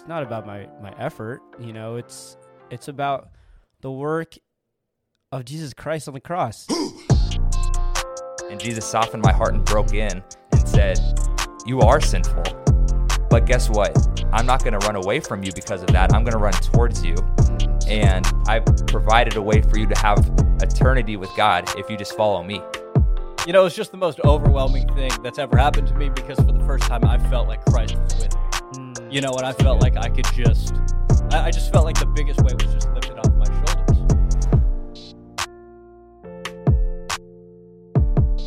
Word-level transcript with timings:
it's 0.00 0.08
not 0.08 0.22
about 0.22 0.46
my 0.46 0.66
my 0.82 0.94
effort. 0.98 1.42
You 1.58 1.74
know, 1.74 1.96
it's 1.96 2.38
it's 2.70 2.88
about 2.88 3.28
the 3.82 3.90
work 3.90 4.34
of 5.30 5.44
Jesus 5.44 5.74
Christ 5.74 6.08
on 6.08 6.14
the 6.14 6.20
cross. 6.20 6.66
And 8.50 8.58
Jesus 8.58 8.84
softened 8.84 9.22
my 9.22 9.30
heart 9.30 9.54
and 9.54 9.64
broke 9.64 9.94
in 9.94 10.24
and 10.50 10.68
said, 10.68 10.98
You 11.66 11.82
are 11.82 12.00
sinful. 12.00 12.42
But 13.30 13.46
guess 13.46 13.70
what? 13.70 13.96
I'm 14.32 14.44
not 14.44 14.64
going 14.64 14.72
to 14.72 14.84
run 14.84 14.96
away 14.96 15.20
from 15.20 15.44
you 15.44 15.52
because 15.54 15.82
of 15.82 15.88
that. 15.92 16.12
I'm 16.12 16.24
going 16.24 16.32
to 16.32 16.38
run 16.38 16.54
towards 16.54 17.04
you. 17.04 17.14
And 17.86 18.26
I've 18.48 18.64
provided 18.88 19.36
a 19.36 19.42
way 19.42 19.62
for 19.62 19.78
you 19.78 19.86
to 19.86 19.96
have 20.00 20.18
eternity 20.60 21.16
with 21.16 21.30
God 21.36 21.70
if 21.78 21.88
you 21.88 21.96
just 21.96 22.16
follow 22.16 22.42
me. 22.42 22.60
You 23.46 23.52
know, 23.52 23.66
it's 23.66 23.76
just 23.76 23.92
the 23.92 23.98
most 23.98 24.18
overwhelming 24.24 24.92
thing 24.96 25.12
that's 25.22 25.38
ever 25.38 25.56
happened 25.56 25.86
to 25.86 25.94
me 25.94 26.08
because 26.08 26.38
for 26.38 26.50
the 26.50 26.64
first 26.66 26.88
time 26.88 27.04
I 27.04 27.18
felt 27.28 27.46
like 27.46 27.64
Christ 27.66 27.94
was 27.94 28.14
with 28.16 28.29
me. 28.29 28.29
You 29.10 29.20
know, 29.20 29.32
and 29.32 29.44
I 29.44 29.52
felt 29.54 29.82
like 29.82 29.96
I 29.96 30.08
could 30.08 30.24
just, 30.36 30.72
I, 31.32 31.46
I 31.46 31.50
just 31.50 31.72
felt 31.72 31.84
like 31.84 31.98
the 31.98 32.06
biggest 32.06 32.40
weight 32.42 32.62
was 32.62 32.72
just 32.72 32.88
lifted 32.90 33.18
off 33.18 33.34
my 33.34 33.44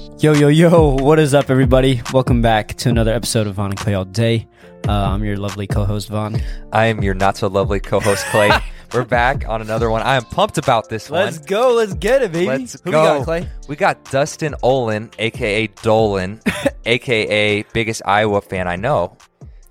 shoulders. 0.08 0.24
Yo, 0.24 0.32
yo, 0.32 0.48
yo, 0.48 0.96
what 1.04 1.20
is 1.20 1.34
up, 1.34 1.50
everybody? 1.50 2.02
Welcome 2.14 2.42
back 2.42 2.76
to 2.76 2.88
another 2.88 3.12
episode 3.12 3.46
of 3.46 3.56
Vaughn 3.56 3.72
and 3.72 3.78
Clay 3.78 3.94
All 3.94 4.06
Day. 4.06 4.48
Uh, 4.88 4.94
I'm 4.94 5.26
your 5.26 5.36
lovely 5.36 5.68
co 5.68 5.84
host, 5.84 6.08
Vaughn. 6.08 6.42
I 6.72 6.86
am 6.86 7.04
your 7.04 7.14
not 7.14 7.36
so 7.36 7.48
lovely 7.48 7.82
co 7.82 8.00
host, 8.00 8.26
Clay. 8.28 8.50
We're 8.94 9.04
back 9.04 9.46
on 9.50 9.62
another 9.62 9.90
one. 9.90 10.02
I 10.02 10.16
am 10.16 10.24
pumped 10.24 10.58
about 10.58 10.88
this 10.88 11.10
one. 11.10 11.26
Let's 11.26 11.40
go. 11.40 11.74
Let's 11.74 11.94
get 11.94 12.22
it, 12.22 12.32
baby. 12.32 12.46
Let's 12.46 12.80
Who 12.80 12.92
go. 12.92 13.02
we 13.02 13.08
got, 13.20 13.24
Clay? 13.26 13.50
We 13.68 13.76
got 13.76 14.10
Dustin 14.12 14.56
Olin, 14.64 15.12
aka 15.20 15.68
Dolan, 15.82 16.40
aka 16.86 17.64
biggest 17.74 18.02
Iowa 18.06 18.40
fan 18.40 18.70
I 18.70 18.78
know. 18.78 19.18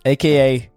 AKA 0.05 0.69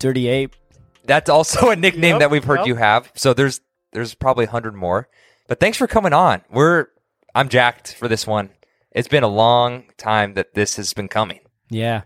Dirty 0.00 0.26
Ape. 0.26 0.56
That's 1.04 1.30
also 1.30 1.70
a 1.70 1.76
nickname 1.76 2.14
Yep, 2.14 2.20
that 2.20 2.30
we've 2.30 2.44
heard 2.44 2.60
yep. 2.60 2.66
you 2.66 2.74
have. 2.74 3.10
So 3.14 3.32
there's 3.32 3.60
there's 3.92 4.14
probably 4.14 4.46
a 4.46 4.50
hundred 4.50 4.74
more. 4.74 5.08
But 5.46 5.60
thanks 5.60 5.78
for 5.78 5.86
coming 5.86 6.12
on. 6.12 6.42
We're 6.50 6.86
I'm 7.34 7.48
jacked 7.48 7.94
for 7.94 8.08
this 8.08 8.26
one. 8.26 8.50
It's 8.90 9.08
been 9.08 9.22
a 9.22 9.28
long 9.28 9.84
time 9.96 10.34
that 10.34 10.54
this 10.54 10.76
has 10.76 10.92
been 10.92 11.08
coming. 11.08 11.40
Yeah. 11.68 12.02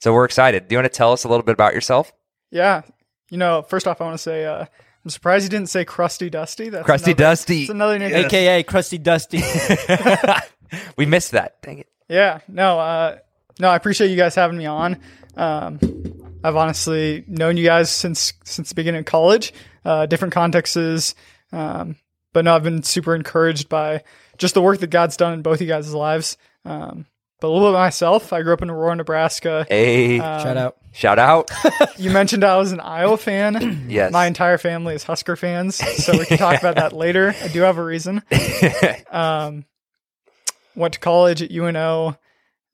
So 0.00 0.12
we're 0.12 0.26
excited. 0.26 0.68
Do 0.68 0.74
you 0.74 0.78
want 0.78 0.92
to 0.92 0.96
tell 0.96 1.12
us 1.12 1.24
a 1.24 1.28
little 1.28 1.42
bit 1.42 1.52
about 1.52 1.72
yourself? 1.72 2.12
Yeah. 2.50 2.82
You 3.30 3.38
know, 3.38 3.62
first 3.62 3.88
off, 3.88 4.00
I 4.00 4.04
want 4.04 4.14
to 4.14 4.22
say 4.22 4.44
uh, 4.44 4.66
I'm 5.04 5.10
surprised 5.10 5.44
you 5.44 5.48
didn't 5.48 5.70
say 5.70 5.84
Crusty 5.84 6.28
Dusty. 6.28 6.68
That's 6.68 6.84
Crusty 6.84 7.12
another, 7.12 7.22
Dusty. 7.22 7.60
It's 7.62 7.70
another 7.70 7.98
nickname. 7.98 8.26
AKA 8.26 8.62
Crusty 8.64 8.98
Dusty. 8.98 9.42
we 10.96 11.06
missed 11.06 11.32
that. 11.32 11.62
Dang 11.62 11.78
it. 11.78 11.88
Yeah. 12.08 12.40
No. 12.48 12.78
Uh, 12.78 13.18
no. 13.58 13.68
I 13.68 13.76
appreciate 13.76 14.10
you 14.10 14.16
guys 14.16 14.34
having 14.34 14.58
me 14.58 14.66
on. 14.66 15.00
Um, 15.36 15.78
I've 16.46 16.56
honestly 16.56 17.24
known 17.26 17.56
you 17.56 17.64
guys 17.64 17.90
since 17.90 18.32
since 18.44 18.68
the 18.68 18.74
beginning 18.74 19.00
of 19.00 19.04
college, 19.06 19.52
uh, 19.84 20.06
different 20.06 20.32
contexts. 20.34 21.14
Um, 21.52 21.96
but 22.32 22.44
no, 22.44 22.54
I've 22.54 22.62
been 22.62 22.82
super 22.82 23.14
encouraged 23.14 23.68
by 23.68 24.02
just 24.38 24.54
the 24.54 24.62
work 24.62 24.78
that 24.80 24.88
God's 24.90 25.16
done 25.16 25.32
in 25.32 25.42
both 25.42 25.60
you 25.60 25.66
guys' 25.66 25.92
lives. 25.94 26.36
Um, 26.64 27.06
but 27.40 27.48
a 27.48 27.50
little 27.50 27.68
bit 27.70 27.76
myself. 27.78 28.32
I 28.32 28.42
grew 28.42 28.52
up 28.52 28.62
in 28.62 28.70
Aurora, 28.70 28.94
Nebraska. 28.96 29.66
Hey, 29.68 30.18
Um, 30.20 30.40
Shout 30.42 30.56
out. 30.56 30.76
shout 30.92 31.18
out. 31.18 31.50
You 31.98 32.10
mentioned 32.10 32.44
I 32.44 32.56
was 32.56 32.72
an 32.72 32.80
Iowa 32.80 33.16
fan. 33.16 33.86
Yes. 33.90 34.12
My 34.12 34.26
entire 34.26 34.58
family 34.58 34.94
is 34.94 35.02
Husker 35.04 35.34
fans, 35.36 35.76
so 35.76 36.16
we 36.18 36.26
can 36.26 36.38
talk 36.46 36.58
about 36.60 36.76
that 36.76 36.92
later. 36.92 37.34
I 37.42 37.48
do 37.48 37.60
have 37.62 37.76
a 37.78 37.84
reason. 37.84 38.22
Um, 39.10 39.64
went 40.74 40.94
to 40.94 41.00
college 41.00 41.42
at 41.42 41.50
UNO, 41.50 42.16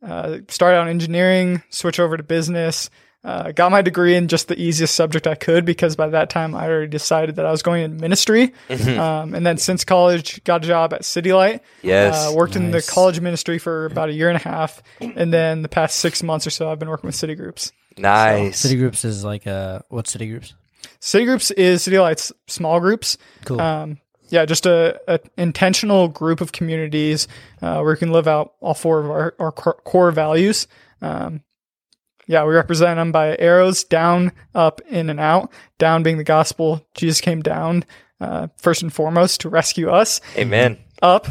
uh, 0.04 0.38
started 0.48 0.76
out 0.78 0.82
in 0.82 0.88
engineering, 0.88 1.62
switched 1.70 2.00
over 2.00 2.16
to 2.16 2.22
business. 2.22 2.90
Uh, 3.24 3.52
got 3.52 3.70
my 3.70 3.82
degree 3.82 4.16
in 4.16 4.26
just 4.26 4.48
the 4.48 4.60
easiest 4.60 4.96
subject 4.96 5.28
I 5.28 5.36
could 5.36 5.64
because 5.64 5.94
by 5.94 6.08
that 6.08 6.28
time 6.28 6.56
I 6.56 6.68
already 6.68 6.88
decided 6.88 7.36
that 7.36 7.46
I 7.46 7.52
was 7.52 7.62
going 7.62 7.84
in 7.84 7.96
ministry. 7.98 8.52
Um, 8.68 9.34
and 9.34 9.46
then 9.46 9.58
since 9.58 9.84
college, 9.84 10.42
got 10.44 10.64
a 10.64 10.66
job 10.66 10.92
at 10.92 11.04
City 11.04 11.32
Light. 11.32 11.62
yes. 11.82 12.14
Uh, 12.14 12.34
worked 12.34 12.56
in 12.56 12.72
the 12.72 12.82
college 12.82 13.20
ministry 13.20 13.58
for 13.58 13.86
about 13.86 14.08
a 14.08 14.12
year 14.12 14.28
and 14.28 14.36
a 14.36 14.42
half, 14.42 14.82
and 15.00 15.32
then 15.32 15.62
the 15.62 15.68
past 15.68 15.96
six 15.96 16.22
months 16.22 16.46
or 16.46 16.50
so, 16.50 16.70
I've 16.70 16.78
been 16.78 16.88
working 16.88 17.06
with 17.08 17.14
City 17.14 17.34
Groups. 17.34 17.72
nice. 17.96 18.58
City 18.58 18.76
Groups 18.76 19.04
is 19.04 19.24
like, 19.24 19.46
uh, 19.46 19.80
what 19.88 20.08
City 20.08 20.26
Groups? 20.26 20.54
City 20.98 21.24
Groups 21.24 21.50
is 21.52 21.82
City 21.82 21.98
Light's 21.98 22.32
small 22.48 22.80
groups. 22.80 23.18
Cool. 23.44 23.60
Um, 23.60 23.98
yeah, 24.28 24.46
just 24.46 24.66
a, 24.66 25.00
a 25.06 25.20
intentional 25.36 26.08
group 26.08 26.40
of 26.40 26.52
communities 26.52 27.28
uh, 27.60 27.80
where 27.82 27.92
we 27.92 27.98
can 27.98 28.10
live 28.10 28.26
out 28.26 28.54
all 28.60 28.74
four 28.74 28.98
of 29.00 29.10
our, 29.10 29.34
our 29.38 29.52
core 29.52 30.10
values. 30.10 30.66
Um, 31.02 31.42
yeah, 32.32 32.44
we 32.44 32.54
represent 32.54 32.96
them 32.96 33.12
by 33.12 33.36
arrows 33.38 33.84
down, 33.84 34.32
up, 34.54 34.80
in, 34.88 35.10
and 35.10 35.20
out. 35.20 35.52
Down 35.78 36.02
being 36.02 36.16
the 36.16 36.24
gospel. 36.24 36.84
Jesus 36.94 37.20
came 37.20 37.42
down 37.42 37.84
uh, 38.20 38.48
first 38.56 38.82
and 38.82 38.92
foremost 38.92 39.42
to 39.42 39.48
rescue 39.48 39.90
us. 39.90 40.20
Amen. 40.36 40.78
Up, 41.02 41.26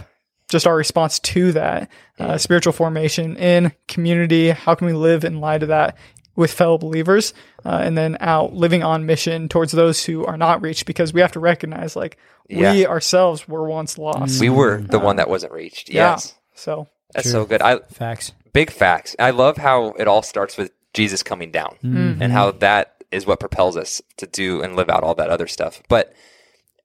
just 0.50 0.68
our 0.68 0.76
response 0.76 1.20
to 1.20 1.52
that 1.54 1.90
uh, 2.20 2.38
spiritual 2.38 2.74
formation 2.74 3.36
in 3.38 3.72
community. 3.88 4.50
How 4.52 4.76
can 4.76 4.88
we 4.88 4.94
live 4.94 5.24
in 5.24 5.40
light 5.40 5.64
of 5.64 5.70
that 5.70 5.98
with 6.36 6.52
fellow 6.52 6.78
believers? 6.78 7.34
Uh, 7.66 7.80
and 7.84 7.98
then 7.98 8.18
out, 8.20 8.54
living 8.54 8.84
on 8.84 9.06
mission 9.06 9.48
towards 9.50 9.72
those 9.72 10.04
who 10.06 10.26
are 10.26 10.38
not 10.38 10.62
reached 10.62 10.86
because 10.86 11.14
we 11.14 11.22
have 11.22 11.32
to 11.32 11.40
recognize 11.40 11.96
like 11.96 12.18
we 12.50 12.58
Yeah. 12.62 12.88
ourselves 12.88 13.48
were 13.48 13.68
once 13.68 13.98
lost. 13.98 14.40
We 14.42 14.50
were 14.50 14.82
the 14.82 15.00
one 15.00 15.16
that 15.16 15.30
wasn't 15.30 15.54
reached. 15.54 15.90
Yeah. 15.90 16.12
Yes. 16.12 16.36
So 16.54 16.88
That's 17.14 17.24
True. 17.24 17.32
so 17.32 17.46
good. 17.46 17.62
I 17.62 17.80
Facts. 17.92 18.34
big 18.52 18.72
facts. 18.72 19.16
I 19.20 19.30
love 19.32 19.58
how 19.58 19.94
it 19.98 20.08
all 20.08 20.22
starts 20.22 20.58
with 20.58 20.72
Jesus 20.94 21.24
coming 21.24 21.52
down 21.52 21.78
mm-hmm. 21.84 22.22
and 22.22 22.32
how 22.34 22.52
that 22.52 23.04
is 23.12 23.26
what 23.26 23.40
propels 23.40 23.78
us 23.78 24.02
to 24.18 24.28
do 24.28 24.62
and 24.62 24.76
live 24.76 24.90
out 24.90 25.04
all 25.04 25.16
that 25.16 25.30
other 25.30 25.48
stuff. 25.48 25.82
But 25.90 26.14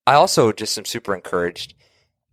I 0.06 0.15
also 0.15 0.53
just 0.53 0.77
am 0.78 0.84
super 0.84 1.15
encouraged. 1.15 1.75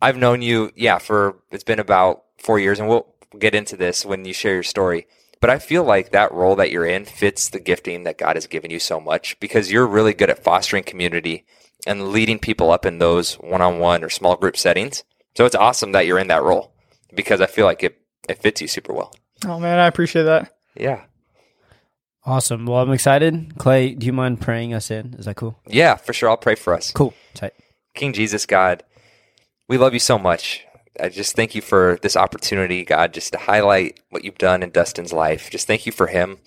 I've 0.02 0.18
known 0.18 0.42
you, 0.42 0.72
yeah, 0.76 0.98
for 0.98 1.38
it's 1.52 1.64
been 1.64 1.80
about 1.80 2.24
four 2.38 2.60
years, 2.60 2.80
and 2.80 2.90
we'll 2.90 3.08
get 3.38 3.56
into 3.56 3.78
this 3.78 4.06
when 4.06 4.26
you 4.26 4.34
share 4.34 4.54
your 4.54 4.64
story. 4.64 5.08
But 5.40 5.50
I 5.50 5.60
feel 5.60 5.84
like 5.84 6.12
that 6.12 6.32
role 6.32 6.56
that 6.56 6.72
you're 6.72 6.86
in 6.86 7.06
fits 7.06 7.50
the 7.50 7.60
gifting 7.60 8.04
that 8.04 8.18
God 8.18 8.36
has 8.36 8.48
given 8.48 8.72
you 8.72 8.80
so 8.80 9.00
much 9.00 9.40
because 9.40 9.72
you're 9.72 9.88
really 9.88 10.14
good 10.14 10.30
at 10.30 10.44
fostering 10.44 10.84
community 10.84 11.46
and 11.86 12.10
leading 12.10 12.40
people 12.40 12.72
up 12.72 12.86
in 12.86 13.00
those 13.00 13.34
one 13.36 13.62
on 13.62 13.80
one 13.80 14.04
or 14.04 14.10
small 14.10 14.38
group 14.38 14.56
settings. 14.56 15.04
So 15.36 15.46
it's 15.46 15.56
awesome 15.56 15.92
that 15.94 16.06
you're 16.06 16.20
in 16.20 16.28
that 16.28 16.44
role 16.44 16.74
because 17.14 17.42
I 17.42 17.48
feel 17.48 17.66
like 17.66 17.84
it, 17.84 18.00
it 18.30 18.42
fits 18.42 18.62
you 18.62 18.68
super 18.68 18.94
well. 18.94 19.14
oh 19.46 19.60
man, 19.60 19.80
I 19.80 19.88
appreciate 19.88 20.24
that. 20.24 20.56
Yeah. 20.76 21.04
Awesome. 22.26 22.66
Well, 22.66 22.82
I'm 22.82 22.92
excited. 22.92 23.58
Clay, 23.58 23.94
do 23.94 24.06
you 24.06 24.14
mind 24.14 24.40
praying 24.40 24.74
us 24.74 24.90
in? 24.90 25.16
Is 25.16 25.26
that 25.26 25.36
cool? 25.36 25.60
Yeah, 25.68 25.96
for 25.96 26.14
sure. 26.14 26.30
I'll 26.30 26.38
pray 26.38 26.56
for 26.56 26.74
us. 26.74 26.92
Cool. 26.92 27.14
Tight. 27.34 27.54
King 27.96 28.14
Jesus, 28.14 28.46
God, 28.46 28.84
we 29.68 29.78
love 29.78 29.94
you 29.94 30.00
so 30.00 30.18
much. 30.18 30.66
I 31.00 31.10
just 31.10 31.36
thank 31.36 31.56
you 31.56 31.62
for 31.62 31.98
this 32.02 32.16
opportunity, 32.16 32.86
God, 32.86 33.14
just 33.14 33.34
to 33.34 33.40
highlight 33.40 34.00
what 34.10 34.24
you've 34.24 34.38
done 34.38 34.62
in 34.62 34.70
Dustin's 34.70 35.12
life. 35.12 35.50
Just 35.50 35.66
thank 35.68 35.86
you 35.86 35.92
for 35.92 36.08
him, 36.08 36.38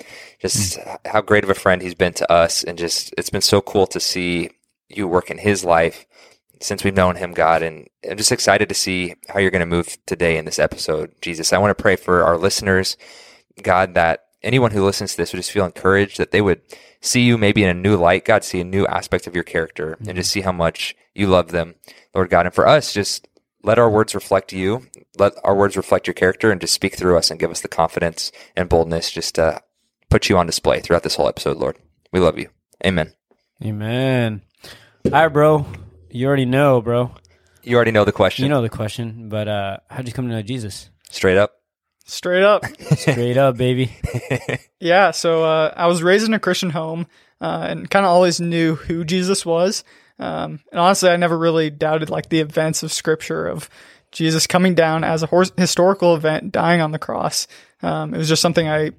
just 0.41 0.79
mm. 0.79 0.99
how 1.05 1.21
great 1.21 1.45
of 1.45 1.51
a 1.51 1.55
friend 1.55 1.83
he's 1.83 1.95
been 1.95 2.13
to 2.15 2.33
us. 2.33 2.63
And 2.63 2.79
just, 2.79 3.13
it's 3.19 3.31
been 3.31 3.41
so 3.41 3.61
cool 3.61 3.87
to 3.89 4.01
see 4.01 4.51
you 4.89 5.09
work 5.09 5.31
in 5.31 5.39
his 5.39 5.65
life 5.65 6.07
since 6.61 6.85
we've 6.85 6.95
known 6.95 7.17
him, 7.17 7.33
God. 7.33 7.63
And 7.63 7.89
I'm 8.09 8.17
just 8.17 8.33
excited 8.33 8.69
to 8.69 8.75
see 8.75 9.15
how 9.29 9.41
you're 9.41 9.51
going 9.51 9.61
to 9.61 9.67
move 9.67 9.99
today 10.07 10.39
in 10.39 10.45
this 10.45 10.61
episode, 10.61 11.13
Jesus. 11.21 11.53
I 11.53 11.59
want 11.59 11.77
to 11.77 11.83
pray 11.83 11.97
for 11.97 12.23
our 12.23 12.39
listeners, 12.39 12.97
God, 13.63 13.95
that 13.95 14.26
anyone 14.43 14.71
who 14.71 14.85
listens 14.85 15.13
to 15.13 15.17
this 15.17 15.33
would 15.33 15.39
just 15.39 15.51
feel 15.51 15.65
encouraged 15.65 16.19
that 16.19 16.31
they 16.31 16.41
would 16.41 16.61
see 17.01 17.23
you 17.23 17.39
maybe 17.39 17.63
in 17.63 17.71
a 17.71 17.75
new 17.75 17.97
light, 17.97 18.25
God, 18.25 18.45
see 18.45 18.61
a 18.61 18.65
new 18.65 18.87
aspect 18.87 19.27
of 19.27 19.35
your 19.35 19.45
character 19.45 19.97
and 20.07 20.17
just 20.17 20.31
see 20.31 20.41
how 20.41 20.53
much 20.53 20.95
you 21.15 21.27
love 21.27 21.51
them, 21.51 21.75
Lord 22.15 22.31
God. 22.31 22.47
And 22.47 22.55
for 22.55 22.67
us, 22.67 22.93
just 22.93 23.29
let 23.63 23.79
our 23.79 23.91
words 23.91 24.15
reflect 24.15 24.53
you, 24.53 24.87
let 25.19 25.33
our 25.43 25.55
words 25.55 25.77
reflect 25.77 26.07
your 26.07 26.15
character, 26.15 26.51
and 26.51 26.61
just 26.61 26.75
speak 26.75 26.97
through 26.97 27.17
us 27.17 27.31
and 27.31 27.41
give 27.41 27.51
us 27.51 27.61
the 27.61 27.69
confidence 27.69 28.31
and 28.55 28.69
boldness 28.69 29.11
just 29.11 29.35
to 29.37 29.61
put 30.09 30.29
you 30.29 30.37
on 30.37 30.47
display 30.47 30.81
throughout 30.81 31.03
this 31.03 31.17
whole 31.17 31.29
episode, 31.29 31.57
Lord. 31.57 31.77
We 32.13 32.21
love 32.21 32.39
you. 32.39 32.49
Amen. 32.85 33.13
Amen. 33.65 34.43
All 35.07 35.11
right, 35.11 35.29
bro. 35.29 35.67
You 36.11 36.27
already 36.27 36.45
know, 36.45 36.81
bro. 36.81 37.13
You 37.63 37.77
already 37.77 37.91
know 37.91 38.05
the 38.05 38.13
question. 38.13 38.45
You 38.45 38.49
know 38.49 38.63
the 38.63 38.69
question, 38.69 39.29
but 39.29 39.49
uh, 39.49 39.79
how'd 39.91 40.07
you 40.07 40.13
come 40.13 40.29
to 40.29 40.35
know 40.35 40.43
Jesus? 40.43 40.91
Straight 41.11 41.37
up. 41.37 41.53
Straight 42.07 42.43
up. 42.45 42.65
Straight 42.97 43.37
up, 43.37 43.57
baby. 43.57 43.97
Yeah, 44.79 45.11
so 45.11 45.43
uh, 45.43 45.73
I 45.75 45.87
was 45.87 46.03
raised 46.03 46.29
in 46.29 46.35
a 46.35 46.39
Christian 46.39 46.69
home 46.69 47.07
uh, 47.41 47.67
and 47.69 47.91
kind 47.91 48.05
of 48.05 48.13
always 48.13 48.41
knew 48.41 48.75
who 48.75 49.05
Jesus 49.05 49.45
was. 49.47 49.85
Um, 50.19 50.61
and 50.71 50.79
honestly, 50.79 51.09
I 51.09 51.17
never 51.17 51.37
really 51.37 51.71
doubted 51.71 52.11
like 52.11 52.29
the 52.29 52.41
events 52.41 52.83
of 52.83 52.93
Scripture 52.93 53.47
of 53.47 53.71
Jesus 54.13 54.47
coming 54.47 54.75
down 54.75 55.03
as 55.03 55.23
a 55.23 55.27
hor- 55.27 55.47
historical 55.57 56.15
event, 56.15 56.53
dying 56.53 56.83
on 56.83 56.91
the 56.93 56.99
cross. 56.99 57.49
Um, 57.83 58.15
it 58.15 58.19
was 58.19 58.29
just 58.29 58.43
something 58.43 58.69
I 58.69 58.91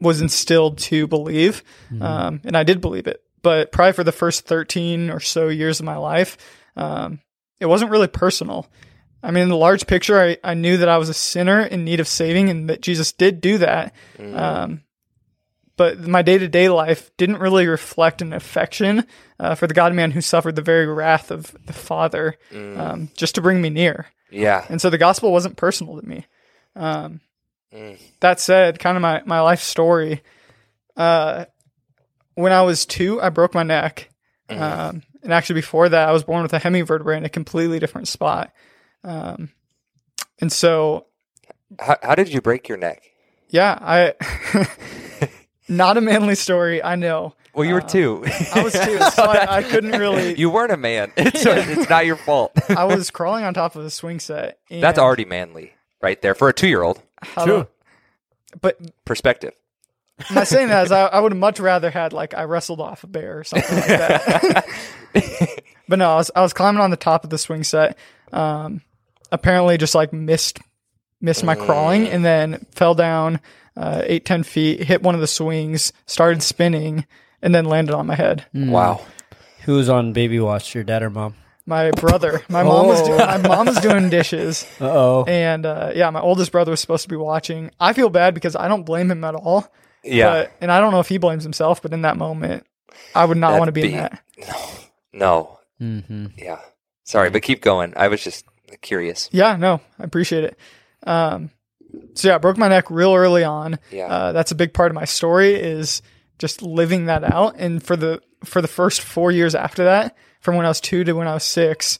was 0.00 0.20
instilled 0.20 0.78
to 0.78 1.08
believe, 1.08 1.64
um, 2.00 2.40
and 2.44 2.56
I 2.56 2.62
did 2.62 2.80
believe 2.80 3.08
it. 3.08 3.20
But 3.42 3.72
probably 3.72 3.92
for 3.94 4.04
the 4.04 4.12
first 4.12 4.46
thirteen 4.46 5.10
or 5.10 5.20
so 5.20 5.48
years 5.48 5.80
of 5.80 5.86
my 5.86 5.96
life, 5.96 6.38
um, 6.76 7.20
it 7.60 7.66
wasn't 7.66 7.90
really 7.90 8.08
personal. 8.08 8.68
I 9.22 9.30
mean, 9.30 9.44
in 9.44 9.48
the 9.48 9.56
large 9.56 9.86
picture, 9.86 10.20
I, 10.20 10.38
I 10.44 10.54
knew 10.54 10.76
that 10.76 10.88
I 10.88 10.98
was 10.98 11.08
a 11.08 11.14
sinner 11.14 11.60
in 11.60 11.84
need 11.84 12.00
of 12.00 12.08
saving 12.08 12.48
and 12.48 12.70
that 12.70 12.80
Jesus 12.80 13.12
did 13.12 13.40
do 13.40 13.58
that. 13.58 13.94
Um, 14.18 14.82
but 15.76 16.00
my 16.00 16.22
day 16.22 16.38
to 16.38 16.48
day 16.48 16.68
life 16.68 17.10
didn't 17.16 17.38
really 17.38 17.66
reflect 17.66 18.22
an 18.22 18.32
affection 18.32 19.06
uh, 19.40 19.54
for 19.54 19.66
the 19.66 19.74
God 19.74 19.94
man 19.94 20.12
who 20.12 20.20
suffered 20.20 20.56
the 20.56 20.62
very 20.62 20.86
wrath 20.86 21.30
of 21.30 21.54
the 21.66 21.72
Father 21.72 22.36
um, 22.54 23.10
just 23.16 23.34
to 23.34 23.42
bring 23.42 23.60
me 23.60 23.70
near. 23.70 24.06
Yeah. 24.30 24.64
And 24.68 24.80
so 24.80 24.90
the 24.90 24.98
gospel 24.98 25.32
wasn't 25.32 25.56
personal 25.56 26.00
to 26.00 26.06
me. 26.06 26.26
Um, 26.74 27.20
Mm. 27.76 27.98
That 28.20 28.40
said, 28.40 28.78
kind 28.78 28.96
of 28.96 29.02
my, 29.02 29.22
my 29.26 29.40
life 29.40 29.60
story. 29.60 30.22
Uh, 30.96 31.44
when 32.34 32.52
I 32.52 32.62
was 32.62 32.86
two, 32.86 33.20
I 33.20 33.28
broke 33.28 33.54
my 33.54 33.62
neck. 33.62 34.10
Mm-hmm. 34.48 34.62
Um, 34.62 35.02
and 35.22 35.32
actually, 35.32 35.56
before 35.56 35.88
that, 35.88 36.08
I 36.08 36.12
was 36.12 36.24
born 36.24 36.42
with 36.42 36.52
a 36.52 36.58
hemivertebrae 36.58 37.16
in 37.16 37.24
a 37.24 37.30
completely 37.30 37.78
different 37.78 38.08
spot. 38.08 38.52
Um, 39.04 39.50
and 40.40 40.52
so, 40.52 41.06
How, 41.78 41.96
how 42.02 42.14
did 42.14 42.28
you 42.32 42.40
break 42.40 42.68
your 42.68 42.78
neck? 42.78 43.02
yeah, 43.48 43.78
I. 43.80 44.14
not 45.68 45.96
a 45.96 46.00
manly 46.00 46.34
story, 46.34 46.82
I 46.82 46.96
know. 46.96 47.34
Well, 47.54 47.64
you 47.66 47.72
were 47.74 47.80
two. 47.80 48.22
I 48.54 48.62
was 48.62 48.74
two, 48.74 48.98
so 48.98 49.22
I, 49.24 49.56
I 49.58 49.62
couldn't 49.62 49.98
really. 49.98 50.34
you 50.38 50.50
weren't 50.50 50.72
a 50.72 50.76
man, 50.76 51.10
so 51.16 51.52
it's 51.52 51.88
not 51.88 52.04
your 52.04 52.16
fault. 52.16 52.52
I 52.68 52.84
was 52.84 53.10
crawling 53.10 53.44
on 53.44 53.54
top 53.54 53.76
of 53.76 53.84
a 53.84 53.90
swing 53.90 54.20
set. 54.20 54.58
And 54.70 54.82
That's 54.82 54.98
already 54.98 55.24
manly, 55.24 55.72
right 56.02 56.20
there 56.20 56.34
for 56.34 56.48
a 56.48 56.52
two-year-old 56.52 57.00
how 57.22 57.46
do- 57.46 57.66
But 58.60 58.78
perspective. 59.06 59.54
Am 60.30 60.38
I 60.38 60.44
saying 60.44 60.68
that 60.68 60.84
as 60.84 60.92
I, 60.92 61.06
I 61.06 61.20
would 61.20 61.32
have 61.32 61.38
much 61.38 61.60
rather 61.60 61.90
had 61.90 62.12
like 62.12 62.34
I 62.34 62.44
wrestled 62.44 62.80
off 62.80 63.04
a 63.04 63.06
bear 63.06 63.38
or 63.38 63.44
something 63.44 63.76
like 63.76 63.86
that. 63.86 64.66
but 65.88 65.98
no, 65.98 66.12
I 66.12 66.16
was 66.16 66.30
I 66.34 66.42
was 66.42 66.52
climbing 66.52 66.80
on 66.80 66.90
the 66.90 66.96
top 66.96 67.24
of 67.24 67.30
the 67.30 67.38
swing 67.38 67.64
set. 67.64 67.96
Um, 68.32 68.82
apparently 69.30 69.78
just 69.78 69.94
like 69.94 70.12
missed 70.12 70.58
missed 71.20 71.44
my 71.44 71.54
crawling 71.54 72.08
and 72.08 72.24
then 72.24 72.66
fell 72.72 72.94
down 72.94 73.40
uh, 73.76 74.02
eight 74.04 74.24
ten 74.24 74.42
feet, 74.42 74.82
hit 74.82 75.02
one 75.02 75.14
of 75.14 75.20
the 75.20 75.26
swings, 75.26 75.92
started 76.06 76.42
spinning, 76.42 77.06
and 77.42 77.54
then 77.54 77.66
landed 77.66 77.94
on 77.94 78.06
my 78.06 78.14
head. 78.14 78.46
Wow. 78.54 79.02
Who 79.64 79.74
was 79.74 79.88
on 79.88 80.12
baby 80.12 80.38
watch, 80.40 80.74
your 80.74 80.84
dad 80.84 81.02
or 81.02 81.10
mom? 81.10 81.34
My 81.68 81.90
brother, 81.90 82.42
my 82.48 82.62
mom 82.62 82.86
was 82.86 83.02
doing 83.02 83.18
my 83.18 83.38
mom 83.38 83.66
was 83.66 83.80
doing 83.80 84.08
dishes, 84.08 84.64
Uh 84.80 84.84
oh. 84.84 85.24
and 85.26 85.66
uh, 85.66 85.92
yeah, 85.96 86.08
my 86.10 86.20
oldest 86.20 86.52
brother 86.52 86.70
was 86.70 86.80
supposed 86.80 87.02
to 87.02 87.08
be 87.08 87.16
watching. 87.16 87.72
I 87.80 87.92
feel 87.92 88.08
bad 88.08 88.34
because 88.34 88.54
I 88.54 88.68
don't 88.68 88.84
blame 88.84 89.10
him 89.10 89.24
at 89.24 89.34
all. 89.34 89.66
Yeah. 90.06 90.30
But, 90.30 90.52
and 90.60 90.72
I 90.72 90.80
don't 90.80 90.92
know 90.92 91.00
if 91.00 91.08
he 91.08 91.18
blames 91.18 91.42
himself, 91.42 91.82
but 91.82 91.92
in 91.92 92.02
that 92.02 92.16
moment, 92.16 92.66
I 93.14 93.24
would 93.24 93.36
not 93.36 93.48
That'd 93.50 93.58
want 93.60 93.68
to 93.68 93.72
be, 93.72 93.92
in 93.92 93.92
that. 93.92 94.22
no. 95.12 95.58
Mm-hmm. 95.80 96.26
Yeah. 96.38 96.60
Sorry, 97.04 97.30
but 97.30 97.42
keep 97.42 97.62
going. 97.62 97.92
I 97.96 98.08
was 98.08 98.22
just 98.22 98.44
curious. 98.80 99.28
Yeah, 99.32 99.56
no, 99.56 99.80
I 99.98 100.04
appreciate 100.04 100.44
it. 100.44 100.58
Um, 101.06 101.50
so 102.14 102.28
yeah, 102.28 102.34
I 102.34 102.38
broke 102.38 102.56
my 102.56 102.68
neck 102.68 102.90
real 102.90 103.14
early 103.14 103.44
on. 103.44 103.78
Yeah. 103.90 104.06
Uh, 104.06 104.32
that's 104.32 104.50
a 104.50 104.56
big 104.56 104.74
part 104.74 104.90
of 104.90 104.94
my 104.94 105.04
story 105.04 105.54
is 105.54 106.02
just 106.38 106.62
living 106.62 107.06
that 107.06 107.24
out. 107.24 107.56
And 107.58 107.82
for 107.82 107.96
the 107.96 108.20
for 108.44 108.60
the 108.60 108.68
first 108.68 109.00
four 109.00 109.30
years 109.30 109.54
after 109.54 109.84
that, 109.84 110.16
from 110.40 110.56
when 110.56 110.66
I 110.66 110.68
was 110.68 110.80
two 110.80 111.04
to 111.04 111.12
when 111.12 111.28
I 111.28 111.34
was 111.34 111.44
six, 111.44 111.98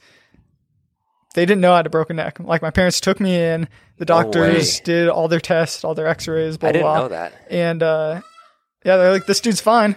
they 1.36 1.46
didn't 1.46 1.60
know 1.60 1.72
I 1.72 1.76
had 1.78 1.86
a 1.86 1.90
broken 1.90 2.16
neck. 2.16 2.40
Like 2.40 2.62
my 2.62 2.70
parents 2.72 3.00
took 3.00 3.20
me 3.20 3.36
in, 3.36 3.68
the 3.98 4.04
doctors 4.04 4.78
way. 4.78 4.84
did 4.84 5.08
all 5.08 5.28
their 5.28 5.38
tests, 5.40 5.84
all 5.84 5.94
their 5.94 6.08
X-rays, 6.08 6.56
blah 6.56 6.68
I 6.68 6.72
didn't 6.72 6.82
blah. 6.84 6.98
know 6.98 7.08
that. 7.08 7.32
and 7.50 7.82
uh, 7.82 8.20
yeah, 8.84 8.96
they're 8.96 9.12
like, 9.12 9.26
this 9.26 9.40
dude's 9.40 9.60
fine, 9.60 9.96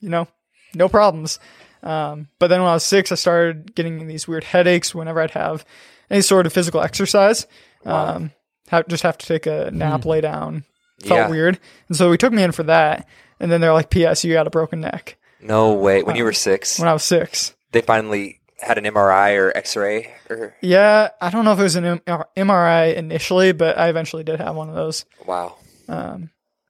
you 0.00 0.08
know, 0.08 0.26
no 0.74 0.88
problems. 0.88 1.38
Um, 1.82 2.28
but 2.38 2.48
then 2.48 2.60
when 2.60 2.70
I 2.70 2.74
was 2.74 2.84
six, 2.84 3.10
I 3.12 3.14
started 3.14 3.74
getting 3.74 4.06
these 4.06 4.26
weird 4.28 4.44
headaches 4.44 4.94
whenever 4.94 5.20
I'd 5.20 5.30
have 5.32 5.64
any 6.10 6.20
sort 6.22 6.46
of 6.46 6.52
physical 6.52 6.80
exercise. 6.80 7.46
Um, 7.84 8.32
ha- 8.70 8.82
just 8.88 9.02
have 9.02 9.16
to 9.18 9.26
take 9.26 9.46
a 9.46 9.70
nap, 9.72 10.04
lay 10.04 10.20
down. 10.20 10.64
Felt 11.02 11.18
Yeah. 11.18 11.28
weird, 11.30 11.58
and 11.88 11.96
so 11.96 12.10
we 12.10 12.18
took 12.18 12.32
me 12.32 12.42
in 12.42 12.52
for 12.52 12.62
that. 12.64 13.06
And 13.40 13.50
then 13.50 13.62
they're 13.62 13.72
like, 13.72 13.88
"P.S. 13.88 14.22
You 14.22 14.34
got 14.34 14.46
a 14.46 14.50
broken 14.50 14.82
neck." 14.82 15.16
No 15.40 15.72
way. 15.72 16.02
When 16.02 16.14
you 16.16 16.24
were 16.24 16.34
six, 16.34 16.78
When 16.78 16.88
I 16.88 16.92
was 16.92 17.02
six, 17.02 17.54
they 17.72 17.80
finally 17.80 18.39
had 18.62 18.78
an 18.78 18.84
MRI 18.84 19.36
or 19.38 19.56
X-ray. 19.56 20.12
Or 20.28 20.54
yeah, 20.60 21.08
I 21.20 21.30
don't 21.30 21.44
know 21.44 21.52
if 21.52 21.58
it 21.58 21.62
was 21.64 21.76
an 21.76 21.84
M- 21.84 22.00
MRI 22.36 22.94
initially, 22.94 23.52
but 23.52 23.78
I 23.78 23.88
eventually 23.88 24.24
did 24.24 24.40
have 24.40 24.54
one 24.56 24.68
of 24.68 24.74
those. 24.74 25.04
wow. 25.26 25.56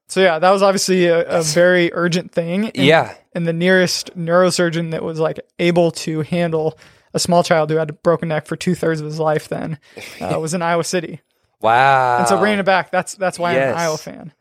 So 0.09 0.21
yeah, 0.21 0.39
that 0.41 0.51
was 0.51 0.63
obviously 0.63 1.07
a, 1.07 1.21
a 1.39 1.43
very 1.43 1.93
urgent 1.93 2.33
thing. 2.33 2.67
And- 2.67 2.77
Yeah. 2.77 3.15
and 3.33 3.47
the 3.47 3.53
nearest 3.53 4.17
neurosurgeon 4.19 4.91
that 4.91 5.03
was 5.05 5.21
like 5.21 5.39
able 5.61 5.93
to 5.93 6.23
handle 6.23 6.77
a 7.15 7.21
small 7.21 7.43
child 7.45 7.71
who 7.71 7.77
had 7.77 7.91
a 7.91 7.93
broken 7.93 8.29
neck 8.29 8.47
for 8.47 8.57
two 8.57 8.75
thirds 8.75 9.01
of 9.01 9.07
his 9.07 9.19
life 9.21 9.49
then 9.49 9.79
uh, 10.21 10.39
was 10.41 10.53
in 10.55 10.63
Iowa 10.63 10.83
City. 10.85 11.21
Wow. 11.61 12.19
And 12.19 12.29
so 12.29 12.39
bringing 12.39 12.59
it 12.59 12.65
back, 12.67 12.91
that's 12.91 13.15
that's 13.15 13.39
why 13.39 13.53
I'm 13.53 13.59
an 13.71 13.75
Iowa 13.75 13.99
fan. 13.99 14.33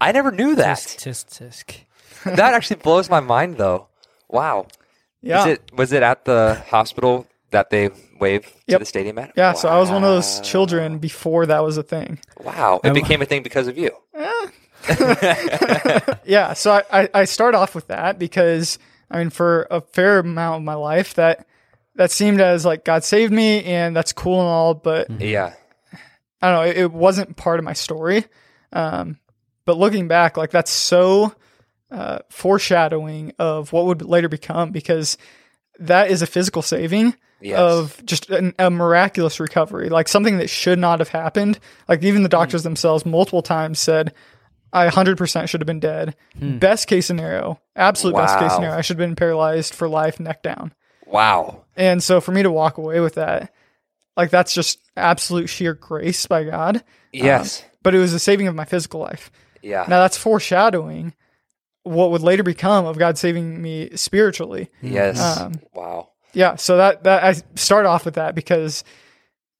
I 0.00 0.10
never 0.10 0.32
knew 0.32 0.54
that. 0.56 0.78
Tisk 0.78 1.26
tisk. 1.38 1.84
that 2.36 2.54
actually 2.54 2.76
blows 2.80 3.08
my 3.10 3.20
mind, 3.20 3.58
though. 3.58 3.88
Wow. 4.28 4.66
Yeah, 5.22 5.40
Is 5.40 5.46
it 5.54 5.70
was 5.74 5.92
it 5.92 6.02
at 6.02 6.24
the 6.24 6.62
hospital 6.68 7.26
that 7.50 7.70
they 7.70 7.90
wave 8.18 8.44
to 8.68 8.78
the 8.78 8.84
stadium 8.84 9.18
at? 9.18 9.32
yeah. 9.36 9.52
So 9.52 9.68
I 9.68 9.78
was 9.78 9.88
one 9.90 10.02
of 10.04 10.10
those 10.10 10.40
children 10.40 10.98
before 10.98 11.46
that 11.46 11.62
was 11.62 11.76
a 11.76 11.82
thing. 11.82 12.18
Wow. 12.42 12.80
It 12.82 12.92
became 12.94 13.22
a 13.22 13.26
thing 13.26 13.42
because 13.42 13.68
of 13.68 13.78
you. 13.78 13.90
Yeah, 16.24 16.52
so 16.54 16.72
I, 16.72 17.02
I, 17.02 17.08
I 17.14 17.24
start 17.24 17.54
off 17.54 17.74
with 17.74 17.88
that 17.88 18.18
because 18.18 18.78
I 19.10 19.18
mean 19.18 19.30
for 19.30 19.66
a 19.70 19.80
fair 19.80 20.18
amount 20.20 20.56
of 20.58 20.62
my 20.64 20.74
life 20.74 21.14
that 21.14 21.46
that 21.96 22.10
seemed 22.10 22.40
as 22.40 22.64
like 22.64 22.84
God 22.84 23.04
saved 23.04 23.32
me 23.32 23.62
and 23.64 23.94
that's 23.94 24.12
cool 24.12 24.40
and 24.40 24.48
all, 24.48 24.74
but 24.74 25.08
Yeah. 25.20 25.54
I 26.40 26.50
don't 26.50 26.64
know, 26.64 26.70
it, 26.70 26.76
it 26.78 26.92
wasn't 26.92 27.36
part 27.36 27.58
of 27.60 27.64
my 27.64 27.72
story. 27.74 28.24
Um, 28.72 29.18
but 29.64 29.76
looking 29.76 30.08
back, 30.08 30.36
like 30.36 30.50
that's 30.50 30.70
so 30.72 31.32
uh, 31.92 32.20
foreshadowing 32.30 33.32
of 33.38 33.72
what 33.72 33.86
would 33.86 34.02
later 34.02 34.28
become 34.28 34.70
because 34.70 35.18
that 35.78 36.10
is 36.10 36.22
a 36.22 36.26
physical 36.26 36.62
saving 36.62 37.14
Yes. 37.44 37.58
of 37.58 38.06
just 38.06 38.30
an, 38.30 38.54
a 38.56 38.70
miraculous 38.70 39.40
recovery, 39.40 39.88
like 39.88 40.06
something 40.06 40.38
that 40.38 40.48
should 40.48 40.78
not 40.78 41.00
have 41.00 41.08
happened. 41.08 41.58
Like 41.88 42.04
even 42.04 42.22
the 42.22 42.28
hmm. 42.28 42.38
doctors 42.38 42.62
themselves 42.62 43.04
multiple 43.04 43.42
times 43.42 43.80
said, 43.80 44.14
I 44.72 44.88
100% 44.88 45.48
should 45.48 45.60
have 45.60 45.66
been 45.66 45.80
dead. 45.80 46.14
Hmm. 46.38 46.58
Best 46.58 46.86
case 46.86 47.04
scenario, 47.06 47.60
absolute 47.74 48.14
best 48.14 48.38
case 48.38 48.52
scenario, 48.52 48.76
I 48.76 48.80
should 48.80 48.96
have 48.98 49.08
been 49.08 49.16
paralyzed 49.16 49.74
for 49.74 49.88
life, 49.88 50.20
neck 50.20 50.44
down. 50.44 50.72
Wow. 51.04 51.64
And 51.76 52.00
so 52.00 52.20
for 52.20 52.30
me 52.30 52.44
to 52.44 52.50
walk 52.50 52.78
away 52.78 53.00
with 53.00 53.16
that, 53.16 53.52
like 54.16 54.30
that's 54.30 54.54
just 54.54 54.78
absolute 54.96 55.48
sheer 55.48 55.74
grace 55.74 56.24
by 56.26 56.44
God. 56.44 56.84
Yes. 57.12 57.62
Um, 57.62 57.68
but 57.82 57.94
it 57.94 57.98
was 57.98 58.12
the 58.12 58.20
saving 58.20 58.46
of 58.46 58.54
my 58.54 58.64
physical 58.64 59.00
life. 59.00 59.32
yeah. 59.62 59.84
Now 59.88 60.00
that's 60.00 60.16
foreshadowing 60.16 61.12
what 61.84 62.10
would 62.10 62.22
later 62.22 62.42
become 62.42 62.84
of 62.86 62.98
God 62.98 63.18
saving 63.18 63.60
me 63.60 63.90
spiritually. 63.96 64.68
yes. 64.82 65.20
Um, 65.20 65.60
wow. 65.74 66.10
Yeah, 66.34 66.56
so 66.56 66.76
that 66.78 67.04
that 67.04 67.22
I 67.24 67.34
start 67.56 67.84
off 67.86 68.04
with 68.04 68.14
that 68.14 68.34
because 68.34 68.84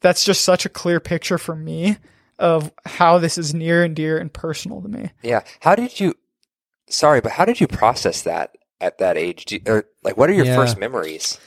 that's 0.00 0.24
just 0.24 0.42
such 0.42 0.64
a 0.64 0.68
clear 0.70 1.00
picture 1.00 1.36
for 1.38 1.54
me 1.54 1.96
of 2.38 2.72
how 2.86 3.18
this 3.18 3.36
is 3.38 3.52
near 3.54 3.84
and 3.84 3.94
dear 3.94 4.18
and 4.18 4.32
personal 4.32 4.80
to 4.82 4.88
me. 4.88 5.10
Yeah. 5.22 5.42
How 5.60 5.74
did 5.74 6.00
you? 6.00 6.14
Sorry, 6.88 7.20
but 7.20 7.32
how 7.32 7.44
did 7.44 7.60
you 7.60 7.66
process 7.68 8.22
that 8.22 8.56
at 8.80 8.98
that 8.98 9.16
age? 9.18 9.44
Do 9.44 9.56
you, 9.56 9.60
or 9.66 9.84
like, 10.02 10.16
what 10.16 10.30
are 10.30 10.32
your 10.32 10.46
Yeah. 10.46 10.56
first 10.56 10.78
memories 10.78 11.38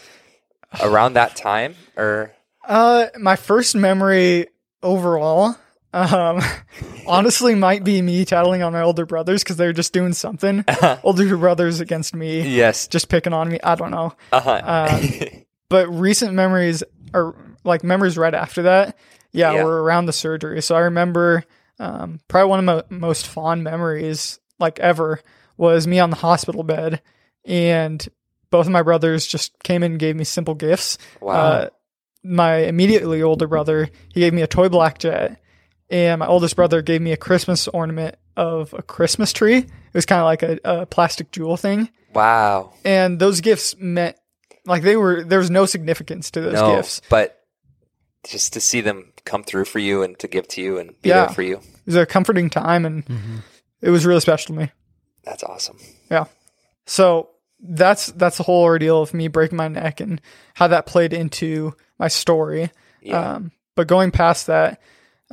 around 0.82 1.14
that 1.14 1.36
time? 1.36 1.76
Or 1.98 2.32
Uh, 2.68 3.08
my 3.20 3.36
first 3.36 3.76
memory 3.76 4.48
overall, 4.84 5.56
um, 5.96 6.42
honestly, 7.08 7.56
might 7.56 7.84
be 7.84 8.02
me 8.02 8.26
tattling 8.26 8.62
on 8.64 8.74
my 8.74 8.82
older 8.82 9.06
brothers 9.06 9.44
because 9.44 9.58
they're 9.58 9.74
just 9.74 9.94
doing 9.94 10.14
something. 10.14 10.66
older 11.04 11.38
brothers 11.38 11.80
against 11.80 12.14
me, 12.16 12.42
yes. 12.56 12.88
just 12.88 13.10
picking 13.10 13.34
on 13.34 13.50
me. 13.50 13.60
I 13.64 13.76
don't 13.76 13.92
know. 13.92 14.14
Uh 14.32 14.42
huh. 14.42 14.52
Uh, 14.52 15.02
but 15.70 15.88
recent 15.90 16.34
memories 16.34 16.84
are 17.14 17.36
like 17.64 17.84
memories 17.84 18.18
right 18.18 18.34
after 18.34 18.64
that. 18.64 18.98
Yeah, 19.32 19.54
Yeah. 19.54 19.64
were 19.64 19.84
around 19.84 20.06
the 20.06 20.14
surgery. 20.14 20.62
So 20.62 20.76
I 20.76 20.82
remember 20.82 21.44
um, 21.80 22.20
probably 22.28 22.50
one 22.50 22.70
of 22.70 22.90
my 22.90 22.98
most 22.98 23.28
fond 23.28 23.64
memories, 23.64 24.40
like 24.60 24.80
ever, 24.80 25.20
was 25.58 25.88
me 25.88 26.00
on 26.00 26.10
the 26.10 26.16
hospital 26.18 26.64
bed, 26.64 27.02
and 27.46 28.06
both 28.50 28.66
of 28.66 28.72
my 28.72 28.82
brothers 28.82 29.26
just 29.28 29.52
came 29.64 29.84
in 29.84 29.94
and 29.94 30.00
gave 30.00 30.16
me 30.16 30.24
simple 30.24 30.56
gifts. 30.56 30.98
wow. 31.22 31.34
Uh, 31.34 31.70
my 32.24 32.56
immediately 32.58 33.22
older 33.22 33.48
brother, 33.48 33.90
he 34.14 34.20
gave 34.22 34.34
me 34.34 34.42
a 34.42 34.48
toy 34.48 34.68
black 34.68 34.98
jet, 34.98 35.40
and 35.90 36.20
my 36.20 36.28
oldest 36.28 36.56
brother 36.56 36.82
gave 36.82 37.02
me 37.02 37.12
a 37.12 37.18
Christmas 37.18 37.68
ornament 37.68 38.16
of 38.36 38.74
a 38.74 38.82
Christmas 38.82 39.32
tree. 39.34 39.58
It 39.58 39.70
was 39.94 40.06
kind 40.06 40.20
of 40.20 40.26
like 40.26 40.44
a, 40.44 40.60
a 40.64 40.86
plastic 40.86 41.32
jewel 41.32 41.56
thing 41.58 41.90
wow. 42.14 42.74
and 42.84 43.20
those 43.20 43.42
gifts 43.42 43.76
meant 43.78 44.16
like 44.66 44.82
they 44.84 44.96
were 44.98 45.24
there 45.24 45.40
was 45.40 45.50
no 45.52 45.66
significance 45.66 46.32
to 46.32 46.42
those 46.42 46.54
no, 46.56 46.76
gifts 46.76 47.02
but 47.10 47.40
just 48.28 48.54
to 48.54 48.60
see 48.62 48.82
them 48.82 49.12
come 49.26 49.44
through 49.44 49.66
for 49.66 49.80
you 49.80 50.02
and 50.04 50.18
to 50.20 50.28
give 50.28 50.48
to 50.50 50.62
you 50.62 50.78
and 50.80 51.00
be 51.02 51.10
Yeah. 51.10 51.26
there 51.26 51.30
for 51.36 51.42
you. 51.44 51.58
it 51.58 51.86
was 51.86 51.96
a 51.96 52.06
comforting 52.06 52.50
time 52.50 52.86
and 52.86 53.04
it 53.82 53.90
was 53.90 54.06
really 54.06 54.20
special 54.22 54.56
to 54.56 54.62
me 54.62 54.72
That's 55.24 55.44
awesome. 55.44 55.78
yeah 56.10 56.26
so 56.86 57.30
that's 57.62 58.08
that's 58.08 58.38
the 58.38 58.44
whole 58.44 58.64
ordeal 58.64 59.02
of 59.02 59.14
me 59.14 59.28
breaking 59.28 59.58
my 59.58 59.68
neck 59.68 60.00
and 60.02 60.20
how 60.56 60.68
that 60.68 60.86
played 60.86 61.14
into 61.14 61.74
my 62.00 62.08
story 62.10 62.70
Yeah. 63.02 63.36
um, 63.36 63.52
but 63.76 63.88
going 63.88 64.12
past 64.12 64.48
that 64.48 64.82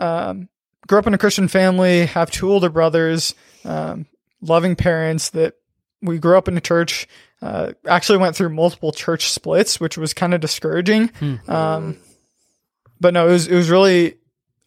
um, 0.03 0.49
grew 0.87 0.99
up 0.99 1.07
in 1.07 1.15
a 1.15 1.19
christian 1.19 1.49
family 1.49 2.07
have 2.07 2.31
two 2.31 2.51
older 2.51 2.69
brothers 2.69 3.35
um, 3.65 4.07
loving 4.41 4.75
parents 4.77 5.31
that 5.31 5.55
we 6.03 6.19
grew 6.19 6.37
up 6.37 6.49
in 6.49 6.57
a 6.57 6.61
church. 6.61 7.07
Uh, 7.41 7.73
actually 7.89 8.19
went 8.19 8.35
through 8.37 8.49
multiple 8.49 8.91
church 8.93 9.31
splits, 9.31 9.79
which 9.81 9.97
was 9.97 10.13
kind 10.15 10.35
of 10.35 10.41
discouraging. 10.41 11.11
Um, 11.49 11.97
but 13.01 13.15
no, 13.15 13.29
it 13.29 13.33
was 13.33 13.47
it 13.49 13.55
was 13.55 13.71
really 13.71 14.17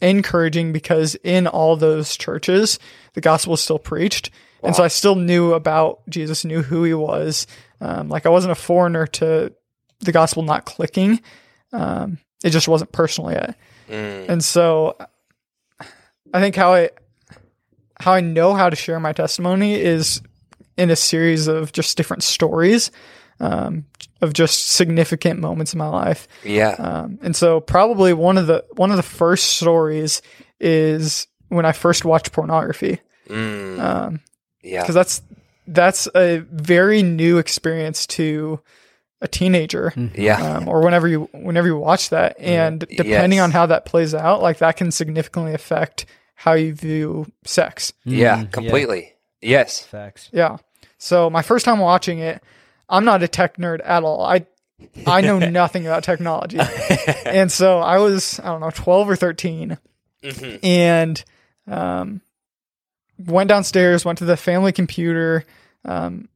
encouraging 0.01 0.71
because 0.73 1.15
in 1.23 1.47
all 1.47 1.75
those 1.75 2.15
churches, 2.17 2.79
the 3.13 3.21
gospel 3.21 3.51
was 3.51 3.61
still 3.61 3.79
preached, 3.79 4.29
and 4.63 4.75
so 4.75 4.83
I 4.83 4.87
still 4.89 5.15
knew 5.15 5.53
about 5.53 6.01
Jesus, 6.09 6.43
knew 6.45 6.61
who 6.61 6.83
he 6.85 6.93
was. 6.93 7.47
Um, 7.81 8.07
like 8.09 8.25
I 8.25 8.29
wasn't 8.29 8.51
a 8.53 8.55
foreigner 8.55 9.07
to 9.07 9.53
the 9.99 10.11
gospel 10.11 10.43
not 10.43 10.65
clicking. 10.65 11.21
Um, 11.73 12.17
it 12.43 12.49
just 12.51 12.67
wasn't 12.67 12.91
personal 12.93 13.31
yet, 13.31 13.57
Mm. 13.89 14.29
and 14.29 14.43
so 14.43 14.97
I 16.35 16.39
think 16.41 16.55
how 16.55 16.73
I 16.73 16.89
how 17.99 18.13
I 18.13 18.19
know 18.21 18.53
how 18.53 18.69
to 18.69 18.75
share 18.75 18.99
my 18.99 19.13
testimony 19.13 19.75
is 19.75 20.21
in 20.77 20.89
a 20.89 20.95
series 20.95 21.47
of 21.47 21.71
just 21.71 21.95
different 21.95 22.23
stories 22.23 22.91
um, 23.39 23.85
of 24.21 24.33
just 24.33 24.67
significant 24.67 25.39
moments 25.39 25.73
in 25.73 25.77
my 25.77 25.87
life. 25.87 26.27
Yeah. 26.43 26.69
Um, 26.71 27.19
and 27.21 27.35
so 27.35 27.59
probably 27.61 28.13
one 28.13 28.37
of 28.37 28.47
the 28.47 28.65
one 28.75 28.91
of 28.91 28.97
the 28.97 29.03
first 29.03 29.57
stories 29.57 30.21
is 30.59 31.27
when 31.49 31.65
I 31.65 31.71
first 31.71 32.05
watched 32.05 32.31
pornography 32.31 32.99
Mm. 33.29 33.79
um, 33.79 34.19
yeah. 34.61 34.81
because 34.81 34.93
that's 34.95 35.21
that's 35.67 36.07
a 36.15 36.39
very 36.51 37.01
new 37.01 37.39
experience 37.39 38.05
to 38.07 38.59
a 39.21 39.27
teenager 39.27 39.91
Yeah. 40.13 40.57
um, 40.57 40.67
or 40.67 40.81
whenever 40.83 41.07
you 41.07 41.27
whenever 41.33 41.65
you 41.67 41.75
watch 41.77 42.09
that 42.11 42.35
and 42.39 42.81
depending 42.81 43.37
Yes. 43.37 43.43
on 43.43 43.51
how 43.51 43.65
that 43.65 43.85
plays 43.85 44.13
out 44.13 44.43
like 44.43 44.59
that 44.59 44.77
can 44.77 44.91
significantly 44.91 45.53
affect 45.55 46.05
how 46.35 46.53
you 46.53 46.73
view 46.73 47.25
sex 47.43 47.93
yeah. 48.03 48.43
Mm, 48.43 48.51
Completely. 48.51 49.13
Yes. 49.41 49.79
Facts. 49.81 50.29
yeah 50.31 50.57
so 50.97 51.29
my 51.29 51.41
first 51.41 51.65
time 51.65 51.79
watching 51.79 52.19
it 52.19 52.43
i'm 52.89 53.05
not 53.05 53.23
a 53.23 53.27
tech 53.27 53.57
nerd 53.57 53.79
at 53.83 54.03
all 54.03 54.21
i 54.23 54.45
i 55.07 55.21
know 55.21 55.39
nothing 55.49 55.85
about 55.87 56.03
technology 56.03 56.59
and 57.25 57.51
so 57.51 57.79
i 57.79 57.97
was 57.97 58.39
i 58.41 58.45
don't 58.45 58.61
know 58.61 58.69
12 58.71 59.09
or 59.09 59.15
13 59.15 59.77
Mhm. 60.23 60.59
and 60.63 61.23
um, 61.67 62.21
went 63.19 63.47
downstairs, 63.47 64.03
went 64.03 64.17
to 64.19 64.25
the 64.25 64.35
family 64.37 64.71
computer, 64.71 65.45
um, 65.83 66.27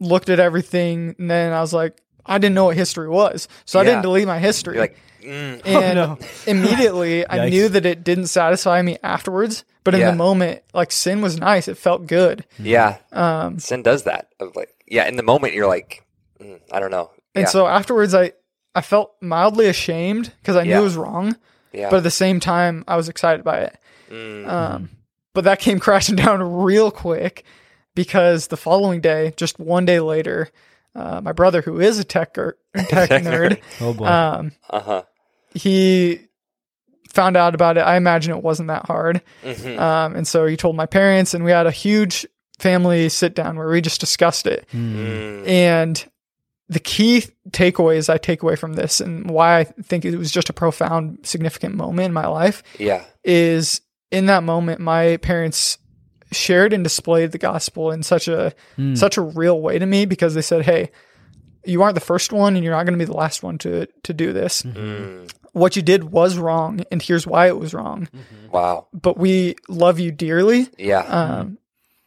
looked 0.00 0.28
at 0.28 0.40
everything, 0.40 1.14
and 1.18 1.30
then 1.30 1.52
I 1.52 1.60
was 1.60 1.72
like, 1.72 2.00
I 2.30 2.38
didn't 2.38 2.54
know 2.54 2.64
what 2.66 2.76
history 2.76 3.08
was, 3.08 3.48
so 3.64 3.78
I 3.80 3.84
didn't 3.84 4.02
delete 4.02 4.26
my 4.26 4.38
history. 4.38 4.74
You're 4.76 4.84
like, 4.84 4.96
mm. 5.22 5.60
and 5.66 5.94
no. 5.96 6.18
immediately, 6.46 7.28
I 7.28 7.48
knew 7.50 7.68
that 7.68 7.84
it 7.84 8.04
didn't 8.04 8.28
satisfy 8.28 8.80
me 8.82 8.96
afterwards. 9.02 9.64
But 9.82 9.94
in 9.94 10.00
Yeah. 10.00 10.10
the 10.10 10.16
moment, 10.16 10.62
like 10.74 10.92
sin 10.92 11.22
was 11.22 11.38
nice; 11.38 11.66
it 11.66 11.76
felt 11.78 12.06
good. 12.06 12.44
yeah. 12.58 12.98
Um, 13.12 13.58
Sin 13.58 13.82
does 13.82 14.04
that. 14.04 14.28
Of 14.38 14.54
like, 14.54 14.68
yeah. 14.86 15.08
In 15.08 15.16
the 15.16 15.22
moment, 15.22 15.54
you're 15.54 15.66
like, 15.66 16.04
mm, 16.38 16.60
I 16.70 16.80
don't 16.80 16.90
know. 16.90 17.10
and 17.34 17.42
yeah. 17.44 17.48
so 17.48 17.66
afterwards, 17.66 18.14
I 18.14 18.32
I 18.74 18.82
felt 18.82 19.14
mildly 19.20 19.66
ashamed 19.66 20.32
because 20.40 20.54
I 20.56 20.64
knew 20.64 20.78
it 20.78 20.82
was 20.82 20.96
wrong, 20.96 21.34
yeah. 21.72 21.88
but 21.90 21.96
at 21.98 22.02
the 22.04 22.10
same 22.10 22.40
time, 22.40 22.84
I 22.86 22.96
was 22.96 23.08
excited 23.08 23.42
by 23.42 23.60
it. 23.60 23.78
Mm. 24.10 24.46
Um, 24.46 24.90
but 25.34 25.44
that 25.44 25.58
came 25.60 25.80
crashing 25.86 26.16
down 26.16 26.42
real 26.62 26.90
quick 26.90 27.44
because 27.94 28.48
the 28.48 28.56
following 28.56 29.00
day, 29.00 29.32
just 29.36 29.58
one 29.58 29.84
day 29.86 29.98
later, 29.98 30.50
uh, 30.94 31.20
my 31.22 31.32
brother, 31.32 31.62
who 31.62 31.80
is 31.80 31.98
a 31.98 32.04
tech, 32.14 32.36
er, 32.38 32.58
tech 32.76 33.08
Tech 33.08 33.22
nerd, 33.22 33.60
Oh 33.80 33.92
boy. 33.94 34.06
um, 34.06 34.52
uh 34.68 34.80
huh. 34.80 35.02
he 35.54 36.20
found 37.10 37.36
out 37.36 37.54
about 37.54 37.76
it. 37.76 37.80
I 37.80 37.96
imagine 37.96 38.32
it 38.36 38.42
wasn't 38.42 38.68
that 38.68 38.86
hard. 38.86 39.20
hmm 39.42 39.78
Um, 39.78 40.14
and 40.16 40.26
so 40.28 40.46
he 40.46 40.56
told 40.56 40.76
my 40.76 40.86
parents, 40.86 41.34
and 41.34 41.44
we 41.44 41.50
had 41.50 41.66
a 41.66 41.70
huge 41.72 42.26
family 42.58 43.08
sit 43.08 43.34
down 43.34 43.56
where 43.56 43.68
we 43.68 43.80
just 43.80 44.00
discussed 44.00 44.46
it. 44.46 44.66
Mm. 44.72 44.94
Mm. 45.44 45.48
And 45.48 46.10
the 46.68 46.78
key 46.78 47.24
takeaways 47.50 48.08
I 48.08 48.16
take 48.18 48.42
away 48.44 48.54
from 48.54 48.74
this 48.74 49.00
and 49.00 49.28
why 49.28 49.58
I 49.58 49.64
think 49.64 50.04
it 50.04 50.16
was 50.16 50.30
just 50.30 50.50
a 50.50 50.52
profound, 50.52 51.18
significant 51.24 51.74
moment 51.74 52.06
in 52.06 52.12
my 52.12 52.28
life 52.28 52.62
Yeah. 52.78 53.02
is 53.24 53.80
in 54.12 54.26
that 54.26 54.44
moment 54.44 54.80
my 54.80 55.16
parents 55.16 55.78
shared 56.32 56.72
and 56.72 56.84
displayed 56.84 57.32
the 57.32 57.38
gospel 57.38 57.90
in 57.90 58.02
such 58.02 58.28
a 58.28 58.52
Mm. 58.78 58.96
such 58.96 59.16
a 59.16 59.22
real 59.22 59.60
way 59.60 59.78
to 59.78 59.86
me 59.86 60.06
because 60.06 60.34
they 60.34 60.42
said 60.42 60.64
hey 60.64 60.90
you 61.64 61.82
aren't 61.82 61.94
the 61.94 62.00
first 62.00 62.32
one 62.32 62.54
and 62.56 62.64
you're 62.64 62.72
not 62.74 62.84
going 62.86 62.98
to 62.98 63.04
be 63.04 63.10
the 63.10 63.16
last 63.16 63.42
one 63.42 63.58
to 63.58 63.86
to 64.02 64.12
do 64.14 64.32
this 64.32 64.62
Mm. 64.62 65.30
what 65.52 65.74
you 65.76 65.82
did 65.82 66.04
was 66.12 66.38
wrong 66.38 66.82
and 66.90 67.02
here's 67.02 67.26
why 67.26 67.48
it 67.48 67.58
was 67.58 67.74
wrong 67.74 68.08
Wow. 68.52 68.86
but 68.92 69.16
we 69.18 69.56
love 69.68 69.98
you 69.98 70.10
dearly 70.12 70.68
Yeah. 70.78 71.00
um, 71.00 71.58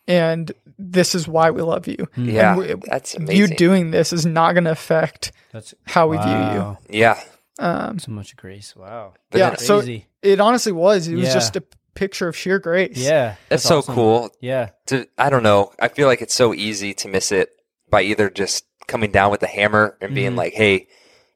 and 0.07 0.51
this 0.79 1.15
is 1.15 1.27
why 1.27 1.51
we 1.51 1.61
love 1.61 1.87
you 1.87 2.07
yeah. 2.17 2.51
and 2.53 2.59
we- 2.59 2.73
That's 2.89 3.15
amazing. 3.15 3.35
you 3.37 3.47
doing 3.47 3.91
this 3.91 4.11
is 4.13 4.25
not 4.25 4.53
going 4.53 4.63
to 4.65 4.71
affect 4.71 5.31
That's 5.51 5.73
how 5.85 6.07
we 6.07 6.17
view 6.17 6.31
you. 6.31 6.77
Yeah. 6.89 7.19
um, 7.59 7.99
So 7.99 8.11
much 8.11 8.35
grace. 8.35 8.75
Wow. 8.75 9.13
But 9.29 9.37
yeah 9.39 9.49
then- 9.51 9.59
so 9.59 9.83
it 10.23 10.39
honestly 10.39 10.71
was 10.71 11.07
it 11.07 11.15
was 11.15 11.31
just 11.33 11.55
a 11.55 11.63
picture 11.95 12.27
of 12.27 12.35
sheer 12.35 12.59
grace 12.59 12.97
Yeah. 12.97 13.35
That's, 13.49 13.63
so 13.63 13.77
awesome. 13.79 13.95
cool. 13.95 14.29
Yeah. 14.39 14.69
To 14.87 15.07
I 15.17 15.29
don't 15.29 15.43
know. 15.43 15.71
I 15.79 15.87
feel 15.89 16.07
like 16.07 16.21
it's 16.21 16.33
so 16.33 16.53
easy 16.53 16.93
to 16.95 17.07
miss 17.07 17.31
it 17.31 17.49
by 17.89 18.01
either 18.01 18.29
just 18.29 18.65
coming 18.87 19.11
down 19.11 19.31
with 19.31 19.39
the 19.39 19.47
hammer 19.47 19.97
and 20.01 20.13
being 20.15 20.31
Mhm. 20.33 20.37
like, 20.37 20.53
"Hey, 20.53 20.87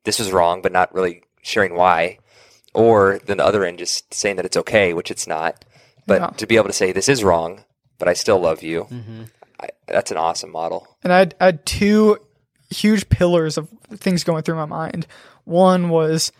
this 0.04 0.20
is 0.20 0.32
wrong," 0.32 0.62
but 0.62 0.72
not 0.72 0.94
really 0.94 1.24
sharing 1.42 1.76
why, 1.76 2.18
or 2.74 3.20
then 3.26 3.38
the 3.38 3.46
other 3.46 3.64
end 3.64 3.78
just 3.80 4.14
saying 4.14 4.36
that 4.38 4.46
it's 4.46 4.58
okay, 4.58 4.94
which 4.94 5.12
it's 5.12 5.28
not. 5.28 5.64
But 6.08 6.22
Yeah. 6.22 6.28
to 6.38 6.48
be 6.48 6.56
able 6.58 6.68
to 6.68 6.74
say 6.74 6.92
this 6.92 7.08
is 7.10 7.24
wrong, 7.24 7.64
but 8.00 8.08
I 8.08 8.14
still 8.14 8.40
love 8.40 8.64
you, 8.64 8.84
Mm-hmm. 8.92 9.24
I, 9.60 9.70
that's 9.88 10.12
an 10.12 10.18
awesome 10.18 10.52
model. 10.52 10.88
and 11.04 11.14
I 11.14 11.20
had, 11.20 11.36
I 11.40 11.46
had 11.46 11.66
two 11.66 12.18
huge 12.70 13.08
pillars 13.10 13.58
of 13.58 13.70
things 13.96 14.24
going 14.24 14.44
through 14.44 14.56
my 14.56 14.66
mind. 14.66 15.08
One 15.46 15.90
was 15.90 16.32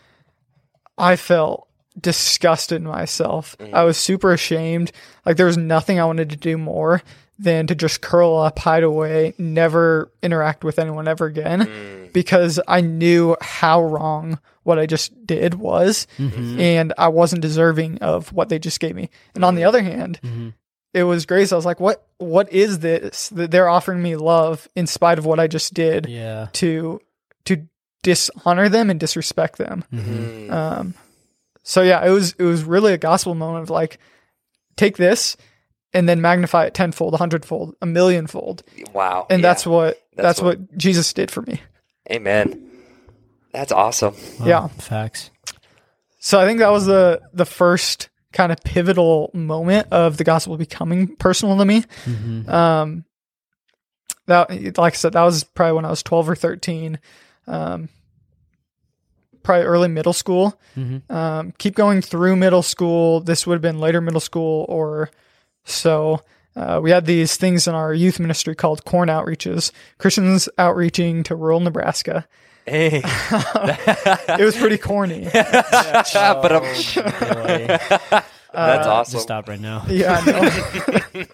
I 0.98 1.16
felt 1.16 1.67
disgusted 2.00 2.78
in 2.78 2.88
myself. 2.88 3.56
I 3.60 3.64
mm-hmm. 3.64 3.86
was 3.86 3.98
super 3.98 4.32
ashamed. 4.32 4.92
Like 5.26 5.38
there 5.38 5.46
was 5.46 5.58
nothing 5.58 6.00
I 6.00 6.06
wanted 6.06 6.30
to 6.30 6.36
do 6.36 6.58
more 6.58 7.02
than 7.40 7.68
to 7.68 7.76
just 7.76 8.02
curl 8.02 8.38
up, 8.38 8.60
hide 8.60 8.84
away, 8.84 9.34
never 9.38 10.12
interact 10.24 10.64
with 10.64 10.80
anyone 10.80 11.08
ever 11.08 11.26
again 11.26 11.62
mm. 11.62 12.14
because 12.14 12.60
I 12.68 12.82
knew 12.82 13.38
how 13.42 13.84
wrong 13.84 14.40
what 14.64 14.80
I 14.80 14.86
just 14.86 15.26
did 15.26 15.56
was 15.56 16.08
mm-hmm. 16.18 16.60
and 16.60 16.94
I 16.98 17.10
wasn't 17.10 17.42
deserving 17.42 18.00
of 18.00 18.34
what 18.34 18.50
they 18.50 18.60
just 18.60 18.80
gave 18.80 18.96
me. 18.96 19.10
And 19.36 19.46
on 19.46 19.56
the 19.56 19.62
mm. 19.62 19.68
other 19.68 19.84
hand, 19.84 20.20
mm-hmm. 20.24 20.50
it 20.94 21.04
was 21.04 21.26
grace. 21.26 21.52
I 21.52 21.56
was 21.56 21.66
like, 21.66 21.80
what 21.80 22.06
what 22.18 22.52
is 22.52 22.80
this 22.80 23.30
that 23.30 23.52
they're 23.52 23.70
offering 23.70 24.02
me 24.02 24.16
love 24.16 24.68
in 24.76 24.88
spite 24.88 25.20
of 25.20 25.26
what 25.26 25.40
I 25.40 25.48
just 25.48 25.74
did 25.74 26.08
Yeah. 26.08 26.48
to 26.54 27.00
to 27.46 27.68
dishonor 28.02 28.68
them 28.68 28.90
and 28.90 29.00
disrespect 29.00 29.58
them. 29.58 29.84
Mm-hmm. 29.94 30.50
Mm. 30.50 30.52
Um 30.52 30.94
so 31.70 31.82
yeah, 31.82 32.06
it 32.06 32.10
was 32.12 32.34
it 32.40 32.44
was 32.44 32.64
really 32.64 32.94
a 32.94 32.98
gospel 32.98 33.36
moment 33.36 33.64
of 33.64 33.70
like 33.70 34.00
take 34.78 34.96
this 34.96 35.36
and 35.94 36.08
then 36.08 36.22
magnify 36.22 36.66
it 36.66 36.74
tenfold, 36.74 37.14
a 37.14 37.18
hundredfold, 37.18 37.76
a 37.82 37.86
millionfold. 37.86 38.64
Wow. 38.94 39.28
And 39.30 39.42
Yeah. 39.42 39.50
that's 39.50 39.66
what 39.66 40.02
that's, 40.16 40.40
That's 40.40 40.42
what, 40.42 40.60
what- 40.60 40.78
Jesus 40.78 41.12
did 41.14 41.30
for 41.30 41.42
me. 41.42 41.62
Amen. 42.10 42.70
That's 43.52 43.72
awesome. 43.74 44.14
Wow. 44.40 44.46
Yeah. 44.46 44.68
Facts. 44.68 45.30
So 46.20 46.40
I 46.40 46.46
think 46.46 46.60
that 46.60 46.72
was 46.72 46.86
the 46.86 47.22
the 47.34 47.46
first 47.46 48.10
kind 48.32 48.52
of 48.52 48.60
pivotal 48.64 49.30
moment 49.34 49.88
of 49.92 50.16
the 50.18 50.24
gospel 50.24 50.56
becoming 50.58 51.16
personal 51.18 51.58
to 51.58 51.66
me. 51.66 51.82
Mm-hmm. 52.06 52.50
Um, 52.50 53.04
that, 54.28 54.78
like 54.78 54.94
I 54.94 54.96
said, 54.96 55.14
that 55.14 55.24
was 55.24 55.44
probably 55.44 55.74
when 55.74 55.86
I 55.86 55.90
was 55.90 56.04
12 56.04 56.30
or 56.30 56.36
13. 56.36 57.00
Um, 57.48 57.90
probably 59.48 59.66
early 59.66 59.88
middle 59.88 60.14
school. 60.14 60.60
Mm-hmm. 60.76 61.12
Um, 61.12 61.54
keep 61.58 61.74
going 61.74 62.02
through 62.02 62.36
middle 62.36 62.62
school. 62.62 63.22
This 63.22 63.48
would 63.48 63.56
have 63.56 63.62
been 63.62 63.80
later 63.80 64.02
middle 64.02 64.20
school 64.20 64.66
or 64.70 65.10
so. 65.64 66.22
Uh, 66.56 66.80
we 66.84 66.92
had 66.92 67.06
these 67.06 67.38
things 67.38 67.68
in 67.68 67.74
our 67.74 67.94
youth 67.94 68.20
ministry 68.20 68.56
called 68.56 68.84
corn 68.84 69.10
outreaches, 69.10 69.72
Christians 70.00 70.50
outreaching 70.58 71.24
to 71.24 71.36
rural 71.36 71.60
Nebraska. 71.62 72.28
Hey. 72.66 73.02
It 74.40 74.44
was 74.44 74.58
pretty 74.58 74.78
corny. 74.78 75.30
but 75.34 76.52
I'm, 76.52 76.62
Boy. 76.62 77.68
that's 77.68 78.88
Uh, 78.88 78.92
awesome. 78.92 79.12
Just 79.14 79.24
stop 79.24 79.48
right 79.48 79.60
now. 79.62 79.86
Yeah, 79.88 80.20
I 80.20 80.26
know. 81.16 81.26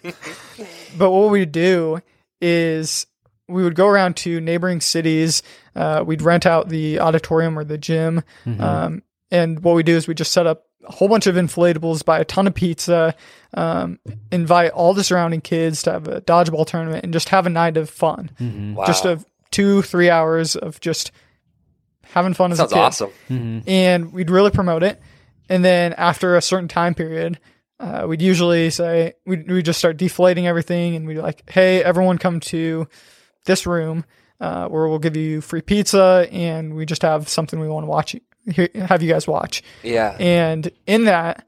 but 0.98 1.10
what 1.12 1.32
we'd 1.32 1.52
do 1.52 2.00
is 2.42 3.08
we 3.48 3.64
would 3.64 3.76
go 3.76 3.88
around 3.88 4.16
to 4.18 4.40
neighboring 4.40 4.82
cities. 4.82 5.42
Uh, 5.76 6.04
we'd 6.06 6.22
rent 6.22 6.46
out 6.46 6.70
the 6.70 7.00
auditorium 7.00 7.58
or 7.58 7.64
the 7.64 7.78
gym. 7.78 8.24
Um, 8.46 9.04
and 9.32 9.64
what 9.64 9.76
we 9.76 9.84
do 9.84 9.96
is 9.96 10.08
we 10.08 10.14
just 10.14 10.32
set 10.32 10.46
up 10.46 10.66
a 10.86 10.92
whole 10.92 11.08
bunch 11.08 11.28
of 11.28 11.36
inflatables, 11.36 12.04
buy 12.04 12.20
a 12.20 12.26
ton 12.26 12.46
of 12.46 12.54
pizza, 12.54 13.16
um, 13.54 14.00
invite 14.32 14.72
all 14.72 14.94
the 14.94 15.04
surrounding 15.04 15.42
kids 15.42 15.84
to 15.84 15.92
have 15.94 16.08
a 16.08 16.22
dodgeball 16.22 16.68
tournament, 16.68 17.04
and 17.04 17.14
just 17.14 17.30
have 17.30 17.46
a 17.46 17.50
night 17.50 17.78
of 17.78 17.90
fun. 17.90 18.30
Mm-hmm. 18.40 18.76
Wow. 18.76 18.86
Just 18.86 19.06
of 19.06 19.26
two, 19.52 19.82
three 19.82 20.10
hours 20.10 20.56
of 20.56 20.80
just 20.82 21.12
having 22.04 22.34
fun 22.34 22.52
as 22.52 22.58
sounds 22.58 22.72
a 22.72 22.76
kid 22.76 22.82
awesome. 22.82 23.10
Mm-hmm. 23.30 23.70
and 23.70 24.14
we'd 24.14 24.30
really 24.30 24.52
promote 24.52 24.84
it. 24.84 25.02
And 25.50 25.64
then 25.64 25.94
after 25.94 26.36
a 26.36 26.42
certain 26.42 26.68
time 26.68 26.94
period, 26.94 27.40
uh, 27.80 28.06
we'd 28.08 28.22
usually 28.22 28.70
say 28.70 29.14
we'd, 29.26 29.50
we'd 29.50 29.66
just 29.66 29.80
start 29.80 29.98
deflating 29.98 30.48
everything 30.48 30.96
and 30.96 31.08
we'd 31.08 31.16
be 31.16 31.22
like, 31.22 31.50
hey, 31.50 31.84
everyone 31.84 32.18
come 32.18 32.40
to 32.40 32.88
this 33.46 33.66
room 33.66 34.06
uh, 34.44 34.68
where 34.68 34.90
we'll 34.90 35.00
give 35.00 35.16
you 35.16 35.40
free 35.40 35.62
pizza 35.62 36.28
and 36.30 36.76
we 36.76 36.86
just 36.86 37.02
have 37.02 37.30
something 37.30 37.62
we 37.62 37.70
want 37.70 37.86
to 37.86 37.90
watch, 37.90 38.14
have 38.76 39.02
you 39.02 39.10
guys 39.10 39.26
watch. 39.26 39.64
Yeah. 39.84 40.18
And 40.20 40.70
in 40.86 41.06
that, 41.06 41.48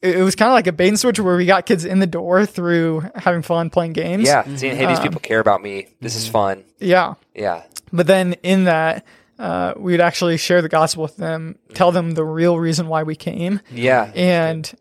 it, 0.00 0.16
it 0.16 0.22
was 0.22 0.34
kind 0.34 0.48
of 0.48 0.54
like 0.54 0.66
a 0.66 0.72
bait 0.72 0.88
and 0.88 0.98
switch 0.98 1.20
where 1.20 1.36
we 1.36 1.44
got 1.44 1.66
kids 1.66 1.84
in 1.84 1.98
the 1.98 2.06
door 2.06 2.46
through 2.46 3.04
having 3.16 3.42
fun 3.42 3.68
playing 3.68 3.92
games. 3.92 4.26
Yeah. 4.26 4.44
Seeing, 4.56 4.76
hey, 4.76 4.86
these 4.86 4.96
Um, 4.96 5.02
people 5.02 5.20
care 5.20 5.40
about 5.40 5.60
me. 5.60 5.88
This 6.00 6.16
is 6.16 6.26
fun. 6.26 6.64
Yeah. 6.78 7.14
Yeah. 7.34 7.64
But 7.92 8.06
then 8.06 8.32
in 8.42 8.64
that, 8.64 9.04
uh, 9.38 9.74
we'd 9.76 10.00
actually 10.00 10.38
share 10.38 10.62
the 10.62 10.70
gospel 10.70 11.02
with 11.02 11.18
them, 11.18 11.58
tell 11.74 11.92
them 11.92 12.12
the 12.12 12.24
real 12.24 12.58
reason 12.58 12.88
why 12.88 13.02
we 13.02 13.14
came. 13.14 13.60
Yeah. 13.70 14.10
And 14.14 14.74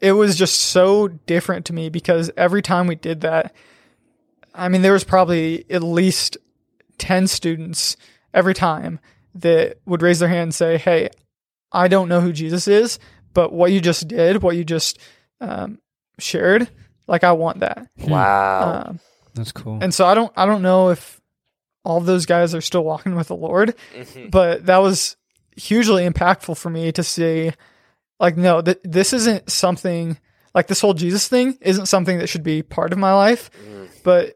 it 0.00 0.12
was 0.12 0.38
just 0.38 0.58
so 0.58 1.08
different 1.08 1.66
to 1.66 1.74
me 1.74 1.90
because 1.90 2.30
every 2.34 2.62
time 2.62 2.86
we 2.86 2.94
did 2.94 3.20
that, 3.20 3.54
I 4.54 4.70
mean, 4.70 4.80
there 4.80 4.94
was 4.94 5.04
probably 5.04 5.66
at 5.68 5.82
least 5.82 6.38
10 7.02 7.26
students 7.26 7.96
every 8.32 8.54
time 8.54 8.98
that 9.34 9.78
would 9.86 10.02
raise 10.02 10.18
their 10.20 10.28
hand 10.28 10.42
and 10.42 10.54
say, 10.54 10.78
Hey, 10.78 11.10
I 11.72 11.88
don't 11.88 12.08
know 12.08 12.20
who 12.20 12.32
Jesus 12.32 12.68
is, 12.68 12.98
but 13.34 13.52
what 13.52 13.72
you 13.72 13.80
just 13.80 14.06
did, 14.08 14.42
what 14.42 14.56
you 14.56 14.64
just 14.64 14.98
um, 15.40 15.78
shared, 16.18 16.68
like, 17.06 17.24
I 17.24 17.32
want 17.32 17.60
that. 17.60 17.88
Wow. 18.06 18.84
Um, 18.86 19.00
That's 19.34 19.52
cool. 19.52 19.78
and 19.82 19.92
so 19.92 20.06
I 20.06 20.14
don't, 20.14 20.32
I 20.36 20.46
don't 20.46 20.62
know 20.62 20.90
if 20.90 21.20
all 21.84 21.98
of 21.98 22.06
those 22.06 22.26
guys 22.26 22.54
are 22.54 22.60
still 22.60 22.84
walking 22.84 23.16
with 23.16 23.28
the 23.28 23.36
Lord, 23.36 23.74
Mhm. 23.96 24.30
but 24.30 24.66
that 24.66 24.78
was 24.78 25.16
hugely 25.56 26.08
impactful 26.08 26.56
for 26.56 26.70
me 26.70 26.92
to 26.92 27.02
see 27.02 27.52
like 28.20 28.36
no 28.38 28.62
th- 28.62 28.78
this 28.84 29.12
isn't 29.12 29.50
something 29.50 30.16
like 30.54 30.66
this 30.66 30.80
whole 30.80 30.94
jesus 30.94 31.28
thing 31.28 31.58
isn't 31.60 31.84
something 31.86 32.16
that 32.18 32.26
should 32.28 32.42
be 32.42 32.62
part 32.62 32.90
of 32.90 32.98
my 32.98 33.12
life 33.12 33.50
Mm. 33.68 33.88
but 34.02 34.34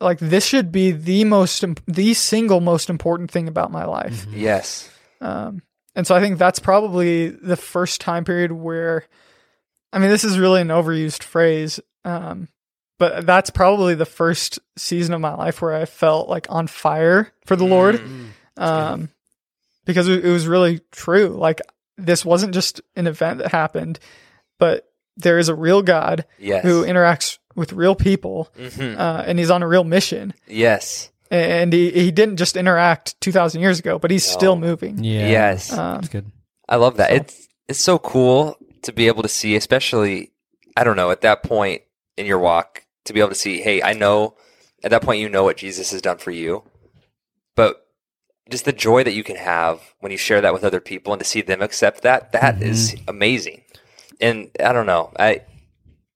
like 0.00 0.18
this 0.18 0.44
should 0.46 0.70
be 0.72 0.90
the 0.92 1.24
most 1.24 1.62
im- 1.64 1.76
the 1.86 2.14
single 2.14 2.60
most 2.60 2.88
important 2.90 3.30
thing 3.30 3.48
about 3.48 3.70
my 3.72 3.84
life 3.84 4.26
Yes. 4.30 4.88
um, 5.20 5.62
and 5.94 6.06
so 6.06 6.14
i 6.14 6.20
think 6.20 6.38
that's 6.38 6.58
probably 6.58 7.28
the 7.28 7.56
first 7.56 8.00
time 8.00 8.24
period 8.24 8.52
where 8.52 9.04
i 9.92 9.98
mean 9.98 10.10
this 10.10 10.24
is 10.24 10.38
really 10.38 10.60
an 10.60 10.68
overused 10.68 11.22
phrase 11.22 11.80
um, 12.04 12.48
but 12.98 13.26
that's 13.26 13.50
probably 13.50 13.94
the 13.94 14.06
first 14.06 14.58
season 14.76 15.14
of 15.14 15.20
my 15.20 15.34
life 15.34 15.60
where 15.62 15.74
i 15.74 15.84
felt 15.84 16.28
like 16.28 16.46
on 16.50 16.66
fire 16.66 17.32
for 17.46 17.56
the 17.56 17.64
lord 17.66 17.96
Mm. 18.00 18.28
um, 18.56 19.08
because 19.84 20.06
it 20.08 20.24
it 20.24 20.30
was 20.30 20.46
really 20.46 20.80
true. 20.92 21.28
Like 21.28 21.60
this 21.96 22.24
wasn't 22.24 22.52
just 22.52 22.80
an 22.94 23.06
event 23.06 23.38
that 23.38 23.52
happened, 23.52 23.98
but 24.58 24.86
there 25.16 25.38
is 25.38 25.48
a 25.48 25.54
real 25.54 25.80
God 25.82 26.26
Yes. 26.38 26.62
who 26.62 26.84
interacts 26.84 27.38
with 27.58 27.72
real 27.74 27.94
people, 27.94 28.48
Mhm. 28.58 28.98
uh, 28.98 29.24
and 29.26 29.38
he's 29.38 29.50
on 29.50 29.62
a 29.62 29.68
real 29.68 29.84
mission. 29.84 30.32
Yes. 30.46 31.10
And 31.30 31.72
he, 31.74 31.90
he 31.90 32.10
didn't 32.10 32.36
just 32.38 32.56
interact 32.56 33.20
two 33.20 33.32
thousand 33.32 33.60
years 33.60 33.78
ago, 33.78 33.98
but 33.98 34.10
he's 34.10 34.24
still 34.24 34.56
moving. 34.56 35.04
yeah. 35.04 35.28
Yes. 35.28 35.70
Um, 35.72 35.96
That's 35.96 36.08
good. 36.08 36.32
I 36.68 36.76
love 36.76 36.96
that. 36.96 37.10
So- 37.10 37.16
It's 37.16 37.48
it's 37.68 37.80
so 37.80 37.98
cool 37.98 38.56
to 38.82 38.92
be 38.92 39.08
able 39.08 39.22
to 39.22 39.28
see, 39.28 39.54
especially 39.56 40.30
I 40.76 40.84
don't 40.84 40.96
know, 40.96 41.10
at 41.10 41.20
that 41.22 41.42
point 41.42 41.82
in 42.16 42.24
your 42.24 42.38
walk, 42.38 42.84
to 43.04 43.12
be 43.12 43.20
able 43.20 43.28
to 43.30 43.34
see, 43.34 43.60
hey, 43.60 43.82
I 43.82 43.92
know 43.92 44.36
at 44.82 44.90
that 44.92 45.02
point 45.02 45.20
you 45.20 45.28
know 45.28 45.42
what 45.44 45.56
Jesus 45.58 45.90
has 45.90 46.00
done 46.00 46.18
for 46.18 46.30
you. 46.30 46.62
But 47.56 47.84
just 48.50 48.64
the 48.64 48.72
joy 48.72 49.04
that 49.04 49.12
you 49.12 49.24
can 49.24 49.36
have 49.36 49.80
when 50.00 50.12
you 50.12 50.16
share 50.18 50.40
that 50.40 50.54
with 50.54 50.64
other 50.64 50.80
people 50.80 51.12
and 51.12 51.20
to 51.20 51.24
see 51.28 51.42
them 51.42 51.60
accept 51.60 52.02
that, 52.02 52.32
that 52.32 52.62
is 52.62 52.94
amazing. 53.08 53.62
And 54.20 54.50
I 54.64 54.72
don't 54.72 54.86
know. 54.86 55.12
I 55.18 55.42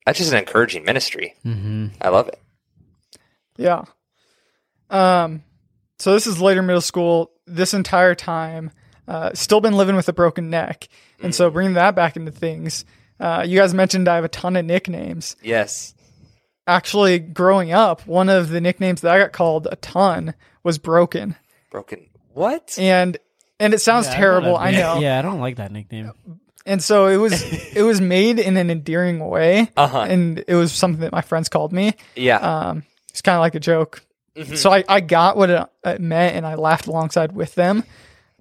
that's 0.07 0.19
just 0.19 0.33
an 0.33 0.38
encouraging 0.38 0.85
ministry. 0.85 1.35
Mm-hmm. 1.45 1.88
I 2.01 2.09
love 2.09 2.29
it. 2.29 2.38
Yeah. 3.57 3.85
Um, 4.91 5.43
so 5.99 6.12
this 6.12 6.27
is 6.27 6.41
later 6.41 6.62
middle 6.62 6.81
school. 6.81 7.31
This 7.47 7.75
entire 7.75 8.15
time, 8.15 8.71
uh, 9.09 9.31
still 9.35 9.61
been 9.61 9.77
living 9.77 9.97
with 9.97 10.09
a 10.09 10.12
broken 10.12 10.51
neck, 10.51 10.88
and 11.23 11.35
so 11.35 11.51
bringing 11.51 11.75
that 11.75 11.95
back 11.95 12.17
into 12.17 12.31
things. 12.33 12.85
Uh, 13.21 13.45
you 13.47 13.59
guys 13.59 13.73
mentioned 13.75 14.09
I 14.09 14.17
have 14.17 14.25
a 14.25 14.29
ton 14.29 14.57
of 14.57 14.65
nicknames. 14.65 15.37
Yes. 15.43 15.95
actually 16.67 17.19
growing 17.19 17.73
up, 17.73 18.07
one 18.07 18.29
of 18.29 18.49
the 18.49 18.61
nicknames 18.61 19.01
that 19.03 19.12
I 19.12 19.19
got 19.19 19.33
called 19.33 19.67
a 19.71 19.77
ton 19.77 20.35
was 20.62 20.79
broken. 20.79 21.37
Broken. 21.71 22.07
What? 22.33 22.77
And 22.79 23.19
and 23.61 23.75
it 23.75 23.81
sounds 23.81 24.09
terrible, 24.09 24.57
I 24.57 24.71
know. 24.73 24.99
Yeah, 24.99 25.19
I 25.19 25.23
don't 25.23 25.41
like 25.41 25.57
that 25.57 25.71
nickname. 25.73 26.12
And 26.66 26.83
so 26.83 27.07
it 27.09 27.16
was 27.16 27.42
it 27.77 27.83
was 27.83 28.01
made 28.01 28.38
in 28.38 28.57
an 28.57 28.70
endearing 28.70 29.18
way. 29.20 29.70
Uh-huh. 29.77 30.01
And 30.03 30.44
it 30.46 30.55
was 30.55 30.72
something 30.72 31.01
that 31.01 31.12
my 31.12 31.22
friends 31.22 31.48
called 31.48 31.72
me. 31.72 31.94
Yeah. 32.16 32.37
Um 32.37 32.85
it's 33.11 33.22
kind 33.22 33.37
of 33.37 33.40
like 33.40 33.55
a 33.55 33.61
joke. 33.61 34.05
Mhm. 34.37 34.57
So 34.57 34.72
I, 34.72 34.83
I 34.88 35.01
got 35.01 35.37
what 35.37 35.51
it, 35.51 35.68
it 35.85 36.01
meant 36.01 36.37
and 36.37 36.46
I 36.46 36.55
laughed 36.55 36.87
alongside 36.87 37.33
with 37.33 37.55
them. 37.55 37.85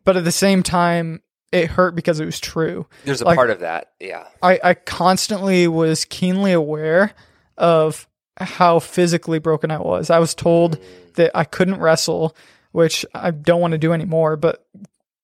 But 0.05 0.17
at 0.17 0.23
the 0.23 0.31
same 0.31 0.63
time, 0.63 1.21
it 1.51 1.67
hurt 1.69 1.95
because 1.95 2.19
it 2.21 2.25
was 2.25 2.39
true. 2.39 2.88
There's 3.03 3.21
a 3.21 3.25
like- 3.25 3.36
part 3.36 3.49
of 3.49 3.60
that. 3.60 3.91
Yeah. 3.99 4.25
I, 4.41 4.60
I 4.63 4.73
constantly 4.73 5.67
was 5.67 6.05
keenly 6.05 6.53
aware 6.53 7.12
of 7.57 8.07
how 8.38 8.79
physically 8.79 9.39
broken 9.39 9.69
I 9.69 9.79
was. 9.79 10.10
I 10.10 10.19
was 10.19 10.34
told 10.34 10.79
that 11.15 11.31
I 11.36 11.43
couldn't 11.43 11.79
wrestle, 11.81 12.36
which 12.71 13.05
I 13.13 13.31
don't 13.31 13.60
want 13.60 13.73
to 13.73 13.77
do 13.77 13.91
anymore. 13.91 14.38
But 14.38 14.65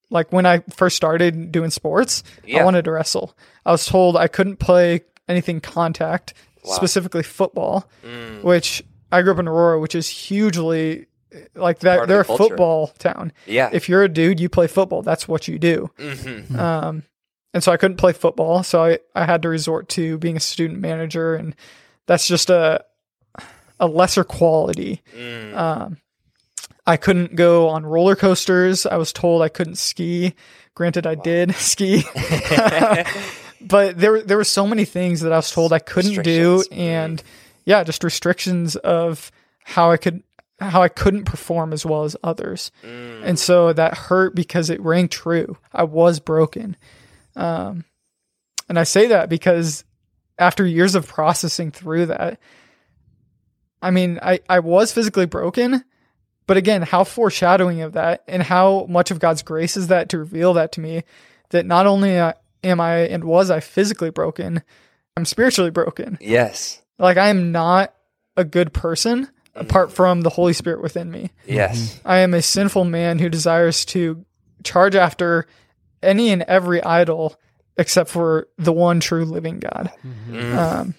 like 0.09 0.31
when 0.31 0.45
I 0.45 0.59
first 0.75 0.95
started 0.95 1.51
doing 1.51 1.69
sports, 1.69 2.23
Yeah. 2.45 2.61
I 2.61 2.63
wanted 2.65 2.85
to 2.85 2.91
wrestle. 2.91 3.35
I 3.65 3.71
was 3.71 3.85
told 3.85 4.15
I 4.17 4.27
couldn't 4.27 4.57
play 4.57 5.01
anything 5.27 5.59
contact, 5.61 6.33
Wow. 6.63 6.73
specifically 6.73 7.23
football, 7.23 7.89
Mm. 8.05 8.43
which 8.43 8.83
I 9.11 9.21
grew 9.21 9.33
up 9.33 9.39
in 9.39 9.47
Aurora, 9.47 9.79
which 9.79 9.95
is 9.95 10.07
hugely 10.07 11.07
like 11.55 11.79
that. 11.79 12.07
They're 12.07 12.23
the 12.23 12.33
a 12.33 12.37
football 12.37 12.87
town. 12.99 13.31
Yeah. 13.45 13.69
If 13.73 13.89
you're 13.89 14.03
a 14.03 14.09
dude, 14.09 14.39
you 14.39 14.49
play 14.49 14.67
football. 14.67 15.01
That's 15.01 15.27
what 15.27 15.47
you 15.47 15.59
do. 15.59 15.89
hmm 15.99 16.57
Um, 16.59 17.03
and 17.53 17.63
so 17.63 17.71
I 17.71 17.77
couldn't 17.77 17.97
play 17.97 18.13
football, 18.13 18.63
so 18.63 18.83
I, 18.83 18.99
I 19.15 19.25
had 19.25 19.41
to 19.41 19.49
resort 19.49 19.89
to 19.89 20.17
being 20.17 20.37
a 20.37 20.39
student 20.41 20.79
manager, 20.79 21.35
and 21.35 21.55
that's 22.05 22.27
just 22.27 22.49
a 22.49 22.83
a 23.79 23.87
lesser 23.87 24.23
quality. 24.23 25.01
Mm. 25.15 25.55
Um, 25.55 25.97
I 26.87 26.97
couldn't 26.97 27.35
go 27.35 27.67
on 27.67 27.85
roller 27.85 28.15
coasters. 28.15 28.85
I 28.85 28.95
was 28.95 29.11
told 29.11 29.41
I 29.41 29.49
couldn't 29.49 29.77
ski. 29.77 30.33
Granted, 30.73 31.05
I 31.05 31.15
did 31.15 31.53
ski, 31.55 32.03
but 33.61 33.97
there 33.97 34.21
there 34.21 34.37
were 34.37 34.43
so 34.43 34.65
many 34.65 34.85
things 34.85 35.21
that 35.21 35.33
I 35.33 35.35
was 35.35 35.51
told 35.51 35.73
I 35.73 35.79
couldn't 35.79 36.23
do, 36.23 36.63
and 36.71 37.21
yeah, 37.65 37.83
just 37.83 38.03
restrictions 38.03 38.75
of 38.77 39.31
how 39.63 39.91
I 39.91 39.97
could 39.97 40.23
how 40.59 40.81
I 40.81 40.87
couldn't 40.87 41.25
perform 41.25 41.73
as 41.73 41.85
well 41.85 42.03
as 42.03 42.15
others. 42.23 42.71
Mm. 42.83 43.21
And 43.23 43.39
so 43.39 43.73
that 43.73 43.95
hurt 43.95 44.33
because 44.33 44.69
it 44.69 44.81
rang 44.81 45.07
true. 45.07 45.57
I 45.73 45.83
was 45.83 46.19
broken. 46.19 46.77
Um, 47.35 47.85
and 48.67 48.79
I 48.79 48.83
say 48.83 49.07
that 49.07 49.29
because 49.29 49.83
after 50.39 50.65
years 50.65 50.95
of 50.95 51.07
processing 51.07 51.71
through 51.71 52.07
that, 52.07 52.39
I 53.81 53.91
mean, 53.91 54.19
I, 54.21 54.39
I 54.49 54.59
was 54.59 54.91
physically 54.91 55.27
broken, 55.27 55.83
but 56.47 56.57
again, 56.57 56.81
how 56.81 57.03
foreshadowing 57.03 57.81
of 57.81 57.93
that 57.93 58.23
and 58.27 58.41
how 58.41 58.85
much 58.89 59.11
of 59.11 59.19
God's 59.19 59.43
grace 59.43 59.77
is 59.77 59.87
that 59.87 60.09
to 60.09 60.17
reveal 60.17 60.53
that 60.53 60.71
to 60.73 60.81
me 60.81 61.03
that 61.49 61.65
not 61.65 61.85
only 61.85 62.17
uh, 62.17 62.33
am 62.63 62.79
I 62.79 62.99
and 62.99 63.23
was 63.23 63.51
I 63.51 63.59
physically 63.59 64.09
broken, 64.09 64.63
I'm 65.15 65.25
spiritually 65.25 65.71
broken. 65.71 66.17
Yes. 66.21 66.81
Like 66.97 67.17
I 67.17 67.27
am 67.27 67.51
not 67.51 67.93
a 68.35 68.43
good 68.43 68.73
person 68.73 69.27
apart 69.55 69.91
from 69.91 70.21
the 70.21 70.29
Holy 70.29 70.53
Spirit 70.53 70.81
within 70.81 71.11
me. 71.11 71.31
Yes. 71.45 71.99
I 72.05 72.19
am 72.19 72.33
a 72.33 72.41
sinful 72.41 72.85
man 72.85 73.19
who 73.19 73.29
desires 73.29 73.85
to 73.85 74.25
charge 74.63 74.95
after 74.95 75.47
any 76.01 76.29
and 76.29 76.43
every 76.43 76.81
idol 76.81 77.35
except 77.77 78.09
for 78.09 78.47
the 78.57 78.73
one 78.73 78.99
true 78.99 79.25
living 79.25 79.59
God. 79.59 79.91
Mm. 80.29 80.55
Um, 80.55 80.95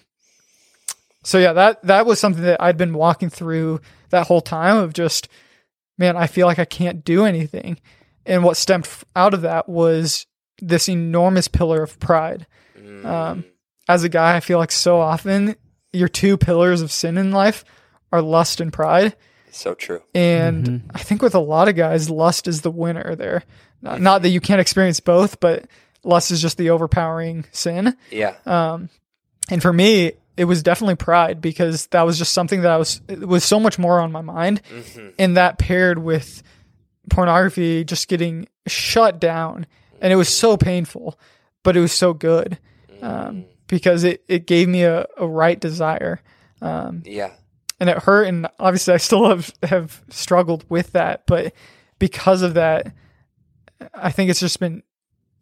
so 1.29 1.37
yeah, 1.37 1.53
that 1.53 1.83
that 1.83 2.05
was 2.07 2.19
something 2.19 2.43
that 2.43 2.59
I'd 2.61 2.77
been 2.77 2.93
walking 2.93 3.29
through 3.29 3.81
that 4.09 4.25
whole 4.27 4.41
time 4.41 4.77
of 4.77 4.93
just, 4.93 5.27
man, 5.97 6.17
I 6.17 6.25
feel 6.27 6.47
like 6.47 6.57
I 6.59 6.65
can't 6.65 7.05
do 7.05 7.25
anything, 7.25 7.79
and 8.25 8.43
what 8.43 8.57
stemmed 8.57 8.87
out 9.15 9.33
of 9.35 9.41
that 9.43 9.69
was 9.69 10.25
this 10.61 10.89
enormous 10.89 11.47
pillar 11.47 11.83
of 11.83 11.99
pride. 11.99 12.47
Mm. 12.77 13.05
Um, 13.05 13.45
as 13.87 14.03
a 14.03 14.09
guy, 14.09 14.35
I 14.35 14.39
feel 14.39 14.57
like 14.57 14.71
so 14.71 14.99
often 14.99 15.55
your 15.93 16.07
two 16.09 16.35
pillars 16.37 16.81
of 16.81 16.91
sin 16.91 17.17
in 17.17 17.31
life 17.31 17.63
are 18.11 18.21
lust 18.21 18.59
and 18.59 18.73
pride. 18.73 19.15
so 19.51 19.73
true. 19.73 20.01
And 20.13 20.67
Mhm. 20.67 20.81
I 20.93 20.99
think 20.99 21.21
with 21.23 21.33
a 21.33 21.39
lot 21.39 21.67
of 21.67 21.75
guys, 21.75 22.07
lust 22.09 22.47
is 22.47 22.61
the 22.61 22.69
winner 22.71 23.15
there. 23.15 23.43
Not, 23.81 23.99
not 23.99 24.21
that 24.21 24.29
you 24.29 24.39
can't 24.39 24.61
experience 24.61 24.99
both, 24.99 25.39
but 25.39 25.65
lust 26.03 26.29
is 26.29 26.39
just 26.41 26.57
the 26.57 26.69
overpowering 26.69 27.45
sin. 27.51 27.95
Yeah. 28.11 28.35
Um, 28.45 28.89
and 29.49 29.59
for 29.61 29.73
me, 29.73 30.11
it 30.39 30.45
was 30.45 30.63
definitely 30.63 30.95
pride 30.95 31.41
because 31.41 31.87
that 31.87 32.03
was 32.03 32.17
just 32.17 32.31
something 32.33 32.61
that 32.61 32.71
I 32.71 32.77
was, 32.77 33.01
it 33.09 33.19
was 33.27 33.43
so 33.43 33.59
much 33.59 33.77
more 33.77 33.99
on 33.99 34.11
my 34.11 34.21
mind. 34.21 34.61
hmm 34.95 35.09
And 35.19 35.35
that 35.37 35.57
paired 35.59 35.99
with 35.99 36.41
pornography 37.09 37.83
just 37.83 38.07
getting 38.07 38.47
shut 38.67 39.19
down. 39.19 39.65
And 40.01 40.13
it 40.13 40.15
was 40.15 40.29
so 40.29 40.55
painful, 40.55 41.19
but 41.63 41.75
it 41.75 41.81
was 41.81 41.91
so 41.91 42.13
good. 42.13 42.57
Um, 43.01 43.45
because 43.67 44.03
it, 44.03 44.23
it 44.27 44.45
gave 44.47 44.67
me 44.67 44.83
a, 44.83 45.05
a 45.17 45.27
right 45.27 45.59
desire. 45.59 46.21
Um, 46.61 47.03
Yeah. 47.05 47.31
and 47.79 47.89
it 47.89 47.97
hurt 47.99 48.27
and 48.27 48.47
obviously 48.59 48.93
I 48.93 48.97
still 48.97 49.29
have 49.29 49.51
have 49.63 50.03
struggled 50.09 50.65
with 50.69 50.91
that 50.91 51.23
but 51.25 51.53
because 51.99 52.41
of 52.41 52.55
that 52.55 52.91
I 53.93 54.11
think 54.11 54.29
it's 54.29 54.41
just 54.41 54.59
been 54.59 54.83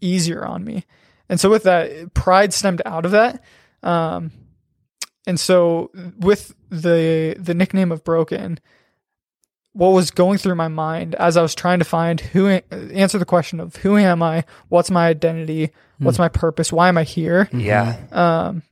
easier 0.02 0.46
on 0.46 0.64
me 0.64 0.86
and 1.30 1.40
so 1.40 1.50
with 1.50 1.64
that 1.64 2.14
pride 2.14 2.54
stemmed 2.54 2.84
out 2.86 3.06
of 3.06 3.12
that 3.12 3.44
um 3.82 4.32
and 5.28 5.40
so 5.40 5.92
with 6.18 6.56
the 6.70 7.36
the 7.38 7.54
nickname 7.54 7.92
of 7.92 8.04
broken 8.04 8.60
what 9.74 9.90
was 9.90 10.10
going 10.10 10.40
through 10.40 10.56
my 10.56 10.68
mind 10.70 11.14
as 11.16 11.38
I 11.38 11.44
was 11.44 11.54
trying 11.54 11.78
to 11.80 11.86
find 11.86 12.20
who 12.20 12.48
answer 12.48 13.20
the 13.20 13.26
question 13.26 13.60
of 13.60 13.76
who 13.76 13.96
am 13.98 14.24
I 14.24 14.44
what's 14.70 14.90
my 14.90 15.08
identity 15.08 15.70
what's 16.00 16.18
my 16.18 16.30
purpose 16.30 16.72
why 16.74 16.90
am 16.90 16.98
I 16.98 17.04
here 17.04 17.48
Yeah. 17.54 17.96
um, 18.12 18.64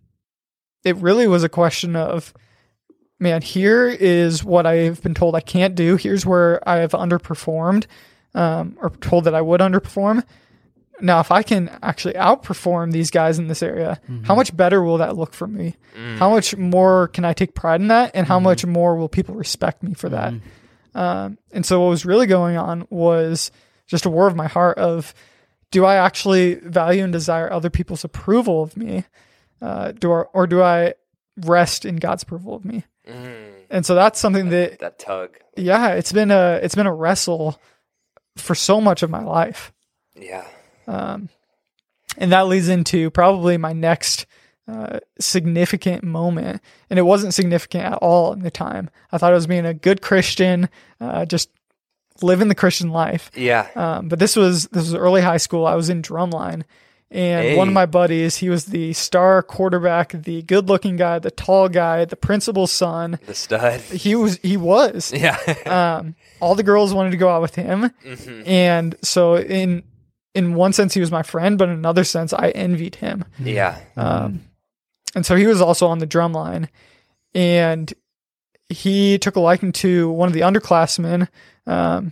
it 0.83 0.95
really 0.97 1.27
was 1.27 1.43
a 1.43 1.49
question 1.49 1.95
of, 1.95 2.31
man, 3.19 3.41
here 3.41 3.87
is 3.87 4.43
what 4.43 4.67
I've 4.67 5.01
been 5.01 5.15
told 5.15 5.33
I 5.33 5.39
can't 5.39 5.73
do. 5.73 5.95
Here's 5.95 6.27
where 6.27 6.61
I 6.69 6.75
have 6.77 6.91
underperformed, 6.91 7.87
um, 8.35 8.77
or 8.79 8.91
told 8.91 9.23
that 9.23 9.33
I 9.33 9.41
would 9.41 9.61
underperform. 9.61 10.23
Now, 11.01 11.19
if 11.19 11.31
I 11.31 11.43
can 11.43 11.69
actually 11.83 12.13
outperform 12.13 12.91
these 12.91 13.11
guys 13.11 13.37
in 13.37 13.47
this 13.47 13.61
area, 13.61 13.99
how 14.23 14.33
much 14.35 14.55
better 14.55 14.81
will 14.81 14.97
that 14.99 15.17
look 15.17 15.33
for 15.33 15.47
me? 15.47 15.75
How 16.17 16.29
much 16.29 16.55
more 16.55 17.09
can 17.09 17.25
I 17.25 17.33
take 17.33 17.53
pride 17.53 17.81
in 17.81 17.87
that? 17.89 18.11
And 18.13 18.25
how 18.27 18.39
much 18.39 18.65
more 18.65 18.95
will 18.95 19.09
people 19.09 19.35
respect 19.35 19.83
me 19.83 19.93
for 19.93 20.09
that? 20.09 20.33
Um, 20.93 21.37
and 21.51 21.65
so 21.65 21.81
what 21.81 21.89
was 21.89 22.05
really 22.05 22.27
going 22.27 22.55
on 22.55 22.87
was 22.89 23.51
just 23.87 24.05
a 24.05 24.09
war 24.09 24.27
of 24.27 24.35
my 24.35 24.47
heart 24.47 24.77
of, 24.77 25.13
do 25.71 25.83
I 25.83 25.95
actually 25.95 26.55
value 26.55 27.03
and 27.03 27.11
desire 27.11 27.51
other 27.51 27.69
people's 27.69 28.05
approval 28.05 28.63
of 28.63 28.77
me? 28.77 29.03
Uh, 29.61 29.91
do 29.91 30.13
I, 30.13 30.21
or 30.33 30.47
do 30.47 30.61
I 30.61 30.93
rest 31.41 31.83
in 31.83 31.97
God's 31.97 32.23
approval 32.23 32.55
of 32.55 32.63
me? 32.63 32.85
Mm. 33.05 33.51
And 33.69 33.85
so 33.85 33.93
that's 33.95 34.19
something 34.19 34.49
that, 34.49 34.79
That 34.79 34.97
tug. 34.99 35.37
yeah, 35.57 35.89
it's 35.89 36.13
been 36.13 36.31
a, 36.31 36.59
it's 36.63 36.75
been 36.75 36.87
a 36.87 36.93
wrestle 36.93 37.59
for 38.37 38.55
so 38.55 38.79
much 38.79 39.03
of 39.03 39.09
my 39.09 39.23
life. 39.23 39.73
Yeah. 40.15 40.45
Um, 40.87 41.29
and 42.17 42.31
that 42.31 42.47
leads 42.47 42.69
into 42.69 43.09
probably 43.11 43.57
my 43.57 43.73
next 43.73 44.25
uh, 44.67 44.99
significant 45.19 46.03
moment. 46.03 46.61
And 46.89 46.97
it 46.97 47.03
wasn't 47.03 47.33
significant 47.33 47.83
at 47.85 47.93
all 47.95 48.33
in 48.33 48.39
the 48.39 48.51
time. 48.51 48.89
I 49.11 49.17
thought 49.17 49.31
I 49.31 49.35
was 49.35 49.47
being 49.47 49.65
a 49.65 49.73
good 49.73 50.01
Christian, 50.01 50.69
uh, 51.01 51.25
just 51.25 51.49
living 52.21 52.47
the 52.47 52.55
Christian 52.55 52.89
life. 52.91 53.29
Yeah. 53.35 53.67
Um, 53.75 54.07
but 54.07 54.19
this 54.19 54.35
was 54.35 54.67
this 54.69 54.83
was 54.85 54.95
early 54.95 55.21
high 55.21 55.37
school. 55.37 55.67
I 55.67 55.75
was 55.75 55.89
in 55.89 56.01
drumline, 56.01 56.63
and 57.11 57.57
one 57.57 57.67
of 57.67 57.73
my 57.73 57.85
buddies, 57.85 58.37
he 58.37 58.49
was 58.49 58.65
the 58.67 58.93
star 58.93 59.43
quarterback, 59.43 60.13
the 60.13 60.41
good-looking 60.43 60.95
guy, 60.95 61.19
the 61.19 61.31
tall 61.31 61.67
guy, 61.69 62.05
the 62.05 62.15
principal's 62.15 62.71
son. 62.71 63.19
The 63.25 63.35
stud. 63.35 63.81
He 63.81 64.15
was 64.15 64.37
he 64.41 64.55
was. 64.57 65.11
Yeah. 65.13 65.37
Um, 65.65 66.15
all 66.39 66.55
the 66.55 66.63
girls 66.63 66.93
wanted 66.93 67.11
to 67.11 67.17
go 67.17 67.29
out 67.29 67.41
with 67.41 67.55
him, 67.55 67.91
Mhm. 68.05 68.47
and 68.47 68.95
so 69.03 69.35
in 69.35 69.83
in 70.35 70.53
one 70.53 70.73
sense 70.73 70.93
he 70.93 70.99
was 70.99 71.11
my 71.11 71.23
friend, 71.23 71.57
but 71.57 71.69
in 71.69 71.75
another 71.75 72.03
sense 72.03 72.33
I 72.33 72.49
envied 72.49 72.95
him. 72.95 73.25
Yeah. 73.39 73.79
Um, 73.97 74.41
and 75.15 75.25
so 75.25 75.35
he 75.35 75.47
was 75.47 75.61
also 75.61 75.87
on 75.87 75.97
the 75.99 76.05
drum 76.05 76.33
line, 76.33 76.69
and 77.33 77.91
he 78.69 79.17
took 79.17 79.35
a 79.35 79.39
liking 79.39 79.71
to 79.71 80.09
one 80.09 80.27
of 80.27 80.33
the 80.33 80.41
underclassmen. 80.41 81.27
Um, 81.65 82.11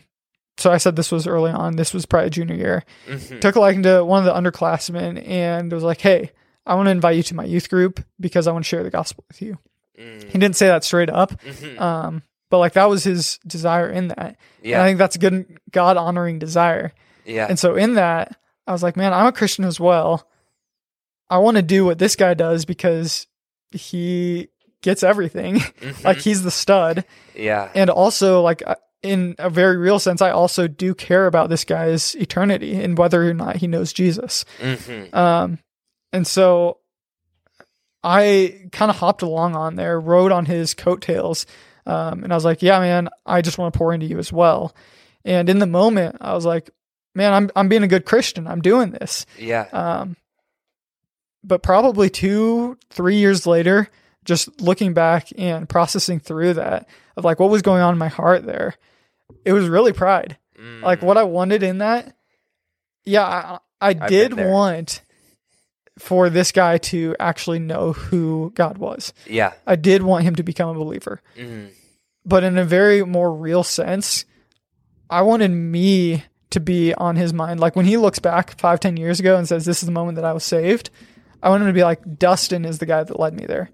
so 0.58 0.72
I 0.72 0.78
said 0.78 0.96
this 0.96 1.12
was 1.12 1.28
early 1.28 1.52
on. 1.52 1.76
This 1.76 1.94
was 1.94 2.06
probably 2.06 2.30
junior 2.30 2.56
year. 2.56 2.84
Mhm. 3.08 3.42
Took 3.42 3.56
a 3.56 3.60
liking 3.60 3.84
to 3.84 4.04
one 4.06 4.20
of 4.20 4.26
the 4.26 4.34
underclassmen 4.52 5.28
and 5.28 5.72
was 5.72 5.84
like, 5.84 6.00
"Hey, 6.02 6.32
I 6.66 6.76
want 6.76 6.88
to 6.88 6.92
invite 6.92 7.18
you 7.18 7.24
to 7.24 7.36
my 7.36 7.44
youth 7.44 7.70
group 7.70 8.00
because 8.20 8.48
I 8.48 8.52
want 8.52 8.64
to 8.64 8.70
share 8.70 8.84
the 8.84 8.90
gospel 8.92 9.26
with 9.28 9.42
you." 9.42 9.58
Mm. 10.00 10.24
He 10.24 10.38
didn't 10.40 10.56
say 10.56 10.68
that 10.68 10.84
straight 10.84 11.10
up, 11.10 11.32
Mhm. 11.44 11.80
um, 11.82 12.24
but 12.50 12.60
like 12.60 12.74
that 12.74 12.90
was 12.90 13.04
his 13.04 13.40
desire 13.46 13.90
in 13.90 14.08
that. 14.10 14.38
And 14.64 14.76
I 14.76 14.86
think 14.88 14.98
that's 15.00 15.16
a 15.16 15.20
good 15.20 15.46
God 15.72 15.98
honoring 15.98 16.40
desire. 16.40 16.94
Yeah. 17.26 17.48
And 17.50 17.58
so 17.60 17.76
in 17.76 17.96
that, 17.96 18.38
I 18.68 18.72
was 18.72 18.84
like, 18.84 18.96
man, 18.98 19.14
I'm 19.14 19.26
a 19.28 19.32
Christian 19.32 19.66
as 19.66 19.80
well. 19.80 20.28
I 21.30 21.38
want 21.40 21.58
to 21.58 21.64
do 21.64 21.86
what 21.86 22.00
this 22.00 22.16
guy 22.16 22.34
does 22.34 22.66
because 22.66 23.28
he 23.72 24.50
gets 24.82 25.04
everything. 25.04 25.56
Mhm. 25.82 26.04
like 26.04 26.18
he's 26.18 26.44
the 26.44 26.52
stud. 26.52 27.06
Yeah. 27.36 27.70
And 27.76 27.90
also 27.90 28.42
like 28.42 28.62
in 29.02 29.36
a 29.40 29.50
very 29.50 29.78
real 29.78 30.00
sense, 30.00 30.22
I 30.22 30.32
also 30.32 30.68
do 30.68 30.94
care 30.96 31.28
about 31.28 31.50
this 31.50 31.64
guy's 31.66 32.16
eternity 32.16 32.76
and 32.82 32.98
whether 32.98 33.28
or 33.30 33.34
not 33.34 33.58
he 33.58 33.68
knows 33.68 33.92
Jesus. 33.94 34.46
Mhm. 34.60 35.14
Um, 35.14 35.60
and 36.14 36.26
so 36.28 36.78
I 38.04 38.68
kind 38.72 38.90
of 38.92 38.98
hopped 38.98 39.22
along 39.22 39.56
on 39.56 39.76
there, 39.76 40.00
rode 40.00 40.32
on 40.32 40.46
his 40.46 40.74
coattails. 40.74 41.46
Um, 41.86 42.24
and 42.24 42.32
I 42.32 42.36
was 42.36 42.46
like, 42.46 42.62
yeah, 42.62 42.80
man, 42.80 43.10
I 43.26 43.42
just 43.42 43.58
want 43.58 43.74
to 43.74 43.78
pour 43.78 43.94
into 43.94 44.06
you 44.06 44.20
as 44.20 44.32
well. 44.32 44.76
And 45.26 45.50
in 45.50 45.60
the 45.60 45.68
moment, 45.68 46.18
I 46.22 46.34
was 46.34 46.46
like, 46.46 46.70
man, 47.16 47.34
I'm, 47.34 47.50
I'm 47.56 47.68
being 47.70 47.84
a 47.84 47.88
good 47.88 48.06
Christian. 48.06 48.48
I'm 48.48 48.62
doing 48.62 48.92
this. 48.92 49.26
Yeah. 49.38 49.68
Um, 49.72 50.16
but 51.44 51.62
probably 51.64 52.10
two, 52.10 52.78
three 52.90 53.18
years 53.18 53.46
later, 53.46 53.90
just 54.24 54.62
looking 54.62 54.94
back 54.94 55.28
and 55.38 55.68
processing 55.68 56.20
through 56.20 56.54
that 56.54 56.88
of 57.18 57.26
like 57.26 57.40
what 57.40 57.50
was 57.50 57.62
going 57.62 57.82
on 57.82 57.94
in 57.94 57.98
my 58.00 58.08
heart 58.08 58.46
there, 58.46 58.76
it 59.44 59.52
was 59.54 59.68
really 59.68 59.94
pride. 59.94 60.38
Like 60.82 61.02
Mm. 61.02 61.04
what 61.04 61.18
I 61.18 61.24
wanted 61.24 61.62
in 61.64 61.80
that, 61.80 62.16
yeah, 63.04 63.26
I, 63.26 63.60
I 63.90 63.94
did 63.94 64.34
want 64.38 65.02
for 66.00 66.30
this 66.30 66.54
guy 66.54 66.78
to 66.78 67.16
actually 67.20 67.60
know 67.60 67.92
who 67.92 68.52
God 68.56 68.78
was. 68.78 69.14
Yeah. 69.28 69.52
I 69.68 69.76
did 69.76 70.04
want 70.04 70.24
him 70.24 70.36
to 70.36 70.44
become 70.44 70.70
a 70.70 70.74
believer, 70.80 71.22
Mhm. 71.38 71.70
but 72.26 72.44
in 72.46 72.58
a 72.58 72.64
very 72.64 73.04
more 73.06 73.34
real 73.36 73.64
sense, 73.64 74.24
I 75.10 75.22
wanted 75.24 75.50
me 75.52 76.24
to 76.54 76.60
be 76.60 76.94
on 76.96 77.16
his 77.16 77.34
mind. 77.34 77.60
Like 77.60 77.76
when 77.76 77.86
he 77.86 77.98
looks 77.98 78.20
back 78.20 78.60
five, 78.60 78.80
ten 78.80 78.98
years 78.98 79.20
ago 79.20 79.38
and 79.38 79.48
says, 79.48 79.66
"This 79.66 79.84
is 79.84 79.88
the 79.88 79.92
moment 79.92 80.16
that 80.16 80.26
I 80.26 80.34
was 80.34 80.44
saved," 80.44 80.90
I 81.42 81.50
want 81.50 81.62
him 81.62 81.68
to 81.68 81.74
be 81.74 81.84
like, 81.84 82.18
"Dustin 82.18 82.66
is 82.66 82.80
the 82.80 82.86
guy 82.86 83.04
that 83.04 83.20
led 83.20 83.34
me 83.34 83.46
there." 83.46 83.70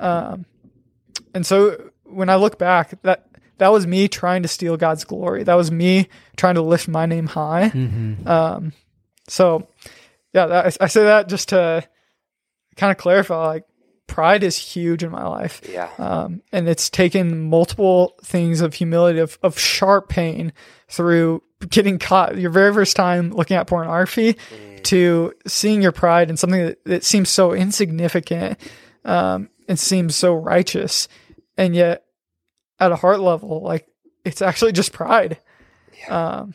Um, 0.00 0.46
and 1.34 1.46
so 1.46 1.90
when 2.04 2.28
I 2.30 2.36
look 2.36 2.58
back, 2.58 3.00
that 3.02 3.26
that 3.58 3.72
was 3.72 3.86
me 3.86 4.08
trying 4.08 4.42
to 4.42 4.48
steal 4.48 4.76
God's 4.76 5.04
glory. 5.04 5.42
That 5.42 5.54
was 5.54 5.70
me 5.70 6.08
trying 6.36 6.54
to 6.54 6.62
lift 6.62 6.88
my 6.88 7.06
name 7.06 7.26
high. 7.26 7.70
Um, 8.26 8.72
so 9.28 9.68
yeah, 10.32 10.46
that, 10.46 10.66
I, 10.80 10.84
I 10.84 10.86
say 10.88 11.04
that 11.04 11.28
just 11.28 11.50
to 11.50 11.86
kind 12.76 12.90
of 12.90 12.98
clarify. 12.98 13.46
Like 13.46 13.64
pride 14.06 14.42
is 14.42 14.56
huge 14.56 15.04
in 15.04 15.10
my 15.10 15.26
life. 15.26 15.60
Yeah. 15.70 15.90
Um, 15.98 16.42
and 16.52 16.68
it's 16.68 16.90
taken 16.90 17.48
multiple 17.48 18.14
things 18.24 18.60
of 18.60 18.74
humility, 18.74 19.18
of, 19.20 19.38
of 19.42 19.58
sharp 19.58 20.08
pain 20.08 20.52
through 20.88 21.42
getting 21.68 21.98
caught 21.98 22.38
your 22.38 22.50
very 22.50 22.72
first 22.72 22.96
time 22.96 23.30
looking 23.30 23.56
at 23.56 23.66
pornography 23.66 24.36
to 24.84 25.32
seeing 25.46 25.82
your 25.82 25.92
pride 25.92 26.30
in 26.30 26.36
something 26.36 26.66
that, 26.66 26.84
that 26.84 27.04
seems 27.04 27.28
so 27.28 27.52
insignificant 27.52 28.58
um, 29.04 29.48
and 29.68 29.78
seems 29.78 30.14
so 30.14 30.34
righteous. 30.34 31.08
And 31.56 31.74
yet, 31.74 32.04
at 32.78 32.92
a 32.92 32.96
heart 32.96 33.20
level, 33.20 33.60
like 33.62 33.88
it's 34.24 34.40
actually 34.40 34.72
just 34.72 34.92
pride. 34.92 35.38
Um, 36.08 36.54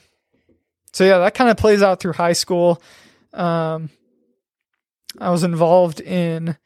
so, 0.94 1.04
yeah, 1.04 1.18
that 1.20 1.34
kind 1.34 1.50
of 1.50 1.58
plays 1.58 1.82
out 1.82 2.00
through 2.00 2.14
high 2.14 2.34
school. 2.34 2.82
Um, 3.34 3.90
I 5.20 5.32
was 5.32 5.44
involved 5.44 6.00
in 6.00 6.58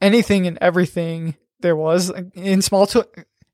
anything 0.00 0.46
and 0.46 0.58
everything 0.60 1.36
there 1.60 1.76
was 1.76 2.10
in 2.34 2.60
small 2.60 2.86
to 2.88 3.08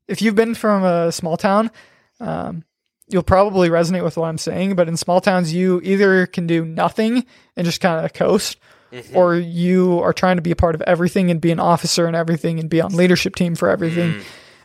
if 0.07 0.21
you've 0.21 0.35
been 0.35 0.53
from 0.53 0.83
a 0.83 1.11
small 1.11 1.37
town 1.37 1.71
um, 2.19 2.65
you'll 3.11 3.23
probably 3.23 3.69
resonate 3.69 4.03
with 4.03 4.17
what 4.17 4.27
i'm 4.27 4.37
saying 4.37 4.75
but 4.75 4.87
in 4.87 4.95
small 4.97 5.19
towns 5.21 5.53
you 5.53 5.79
either 5.83 6.25
can 6.27 6.47
do 6.47 6.65
nothing 6.65 7.25
and 7.55 7.65
just 7.65 7.81
kind 7.81 8.03
of 8.05 8.13
coast 8.13 8.57
Mhm. 8.91 9.15
or 9.15 9.35
you 9.35 9.99
are 9.99 10.11
trying 10.13 10.35
to 10.35 10.41
be 10.41 10.51
a 10.51 10.55
part 10.55 10.75
of 10.75 10.81
everything 10.81 11.31
and 11.31 11.39
be 11.39 11.51
an 11.51 11.59
officer 11.61 12.07
and 12.07 12.15
everything 12.15 12.59
and 12.59 12.69
be 12.69 12.81
on 12.81 12.93
leadership 12.93 13.35
team 13.35 13.55
for 13.55 13.69
everything 13.69 14.15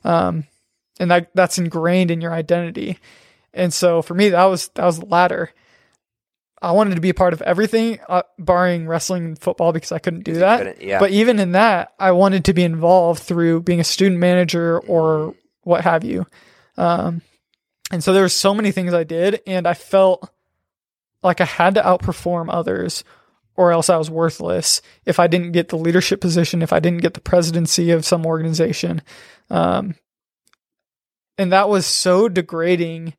Mm. 0.04 0.10
um, 0.10 0.44
and 0.98 1.10
that 1.12 1.30
that's 1.34 1.58
ingrained 1.58 2.10
in 2.10 2.20
your 2.20 2.32
identity. 2.32 2.98
And 3.54 3.72
so 3.72 4.02
for 4.02 4.14
me, 4.14 4.30
that 4.30 4.44
was 4.46 4.68
that 4.74 4.84
was 4.84 4.98
the 4.98 5.06
latter. 5.06 5.50
I 6.60 6.72
wanted 6.72 6.94
to 6.94 7.00
be 7.00 7.10
a 7.10 7.14
part 7.14 7.34
of 7.34 7.42
everything, 7.42 7.98
uh, 8.08 8.22
barring 8.38 8.86
wrestling 8.88 9.24
and 9.26 9.38
football, 9.38 9.72
because 9.72 9.92
I 9.92 9.98
couldn't 9.98 10.24
do 10.24 10.34
that. 10.34 10.58
couldn't- 10.58 10.82
yeah. 10.82 10.98
But 10.98 11.10
even 11.10 11.38
in 11.38 11.52
that, 11.52 11.92
I 11.98 12.12
wanted 12.12 12.46
to 12.46 12.54
be 12.54 12.64
involved 12.64 13.22
through 13.22 13.62
being 13.62 13.78
a 13.80 13.84
student 13.84 14.18
manager 14.20 14.78
or 14.80 15.34
what 15.62 15.82
have 15.82 16.02
you. 16.02 16.26
Um, 16.78 17.20
and 17.90 18.02
so 18.02 18.12
there 18.12 18.22
were 18.22 18.28
so 18.28 18.54
many 18.54 18.72
things 18.72 18.92
I 18.92 19.04
did, 19.04 19.40
and 19.46 19.66
I 19.66 19.74
felt 19.74 20.30
like 21.22 21.40
I 21.40 21.44
had 21.44 21.74
to 21.76 21.82
outperform 21.82 22.46
others, 22.48 23.04
or 23.54 23.72
else 23.72 23.88
I 23.88 23.96
was 23.96 24.10
worthless. 24.10 24.82
If 25.04 25.18
I 25.18 25.26
didn't 25.26 25.52
get 25.52 25.68
the 25.68 25.78
leadership 25.78 26.20
position, 26.20 26.62
if 26.62 26.72
I 26.72 26.80
didn't 26.80 27.02
get 27.02 27.14
the 27.14 27.20
presidency 27.20 27.90
of 27.90 28.04
some 28.04 28.26
organization, 28.26 29.02
um, 29.50 29.94
and 31.38 31.52
that 31.52 31.68
was 31.68 31.86
so 31.86 32.28
degrading 32.28 33.14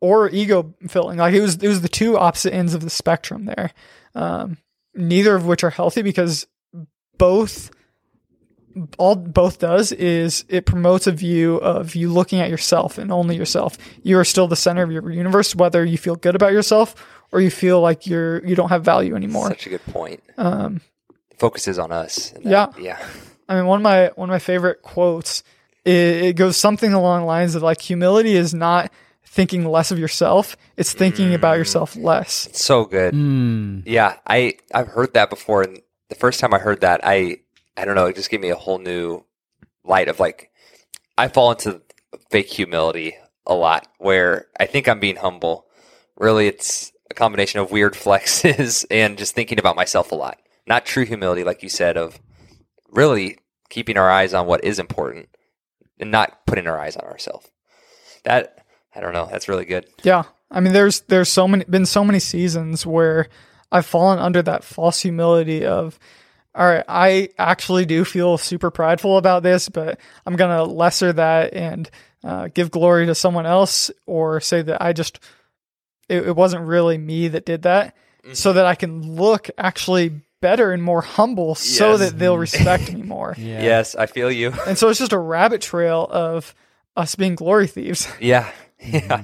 or 0.00 0.28
ego 0.30 0.74
filling. 0.88 1.18
Like 1.18 1.34
it 1.34 1.40
was, 1.40 1.56
it 1.56 1.68
was 1.68 1.80
the 1.80 1.88
two 1.88 2.18
opposite 2.18 2.52
ends 2.52 2.74
of 2.74 2.80
the 2.80 2.90
spectrum 2.90 3.44
there. 3.44 3.70
Um, 4.14 4.58
neither 4.94 5.34
of 5.34 5.46
which 5.46 5.64
are 5.64 5.70
healthy 5.70 6.02
because 6.02 6.46
both 7.18 7.70
all 8.98 9.16
both 9.16 9.58
does 9.58 9.92
is 9.92 10.44
it 10.48 10.66
promotes 10.66 11.06
a 11.06 11.12
view 11.12 11.56
of 11.56 11.94
you 11.94 12.10
looking 12.12 12.40
at 12.40 12.50
yourself 12.50 12.98
and 12.98 13.12
only 13.12 13.36
yourself. 13.36 13.76
You 14.02 14.18
are 14.18 14.24
still 14.24 14.48
the 14.48 14.56
center 14.56 14.82
of 14.82 14.90
your 14.92 15.10
universe, 15.10 15.54
whether 15.54 15.84
you 15.84 15.98
feel 15.98 16.16
good 16.16 16.34
about 16.34 16.52
yourself 16.52 16.94
or 17.32 17.40
you 17.40 17.50
feel 17.50 17.80
like 17.80 18.06
you're 18.06 18.44
you 18.46 18.54
don't 18.54 18.68
have 18.70 18.84
value 18.84 19.14
anymore. 19.16 19.48
Such 19.48 19.66
a 19.66 19.70
good 19.70 19.84
point. 19.86 20.22
Um, 20.36 20.80
Focuses 21.38 21.78
on 21.78 21.90
us. 21.92 22.32
Yeah. 22.40 22.66
that- 22.66 22.80
Yeah. 22.80 22.98
I 23.48 23.56
mean, 23.56 23.66
one 23.66 23.80
of 23.80 23.82
my 23.82 24.10
one 24.14 24.28
of 24.30 24.32
my 24.32 24.38
favorite 24.38 24.82
quotes. 24.82 25.42
It, 25.84 25.92
it 25.92 26.36
goes 26.36 26.56
something 26.56 26.92
along 26.92 27.22
the 27.22 27.26
lines 27.26 27.54
of 27.56 27.62
like 27.62 27.80
humility 27.80 28.36
is 28.36 28.54
not 28.54 28.92
thinking 29.24 29.64
less 29.66 29.90
of 29.90 29.98
yourself; 29.98 30.56
it's 30.76 30.92
thinking 30.92 31.34
about 31.34 31.58
yourself 31.58 31.96
less. 31.96 32.48
So 32.52 32.84
good. 32.84 33.14
Mm. 33.14 33.82
Yeah, 33.84 34.16
I 34.26 34.54
I've 34.72 34.86
heard 34.88 35.12
that 35.14 35.28
before, 35.28 35.62
and 35.62 35.80
the 36.08 36.14
first 36.14 36.38
time 36.38 36.54
I 36.54 36.58
heard 36.58 36.82
that, 36.82 37.00
I 37.02 37.38
I 37.76 37.84
don't 37.84 37.94
know, 37.94 38.06
it 38.06 38.16
just 38.16 38.30
gave 38.30 38.40
me 38.40 38.50
a 38.50 38.56
whole 38.56 38.78
new 38.78 39.24
light 39.84 40.08
of 40.08 40.20
like 40.20 40.50
I 41.16 41.28
fall 41.28 41.52
into 41.52 41.82
fake 42.30 42.50
humility 42.50 43.16
a 43.46 43.54
lot, 43.54 43.88
where 43.98 44.46
I 44.58 44.66
think 44.66 44.88
I'm 44.88 45.00
being 45.00 45.16
humble. 45.16 45.66
Really, 46.16 46.46
it's 46.46 46.92
a 47.10 47.14
combination 47.14 47.60
of 47.60 47.70
weird 47.70 47.94
flexes 47.94 48.84
and 48.90 49.18
just 49.18 49.34
thinking 49.34 49.58
about 49.58 49.76
myself 49.76 50.12
a 50.12 50.16
lot. 50.16 50.38
Not 50.66 50.86
true 50.86 51.04
humility, 51.04 51.44
like 51.44 51.62
you 51.62 51.68
said, 51.68 51.96
of 51.96 52.20
really 52.90 53.38
keeping 53.68 53.96
our 53.96 54.10
eyes 54.10 54.34
on 54.34 54.46
what 54.46 54.64
is 54.64 54.78
important 54.78 55.28
and 55.98 56.10
not 56.10 56.46
putting 56.46 56.66
our 56.66 56.78
eyes 56.78 56.96
on 56.96 57.04
ourselves. 57.04 57.50
That 58.24 58.64
I 58.94 59.00
don't 59.00 59.14
know. 59.14 59.28
That's 59.30 59.48
really 59.48 59.64
good. 59.64 59.86
Yeah, 60.02 60.24
I 60.50 60.60
mean, 60.60 60.72
there's 60.72 61.00
there's 61.02 61.28
so 61.28 61.48
many 61.48 61.64
been 61.64 61.86
so 61.86 62.04
many 62.04 62.18
seasons 62.20 62.86
where 62.86 63.28
I've 63.72 63.86
fallen 63.86 64.18
under 64.18 64.42
that 64.42 64.64
false 64.64 65.00
humility 65.00 65.64
of, 65.64 65.98
all 66.54 66.66
right, 66.66 66.84
I 66.86 67.28
actually 67.38 67.86
do 67.86 68.04
feel 68.04 68.36
super 68.36 68.70
prideful 68.70 69.16
about 69.16 69.42
this, 69.42 69.68
but 69.68 69.98
I'm 70.26 70.36
gonna 70.36 70.64
lesser 70.64 71.12
that 71.14 71.54
and 71.54 71.90
uh, 72.22 72.48
give 72.52 72.70
glory 72.70 73.06
to 73.06 73.14
someone 73.14 73.46
else, 73.46 73.90
or 74.06 74.40
say 74.40 74.62
that 74.62 74.82
I 74.82 74.92
just 74.92 75.18
it, 76.08 76.26
it 76.28 76.36
wasn't 76.36 76.66
really 76.66 76.98
me 76.98 77.28
that 77.28 77.46
did 77.46 77.62
that, 77.62 77.96
so 78.32 78.52
that 78.52 78.66
I 78.66 78.74
can 78.74 79.16
look 79.16 79.48
actually 79.56 80.20
better 80.40 80.72
and 80.72 80.82
more 80.82 81.00
humble, 81.00 81.54
so 81.54 81.96
that 81.96 82.18
they'll 82.18 82.36
respect 82.38 82.92
me 82.92 83.02
more. 83.02 83.34
Yeah. 83.38 83.62
Yes, 83.62 83.94
I 83.94 84.06
feel 84.06 84.30
you. 84.30 84.52
And 84.66 84.76
so 84.76 84.88
it's 84.88 84.98
just 84.98 85.12
a 85.12 85.18
rabbit 85.18 85.62
trail 85.62 86.06
of 86.10 86.54
us 86.96 87.14
being 87.14 87.34
glory 87.34 87.66
thieves. 87.66 88.06
yeah, 88.20 88.50
yeah. 88.78 89.22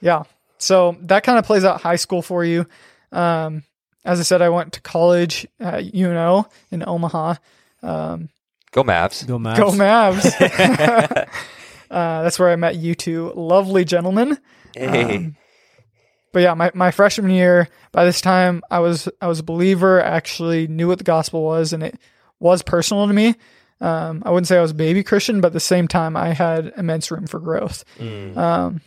Yeah. 0.00 0.22
So 0.58 0.96
that 1.02 1.22
kind 1.22 1.38
of 1.38 1.44
plays 1.44 1.64
out 1.64 1.80
high 1.80 1.96
school 1.96 2.22
for 2.22 2.44
you. 2.44 2.66
Um, 3.12 3.62
as 4.04 4.20
I 4.20 4.22
said, 4.22 4.42
I 4.42 4.48
went 4.48 4.72
to 4.74 4.80
college 4.80 5.46
at 5.58 5.94
UNO 5.94 6.46
in 6.70 6.84
Omaha. 6.86 7.34
Um, 7.82 8.28
Go 8.72 8.84
Mavs. 8.84 9.26
Go 9.26 9.38
Mavs. 9.38 9.56
go 9.56 9.70
Mavs. 9.70 10.26
uh, 11.90 12.22
that's 12.22 12.38
where 12.38 12.50
I 12.50 12.56
met 12.56 12.76
you 12.76 12.94
two 12.94 13.32
lovely 13.34 13.84
gentlemen. 13.84 14.38
Hey. 14.74 15.16
Um, 15.16 15.36
but 16.32 16.42
yeah, 16.42 16.54
my, 16.54 16.70
my 16.74 16.92
freshman 16.92 17.32
year, 17.32 17.68
by 17.90 18.04
this 18.04 18.20
time 18.20 18.62
I 18.70 18.78
was 18.78 19.08
I 19.20 19.26
was 19.26 19.40
a 19.40 19.42
believer, 19.42 20.00
actually 20.00 20.68
knew 20.68 20.86
what 20.86 20.98
the 20.98 21.04
gospel 21.04 21.42
was, 21.42 21.72
and 21.72 21.82
it 21.82 21.98
was 22.38 22.62
personal 22.62 23.08
to 23.08 23.12
me. 23.12 23.34
Um, 23.80 24.22
I 24.24 24.30
wouldn't 24.30 24.46
say 24.46 24.58
I 24.58 24.62
was 24.62 24.70
a 24.70 24.74
baby 24.74 25.02
Christian, 25.02 25.40
but 25.40 25.48
at 25.48 25.52
the 25.54 25.60
same 25.60 25.88
time 25.88 26.16
I 26.16 26.32
had 26.32 26.72
immense 26.76 27.10
room 27.10 27.26
for 27.26 27.40
growth. 27.40 27.84
Mm. 27.98 28.36
Um, 28.36 28.80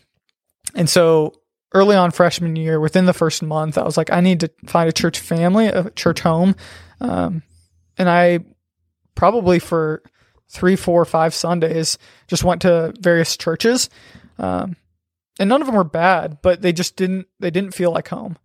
and 0.76 0.90
so 0.90 1.34
early 1.74 1.96
on 1.96 2.12
freshman 2.12 2.56
year, 2.56 2.80
within 2.80 3.06
the 3.06 3.14
first 3.14 3.42
month, 3.42 3.78
I 3.78 3.84
was 3.84 3.98
like, 3.98 4.12
I 4.12 4.22
need 4.22 4.42
to 4.42 4.52
find 4.68 4.88
a 4.88 4.94
church 4.94 5.20
family, 5.20 5.68
a 5.68 5.90
church 5.92 6.22
home. 6.22 6.56
Um, 7.02 7.44
and 7.98 8.10
I 8.10 8.40
probably 9.16 9.60
for 9.60 10.04
three, 10.50 10.76
four, 10.76 11.04
five 11.06 11.34
Sundays 11.34 11.98
just 12.28 12.44
went 12.44 12.62
to 12.62 12.94
various 13.00 13.36
churches. 13.38 13.90
Um, 14.38 14.76
and 15.40 15.50
none 15.50 15.62
of 15.62 15.68
them 15.68 15.76
were 15.76 15.84
bad, 15.84 16.40
but 16.42 16.62
they 16.62 16.74
just 16.74 16.96
didn't, 16.96 17.28
they 17.40 17.52
didn't 17.52 17.74
feel 17.74 17.92
like 17.92 18.08
home. 18.08 18.38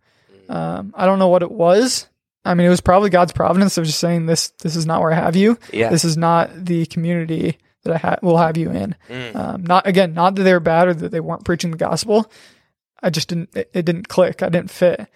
Um, 0.49 0.93
I 0.97 1.05
don't 1.05 1.19
know 1.19 1.27
what 1.27 1.43
it 1.43 1.51
was. 1.51 2.07
I 2.43 2.55
mean, 2.55 2.65
it 2.65 2.71
was 2.71 2.81
probably 2.81 3.11
God's 3.11 3.33
providence 3.33 3.77
of 3.77 3.85
just 3.85 3.99
saying 3.99 4.25
this, 4.25 4.49
this 4.61 4.75
is 4.75 4.85
not 4.85 5.01
where 5.01 5.11
I 5.11 5.15
have 5.15 5.35
you. 5.35 5.59
Yeah. 5.71 5.89
This 5.89 6.03
is 6.03 6.17
not 6.17 6.65
the 6.65 6.87
community 6.87 7.59
that 7.83 7.93
I 7.93 7.97
ha- 7.97 8.19
will 8.21 8.37
have 8.37 8.57
you 8.57 8.71
in. 8.71 8.95
Mm. 9.07 9.35
Um, 9.35 9.63
not 9.63 9.87
again, 9.87 10.13
not 10.13 10.35
that 10.35 10.43
they 10.43 10.53
were 10.53 10.59
bad 10.59 10.87
or 10.87 10.93
that 10.93 11.11
they 11.11 11.19
weren't 11.19 11.45
preaching 11.45 11.71
the 11.71 11.77
gospel. 11.77 12.31
I 13.01 13.09
just 13.09 13.29
didn't. 13.29 13.55
It, 13.55 13.69
it 13.73 13.85
didn't 13.85 14.07
click. 14.07 14.43
I 14.43 14.49
didn't 14.49 14.71
fit. 14.71 15.07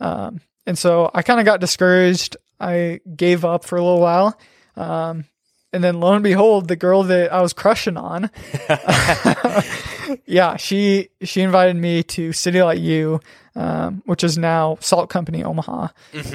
Um, 0.00 0.40
and 0.66 0.78
so 0.78 1.10
I 1.14 1.22
kind 1.22 1.40
of 1.40 1.46
got 1.46 1.60
discouraged. 1.60 2.36
I 2.58 3.00
gave 3.16 3.44
up 3.44 3.64
for 3.64 3.76
a 3.76 3.82
little 3.82 4.00
while. 4.00 4.38
Um, 4.76 5.24
and 5.72 5.84
then 5.84 6.00
lo 6.00 6.12
and 6.14 6.24
behold, 6.24 6.68
the 6.68 6.76
girl 6.76 7.04
that 7.04 7.32
I 7.32 7.40
was 7.42 7.52
crushing 7.52 7.96
on, 7.96 8.30
yeah, 10.26 10.56
she 10.56 11.08
she 11.22 11.42
invited 11.42 11.76
me 11.76 12.02
to 12.04 12.32
City 12.32 12.62
Light 12.62 12.78
U, 12.78 13.20
um, 13.54 14.02
which 14.06 14.24
is 14.24 14.36
now 14.36 14.78
Salt 14.80 15.10
Company 15.10 15.44
Omaha. 15.44 15.88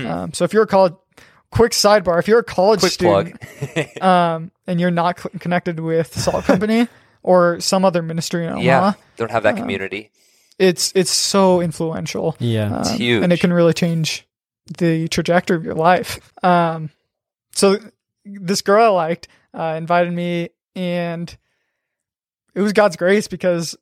Um, 0.05 0.33
so 0.33 0.45
if 0.45 0.53
you're 0.53 0.63
a 0.63 0.67
college, 0.67 0.93
quick 1.51 1.73
sidebar, 1.73 2.19
if 2.19 2.27
you're 2.27 2.39
a 2.39 2.43
college 2.43 2.79
Quick 2.79 2.91
student, 2.93 4.01
um, 4.01 4.51
and 4.67 4.79
you're 4.79 4.91
not 4.91 5.19
cl- 5.19 5.31
connected 5.39 5.79
with 5.79 6.17
Salt 6.17 6.45
Company 6.45 6.87
or 7.23 7.59
some 7.59 7.83
other 7.83 8.01
ministry 8.01 8.45
in 8.45 8.51
Omaha, 8.51 8.63
yeah. 8.63 8.93
Don't 9.17 9.31
have 9.31 9.43
that 9.43 9.57
community. 9.57 10.11
It's 10.59 10.91
it's 10.95 11.11
so 11.11 11.61
influential. 11.61 12.35
Yeah. 12.39 12.77
Um, 12.77 12.97
huge. 12.97 13.23
and 13.23 13.33
it 13.33 13.39
can 13.39 13.51
really 13.53 13.73
change 13.73 14.25
the 14.77 15.07
trajectory 15.09 15.57
of 15.57 15.63
your 15.65 15.75
life. 15.75 16.19
Um, 16.43 16.89
so 17.53 17.77
this 18.25 18.61
girl 18.61 18.83
I 18.83 18.89
liked 19.07 19.27
uh, 19.53 19.75
invited 19.77 20.11
me, 20.13 20.49
and 20.75 21.35
it 22.55 22.61
was 22.61 22.73
God's 22.73 22.95
grace 22.95 23.27
because, 23.27 23.75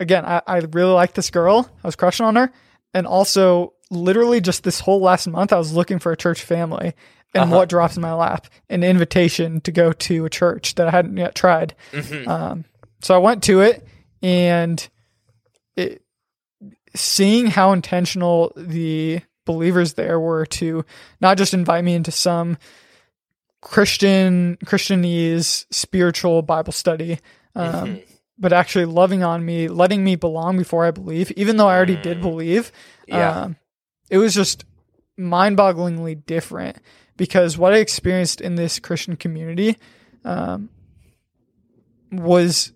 again, 0.00 0.24
I, 0.24 0.42
I 0.46 0.58
really 0.58 0.92
liked 0.92 1.14
this 1.14 1.30
girl. 1.30 1.68
I 1.82 1.86
was 1.88 1.96
crushing 1.96 2.24
on 2.26 2.36
her, 2.36 2.52
and 2.94 3.06
also 3.06 3.74
literally 3.90 4.40
just 4.40 4.64
this 4.64 4.80
whole 4.80 5.00
last 5.00 5.26
month, 5.28 5.52
I 5.52 5.58
was 5.58 5.72
looking 5.72 5.98
for 5.98 6.12
a 6.12 6.16
church 6.16 6.42
family. 6.42 6.94
And 7.34 7.44
Uh-huh. 7.44 7.56
what 7.56 7.68
drops 7.70 7.96
in 7.96 8.02
my 8.02 8.12
lap? 8.12 8.46
An 8.68 8.82
invitation 8.84 9.60
to 9.62 9.72
go 9.72 9.92
to 9.92 10.24
a 10.26 10.30
church 10.30 10.74
that 10.74 10.86
I 10.86 10.90
hadn't 10.90 11.16
yet 11.16 11.34
tried. 11.34 11.74
Mhm. 11.92 12.28
Um, 12.28 12.64
so 13.00 13.14
I 13.14 13.18
went 13.18 13.42
to 13.44 13.60
it, 13.60 13.86
and 14.22 14.86
it, 15.76 16.02
seeing 16.94 17.46
how 17.48 17.72
intentional 17.72 18.52
the 18.56 19.20
believers 19.44 19.94
there 19.94 20.20
were 20.20 20.46
to 20.46 20.84
not 21.20 21.36
just 21.36 21.54
invite 21.54 21.84
me 21.84 21.94
into 21.94 22.10
some 22.10 22.56
Christian 23.60 24.56
Christianese 24.64 25.66
spiritual 25.70 26.42
Bible 26.42 26.72
study, 26.72 27.18
um, 27.54 27.72
Mhm. 27.88 28.02
but 28.38 28.52
actually 28.52 28.84
loving 28.86 29.22
on 29.22 29.44
me, 29.44 29.68
letting 29.68 30.02
me 30.04 30.16
belong 30.16 30.58
before 30.58 30.84
I 30.84 30.90
believe, 30.90 31.30
even 31.32 31.56
though 31.56 31.68
I 31.68 31.76
already 31.76 31.96
did 31.96 32.20
believe. 32.20 32.72
Yeah. 33.06 33.42
Um, 33.42 33.56
it 34.10 34.18
was 34.18 34.34
just 34.34 34.64
mind-bogglingly 35.16 36.26
different 36.26 36.78
because 37.16 37.56
what 37.56 37.72
I 37.72 37.78
experienced 37.78 38.40
in 38.40 38.56
this 38.56 38.78
Christian 38.78 39.16
community 39.16 39.76
um, 40.24 40.68
was 42.10 42.72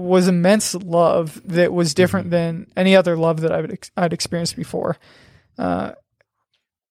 was 0.00 0.28
immense 0.28 0.74
love 0.74 1.40
that 1.44 1.72
was 1.72 1.94
different 1.94 2.30
than 2.30 2.66
any 2.76 2.96
other 2.96 3.16
love 3.16 3.40
that 3.40 3.52
I'd, 3.52 3.72
ex- 3.72 3.90
I'd 3.96 4.12
experienced 4.12 4.56
before. 4.56 4.96
Uh, 5.58 5.92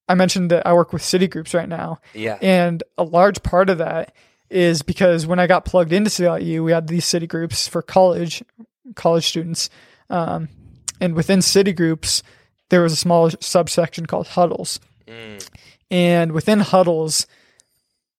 I 0.08 0.16
mentioned 0.16 0.52
that 0.52 0.66
I 0.66 0.74
work 0.74 0.92
with 0.92 1.04
city 1.04 1.28
groups 1.28 1.54
right 1.54 1.70
now, 1.70 2.00
yeah. 2.14 2.38
and 2.42 2.84
a 2.98 3.04
large 3.04 3.44
part 3.44 3.70
of 3.70 3.78
that 3.78 4.16
is 4.50 4.82
because 4.82 5.28
when 5.28 5.40
I 5.40 5.46
got 5.46 5.66
plugged 5.66 5.94
into 5.94 6.10
CLU, 6.10 6.64
we 6.64 6.72
had 6.72 6.88
these 6.88 7.06
city 7.06 7.28
groups 7.28 7.68
for 7.68 7.82
college 7.82 8.44
college 8.96 9.28
students, 9.28 9.70
um, 10.10 10.50
and 11.00 11.14
within 11.16 11.42
city 11.42 11.74
groups, 11.74 12.24
there 12.70 12.82
was 12.82 12.94
a 12.94 12.98
small 12.98 13.30
subsection 13.40 14.06
called 14.06 14.30
huddles. 14.30 14.80
Mm. 15.08 15.48
And 15.92 16.32
within 16.32 16.60
huddles, 16.60 17.28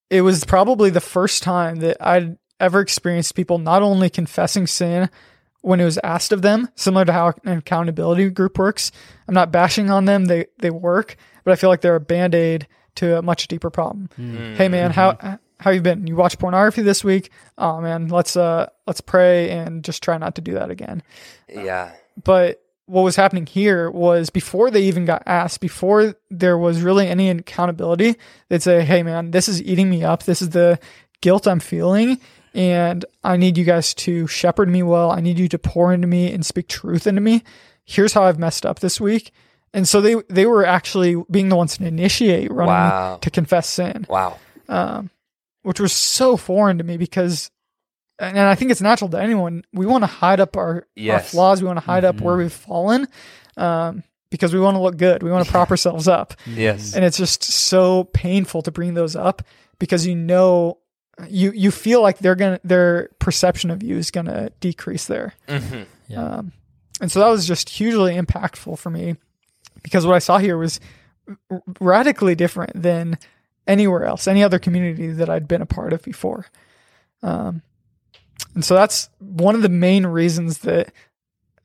it 0.09 0.23
was 0.23 0.45
probably 0.45 0.91
the 0.91 1.01
first 1.01 1.43
time 1.43 1.81
that 1.81 1.97
I'd 2.01 2.37
ever 2.61 2.81
experienced 2.81 3.35
people 3.35 3.59
not 3.59 3.83
only 3.83 4.11
confessing 4.11 4.67
sin 4.67 5.11
when 5.63 5.81
it 5.81 5.85
was 5.85 5.99
asked 6.05 6.33
of 6.33 6.43
them, 6.43 6.69
similar 6.75 7.05
to 7.05 7.13
how 7.13 7.33
an 7.45 7.59
accountability 7.59 8.31
group 8.31 8.59
works. 8.59 8.93
I'm 9.29 9.35
not 9.35 9.51
bashing 9.53 9.91
on 9.91 10.05
them; 10.05 10.27
they 10.27 10.47
they 10.59 10.71
work, 10.71 11.17
but 11.45 11.53
I 11.53 11.57
feel 11.57 11.69
like 11.71 11.81
they're 11.81 11.97
a 11.97 12.01
band 12.01 12.35
aid 12.35 12.67
to 12.97 13.19
a 13.19 13.23
much 13.23 13.47
deeper 13.49 13.71
problem. 13.71 14.09
Hey 14.57 14.69
man, 14.69 14.91
how 14.91 15.39
how 15.59 15.71
you 15.71 15.83
been? 15.83 16.07
You 16.07 16.17
watch 16.17 16.39
pornography 16.39 16.83
this 16.83 17.05
week? 17.05 17.31
Oh 17.59 17.81
man, 17.81 18.09
let's 18.09 18.37
uh 18.37 18.69
let's 18.87 19.01
pray 19.03 19.51
and 19.51 19.85
just 19.85 20.03
try 20.03 20.17
not 20.19 20.35
to 20.37 20.41
do 20.41 20.55
that 20.55 20.71
again 20.71 21.03
Yeah. 21.49 21.93
but 22.25 22.63
what 22.87 23.03
was 23.03 23.15
happening 23.15 23.47
here 23.47 23.89
was 23.89 24.31
before 24.31 24.69
they 24.69 24.83
even 24.83 25.05
got 25.05 25.23
asked, 25.25 25.61
before 25.61 26.17
there 26.29 26.59
was 26.59 26.83
really 26.83 27.07
any 27.07 27.31
accountability, 27.31 28.17
they'd 28.49 28.63
say, 28.63 28.83
Hey 28.85 29.05
man, 29.05 29.31
this 29.31 29.49
is 29.49 29.63
eating 29.63 29.89
me 29.89 30.03
up. 30.03 30.25
This 30.25 30.43
is 30.43 30.51
the 30.51 30.77
guilt 31.21 31.47
I'm 31.47 31.61
feeling. 31.61 32.19
And 32.55 33.05
I 33.23 33.37
need 33.37 33.57
you 33.57 33.65
guys 33.65 33.95
to 33.95 34.27
shepherd 34.27 34.69
me 34.69 34.83
well. 34.83 35.11
I 35.13 35.21
need 35.21 35.39
you 35.39 35.49
to 35.49 35.59
pour 35.59 35.93
into 35.93 36.07
me 36.09 36.33
and 36.33 36.45
speak 36.45 36.67
truth 36.69 37.07
into 37.07 37.21
me. 37.21 37.43
Here's 37.85 38.13
how 38.13 38.25
I've 38.25 38.39
messed 38.39 38.67
up 38.67 38.81
this 38.81 39.01
week. 39.01 39.33
and 39.73 39.87
so 39.87 40.01
they 40.01 40.17
they 40.29 40.47
were 40.47 40.67
actually 40.67 41.15
being 41.31 41.49
the 41.49 41.55
ones 41.55 41.77
to 41.79 41.87
initiate 41.87 42.51
running 42.51 42.75
Wow. 42.75 43.19
to 43.21 43.31
confess 43.31 43.69
sin, 43.69 44.05
Wow. 44.09 44.37
um, 44.69 45.11
which 45.63 45.79
was 45.79 45.93
so 45.93 46.37
foreign 46.37 46.79
to 46.79 46.85
me 46.85 46.97
because, 46.97 47.53
and 48.19 48.37
I 48.37 48.57
think 48.57 48.73
it's 48.73 48.81
natural 48.81 49.09
to 49.11 49.21
anyone. 49.23 49.63
We 49.73 49.87
want 49.87 50.03
to 50.03 50.09
hide 50.09 50.41
up 50.41 50.57
our, 50.57 50.89
our 51.09 51.21
flaws. 51.21 51.63
We 51.63 51.69
want 51.69 51.79
to 51.79 51.85
hide 51.87 52.05
up 52.05 52.17
Mhm. 52.17 52.21
where 52.23 52.37
we've 52.37 52.53
fallen, 52.53 53.07
um, 53.57 54.03
because 54.33 54.53
we 54.53 54.59
want 54.59 54.75
to 54.75 54.81
look 54.81 54.97
good. 54.97 55.23
We 55.23 55.31
want 55.31 55.45
to 55.47 55.51
prop 55.57 55.71
ourselves 55.71 56.09
up, 56.09 56.35
Yes. 56.47 56.95
and 56.95 57.05
it's 57.05 57.17
just 57.19 57.45
so 57.45 58.05
painful 58.13 58.63
to 58.63 58.73
bring 58.73 58.95
those 58.95 59.15
up 59.15 59.41
because 59.79 60.05
you 60.05 60.17
know. 60.17 60.79
You 61.29 61.53
you 61.53 61.71
feel 61.71 62.03
like 62.03 62.19
they're 62.19 62.35
gonna 62.35 62.61
their 62.65 63.09
perception 63.19 63.71
of 63.71 63.83
you 63.83 63.97
is 63.97 64.11
gonna 64.11 64.51
decrease 64.61 65.07
there. 65.07 65.35
hmm 65.49 65.83
Yeah. 66.09 66.25
Um, 66.25 66.53
and 67.01 67.11
so 67.11 67.21
that 67.21 67.29
was 67.29 67.47
just 67.47 67.69
hugely 67.71 68.15
impactful 68.17 68.79
for 68.79 68.91
me 68.91 69.17
because 69.83 70.07
what 70.07 70.15
I 70.15 70.19
saw 70.19 70.39
here 70.39 70.59
was 70.59 70.81
r- 71.51 71.63
radically 71.81 72.35
different 72.35 72.81
than 72.83 73.19
anywhere 73.67 74.05
else, 74.05 74.27
any 74.29 74.43
other 74.43 74.59
community 74.59 75.09
that 75.13 75.31
I'd 75.31 75.49
been 75.49 75.63
a 75.63 75.67
part 75.67 75.93
of 75.93 76.03
before. 76.03 76.47
Um, 77.23 77.63
and 78.55 78.65
so 78.65 78.75
that's 78.75 79.09
one 79.19 79.55
of 79.55 79.63
the 79.63 79.69
main 79.69 80.07
reasons 80.07 80.59
that 80.59 80.93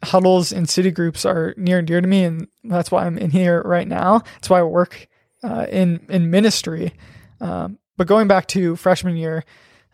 huddles 0.04 0.52
and 0.52 0.70
city 0.70 0.92
groups 0.92 1.26
are 1.26 1.54
near 1.58 1.80
and 1.80 1.88
dear 1.88 2.00
to 2.02 2.08
me, 2.08 2.24
and 2.24 2.48
that's 2.64 2.92
why 2.92 3.06
I'm 3.06 3.18
in 3.18 3.32
here 3.32 3.62
right 3.64 3.88
now. 3.88 4.20
That's 4.36 4.50
why 4.50 4.60
I 4.60 4.64
work 4.64 5.08
uh, 5.44 5.66
in 5.72 6.06
in 6.10 6.30
ministry. 6.30 6.94
Um, 7.42 7.80
but 7.98 8.08
going 8.08 8.28
back 8.28 8.48
to 8.50 8.76
freshman 8.76 9.16
year, 9.16 9.44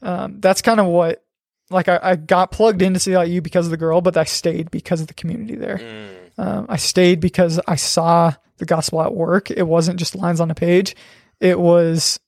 um, 0.02 0.40
that's 0.40 0.62
kind 0.62 0.80
of 0.80 0.88
what 0.88 1.24
like 1.70 1.88
I, 1.88 2.00
I 2.02 2.16
got 2.16 2.52
plugged 2.52 2.82
into 2.82 3.00
CLU 3.00 3.42
because 3.42 3.66
of 3.68 3.72
the 3.72 3.78
girl, 3.78 4.02
but 4.02 4.18
I 4.18 4.26
stayed 4.26 4.72
because 4.72 5.02
of 5.02 5.08
the 5.08 5.14
community 5.14 5.56
there. 5.56 5.78
Mm. 5.78 6.10
Um, 6.38 6.66
I 6.70 6.78
stayed 6.78 7.20
because 7.20 7.60
I 7.68 7.76
saw 7.76 8.34
the 8.58 8.66
gospel 8.66 9.02
at 9.02 9.14
work. 9.14 9.52
It 9.52 9.64
wasn't 9.64 10.00
just 10.00 10.16
lines 10.16 10.40
on 10.40 10.52
a 10.52 10.56
page; 10.56 10.96
it 11.40 11.60
was 11.60 12.20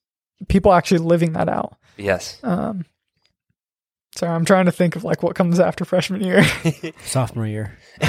people 0.47 0.73
actually 0.73 0.99
living 0.99 1.33
that 1.33 1.49
out. 1.49 1.77
Yes. 1.97 2.39
Um, 2.43 2.85
sorry, 4.15 4.33
I'm 4.33 4.45
trying 4.45 4.65
to 4.65 4.71
think 4.71 4.95
of 4.95 5.03
like 5.03 5.23
what 5.23 5.35
comes 5.35 5.59
after 5.59 5.85
freshman 5.85 6.21
year. 6.21 6.43
Sophomore 7.03 7.47
year. 7.47 7.77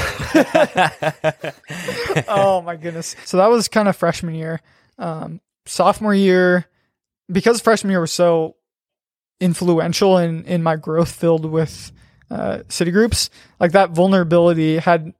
oh 2.28 2.62
my 2.64 2.76
goodness! 2.76 3.16
So 3.24 3.38
that 3.38 3.50
was 3.50 3.68
kind 3.68 3.88
of 3.88 3.96
freshman 3.96 4.34
year. 4.34 4.60
Um, 4.98 5.40
sophomore 5.66 6.14
year, 6.14 6.66
because 7.30 7.60
freshman 7.60 7.90
year 7.90 8.00
was 8.00 8.12
so 8.12 8.56
influential 9.40 10.18
in 10.18 10.44
in 10.44 10.62
my 10.62 10.76
growth 10.76 11.10
filled 11.10 11.44
with 11.44 11.92
uh, 12.30 12.60
city 12.68 12.90
groups, 12.90 13.30
like 13.60 13.72
that 13.72 13.90
vulnerability 13.90 14.78
had 14.78 15.12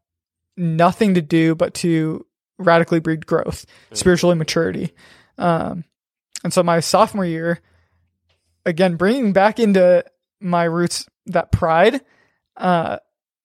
nothing 0.56 1.14
to 1.14 1.22
do 1.22 1.54
but 1.54 1.74
to 1.74 2.24
radically 2.58 3.00
breed 3.00 3.26
growth, 3.26 3.66
spiritual 3.92 4.32
immaturity. 4.32 4.92
Um, 5.38 5.84
and 6.42 6.52
so 6.52 6.62
my 6.62 6.80
sophomore 6.80 7.24
year, 7.24 7.60
again, 8.64 8.96
bringing 8.96 9.32
back 9.32 9.58
into 9.58 10.04
my 10.40 10.64
roots 10.64 11.06
that 11.26 11.50
pride, 11.50 12.00
uh, 12.56 12.98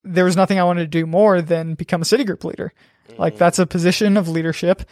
there 0.04 0.26
was 0.26 0.36
nothing 0.36 0.60
I 0.60 0.64
wanted 0.64 0.82
to 0.82 1.00
do 1.00 1.06
more 1.06 1.42
than 1.42 1.76
become 1.76 2.02
a 2.02 2.06
city 2.06 2.24
group 2.24 2.44
leader. 2.44 2.74
Like 3.18 3.38
that's 3.38 3.60
a 3.60 3.66
position 3.66 4.18
of 4.18 4.28
leadership. 4.28 4.84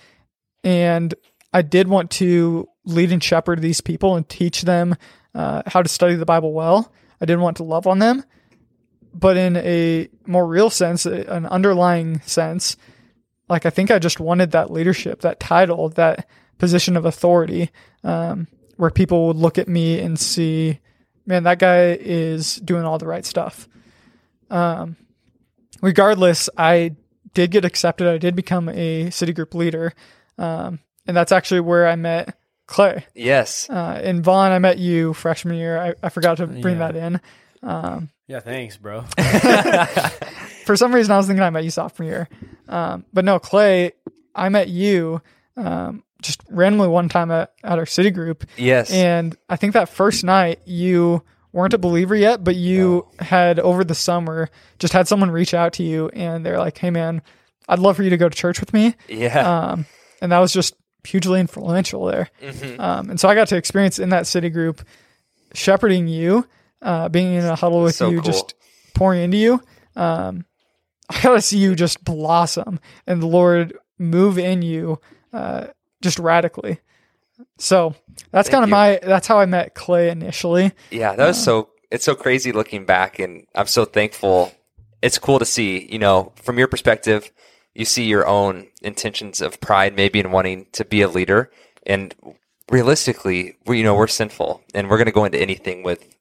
And 0.64 1.14
I 1.54 1.62
did 1.62 1.88
want 1.88 2.12
to 2.12 2.68
lead 2.88 3.12
and 3.12 3.24
shepherd 3.24 3.62
these 3.62 3.82
people 3.82 4.16
and 4.16 4.28
teach 4.28 4.64
them 4.64 4.96
uh, 5.36 5.62
how 5.68 5.82
to 5.82 5.90
study 5.90 6.16
the 6.16 6.26
Bible 6.26 6.54
well. 6.54 6.92
I 7.22 7.26
didn't 7.26 7.42
want 7.42 7.58
to 7.58 7.64
love 7.64 7.86
on 7.86 8.00
them. 8.00 8.24
But 9.14 9.38
in 9.38 9.58
a 9.58 10.10
more 10.26 10.46
real 10.46 10.70
sense, 10.70 11.06
an 11.06 11.46
underlying 11.48 12.22
sense, 12.22 12.78
like 13.50 13.66
I 13.66 13.70
think 13.70 13.90
I 13.90 14.00
just 14.00 14.20
wanted 14.20 14.52
that 14.52 14.72
leadership, 14.72 15.22
that 15.22 15.40
title, 15.40 15.90
that 15.90 16.28
position 16.58 16.96
of 16.96 17.06
authority, 17.06 17.72
um, 18.04 18.48
where 18.76 18.92
people 18.92 19.28
would 19.28 19.38
look 19.38 19.58
at 19.58 19.68
me 19.68 20.00
and 20.00 20.20
see, 20.20 20.80
man, 21.26 21.44
that 21.44 21.60
guy 21.60 21.94
is 21.94 22.58
doing 22.58 22.84
all 22.84 23.00
the 23.00 23.08
right 23.08 23.26
stuff. 23.26 23.68
Um, 24.50 24.98
regardless, 25.82 26.50
I 26.56 26.96
did 27.34 27.52
get 27.52 27.66
accepted. 27.66 28.08
I 28.08 28.18
did 28.18 28.36
become 28.36 28.70
a 28.70 29.10
city 29.10 29.34
group 29.34 29.56
leader. 29.56 29.94
Um, 30.38 30.80
and 31.08 31.18
that's 31.18 31.32
actually 31.32 31.62
where 31.62 31.88
I 31.88 31.96
met 31.96 32.37
Clay. 32.68 33.06
Yes. 33.16 33.70
Uh, 33.70 34.00
and 34.04 34.24
Vaughn, 34.24 34.52
I 34.52 34.60
met 34.60 34.78
you 34.78 35.14
freshman 35.14 35.56
year. 35.58 35.80
I, 35.80 35.94
I 36.04 36.10
forgot 36.10 36.38
to 36.38 36.48
bring 36.48 36.78
Yeah. 36.80 36.92
that 36.92 36.96
in. 36.96 37.22
Um, 37.64 38.10
Yeah, 38.28 38.40
thanks, 38.42 38.78
bro. 38.78 39.02
for 40.66 40.76
some 40.76 40.94
reason, 40.94 41.12
I 41.14 41.18
was 41.18 41.28
thinking 41.28 41.44
I 41.44 41.50
met 41.50 41.64
you 41.64 41.72
sophomore 41.72 42.08
year. 42.10 42.30
Um, 42.68 43.06
but 43.14 43.26
no, 43.26 43.40
Clay, 43.40 43.94
I 44.36 44.50
met 44.50 44.68
you 44.68 45.22
um, 45.56 46.04
just 46.22 46.42
randomly 46.50 46.88
one 46.90 47.10
time 47.10 47.32
at, 47.32 47.54
at 47.64 47.80
our 47.80 47.86
city 47.86 48.12
group. 48.12 48.46
Yes. 48.58 48.92
And 48.92 49.36
I 49.50 49.56
think 49.56 49.74
that 49.74 49.90
first 49.90 50.24
night 50.24 50.60
you 50.66 51.24
weren't 51.54 51.74
a 51.74 51.78
believer 51.78 52.16
yet, 52.16 52.44
but 52.44 52.56
you 52.56 53.08
had 53.20 53.60
over 53.60 53.84
the 53.84 53.96
summer 53.96 54.50
just 54.80 54.94
had 54.94 55.08
someone 55.08 55.32
reach 55.32 55.54
out 55.54 55.74
to 55.74 55.84
you 55.84 56.10
and 56.10 56.46
they're 56.46 56.60
like, 56.60 56.78
hey, 56.78 56.90
man, 56.92 57.22
I'd 57.68 57.80
love 57.80 57.96
for 57.96 58.04
you 58.04 58.10
to 58.12 58.18
go 58.18 58.30
to 58.30 58.38
church 58.38 58.60
with 58.60 58.74
me. 58.74 58.94
yeah. 59.08 59.70
Um, 59.70 59.86
and 60.22 60.32
that 60.32 60.40
was 60.40 60.52
just 60.52 60.76
hugely 61.08 61.40
influential 61.40 62.06
there. 62.06 62.30
Mhm. 62.42 62.80
Um, 62.80 63.10
and 63.10 63.20
so 63.20 63.28
I 63.30 63.36
got 63.36 63.48
to 63.50 63.56
experience 63.56 64.00
in 64.00 64.10
that 64.10 64.28
city 64.28 64.50
group 64.50 64.82
shepherding 65.54 66.08
you, 66.08 66.46
uh, 66.82 67.10
being 67.10 67.34
in 67.34 67.46
a 67.46 67.56
huddle 67.56 67.82
with 67.84 67.96
So 67.96 68.10
you, 68.10 68.18
cool. 68.22 68.32
just 68.32 68.54
pouring 68.94 69.22
into 69.24 69.38
you. 69.38 69.62
Um, 69.96 70.46
I 71.10 71.22
got 71.22 71.34
to 71.34 71.42
see 71.42 71.58
you 71.58 71.76
just 71.76 72.04
blossom 72.04 72.80
and 73.06 73.22
the 73.22 73.28
Lord 73.28 73.74
move 73.98 74.38
in 74.38 74.62
you 74.62 75.00
uh, 75.34 75.68
just 76.02 76.20
radically. 76.20 76.80
So 77.58 77.96
that's 78.32 78.50
kind 78.50 78.64
of 78.64 78.70
my 78.70 79.00
that's 79.02 79.28
how 79.28 79.40
I 79.40 79.46
met 79.46 79.74
Clay 79.76 80.10
initially. 80.10 80.72
Yeah, 80.92 81.16
that 81.16 81.28
was 81.28 81.42
so. 81.42 81.70
It's 81.90 82.04
so 82.04 82.16
crazy 82.16 82.52
looking 82.52 82.86
back, 82.86 83.18
and 83.20 83.46
I'm 83.56 83.68
so 83.68 83.86
thankful. 83.86 84.52
It's 85.02 85.18
cool 85.18 85.40
to 85.40 85.46
see, 85.46 85.88
you 85.90 86.00
know, 86.00 86.34
from 86.36 86.58
your 86.58 86.68
perspective, 86.68 87.32
you 87.78 87.86
see 87.86 88.06
your 88.06 88.26
own 88.28 88.68
intentions 88.82 89.40
of 89.40 89.62
pride, 89.62 89.96
maybe 89.96 90.20
in 90.20 90.32
wanting 90.32 90.66
to 90.74 90.84
be 90.84 91.02
a 91.02 91.08
leader, 91.08 91.52
and 91.86 92.16
realistically, 92.72 93.56
we, 93.66 93.78
you 93.78 93.84
know, 93.84 93.96
we're 93.96 94.08
sinful, 94.08 94.64
and 94.74 94.90
we're 94.90 94.98
going 94.98 95.06
to 95.06 95.12
go 95.12 95.26
into 95.26 95.40
anything 95.40 95.84
with, 95.84 96.16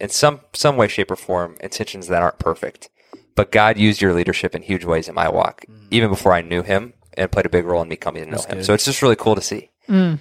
in 0.00 0.08
some 0.08 0.40
some 0.54 0.76
way, 0.76 0.88
shape, 0.88 1.10
or 1.10 1.16
form, 1.16 1.56
intentions 1.60 2.08
that 2.08 2.22
aren't 2.22 2.38
perfect. 2.38 2.88
But 3.36 3.52
God 3.52 3.76
used 3.78 4.00
your 4.00 4.14
leadership 4.14 4.54
in 4.54 4.62
huge 4.62 4.84
ways 4.84 5.08
in 5.08 5.14
my 5.14 5.28
walk, 5.28 5.64
even 5.90 6.08
before 6.08 6.32
I 6.32 6.40
knew 6.40 6.62
Him, 6.62 6.94
and 7.14 7.30
played 7.30 7.46
a 7.46 7.50
big 7.50 7.64
role 7.64 7.82
in 7.82 7.88
me 7.88 7.96
coming 7.96 8.24
to 8.24 8.30
know 8.30 8.36
That's 8.36 8.46
Him. 8.46 8.58
good. 8.58 8.64
So 8.64 8.74
it's 8.74 8.84
just 8.84 9.02
really 9.02 9.16
cool 9.16 9.34
to 9.34 9.40
see. 9.42 9.70
Mm. 9.88 10.20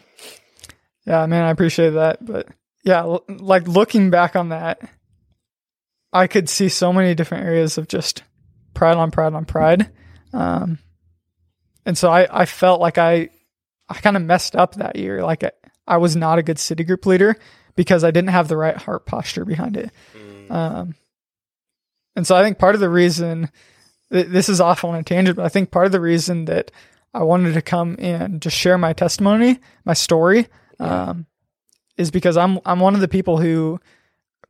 Yeah, 1.06 1.26
man, 1.28 1.44
I 1.44 1.52
appreciate 1.52 1.92
that. 1.92 2.26
But 2.26 2.48
yeah, 2.84 3.00
l- 3.02 3.24
like 3.30 3.68
looking 3.68 4.10
back 4.10 4.36
on 4.36 4.50
that, 4.50 4.82
I 6.12 6.28
could 6.28 6.50
see 6.50 6.70
so 6.70 6.92
many 6.92 7.16
different 7.16 7.46
areas 7.46 7.78
of 7.78 7.88
just 7.88 8.24
pride 8.74 8.98
on 8.98 9.12
pride 9.12 9.34
on 9.34 9.46
pride. 9.46 9.90
Um, 10.34 10.80
and 11.86 11.98
so 11.98 12.10
I, 12.12 12.28
I 12.42 12.46
felt 12.46 12.82
like 12.82 12.98
I, 12.98 13.30
I 13.90 13.96
kind 13.96 14.16
of 14.18 14.24
messed 14.24 14.56
up 14.56 14.76
that 14.76 14.96
year. 14.96 15.24
Like 15.24 15.44
I, 15.44 15.52
I 15.88 15.98
was 15.98 16.16
not 16.16 16.40
a 16.40 16.44
good 16.44 16.60
city 16.60 16.84
group 16.84 17.06
leader 17.06 17.36
because 17.76 18.04
I 18.04 18.12
didn't 18.12 18.30
have 18.32 18.48
the 18.48 18.58
right 18.58 18.76
heart 18.78 19.06
posture 19.06 19.46
behind 19.46 19.78
it. 19.78 19.92
Um, 20.50 20.96
and 22.16 22.26
so 22.28 22.36
I 22.36 22.44
think 22.44 22.58
part 22.60 22.76
of 22.76 22.82
the 22.82 22.90
reason 22.90 23.50
th- 24.12 24.28
this 24.28 24.50
is 24.50 24.62
off 24.62 24.84
on 24.84 24.96
a 24.96 25.04
tangent, 25.04 25.36
but 25.38 25.46
I 25.46 25.50
think 25.50 25.72
part 25.72 25.86
of 25.88 25.92
the 25.92 26.00
reason 26.02 26.46
that 26.46 26.72
I 27.14 27.24
wanted 27.24 27.54
to 27.54 27.62
come 27.62 27.96
and 28.00 28.42
just 28.42 28.58
share 28.58 28.78
my 28.78 28.94
testimony, 28.94 29.60
my 29.86 29.94
story, 29.94 30.48
um, 30.80 31.26
is 31.98 32.10
because 32.12 32.38
I'm 32.38 32.60
I'm 32.66 32.80
one 32.80 32.96
of 32.96 33.02
the 33.02 33.08
people 33.08 33.38
who 33.38 33.80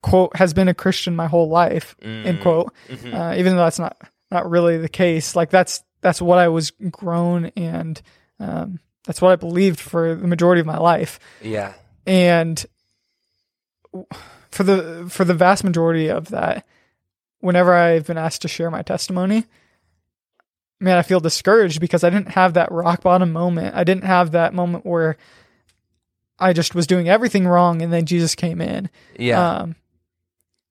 quote 0.02 0.36
has 0.38 0.54
been 0.54 0.68
a 0.68 0.74
Christian 0.74 1.16
my 1.16 1.28
whole 1.28 1.50
life 1.50 1.96
end 2.02 2.40
Mm. 2.40 2.42
quote. 2.42 2.74
Mhm. 2.90 3.14
Uh, 3.14 3.36
even 3.38 3.56
though 3.56 3.64
that's 3.64 3.80
not 3.80 3.98
not 4.34 4.50
really 4.50 4.78
the 4.78 4.90
case, 4.90 5.36
like 5.36 5.50
that's 5.52 5.84
that's 6.02 6.22
what 6.22 6.38
I 6.40 6.50
was 6.50 6.72
grown 6.72 7.46
and 7.56 8.02
um, 8.40 8.80
that's 9.06 9.22
what 9.22 9.32
I 9.32 9.36
believed 9.38 9.80
for 9.80 10.16
the 10.16 10.28
majority 10.28 10.60
of 10.60 10.66
my 10.68 10.78
life 10.78 11.20
Yeah. 11.42 11.74
and 12.06 12.66
for 14.52 14.64
the 14.64 15.06
for 15.10 15.24
the 15.24 15.34
vast 15.34 15.64
majority 15.64 16.10
of 16.10 16.30
that 16.30 16.66
whenever 17.40 17.74
i've 17.74 18.08
been 18.08 18.18
asked 18.18 18.42
to 18.42 18.48
share 18.48 18.72
my 18.72 18.82
testimony 18.82 19.46
man 20.80 20.98
i 20.98 21.02
feel 21.04 21.20
discouraged 21.20 21.80
because 21.80 22.04
i 22.04 22.10
didn't 22.10 22.30
have 22.30 22.56
that 22.56 22.72
rock 22.72 23.02
bottom 23.04 23.32
moment 23.32 23.76
i 23.76 23.84
didn't 23.84 24.04
have 24.04 24.32
that 24.32 24.54
moment 24.54 24.86
where 24.86 25.16
i 26.40 26.54
just 26.54 26.74
was 26.74 26.88
doing 26.88 27.08
everything 27.08 27.46
wrong 27.48 27.82
and 27.82 27.94
then 27.94 28.06
jesus 28.06 28.34
came 28.36 28.62
in 28.62 28.90
Yeah. 29.18 29.58
um, 29.60 29.76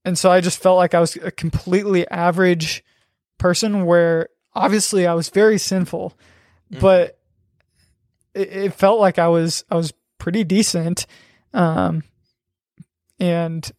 and 0.04 0.18
so 0.18 0.32
I 0.32 0.40
just 0.40 0.60
felt 0.60 0.78
like 0.78 0.94
I 0.94 1.00
was 1.00 1.14
a 1.14 1.30
completely 1.30 2.08
average 2.08 2.82
person 3.43 3.84
where 3.86 4.28
obviously 4.55 5.07
I 5.07 5.14
was 5.14 5.28
very 5.28 5.59
sinful, 5.59 6.16
but 6.80 7.18
it, 8.34 8.49
it 8.49 8.74
felt 8.74 9.01
like 9.01 9.18
I 9.18 9.28
was, 9.28 9.64
I 9.68 9.74
was 9.74 9.93
pretty 10.18 10.45
decent. 10.45 11.07
Um, 11.53 12.05
and 13.18 13.70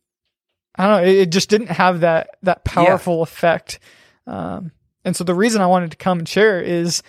I 0.76 0.88
don't 0.88 0.98
know, 0.98 1.10
it, 1.10 1.16
it 1.16 1.32
just 1.32 1.50
didn't 1.50 1.72
have 1.72 2.02
that, 2.02 2.32
that 2.44 2.66
powerful 2.66 3.22
effect. 3.24 3.80
Um, 4.28 4.72
and 5.06 5.16
so 5.16 5.24
the 5.24 5.34
reason 5.34 5.62
I 5.62 5.68
wanted 5.68 5.92
to 5.92 5.98
come 5.98 6.20
and 6.20 6.28
share 6.28 6.62
is 6.62 7.02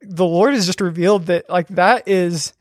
the 0.00 0.24
Lord 0.24 0.54
has 0.54 0.66
just 0.66 0.80
revealed 0.80 1.26
that 1.26 1.50
like 1.50 1.68
that 1.68 2.08
is 2.08 2.54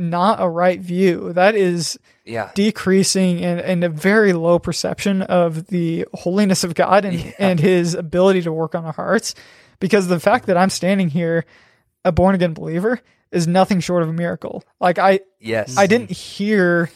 not 0.00 0.40
a 0.40 0.48
right 0.48 0.80
view. 0.80 1.32
That 1.34 1.54
is 1.54 1.98
Yeah. 2.24 2.50
decreasing 2.54 3.44
and, 3.44 3.60
and 3.60 3.84
a 3.84 3.88
very 3.88 4.32
low 4.32 4.58
perception 4.58 5.22
of 5.22 5.66
the 5.68 6.06
holiness 6.14 6.64
of 6.64 6.74
God 6.74 7.04
and, 7.04 7.14
Yeah. 7.20 7.32
and 7.38 7.60
his 7.60 7.94
ability 7.94 8.42
to 8.42 8.52
work 8.52 8.74
on 8.74 8.84
our 8.84 8.92
hearts. 8.92 9.34
Because 9.78 10.08
the 10.08 10.20
fact 10.20 10.46
that 10.46 10.56
I'm 10.56 10.70
standing 10.70 11.08
here, 11.08 11.44
a 12.04 12.12
born 12.12 12.34
again 12.34 12.52
believer, 12.54 13.00
is 13.30 13.46
nothing 13.46 13.80
short 13.80 14.02
of 14.02 14.08
a 14.08 14.12
miracle. 14.12 14.64
Like 14.80 14.98
I, 14.98 15.20
Yes. 15.38 15.76
I 15.76 15.86
didn't 15.86 16.10
hear 16.10 16.90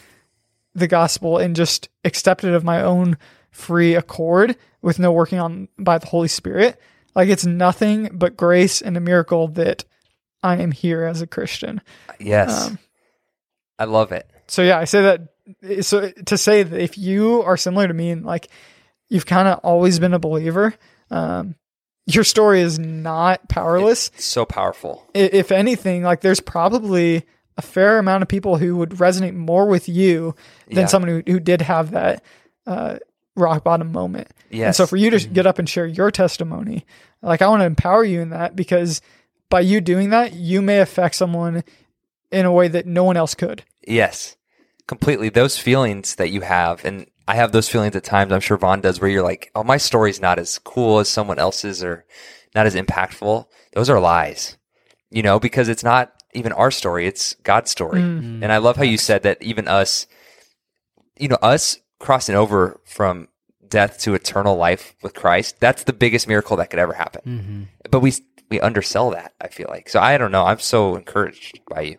the 0.73 0.87
gospel 0.87 1.37
and 1.37 1.55
just 1.55 1.87
accept 2.03 2.43
it 2.43 2.53
of 2.53 2.63
my 2.63 2.81
own 2.81 3.17
free 3.51 3.95
accord 3.95 4.57
with 4.81 4.99
no 4.99 5.11
working 5.11 5.39
on 5.39 5.69
by 5.79 5.97
the 5.97 6.07
Holy 6.07 6.27
Spirit. 6.27 6.79
Like 7.15 7.29
it's 7.29 7.45
nothing 7.45 8.09
but 8.13 8.35
grace 8.35 8.81
and 8.81 8.97
a 8.97 8.99
miracle 8.99 9.47
that 9.49 9.85
I 10.43 10.57
am 10.57 10.71
here 10.71 11.05
as 11.05 11.21
a 11.21 11.27
Christian. 11.27 11.81
Yes. 12.19 12.67
Um, 12.67 12.79
I 13.79 13.85
love 13.85 14.11
it. 14.11 14.29
So 14.47 14.61
yeah, 14.61 14.79
I 14.79 14.85
say 14.85 15.01
that 15.01 15.85
so 15.85 16.09
to 16.11 16.37
say 16.37 16.63
that 16.63 16.79
if 16.81 16.97
you 16.97 17.41
are 17.43 17.57
similar 17.57 17.87
to 17.87 17.93
me 17.93 18.09
and 18.11 18.25
like 18.25 18.49
you've 19.09 19.25
kind 19.25 19.47
of 19.47 19.59
always 19.59 19.99
been 19.99 20.13
a 20.13 20.19
believer, 20.19 20.73
um, 21.11 21.55
your 22.07 22.23
story 22.23 22.61
is 22.61 22.79
not 22.79 23.47
powerless. 23.49 24.11
So 24.17 24.45
powerful. 24.45 25.07
If 25.13 25.51
anything, 25.51 26.03
like 26.03 26.21
there's 26.21 26.39
probably 26.39 27.25
a 27.57 27.61
fair 27.61 27.99
amount 27.99 28.21
of 28.21 28.27
people 28.27 28.57
who 28.57 28.75
would 28.77 28.91
resonate 28.91 29.33
more 29.33 29.65
with 29.67 29.87
you 29.87 30.35
than 30.67 30.79
Yeah. 30.79 30.85
someone 30.87 31.09
who, 31.25 31.31
who 31.33 31.39
did 31.39 31.61
have 31.61 31.91
that 31.91 32.23
uh, 32.67 32.97
rock 33.35 33.63
bottom 33.63 33.91
moment. 33.91 34.27
And 34.51 34.75
so 34.75 34.85
for 34.87 34.97
you 34.97 35.09
to 35.11 35.19
get 35.27 35.45
up 35.45 35.59
and 35.59 35.67
share 35.67 35.85
your 35.85 36.11
testimony, 36.11 36.85
like 37.21 37.41
I 37.41 37.47
want 37.47 37.61
to 37.61 37.65
empower 37.65 38.03
you 38.03 38.21
in 38.21 38.29
that 38.31 38.55
because 38.55 39.01
by 39.49 39.61
you 39.61 39.79
doing 39.81 40.09
that, 40.09 40.33
you 40.33 40.61
may 40.61 40.79
affect 40.79 41.15
someone 41.15 41.63
in 42.31 42.45
a 42.45 42.51
way 42.51 42.67
that 42.67 42.85
no 42.85 43.03
one 43.03 43.17
else 43.17 43.35
could. 43.35 43.63
Yes, 43.87 44.35
completely. 44.87 45.29
Those 45.29 45.57
feelings 45.57 46.15
that 46.15 46.29
you 46.29 46.41
have, 46.41 46.83
and 46.85 47.07
I 47.27 47.35
have 47.35 47.51
those 47.51 47.69
feelings 47.69 47.95
at 47.95 48.03
times. 48.03 48.31
I'm 48.31 48.41
sure 48.41 48.57
Vaughn 48.57 48.81
does, 48.81 48.99
where 48.99 49.09
you're 49.09 49.23
like, 49.23 49.51
"Oh, 49.55 49.63
my 49.63 49.77
story's 49.77 50.21
not 50.21 50.39
as 50.39 50.59
cool 50.59 50.99
as 50.99 51.09
someone 51.09 51.39
else's, 51.39 51.83
or 51.83 52.05
not 52.53 52.65
as 52.65 52.75
impactful." 52.75 53.45
Those 53.73 53.89
are 53.89 53.99
lies, 53.99 54.57
you 55.09 55.23
know, 55.23 55.39
because 55.39 55.69
it's 55.69 55.83
not 55.83 56.13
even 56.33 56.51
our 56.51 56.71
story; 56.71 57.07
it's 57.07 57.35
God's 57.43 57.71
story. 57.71 58.01
Mm. 58.01 58.43
And 58.43 58.51
I 58.51 58.57
love 58.57 58.77
how 58.77 58.83
you 58.83 58.97
said 58.97 59.23
that 59.23 59.41
even 59.41 59.67
us, 59.67 60.07
you 61.17 61.27
know, 61.27 61.37
us 61.41 61.79
crossing 61.99 62.35
over 62.35 62.79
from 62.85 63.27
death 63.67 63.99
to 63.99 64.13
eternal 64.13 64.55
life 64.55 64.95
with 65.01 65.13
Christ. 65.13 65.59
That's 65.59 65.83
the 65.83 65.93
biggest 65.93 66.27
miracle 66.27 66.57
that 66.57 66.69
could 66.69 66.79
ever 66.79 66.93
happen. 66.93 67.21
Mm-hmm. 67.25 67.63
But 67.89 68.01
we 68.01 68.13
we 68.49 68.59
undersell 68.59 69.11
that. 69.11 69.33
I 69.41 69.47
feel 69.47 69.67
like 69.69 69.89
so. 69.89 69.99
I 69.99 70.17
don't 70.17 70.31
know. 70.31 70.45
I'm 70.45 70.59
so 70.59 70.95
encouraged 70.95 71.59
by 71.67 71.81
you. 71.81 71.97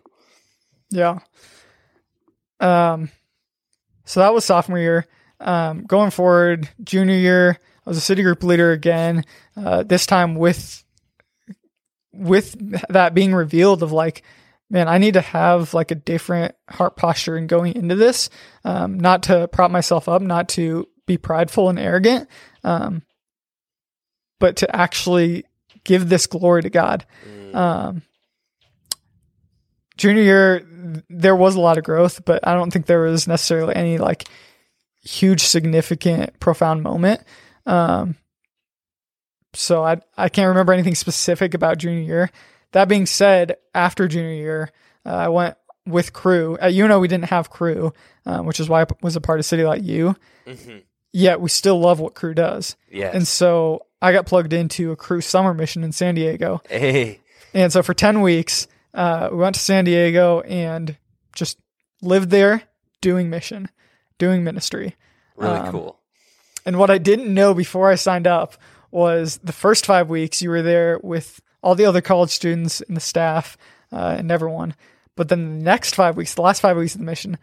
Yeah. 0.89 1.19
Um, 2.59 3.09
so 4.05 4.21
that 4.21 4.33
was 4.33 4.45
sophomore 4.45 4.79
year. 4.79 5.05
Um, 5.39 5.83
going 5.83 6.11
forward, 6.11 6.69
junior 6.83 7.15
year, 7.15 7.59
I 7.85 7.89
was 7.89 7.97
a 7.97 8.01
city 8.01 8.23
group 8.23 8.43
leader 8.43 8.71
again. 8.71 9.23
Uh, 9.55 9.83
this 9.83 10.05
time 10.05 10.35
with 10.35 10.83
with 12.13 12.55
that 12.89 13.13
being 13.13 13.33
revealed 13.33 13.83
of 13.83 13.91
like, 13.91 14.23
man, 14.69 14.87
I 14.87 14.97
need 14.97 15.13
to 15.13 15.21
have 15.21 15.73
like 15.73 15.91
a 15.91 15.95
different 15.95 16.55
heart 16.69 16.95
posture 16.95 17.37
in 17.37 17.47
going 17.47 17.75
into 17.75 17.95
this. 17.95 18.29
Um, 18.65 18.99
not 18.99 19.23
to 19.23 19.47
prop 19.49 19.69
myself 19.69 20.09
up, 20.09 20.21
not 20.21 20.49
to 20.49 20.87
be 21.05 21.17
prideful 21.17 21.69
and 21.69 21.79
arrogant, 21.79 22.27
um, 22.63 23.03
but 24.39 24.57
to 24.57 24.75
actually 24.75 25.45
give 25.83 26.09
this 26.09 26.27
glory 26.27 26.63
to 26.63 26.69
God. 26.69 27.05
Um, 27.55 28.01
junior 29.97 30.21
year, 30.23 30.67
there 31.09 31.35
was 31.35 31.55
a 31.55 31.59
lot 31.59 31.77
of 31.77 31.83
growth, 31.83 32.23
but 32.23 32.47
I 32.47 32.53
don't 32.53 32.71
think 32.71 32.85
there 32.85 33.01
was 33.01 33.27
necessarily 33.27 33.75
any 33.75 33.97
like 33.97 34.25
huge, 35.03 35.41
significant, 35.41 36.39
profound 36.39 36.83
moment. 36.83 37.21
Um, 37.65 38.15
so 39.53 39.83
I 39.83 39.97
I 40.17 40.29
can't 40.29 40.49
remember 40.49 40.73
anything 40.73 40.95
specific 40.95 41.53
about 41.53 41.77
junior 41.77 42.01
year. 42.01 42.31
That 42.73 42.87
being 42.87 43.05
said, 43.05 43.57
after 43.73 44.07
junior 44.07 44.33
year, 44.33 44.71
uh, 45.05 45.09
I 45.15 45.27
went 45.29 45.55
with 45.85 46.13
Cru. 46.13 46.57
At 46.59 46.73
UNO, 46.73 46.99
we 46.99 47.07
didn't 47.07 47.29
have 47.29 47.49
Cru, 47.49 47.93
um, 48.25 48.45
which 48.45 48.59
is 48.59 48.67
why 48.69 48.81
i 48.81 48.85
was 49.01 49.15
a 49.15 49.21
part 49.21 49.39
of 49.39 49.45
City 49.45 49.63
Light 49.63 49.81
U. 49.83 50.15
Mm-hmm. 50.45 50.77
Yet 51.13 51.39
we 51.41 51.49
still 51.49 51.79
love 51.79 51.99
what 51.99 52.13
Cru 52.13 52.33
does, 52.33 52.75
Yes. 52.91 53.15
and 53.15 53.25
so 53.27 53.85
I 54.01 54.11
got 54.11 54.25
plugged 54.25 54.53
into 54.53 54.91
a 54.91 54.95
Cru 54.95 55.21
summer 55.21 55.53
mission 55.53 55.83
in 55.83 55.91
San 55.91 56.15
Diego. 56.15 56.61
hey. 56.69 57.21
And 57.53 57.71
so 57.71 57.81
for 57.81 57.93
10 57.93 58.21
weeks, 58.21 58.67
uh, 58.97 59.29
we 59.31 59.37
went 59.37 59.55
to 59.55 59.61
San 59.61 59.85
Diego 59.85 60.41
and 60.41 60.97
just 61.35 61.57
lived 62.01 62.29
there 62.31 62.63
doing 62.99 63.29
mission, 63.29 63.69
doing 64.17 64.43
ministry. 64.43 64.95
Really 65.37 65.59
Um, 65.59 65.71
cool. 65.71 65.99
And 66.65 66.77
what 66.77 66.89
I 66.89 66.97
didn't 66.97 67.33
know 67.33 67.53
before 67.53 67.89
I 67.89 67.95
signed 67.95 68.27
up 68.27 68.55
was 68.91 69.37
the 69.43 69.53
first 69.53 69.85
five 69.85 70.09
weeks 70.09 70.41
you 70.41 70.49
were 70.49 70.61
there 70.63 70.99
with 71.03 71.39
all 71.61 71.75
the 71.75 71.85
other 71.85 72.01
college 72.01 72.31
students 72.31 72.81
and 72.81 72.97
the 72.97 73.01
staff 73.01 73.57
uh, 73.91 74.15
and 74.17 74.31
everyone. 74.31 74.75
But 75.15 75.29
then 75.29 75.59
the 75.59 75.63
next 75.63 75.95
five 75.95 76.17
weeks, 76.17 76.33
the 76.33 76.41
last 76.41 76.61
five 76.61 76.75
weeks 76.77 76.93
of 76.95 76.99
the 76.99 77.05
mission, 77.05 77.37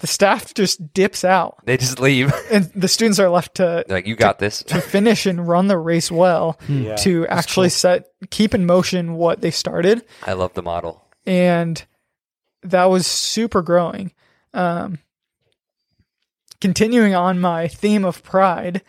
the 0.00 0.06
staff 0.06 0.52
just 0.54 0.92
dips 0.92 1.24
out 1.24 1.58
They 1.64 1.76
just 1.76 2.00
leave. 2.00 2.32
and 2.50 2.64
the 2.74 2.88
students 2.88 3.18
are 3.18 3.28
left 3.30 3.56
to 3.56 3.84
like, 3.88 4.06
you 4.06 4.16
got 4.16 4.38
this. 4.38 4.62
to 4.64 4.80
finish 4.80 5.26
and 5.26 5.46
run 5.46 5.68
the 5.68 5.78
race 5.78 6.10
well 6.10 6.58
Yeah, 6.68 6.96
to 6.96 7.20
that's 7.22 7.32
actually 7.32 7.68
set 7.70 8.08
keep 8.30 8.54
in 8.54 8.66
motion 8.66 9.14
what 9.14 9.40
they 9.40 9.50
started 9.50 10.04
I 10.26 10.32
love 10.34 10.54
the 10.54 10.62
model. 10.62 11.04
and 11.26 11.82
that 12.62 12.84
was 12.86 13.06
super 13.06 13.62
growing. 13.62 14.12
Um, 14.52 14.98
continuing 16.60 17.14
on 17.14 17.40
my 17.40 17.68
theme 17.68 18.04
of 18.04 18.22
pride, 18.22 18.82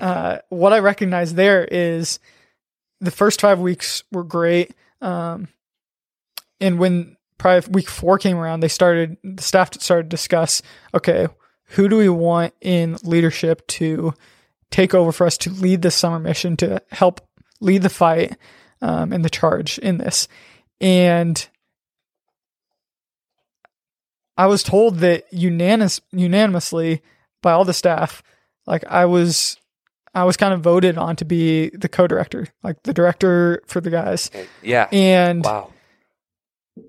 uh, 0.00 0.38
what 0.48 0.72
I 0.72 0.78
recognize 0.78 1.34
there 1.34 1.64
is 1.64 2.18
the 3.00 3.10
first 3.10 3.40
five 3.42 3.58
weeks 3.58 4.02
were 4.10 4.24
great. 4.24 4.72
Um, 5.02 5.48
and 6.60 6.78
when 6.78 7.16
probably 7.42 7.72
week 7.72 7.88
four 7.88 8.18
came 8.18 8.36
around, 8.36 8.60
they 8.60 8.68
started, 8.68 9.16
the 9.24 9.42
staff 9.42 9.74
started 9.80 10.04
to 10.04 10.08
discuss, 10.08 10.62
okay, 10.94 11.26
who 11.70 11.88
do 11.88 11.96
we 11.96 12.08
want 12.08 12.54
in 12.60 12.96
leadership 13.02 13.66
to 13.66 14.14
take 14.70 14.94
over 14.94 15.10
for 15.10 15.26
us 15.26 15.36
to 15.38 15.50
lead 15.50 15.82
this 15.82 15.96
summer 15.96 16.20
mission, 16.20 16.56
to 16.58 16.80
help 16.92 17.20
lead 17.60 17.82
the 17.82 17.90
fight 17.90 18.38
um, 18.80 19.12
and 19.12 19.24
the 19.24 19.30
charge 19.30 19.78
in 19.78 19.98
this? 19.98 20.28
And 20.80 21.44
I 24.36 24.46
was 24.46 24.62
told 24.62 24.98
that 24.98 25.24
unanimous, 25.32 26.00
unanimously 26.12 27.02
by 27.42 27.50
all 27.50 27.64
the 27.64 27.74
staff, 27.74 28.22
like 28.68 28.84
I 28.86 29.06
was, 29.06 29.56
I 30.14 30.22
was 30.24 30.36
kind 30.36 30.54
of 30.54 30.60
voted 30.60 30.96
on 30.96 31.16
to 31.16 31.24
be 31.24 31.70
the 31.70 31.88
co-director, 31.88 32.46
like 32.62 32.84
the 32.84 32.94
director 32.94 33.64
for 33.66 33.80
the 33.80 33.90
guys. 33.90 34.30
Yeah. 34.62 34.88
And 34.92 35.44
Wow. 35.44 35.72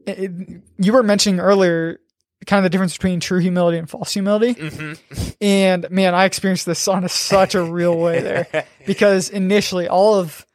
It, 0.05 0.31
you 0.77 0.93
were 0.93 1.03
mentioning 1.03 1.39
earlier, 1.39 1.99
kind 2.45 2.59
of 2.59 2.63
the 2.63 2.69
difference 2.69 2.93
between 2.93 3.19
true 3.19 3.39
humility 3.39 3.77
and 3.77 3.89
false 3.89 4.13
humility. 4.13 4.53
hmm 4.53 4.93
And 5.41 5.89
man, 5.91 6.13
I 6.15 6.25
experienced 6.25 6.65
this 6.65 6.87
on 6.87 7.03
a, 7.03 7.09
such 7.09 7.55
a 7.55 7.61
real 7.63 7.97
way 7.97 8.21
there 8.21 8.65
because 8.85 9.29
initially 9.29 9.87
all 9.87 10.15
of, 10.15 10.45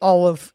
all 0.00 0.26
of 0.26 0.52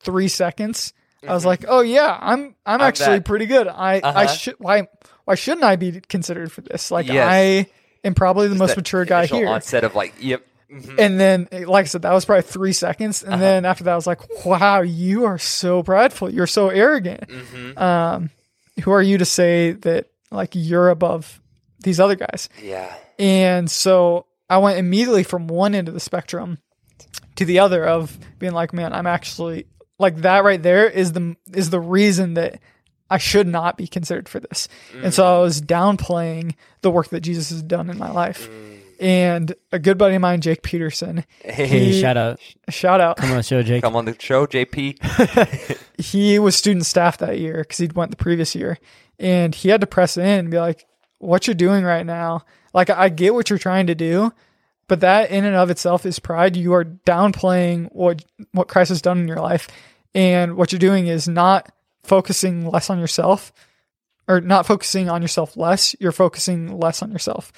three 0.00 0.28
seconds, 0.28 0.92
I 1.26 1.32
was 1.34 1.44
like, 1.44 1.64
"Oh 1.66 1.80
yeah, 1.80 2.16
I'm 2.20 2.54
I'm, 2.64 2.80
I'm 2.80 2.80
actually 2.82 3.16
that. 3.18 3.24
pretty 3.24 3.46
good. 3.46 3.66
I 3.66 3.94
I 3.94 3.98
Uh-huh. 3.98 4.26
should 4.28 4.54
why 4.58 4.86
why 5.24 5.34
shouldn't 5.34 5.64
I 5.64 5.74
be 5.76 6.00
considered 6.00 6.52
for 6.52 6.60
this? 6.60 6.90
Like 6.92 7.08
Yes. 7.08 7.26
I 7.28 7.66
am 8.04 8.14
probably 8.14 8.46
the 8.48 8.54
most 8.54 8.76
mature 8.76 9.04
guy 9.04 9.26
here." 9.26 9.48
Onset 9.48 9.82
of 9.82 9.94
like, 9.96 10.14
yep. 10.20 10.46
Mhm. 10.72 10.94
And 10.98 11.20
then, 11.20 11.48
like 11.66 11.84
I 11.84 11.86
said, 11.88 12.02
that 12.02 12.12
was 12.12 12.24
probably 12.24 12.42
three 12.42 12.72
seconds. 12.72 13.22
And 13.22 13.34
Uh-huh. 13.34 13.40
then 13.42 13.64
after 13.64 13.84
that, 13.84 13.92
I 13.92 13.96
was 13.96 14.06
like, 14.06 14.20
"Wow, 14.44 14.82
you 14.82 15.24
are 15.24 15.38
so 15.38 15.82
prideful. 15.82 16.30
You're 16.30 16.46
so 16.46 16.68
arrogant. 16.70 17.28
Mhm. 17.28 17.78
Um, 17.80 18.30
who 18.82 18.90
are 18.90 19.02
you 19.02 19.18
to 19.18 19.24
say 19.24 19.72
that 19.72 20.06
like 20.30 20.50
you're 20.54 20.88
above 20.90 21.40
these 21.80 22.00
other 22.00 22.14
guys?" 22.16 22.48
Yeah. 22.62 22.92
And 23.18 23.70
so 23.70 24.26
I 24.50 24.58
went 24.58 24.78
immediately 24.78 25.22
from 25.22 25.46
one 25.48 25.74
end 25.74 25.88
of 25.88 25.94
the 25.94 26.00
spectrum 26.00 26.58
to 27.36 27.44
the 27.44 27.58
other 27.60 27.84
of 27.84 28.16
being 28.38 28.52
like, 28.52 28.72
man, 28.72 28.92
I'm 28.92 29.06
actually 29.06 29.66
like 29.98 30.16
that 30.18 30.44
right 30.44 30.62
there 30.62 30.86
is 30.88 31.12
the 31.12 31.36
is 31.52 31.70
the 31.70 31.80
reason 31.80 32.34
that 32.34 32.60
I 33.08 33.18
should 33.18 33.46
not 33.46 33.76
be 33.78 33.86
considered 33.86 34.28
for 34.28 34.40
this. 34.40 34.68
And 35.02 35.14
so 35.14 35.24
I 35.24 35.40
was 35.40 35.62
downplaying 35.62 36.54
the 36.82 36.90
work 36.90 37.08
that 37.10 37.20
Jesus 37.20 37.50
has 37.50 37.62
done 37.62 37.88
in 37.88 37.96
my 37.98 38.10
life. 38.10 38.48
And 39.00 39.54
a 39.72 39.78
good 39.78 39.98
buddy 39.98 40.14
of 40.14 40.22
mine, 40.22 40.40
Jake 40.40 40.62
Peterson, 40.62 41.24
Hey, 41.42 41.66
He- 41.66 42.00
shout 42.00 42.16
out. 42.16 42.40
shout 42.70 43.00
out. 43.00 43.16
Come 43.18 43.30
on 43.30 43.36
the 43.38 43.42
show, 43.42 43.62
Jake. 43.62 43.82
come 43.82 43.96
on 43.96 44.04
the 44.06 44.16
show, 44.18 44.46
JP. 44.46 45.78
he 45.98 46.38
was 46.38 46.56
student 46.56 46.86
staff 46.86 47.18
that 47.18 47.38
year 47.38 47.58
because 47.58 47.78
he'd 47.78 47.92
went 47.94 48.10
the 48.10 48.16
previous 48.16 48.54
year 48.54 48.78
and 49.18 49.54
he 49.54 49.68
had 49.70 49.80
to 49.80 49.86
press 49.86 50.16
in 50.16 50.24
and 50.40 50.50
be 50.50 50.58
like 50.58 50.86
what 51.18 51.46
you're 51.46 51.54
doing 51.54 51.82
right 51.84 52.04
now 52.04 52.44
like 52.74 52.90
i 52.90 53.08
get 53.08 53.32
what 53.32 53.48
you're 53.48 53.58
trying 53.58 53.86
to 53.86 53.94
do 53.94 54.30
but 54.88 55.00
that 55.00 55.30
in 55.30 55.46
and 55.46 55.56
of 55.56 55.70
itself 55.70 56.04
is 56.04 56.18
pride 56.18 56.54
you 56.54 56.74
are 56.74 56.84
downplaying 56.84 57.88
what 57.92 58.22
what 58.52 58.68
christ 58.68 58.90
has 58.90 59.00
done 59.00 59.18
in 59.20 59.26
your 59.28 59.40
life 59.40 59.68
And 60.14 60.56
what 60.56 60.70
you're 60.72 60.78
doing 60.78 61.06
is 61.06 61.26
not 61.26 61.72
focusing 62.02 62.68
less 62.70 62.90
on 62.90 62.98
yourself 62.98 63.52
or 64.28 64.40
not 64.40 64.66
focusing 64.66 65.08
on 65.08 65.22
yourself 65.22 65.56
less. 65.56 65.94
You're 66.00 66.12
focusing 66.12 66.78
less 66.78 67.02
on 67.02 67.12
yourself. 67.12 67.52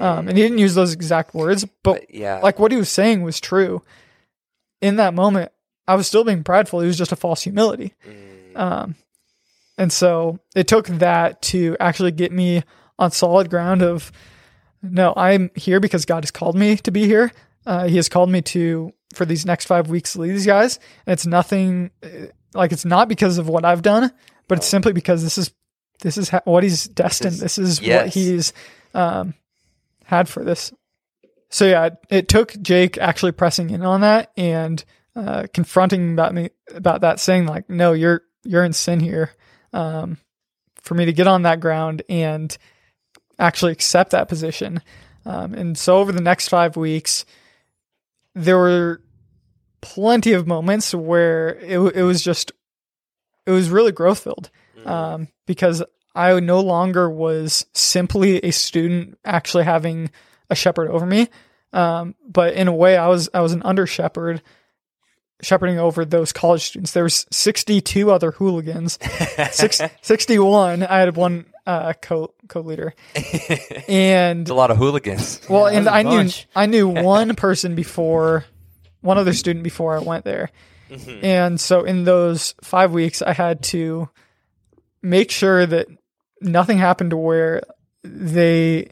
Um, 0.00 0.28
and 0.28 0.36
he 0.36 0.42
didn't 0.42 0.58
use 0.58 0.74
those 0.74 0.92
exact 0.92 1.34
words, 1.34 1.64
but 1.64 2.00
But 2.00 2.14
yeah, 2.14 2.40
like 2.42 2.58
what 2.58 2.72
he 2.72 2.78
was 2.78 2.88
saying 2.88 3.22
was 3.22 3.40
true. 3.40 3.82
In 4.80 4.96
that 4.96 5.14
moment, 5.14 5.52
I 5.86 5.94
was 5.96 6.06
still 6.06 6.24
being 6.24 6.44
prideful. 6.44 6.80
It 6.80 6.86
was 6.86 6.98
just 6.98 7.12
a 7.12 7.16
false 7.16 7.42
humility. 7.42 7.94
Mm, 8.08 8.58
Um, 8.58 8.94
and 9.76 9.92
so 9.92 10.38
it 10.54 10.68
took 10.68 10.86
that 10.86 11.42
to 11.42 11.76
actually 11.80 12.12
get 12.12 12.32
me 12.32 12.62
on 12.98 13.10
solid 13.10 13.50
ground 13.50 13.82
of 13.82 14.12
no, 14.82 15.14
I'm 15.16 15.50
here 15.54 15.80
because 15.80 16.04
God 16.04 16.24
has 16.24 16.30
called 16.30 16.56
me 16.56 16.76
to 16.76 16.90
be 16.90 17.06
here. 17.06 17.32
Uh, 17.66 17.86
he 17.88 17.96
has 17.96 18.08
called 18.08 18.30
me 18.30 18.42
to 18.42 18.92
for 19.14 19.24
these 19.24 19.46
next 19.46 19.64
five 19.66 19.88
weeks 19.88 20.16
lead 20.16 20.32
these 20.32 20.46
guys. 20.46 20.78
And 21.06 21.12
it's 21.14 21.26
nothing 21.26 21.90
uh, 22.02 22.26
like 22.52 22.70
it's 22.72 22.84
not 22.84 23.08
because 23.08 23.38
of 23.38 23.48
what 23.48 23.64
I've 23.64 23.82
done, 23.82 24.12
but 24.48 24.58
it's 24.58 24.66
simply 24.66 24.92
because 24.92 25.22
this 25.22 25.38
is 25.38 25.52
this 26.04 26.16
is 26.16 26.28
ha- 26.28 26.42
what 26.44 26.62
he's 26.62 26.86
destined. 26.86 27.34
is- 27.34 27.40
This 27.40 27.58
is 27.58 27.80
what 27.80 27.86
he's 28.14 28.52
um, 28.94 29.34
had 30.04 30.28
for 30.28 30.44
this. 30.44 30.72
So 31.50 31.66
yeah, 31.66 31.86
it, 31.86 31.96
it 32.10 32.28
took 32.28 32.52
Jake 32.62 32.96
actually 32.98 33.32
pressing 33.32 33.70
in 33.70 33.82
on 33.82 34.02
that 34.02 34.30
and 34.36 34.84
uh, 35.16 35.46
confronting 35.52 36.12
about 36.12 36.32
me 36.34 36.50
about 36.74 37.00
that, 37.00 37.18
saying 37.20 37.46
like, 37.46 37.68
"No, 37.68 37.92
you're 37.92 38.22
you're 38.44 38.64
in 38.64 38.72
sin 38.72 39.00
here." 39.00 39.30
Um, 39.72 40.18
for 40.82 40.94
me 40.94 41.06
to 41.06 41.12
get 41.12 41.26
on 41.26 41.42
that 41.42 41.58
ground 41.60 42.02
and 42.08 42.56
actually 43.38 43.72
accept 43.72 44.10
that 44.10 44.28
position. 44.28 44.82
Um, 45.24 45.54
and 45.54 45.78
so 45.78 45.96
over 45.96 46.12
the 46.12 46.20
next 46.20 46.48
five 46.48 46.76
weeks, 46.76 47.24
there 48.34 48.58
were 48.58 49.00
plenty 49.80 50.32
of 50.32 50.46
moments 50.46 50.94
where 50.94 51.56
it, 51.60 51.78
it 51.96 52.02
was 52.02 52.22
just, 52.22 52.52
it 53.46 53.50
was 53.50 53.70
really 53.70 53.92
growth 53.92 54.20
filled 54.20 54.50
um, 54.84 55.28
because 55.46 55.82
I 56.14 56.38
no 56.40 56.60
longer 56.60 57.10
was 57.10 57.66
simply 57.72 58.38
a 58.38 58.50
student 58.52 59.18
actually 59.24 59.64
having 59.64 60.10
a 60.50 60.54
shepherd 60.54 60.90
over 60.90 61.04
me. 61.06 61.28
Um, 61.72 62.14
but 62.28 62.54
in 62.54 62.68
a 62.68 62.72
way, 62.74 62.96
I 62.96 63.08
was 63.08 63.28
I 63.34 63.40
was 63.40 63.52
an 63.52 63.62
under 63.64 63.86
shepherd, 63.86 64.42
shepherding 65.42 65.78
over 65.78 66.04
those 66.04 66.32
college 66.32 66.62
students. 66.62 66.92
There 66.92 67.02
was 67.02 67.26
62 67.32 68.10
other 68.12 68.30
hooligans, 68.30 68.98
Six, 69.50 69.80
61. 70.02 70.84
I 70.84 70.98
had 71.00 71.16
one 71.16 71.46
uh, 71.66 71.94
co 72.00 72.32
co 72.48 72.60
leader, 72.60 72.94
and 73.88 74.42
It's 74.42 74.50
a 74.50 74.54
lot 74.54 74.70
of 74.70 74.76
hooligans. 74.76 75.40
well, 75.48 75.70
Yeah, 75.70 75.78
and 75.78 75.86
that's 75.86 75.96
I 75.96 76.02
knew. 76.02 76.30
I 76.54 76.66
knew 76.66 76.88
one 77.04 77.34
person 77.34 77.74
before, 77.74 78.44
one 79.00 79.18
other 79.18 79.32
student 79.32 79.64
before 79.64 79.96
I 79.96 80.00
went 80.00 80.24
there, 80.24 80.50
Mm-hmm. 80.90 81.24
and 81.24 81.58
so 81.60 81.82
in 81.84 82.04
those 82.04 82.54
five 82.62 82.92
weeks, 82.92 83.22
I 83.22 83.32
had 83.32 83.62
to 83.64 84.10
make 85.04 85.30
sure 85.30 85.64
that 85.66 85.86
nothing 86.40 86.78
happened 86.78 87.10
to 87.10 87.16
where 87.16 87.62
they 88.02 88.88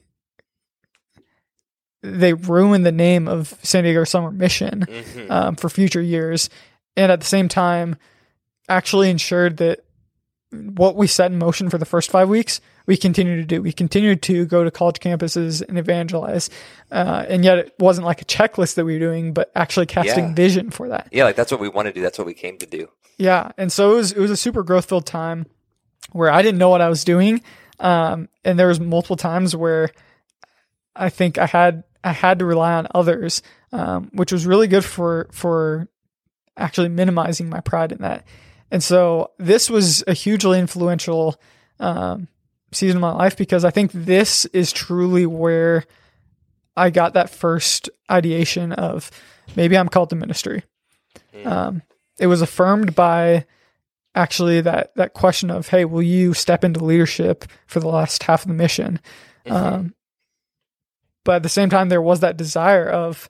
they 2.03 2.33
ruin 2.35 2.83
the 2.83 2.93
name 2.93 3.29
of 3.29 3.55
San 3.63 3.85
Diego 3.85 4.05
Summer 4.05 4.31
Mission 4.33 4.81
Mhm. 4.89 5.31
um, 5.31 5.57
for 5.57 5.69
future 5.69 6.03
years, 6.03 6.51
and 6.97 7.13
at 7.13 7.21
the 7.21 7.27
same 7.27 7.49
time, 7.49 7.97
actually 8.69 9.09
ensured 9.11 9.59
that 9.59 9.81
what 10.51 10.97
we 10.97 11.07
set 11.07 11.31
in 11.33 11.39
motion 11.39 11.71
for 11.71 11.79
the 11.79 11.85
first 11.87 12.11
five 12.11 12.29
weeks, 12.29 12.61
we 12.87 12.97
continue 12.97 13.37
to 13.37 13.45
do. 13.45 13.63
We 13.63 13.73
continued 13.73 14.21
to 14.23 14.45
go 14.47 14.65
to 14.65 14.71
college 14.71 14.99
campuses 14.99 15.63
and 15.67 15.79
evangelize, 15.79 16.51
uh, 16.91 17.25
and 17.29 17.45
yet 17.45 17.59
it 17.59 17.75
wasn't 17.79 18.05
like 18.07 18.21
a 18.21 18.25
checklist 18.25 18.75
that 18.75 18.85
we 18.85 18.95
were 18.95 18.99
doing, 18.99 19.33
but 19.33 19.51
actually 19.55 19.87
casting 19.87 20.25
Yeah. 20.29 20.35
vision 20.35 20.71
for 20.71 20.89
that. 20.89 21.07
Yeah, 21.13 21.25
like 21.25 21.37
that's 21.37 21.53
what 21.53 21.61
we 21.61 21.69
want 21.69 21.87
to 21.87 21.93
do. 21.93 22.03
That's 22.03 22.19
what 22.19 22.27
we 22.27 22.35
came 22.35 22.59
to 22.59 22.67
do. 22.67 22.89
Yeah, 23.17 23.53
and 23.57 23.71
so 23.73 23.93
it 23.93 23.97
was 23.97 24.13
it 24.13 24.19
was 24.19 24.31
a 24.33 24.37
super 24.37 24.63
growth 24.65 24.87
filled 24.87 25.07
time 25.07 25.47
where 26.11 26.31
I 26.31 26.43
didn't 26.43 26.59
know 26.59 26.69
what 26.69 26.81
I 26.81 26.89
was 26.89 27.05
doing, 27.05 27.43
um, 27.79 28.29
and 28.45 28.59
there 28.59 28.69
was 28.69 28.81
multiple 28.81 29.17
times 29.17 29.55
where 29.55 29.91
I 30.95 31.09
think 31.09 31.39
I 31.39 31.47
had 31.47 31.85
I 32.05 32.13
had 32.13 32.41
to 32.41 32.45
rely 32.45 32.75
on 32.75 32.89
others, 32.95 33.43
um, 33.71 34.11
which 34.13 34.33
was 34.33 34.47
really 34.47 34.67
good 34.67 34.85
for 34.85 35.29
for 35.33 35.89
actually 36.57 36.89
minimizing 36.89 37.49
my 37.49 37.61
pride 37.61 37.93
in 37.93 37.99
that. 37.99 38.27
And 38.71 38.83
so 38.83 39.33
this 39.39 39.71
was 39.71 40.03
a 40.07 40.15
hugely 40.15 40.59
influential 40.59 41.41
um, 41.79 42.29
season 42.73 42.97
of 42.97 43.03
my 43.03 43.13
life 43.13 43.37
because 43.37 43.65
I 43.65 43.71
think 43.71 43.93
this 43.93 44.45
is 44.47 44.73
truly 44.73 45.27
where 45.27 45.85
I 46.77 46.91
got 46.91 47.15
that 47.15 47.31
first 47.31 47.91
ideation 48.11 48.73
of 48.73 49.11
maybe 49.57 49.77
I'm 49.77 49.89
called 49.89 50.11
to 50.11 50.17
ministry. 50.17 50.65
Um, 51.45 51.83
it 52.19 52.27
was 52.27 52.43
affirmed 52.43 52.95
by 52.95 53.47
actually 54.15 54.61
that 54.61 54.95
that 54.97 55.15
question 55.15 55.51
of 55.51 55.69
hey 55.69 55.85
will 55.85 56.03
you 56.03 56.35
step 56.35 56.65
into 56.65 56.85
leadership 56.85 57.45
for 57.67 57.81
the 57.81 57.89
last 57.89 58.23
half 58.25 58.43
of 58.43 58.49
the 58.49 58.55
mission? 58.55 59.01
Um, 59.47 59.95
but 61.25 61.37
at 61.37 61.43
the 61.43 61.49
same 61.49 61.71
time 61.71 61.89
there 61.89 62.03
was 62.03 62.21
that 62.21 62.37
desire 62.37 62.89
of 62.89 63.29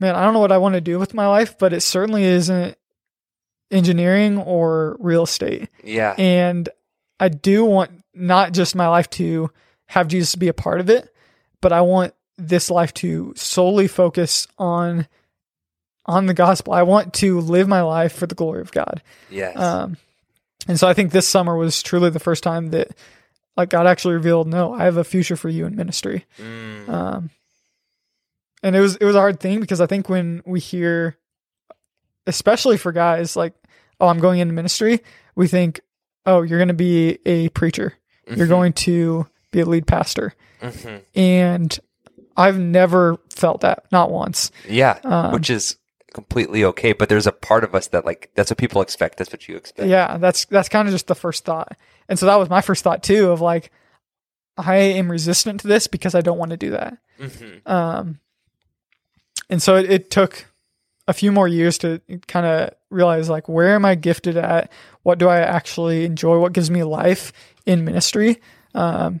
man 0.00 0.14
i 0.16 0.22
don't 0.24 0.34
know 0.34 0.40
what 0.40 0.52
i 0.52 0.58
want 0.58 0.74
to 0.74 0.80
do 0.80 0.98
with 0.98 1.14
my 1.14 1.26
life 1.26 1.58
but 1.58 1.72
it 1.72 1.80
certainly 1.80 2.24
isn't 2.24 2.76
engineering 3.70 4.38
or 4.38 4.96
real 5.00 5.24
estate. 5.24 5.68
Yeah. 5.82 6.14
and 6.18 6.68
i 7.18 7.28
do 7.28 7.64
want 7.64 8.02
not 8.14 8.52
just 8.52 8.74
my 8.74 8.88
life 8.88 9.08
to 9.10 9.50
have 9.86 10.08
jesus 10.08 10.34
be 10.34 10.48
a 10.48 10.54
part 10.54 10.80
of 10.80 10.90
it 10.90 11.12
but 11.60 11.72
i 11.72 11.80
want 11.80 12.14
this 12.36 12.70
life 12.70 12.92
to 12.94 13.32
solely 13.36 13.88
focus 13.88 14.46
on 14.58 15.06
on 16.06 16.26
the 16.26 16.34
gospel 16.34 16.72
i 16.72 16.82
want 16.82 17.12
to 17.14 17.40
live 17.40 17.66
my 17.68 17.82
life 17.82 18.12
for 18.12 18.26
the 18.26 18.34
glory 18.34 18.60
of 18.60 18.70
god 18.72 19.02
yes. 19.30 19.56
um, 19.56 19.96
and 20.66 20.78
so 20.80 20.88
I 20.88 20.94
think 20.94 21.12
this 21.12 21.28
summer 21.28 21.56
was 21.56 21.82
truly 21.82 22.08
the 22.08 22.18
first 22.18 22.42
time 22.42 22.70
that 22.70 22.88
like 23.54 23.68
God 23.68 23.86
actually 23.86 24.14
revealed, 24.14 24.48
no, 24.48 24.72
I 24.72 24.84
have 24.84 24.96
a 24.96 25.04
future 25.04 25.36
for 25.36 25.50
you 25.50 25.66
in 25.66 25.76
ministry. 25.76 26.24
Mm. 26.38 26.88
Um, 26.88 27.30
and 28.62 28.74
it 28.74 28.80
was 28.80 28.96
it 28.96 29.04
was 29.04 29.14
a 29.14 29.20
hard 29.20 29.40
thing 29.40 29.60
because 29.60 29.82
I 29.82 29.86
think 29.86 30.08
when 30.08 30.42
we 30.46 30.60
hear, 30.60 31.18
especially 32.26 32.76
for 32.78 32.92
guys, 32.92 33.36
like, 33.36 33.52
oh, 34.00 34.08
I'm 34.08 34.20
going 34.20 34.40
into 34.40 34.54
ministry, 34.54 35.00
we 35.36 35.48
think, 35.48 35.80
oh, 36.26 36.42
you're 36.42 36.58
going 36.58 36.68
to 36.68 36.74
be 36.74 37.18
a 37.26 37.48
preacher, 37.50 37.92
you're 38.26 38.46
Mhm. 38.46 38.50
going 38.50 38.72
to 38.72 39.26
be 39.50 39.60
a 39.60 39.66
lead 39.66 39.86
pastor, 39.86 40.32
Mhm. 40.62 41.02
and 41.14 41.78
I've 42.36 42.58
never 42.58 43.18
felt 43.30 43.60
that, 43.60 43.84
not 43.92 44.10
once. 44.10 44.50
Yeah, 44.66 44.98
Um, 45.04 45.32
which 45.32 45.50
is 45.50 45.76
completely 46.14 46.64
okay. 46.64 46.92
But 46.94 47.10
there's 47.10 47.26
a 47.26 47.32
part 47.32 47.64
of 47.64 47.74
us 47.74 47.88
that 47.88 48.06
like 48.06 48.30
that's 48.34 48.50
what 48.50 48.56
people 48.56 48.80
expect. 48.80 49.18
That's 49.18 49.30
what 49.32 49.46
you 49.48 49.56
expect. 49.56 49.88
Yeah, 49.88 50.16
that's 50.16 50.46
that's 50.46 50.70
kind 50.70 50.88
of 50.88 50.92
just 50.94 51.08
the 51.08 51.14
first 51.14 51.44
thought. 51.44 51.76
And 52.08 52.18
so 52.18 52.24
that 52.24 52.36
was 52.36 52.48
my 52.48 52.62
first 52.62 52.82
thought 52.84 53.02
too 53.02 53.30
of 53.30 53.42
like 53.42 53.70
I 54.56 54.76
am 54.76 55.10
resistant 55.10 55.60
to 55.60 55.66
this 55.68 55.86
because 55.88 56.14
I 56.14 56.22
don't 56.22 56.38
want 56.38 56.52
to 56.52 56.56
do 56.56 56.70
that. 56.70 56.96
Mhm. 57.20 57.68
Um 57.68 58.20
and 59.50 59.62
so 59.62 59.76
it, 59.76 59.90
it 59.90 60.10
took 60.10 60.46
a 61.06 61.12
few 61.12 61.30
more 61.30 61.46
years 61.46 61.76
to 61.78 62.00
kind 62.28 62.46
of 62.46 62.70
realize 62.88 63.28
like 63.28 63.48
where 63.48 63.74
am 63.74 63.84
I 63.84 63.94
gifted 63.94 64.38
at? 64.38 64.72
What 65.02 65.18
do 65.18 65.28
I 65.28 65.40
actually 65.40 66.06
enjoy? 66.06 66.38
What 66.38 66.54
gives 66.54 66.70
me 66.70 66.82
life 66.84 67.32
in 67.66 67.84
ministry? 67.84 68.40
Um 68.74 69.20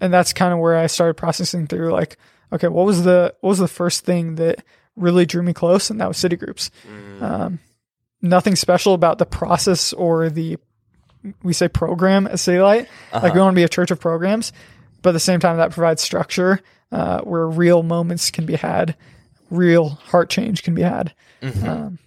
and 0.00 0.12
that's 0.12 0.32
kind 0.34 0.52
of 0.52 0.58
where 0.58 0.76
I 0.76 0.88
started 0.88 1.14
processing 1.14 1.66
through 1.66 1.92
like 1.92 2.18
okay, 2.52 2.68
what 2.68 2.86
was 2.86 3.04
the 3.04 3.34
what 3.40 3.50
was 3.50 3.58
the 3.58 3.68
first 3.68 4.04
thing 4.04 4.34
that 4.36 4.62
really 4.96 5.26
drew 5.26 5.42
me 5.42 5.52
close 5.52 5.90
and 5.90 6.00
that 6.00 6.08
was 6.08 6.16
city 6.16 6.36
groups. 6.36 6.70
Mm. 6.88 7.22
Um, 7.22 7.58
nothing 8.22 8.56
special 8.56 8.94
about 8.94 9.18
the 9.18 9.26
process 9.26 9.92
or 9.92 10.30
the 10.30 10.56
we 11.42 11.52
say 11.54 11.68
program 11.68 12.26
at 12.26 12.38
City 12.38 12.58
Light. 12.60 12.86
Like 13.12 13.22
we 13.22 13.28
Uh-huh. 13.30 13.40
want 13.40 13.54
to 13.54 13.58
be 13.58 13.62
a 13.64 13.68
church 13.68 13.90
of 13.90 13.98
programs, 13.98 14.52
but 15.02 15.10
at 15.10 15.12
the 15.14 15.20
same 15.20 15.40
time 15.40 15.56
that 15.56 15.70
provides 15.70 16.02
structure 16.02 16.60
uh, 16.92 17.20
where 17.22 17.46
real 17.48 17.82
moments 17.82 18.30
can 18.30 18.44
be 18.46 18.56
had, 18.56 18.94
real 19.50 19.88
heart 19.88 20.28
change 20.30 20.62
can 20.62 20.74
be 20.74 20.82
had. 20.82 21.12
Mhm. 21.42 21.66
Um, 21.68 21.98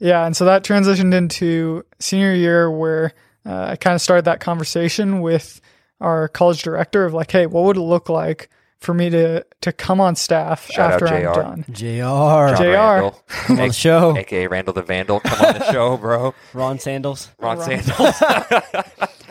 yeah, 0.00 0.26
and 0.26 0.36
so 0.36 0.44
that 0.44 0.64
transitioned 0.64 1.14
into 1.14 1.84
senior 2.00 2.34
year 2.34 2.70
where 2.70 3.12
uh, 3.46 3.68
I 3.70 3.76
kind 3.76 3.94
of 3.94 4.00
started 4.02 4.24
that 4.24 4.40
conversation 4.40 5.20
with 5.20 5.60
our 6.00 6.28
college 6.28 6.62
director 6.62 7.04
of 7.04 7.14
like, 7.14 7.30
hey, 7.30 7.46
what 7.46 7.64
would 7.64 7.76
it 7.76 7.80
look 7.80 8.08
like 8.08 8.48
for 8.84 8.94
me 8.94 9.10
to 9.10 9.44
to 9.62 9.72
come 9.72 10.00
on 10.00 10.16
staff 10.16 10.70
Shout 10.70 10.92
out 10.92 11.02
after 11.02 11.08
I'm 11.08 11.34
done? 11.34 11.64
Jr. 11.72 12.62
John 12.62 13.12
JR. 13.12 13.16
Come 13.28 13.60
on 13.60 13.68
the 13.68 13.72
show. 13.72 14.16
aka 14.16 14.46
Randall 14.46 14.74
the 14.74 14.82
Vandal, 14.82 15.20
come 15.20 15.46
on 15.46 15.54
the 15.58 15.72
show, 15.72 15.96
bro. 15.96 16.34
Ron 16.52 16.78
Sandals. 16.78 17.30
Ron 17.38 17.58
Ron. 17.58 17.82
Sandals. 17.82 19.10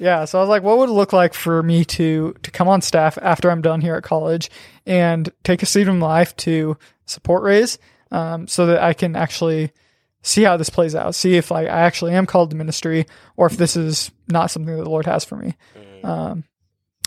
Yeah, 0.00 0.24
so 0.24 0.38
I 0.38 0.40
was 0.40 0.48
like, 0.48 0.62
what 0.62 0.78
would 0.78 0.88
it 0.88 0.92
look 0.92 1.12
like 1.12 1.34
for 1.34 1.62
me 1.62 1.84
to 1.84 2.34
to 2.42 2.50
come 2.50 2.68
on 2.68 2.80
staff 2.80 3.18
after 3.20 3.50
I'm 3.50 3.60
done 3.60 3.82
here 3.82 3.96
at 3.96 4.02
college 4.02 4.50
and 4.86 5.30
take 5.44 5.62
a 5.62 5.66
seat 5.66 5.88
in 5.88 6.00
life 6.00 6.34
to 6.36 6.78
support 7.04 7.42
Raise, 7.42 7.78
um, 8.10 8.48
so 8.48 8.64
that 8.64 8.82
I 8.82 8.94
can 8.94 9.14
actually 9.14 9.72
see 10.22 10.42
how 10.42 10.56
this 10.56 10.70
plays 10.70 10.94
out, 10.94 11.14
see 11.14 11.36
if 11.36 11.50
like 11.50 11.68
I 11.68 11.80
actually 11.80 12.14
am 12.14 12.24
called 12.24 12.48
to 12.48 12.56
ministry 12.56 13.04
or 13.36 13.46
if 13.46 13.58
this 13.58 13.76
is 13.76 14.10
not 14.26 14.50
something 14.50 14.74
that 14.74 14.84
the 14.84 14.88
Lord 14.90 15.04
has 15.04 15.22
for 15.22 15.36
me. 15.36 15.54
Um, 16.02 16.44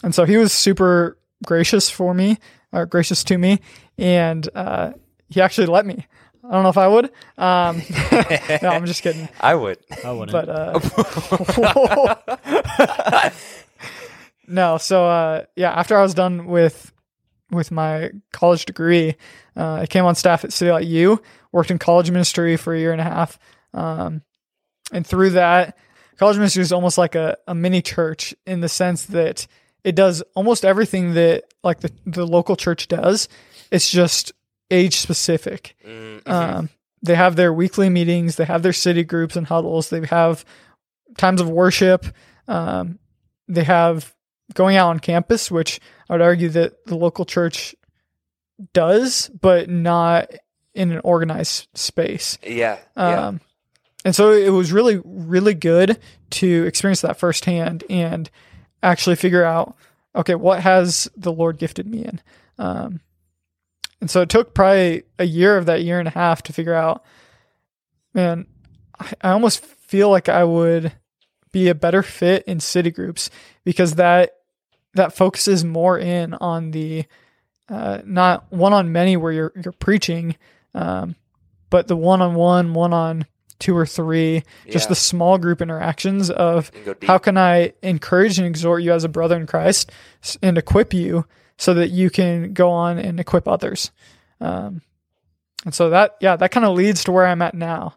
and 0.04 0.14
so 0.14 0.26
he 0.26 0.38
was 0.38 0.54
super 0.54 1.18
gracious 1.46 1.90
for 1.90 2.14
me, 2.14 2.38
or 2.72 2.86
gracious 2.86 3.24
to 3.26 3.38
me, 3.38 3.60
and 3.98 4.48
uh, 4.56 4.94
he 5.30 5.42
actually 5.42 5.68
let 5.68 5.86
me. 5.86 6.08
I 6.44 6.52
don't 6.52 6.64
know 6.64 6.70
if 6.70 6.78
I 6.78 6.88
would. 6.90 7.06
Um, 7.38 7.82
no, 8.62 8.70
I'm 8.70 8.86
just 8.86 9.02
kidding. 9.02 9.30
I 9.40 9.56
would. 9.56 9.78
I 10.04 10.12
wouldn't. 10.12 10.32
But 10.32 10.50
uh, 10.50 10.80
no, 14.48 14.78
so 14.78 15.06
uh, 15.06 15.46
yeah, 15.56 15.72
after 15.72 15.98
I 15.98 16.02
was 16.02 16.14
done 16.14 16.48
with 16.48 16.92
with 17.50 17.72
my 17.72 18.10
college 18.34 18.66
degree, 18.66 19.16
uh, 19.56 19.76
I 19.76 19.86
came 19.86 20.06
on 20.06 20.16
staff 20.16 20.44
at 20.44 20.52
City 20.52 20.72
Light 20.72 20.88
U, 20.88 21.22
worked 21.52 21.72
in 21.72 21.80
college 21.80 22.12
ministry 22.12 22.58
for 22.58 22.74
a 22.74 22.80
year 22.80 22.92
and 22.92 23.00
a 23.00 23.06
half, 23.06 23.40
um, 23.74 24.22
and 24.92 25.08
through 25.08 25.32
that, 25.32 25.78
college 26.18 26.38
ministry 26.38 26.62
is 26.62 26.74
almost 26.74 26.98
like 26.98 27.16
a, 27.16 27.38
a 27.48 27.56
mini 27.56 27.82
church 27.82 28.36
in 28.46 28.60
the 28.60 28.70
sense 28.70 29.06
that 29.06 29.48
it 29.84 29.96
does 29.96 30.22
almost 30.36 30.64
everything 30.66 31.14
that 31.14 31.44
like 31.64 31.80
the, 31.82 31.92
the 32.06 32.26
local 32.26 32.56
church 32.56 32.88
does. 32.88 33.28
It's 33.72 33.90
just 33.90 34.32
age 34.72 34.98
specific. 34.98 35.76
Mm, 35.86 36.28
Um, 36.28 36.70
they 37.02 37.16
have 37.16 37.36
their 37.36 37.54
weekly 37.54 37.90
meetings. 37.90 38.36
They 38.38 38.46
have 38.46 38.64
their 38.64 38.74
city 38.74 39.04
groups 39.04 39.36
and 39.36 39.46
huddles. 39.48 39.90
They 39.90 40.06
have 40.08 40.46
times 41.18 41.42
of 41.42 41.50
worship. 41.50 42.06
Um, 42.48 43.00
they 43.48 43.64
have 43.64 44.14
going 44.54 44.78
out 44.78 44.90
on 44.90 45.00
campus, 45.00 45.52
which 45.52 45.80
I 46.10 46.14
would 46.14 46.22
argue 46.22 46.50
that 46.50 46.86
the 46.86 46.96
local 46.96 47.26
church 47.26 47.76
does, 48.74 49.30
but 49.30 49.70
not 49.70 50.32
in 50.74 50.92
an 50.92 51.02
organized 51.04 51.68
space. 51.76 52.38
yeah. 52.44 52.80
Yeah. 52.96 53.28
Um, 53.28 53.42
and 54.06 54.16
so 54.16 54.32
it 54.32 54.50
was 54.50 54.72
really, 54.74 55.02
really 55.06 55.54
good 55.54 55.98
to 56.32 56.66
experience 56.66 57.02
that 57.02 57.18
firsthand 57.18 57.84
and 57.90 58.30
actually 58.84 59.16
figure 59.16 59.44
out, 59.44 59.76
okay, 60.16 60.36
what 60.36 60.62
has 60.62 61.10
the 61.16 61.32
Lord 61.32 61.58
gifted 61.58 61.88
me 61.88 62.06
in? 62.06 62.22
Um, 62.60 63.00
and 64.00 64.12
so 64.12 64.22
it 64.22 64.30
took 64.30 64.54
probably 64.54 65.04
a 65.18 65.26
year 65.26 65.58
of 65.58 65.66
that 65.66 65.84
year 65.84 65.98
and 65.98 66.08
a 66.08 66.12
half 66.12 66.44
to 66.44 66.54
figure 66.54 66.74
out, 66.74 67.04
man, 68.14 68.46
I, 69.00 69.14
I 69.22 69.30
almost 69.32 69.66
feel 69.66 70.10
like 70.10 70.30
I 70.30 70.44
would 70.44 70.92
be 71.52 71.70
a 71.70 71.76
better 71.76 72.04
fit 72.04 72.44
in 72.46 72.60
city 72.60 72.92
groups 72.92 73.30
because 73.64 73.96
that 73.96 74.32
that 74.96 75.16
focuses 75.16 75.64
more 75.64 75.98
in 75.98 76.34
on 76.36 76.72
the 76.72 77.06
uh, 77.70 78.00
not 78.06 78.52
one 78.52 78.74
on 78.74 78.92
many 78.92 79.16
where 79.18 79.32
you're 79.32 79.54
you're 79.64 79.72
preaching, 79.72 80.36
um, 80.76 81.16
but 81.70 81.88
the 81.88 81.96
one 81.96 82.22
on 82.22 82.36
one, 82.36 82.74
one 82.74 82.94
on 82.94 83.26
two 83.60 83.76
or 83.76 83.86
three, 83.86 84.44
just 84.70 84.86
Yeah. 84.86 84.90
the 84.90 84.96
small 84.96 85.38
group 85.38 85.62
interactions 85.62 86.30
of 86.30 86.72
You 86.74 86.80
can 86.80 86.86
go 86.86 86.94
deep. 86.94 87.08
how 87.08 87.18
can 87.18 87.38
I 87.38 87.74
encourage 87.82 88.38
and 88.40 88.48
exhort 88.48 88.84
you 88.84 88.92
as 88.94 89.04
a 89.04 89.10
brother 89.10 89.36
in 89.36 89.48
Christ 89.48 89.92
and 90.42 90.58
equip 90.58 90.94
you 90.94 91.26
so 91.58 91.74
that 91.76 91.90
you 91.90 92.10
can 92.10 92.54
go 92.54 92.70
on 92.72 92.98
and 92.98 93.20
equip 93.20 93.48
others. 93.48 93.92
Um, 94.42 94.82
and 95.66 95.74
so 95.74 95.90
that, 95.92 96.18
yeah, 96.20 96.36
that 96.36 96.52
kind 96.52 96.66
of 96.66 96.76
leads 96.76 97.04
to 97.06 97.12
where 97.12 97.26
I'm 97.26 97.42
at 97.42 97.54
now. 97.54 97.96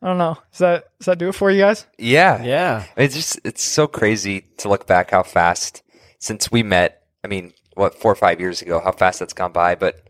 I 0.00 0.08
don't 0.08 0.18
know. 0.18 0.36
Does 0.50 0.58
that, 0.58 0.84
does 0.98 1.06
that 1.06 1.18
do 1.18 1.28
it 1.28 1.34
for 1.36 1.50
you 1.50 1.60
guys? 1.60 1.86
yeah. 1.98 2.42
yeah. 2.42 2.84
It's 2.96 3.14
just 3.14 3.38
it's 3.44 3.62
so 3.62 3.86
crazy 3.86 4.40
to 4.58 4.68
look 4.68 4.86
back 4.86 5.12
how 5.12 5.22
fast 5.22 5.82
since 6.18 6.50
we 6.50 6.64
met. 6.64 7.02
I 7.22 7.28
mean, 7.28 7.52
what 7.74 7.94
four 7.94 8.10
or 8.10 8.16
five 8.16 8.40
years 8.40 8.62
ago? 8.62 8.80
How 8.80 8.90
fast 8.90 9.20
that's 9.20 9.32
gone 9.32 9.52
by. 9.52 9.76
But 9.76 10.08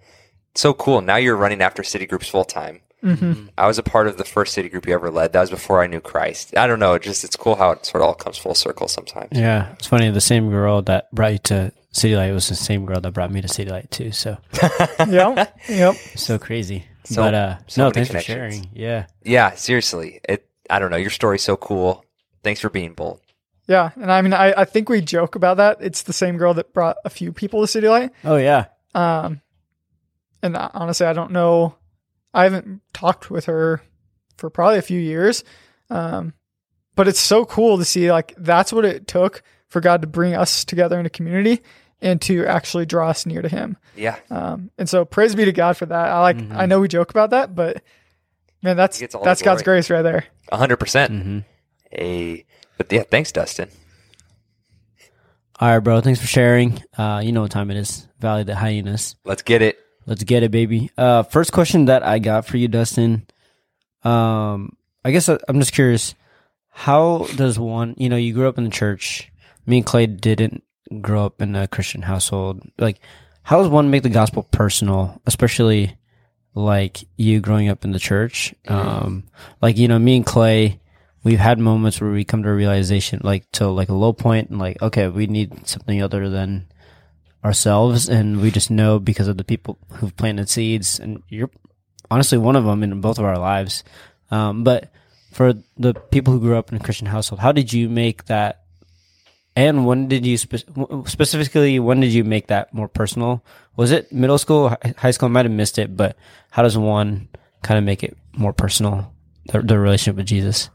so 0.54 0.72
cool. 0.72 1.02
Now 1.02 1.16
you're 1.16 1.36
running 1.36 1.60
after 1.60 1.82
city 1.82 2.06
groups 2.06 2.26
full 2.28 2.44
time. 2.46 2.80
Mm-hmm. 3.02 3.46
I 3.58 3.66
was 3.66 3.78
a 3.78 3.82
part 3.82 4.06
of 4.06 4.16
the 4.16 4.24
first 4.24 4.52
city 4.54 4.68
group 4.68 4.86
you 4.86 4.94
ever 4.94 5.10
led. 5.10 5.32
That 5.32 5.40
was 5.40 5.50
before 5.50 5.82
I 5.82 5.86
knew 5.88 6.00
Christ. 6.00 6.56
I 6.56 6.66
don't 6.66 6.78
know. 6.78 6.94
It 6.94 7.02
just 7.02 7.24
it's 7.24 7.36
cool 7.36 7.56
how 7.56 7.72
it 7.72 7.84
sort 7.84 8.02
of 8.02 8.08
all 8.08 8.14
comes 8.14 8.38
full 8.38 8.54
circle 8.54 8.86
sometimes. 8.88 9.30
Yeah, 9.32 9.72
it's 9.72 9.86
funny. 9.88 10.08
The 10.10 10.20
same 10.20 10.50
girl 10.50 10.82
that 10.82 11.10
brought 11.12 11.32
you 11.32 11.38
to 11.38 11.72
City 11.90 12.14
Light 12.16 12.32
was 12.32 12.48
the 12.48 12.54
same 12.54 12.86
girl 12.86 13.00
that 13.00 13.10
brought 13.12 13.32
me 13.32 13.40
to 13.42 13.48
City 13.48 13.70
Light 13.70 13.90
too. 13.90 14.12
So 14.12 14.38
yep. 15.08 15.58
Yep. 15.68 15.94
so 16.16 16.38
crazy. 16.38 16.84
So- 17.04 17.22
but 17.22 17.34
uh, 17.34 17.56
so 17.66 17.84
no, 17.86 17.90
thanks 17.90 18.10
for 18.10 18.20
sharing. 18.20 18.68
Yeah, 18.72 19.06
Yeah, 19.24 19.50
seriously. 19.54 20.20
It. 20.28 20.46
I 20.70 20.78
don't 20.78 20.90
know. 20.92 20.96
Your 20.96 21.10
story's 21.10 21.42
so 21.42 21.56
cool. 21.56 22.04
Thanks 22.44 22.60
for 22.60 22.70
being 22.70 22.94
bold. 22.94 23.20
Yeah. 23.66 23.90
And 23.96 24.10
I 24.12 24.22
mean, 24.22 24.32
I, 24.32 24.52
I 24.60 24.64
think 24.64 24.88
we 24.88 25.00
joke 25.00 25.34
about 25.34 25.56
that. 25.58 25.78
It's 25.80 26.02
the 26.02 26.12
same 26.12 26.36
girl 26.36 26.54
that 26.54 26.72
brought 26.72 26.96
a 27.04 27.10
few 27.10 27.32
people 27.32 27.60
to 27.62 27.66
City 27.66 27.88
Light. 27.88 28.10
Oh 28.24 28.36
yeah. 28.36 28.66
Um, 28.94 29.40
and 30.42 30.56
I- 30.56 30.70
honestly, 30.72 31.06
I 31.06 31.12
don't 31.12 31.32
know. 31.32 31.74
I 32.34 32.44
haven't 32.44 32.80
talked 32.92 33.30
with 33.30 33.46
her 33.46 33.82
for 34.38 34.50
probably 34.50 34.78
a 34.78 34.82
few 34.82 34.98
years. 35.00 35.44
Um, 35.90 36.34
but 36.94 37.08
it's 37.08 37.20
so 37.20 37.44
cool 37.44 37.78
to 37.78 37.84
see 37.84 38.10
like 38.10 38.34
that's 38.38 38.72
what 38.72 38.84
it 38.84 39.06
took 39.06 39.42
for 39.68 39.80
God 39.80 40.02
to 40.02 40.06
bring 40.08 40.34
us 40.34 40.64
together 40.64 40.98
in 41.00 41.06
a 41.06 41.10
community 41.10 41.60
and 42.00 42.20
to 42.22 42.44
actually 42.46 42.84
draw 42.86 43.08
us 43.10 43.24
near 43.26 43.42
to 43.42 43.48
Him. 43.48 43.76
Yeah. 43.96 44.16
Um, 44.30 44.70
and 44.78 44.88
so 44.88 45.04
praise 45.04 45.34
be 45.34 45.44
to 45.44 45.52
God 45.52 45.76
for 45.76 45.86
that. 45.86 46.08
I 46.08 46.20
like. 46.20 46.36
Mhm. 46.36 46.56
I 46.56 46.66
know 46.66 46.80
we 46.80 46.88
joke 46.88 47.10
about 47.10 47.30
that, 47.30 47.54
but 47.54 47.82
man, 48.62 48.76
that's 48.76 48.98
He 48.98 49.02
gets 49.04 49.14
all 49.14 49.22
the 49.22 49.26
that's 49.30 49.42
God's 49.42 49.62
grace 49.62 49.88
right 49.90 50.02
there. 50.02 50.24
A 50.50 50.56
hundred 50.56 50.76
percent. 50.78 51.10
hmm 51.12 51.38
Hey. 51.90 52.44
But 52.78 52.90
yeah, 52.92 53.02
thanks, 53.04 53.30
Dustin. 53.32 53.68
All 55.60 55.68
right, 55.68 55.78
bro. 55.78 56.00
Thanks 56.00 56.20
for 56.20 56.26
sharing. 56.26 56.82
Uh, 56.96 57.20
you 57.22 57.30
know 57.32 57.42
what 57.42 57.50
time 57.50 57.70
it 57.70 57.76
is. 57.76 58.08
Valley 58.18 58.40
of 58.40 58.46
the 58.48 58.56
hyenas. 58.56 59.14
Let's 59.24 59.42
get 59.42 59.62
it. 59.62 59.78
Let's 60.06 60.24
get 60.24 60.42
it, 60.42 60.50
baby. 60.50 60.90
Uh, 60.98 61.22
first 61.22 61.52
question 61.52 61.86
that 61.86 62.02
I 62.02 62.18
got 62.18 62.46
for 62.46 62.56
you, 62.56 62.68
Dustin. 62.68 63.26
Um, 64.02 64.76
I 65.04 65.12
guess 65.12 65.28
I, 65.28 65.38
I'm 65.48 65.60
just 65.60 65.72
curious. 65.72 66.14
How 66.70 67.26
does 67.36 67.58
one, 67.58 67.94
you 67.98 68.08
know, 68.08 68.16
you 68.16 68.32
grew 68.32 68.48
up 68.48 68.58
in 68.58 68.64
the 68.64 68.70
church. 68.70 69.30
Me 69.66 69.78
and 69.78 69.86
Clay 69.86 70.06
didn't 70.06 70.64
grow 71.00 71.24
up 71.24 71.40
in 71.40 71.54
a 71.54 71.68
Christian 71.68 72.02
household. 72.02 72.62
Like, 72.78 73.00
how 73.42 73.58
does 73.58 73.68
one 73.68 73.90
make 73.90 74.02
the 74.02 74.08
gospel 74.08 74.42
personal, 74.44 75.20
especially 75.26 75.96
like 76.54 76.98
you 77.16 77.40
growing 77.40 77.68
up 77.68 77.84
in 77.84 77.92
the 77.92 77.98
church? 77.98 78.54
Um, 78.68 79.24
like, 79.60 79.76
you 79.76 79.88
know, 79.88 79.98
me 79.98 80.16
and 80.16 80.26
Clay, 80.26 80.80
we've 81.24 81.38
had 81.38 81.58
moments 81.58 82.00
where 82.00 82.10
we 82.10 82.24
come 82.24 82.42
to 82.42 82.48
a 82.48 82.54
realization, 82.54 83.20
like 83.22 83.50
to 83.52 83.68
like 83.68 83.88
a 83.88 83.94
low 83.94 84.12
point 84.12 84.50
and 84.50 84.58
like, 84.58 84.80
okay, 84.82 85.08
we 85.08 85.26
need 85.26 85.66
something 85.66 86.02
other 86.02 86.28
than 86.28 86.66
ourselves 87.44 88.08
and 88.08 88.40
we 88.40 88.50
just 88.50 88.70
know 88.70 88.98
because 88.98 89.28
of 89.28 89.36
the 89.36 89.44
people 89.44 89.78
who've 89.94 90.16
planted 90.16 90.48
seeds 90.48 91.00
and 91.00 91.22
you're 91.28 91.50
honestly 92.10 92.38
one 92.38 92.56
of 92.56 92.64
them 92.64 92.82
in 92.82 93.00
both 93.00 93.18
of 93.18 93.24
our 93.24 93.38
lives 93.38 93.82
um, 94.30 94.62
but 94.64 94.92
for 95.32 95.54
the 95.76 95.94
people 95.94 96.32
who 96.32 96.40
grew 96.40 96.56
up 96.56 96.70
in 96.70 96.76
a 96.76 96.84
christian 96.84 97.06
household 97.06 97.40
how 97.40 97.50
did 97.52 97.72
you 97.72 97.88
make 97.88 98.26
that 98.26 98.62
and 99.56 99.86
when 99.86 100.08
did 100.08 100.24
you 100.24 100.38
spe- 100.38 100.64
specifically 101.06 101.80
when 101.80 102.00
did 102.00 102.12
you 102.12 102.22
make 102.22 102.46
that 102.46 102.72
more 102.72 102.88
personal 102.88 103.44
was 103.76 103.90
it 103.90 104.12
middle 104.12 104.38
school 104.38 104.76
high 104.98 105.10
school 105.10 105.28
i 105.28 105.32
might 105.32 105.44
have 105.44 105.52
missed 105.52 105.78
it 105.78 105.96
but 105.96 106.16
how 106.50 106.62
does 106.62 106.78
one 106.78 107.28
kind 107.62 107.78
of 107.78 107.84
make 107.84 108.04
it 108.04 108.16
more 108.36 108.52
personal 108.52 109.12
the, 109.46 109.60
the 109.62 109.78
relationship 109.78 110.16
with 110.16 110.26
jesus 110.26 110.70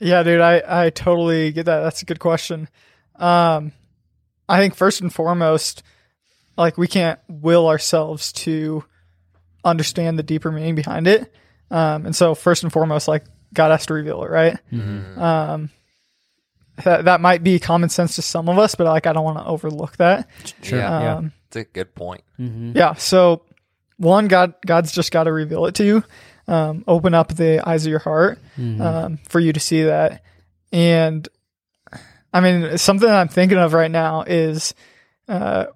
Yeah, 0.00 0.22
dude, 0.22 0.40
I, 0.40 0.62
I 0.66 0.90
totally 0.90 1.52
get 1.52 1.66
that. 1.66 1.80
That's 1.80 2.00
a 2.00 2.06
good 2.06 2.20
question. 2.20 2.68
Um, 3.16 3.72
I 4.50 4.58
think 4.58 4.74
first 4.74 5.00
and 5.00 5.12
foremost, 5.12 5.82
like 6.56 6.76
we 6.76 6.86
can't 6.88 7.18
will 7.28 7.68
ourselves 7.68 8.32
to 8.32 8.84
understand 9.64 10.18
the 10.18 10.22
deeper 10.22 10.50
meaning 10.50 10.74
behind 10.74 11.06
it. 11.06 11.32
Um, 11.70 12.06
and 12.06 12.16
so 12.16 12.34
first 12.34 12.62
and 12.64 12.72
foremost, 12.72 13.06
like 13.08 13.24
God 13.54 13.70
has 13.70 13.86
to 13.86 13.94
reveal 13.94 14.22
it, 14.24 14.30
right? 14.30 14.58
Um, 14.72 15.70
that 16.84 17.04
that 17.04 17.20
might 17.20 17.42
be 17.42 17.58
common 17.58 17.88
sense 17.90 18.16
to 18.16 18.22
some 18.22 18.48
of 18.48 18.58
us, 18.58 18.74
but 18.74 18.86
like 18.86 19.06
I 19.06 19.12
don't 19.12 19.24
want 19.24 19.38
to 19.38 19.44
overlook 19.46 19.96
that. 19.98 20.28
Sure. 20.62 20.78
Yeah. 20.78 21.00
Yeah. 21.02 21.14
Um, 21.16 21.32
It's 21.48 21.56
a 21.56 21.64
good 21.64 21.94
point. 21.94 22.22
mm-hmm. 22.38 22.72
yeah. 22.76 22.94
So 22.94 23.42
one, 23.98 24.28
God, 24.28 24.54
God's 24.66 24.92
just 24.92 25.12
got 25.12 25.24
to 25.24 25.32
reveal 25.32 25.66
it 25.66 25.74
to 25.76 25.84
you. 25.84 26.04
Um, 26.48 26.82
open 26.88 27.12
up 27.14 27.34
the 27.36 27.62
eyes 27.68 27.84
of 27.86 27.90
your 27.90 27.98
heart 28.00 28.38
Mm-hmm. 28.58 28.80
um, 28.82 29.18
for 29.28 29.38
you 29.40 29.52
to 29.52 29.60
see 29.60 29.82
that. 29.84 30.22
And 30.72 31.28
I 32.32 32.40
mean, 32.40 32.78
something 32.78 33.08
that 33.08 33.18
I'm 33.18 33.28
thinking 33.28 33.58
of 33.58 33.72
right 33.72 33.90
now 33.90 34.22
is 34.22 34.74
uh, 35.28 35.66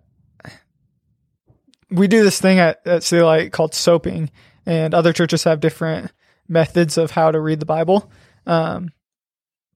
we 1.91 2.09
do 2.09 2.23
this 2.23 2.41
thing 2.41 2.59
at, 2.59 2.87
at 2.87 3.03
City 3.03 3.23
Light 3.23 3.53
called 3.53 3.75
soaping, 3.75 4.31
and 4.67 4.95
other 4.95 5.13
churches 5.13 5.45
have 5.45 5.61
different 5.61 6.13
methods 6.49 6.99
of 6.99 7.11
how 7.11 7.31
to 7.31 7.41
read 7.41 7.61
the 7.61 7.67
Bible. 7.67 8.11
Um, 8.47 8.91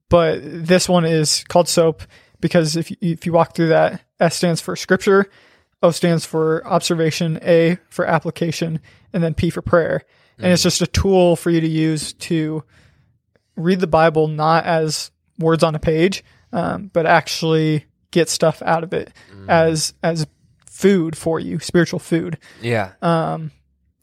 but 0.09 0.41
this 0.43 0.89
one 0.89 1.05
is 1.05 1.45
called 1.49 1.69
soap 1.69 2.03
because 2.41 2.77
if 2.77 2.91
you, 2.91 2.97
if 3.01 3.27
you 3.27 3.33
walk 3.33 3.55
through 3.55 3.69
that, 3.69 4.03
S 4.21 4.37
stands 4.37 4.61
for 4.61 4.77
scripture, 4.77 5.27
O 5.83 5.91
stands 5.91 6.25
for 6.25 6.67
observation, 6.67 7.39
A 7.43 7.79
for 7.89 8.05
application, 8.05 8.81
and 9.13 9.23
then 9.23 9.35
P 9.35 9.51
for 9.51 9.63
prayer. 9.63 10.03
And 10.39 10.53
it's 10.53 10.63
just 10.63 10.83
a 10.83 10.87
tool 10.87 11.35
for 11.35 11.51
you 11.51 11.61
to 11.61 11.69
use 11.69 12.13
to 12.15 12.63
read 13.57 13.81
the 13.81 13.89
Bible 13.89 14.29
not 14.29 14.65
as 14.65 15.11
words 15.39 15.65
on 15.65 15.75
a 15.75 15.81
page, 15.81 16.23
um, 16.53 16.91
but 16.93 17.07
actually 17.07 17.87
get 18.11 18.29
stuff 18.29 18.63
out 18.63 18.85
of 18.85 18.93
it 18.93 19.13
as 19.49 19.95
as 20.03 20.27
food 20.67 21.17
for 21.17 21.41
you, 21.41 21.59
spiritual 21.59 21.99
food. 21.99 22.39
Yeah. 22.63 22.93
Um, 23.03 23.51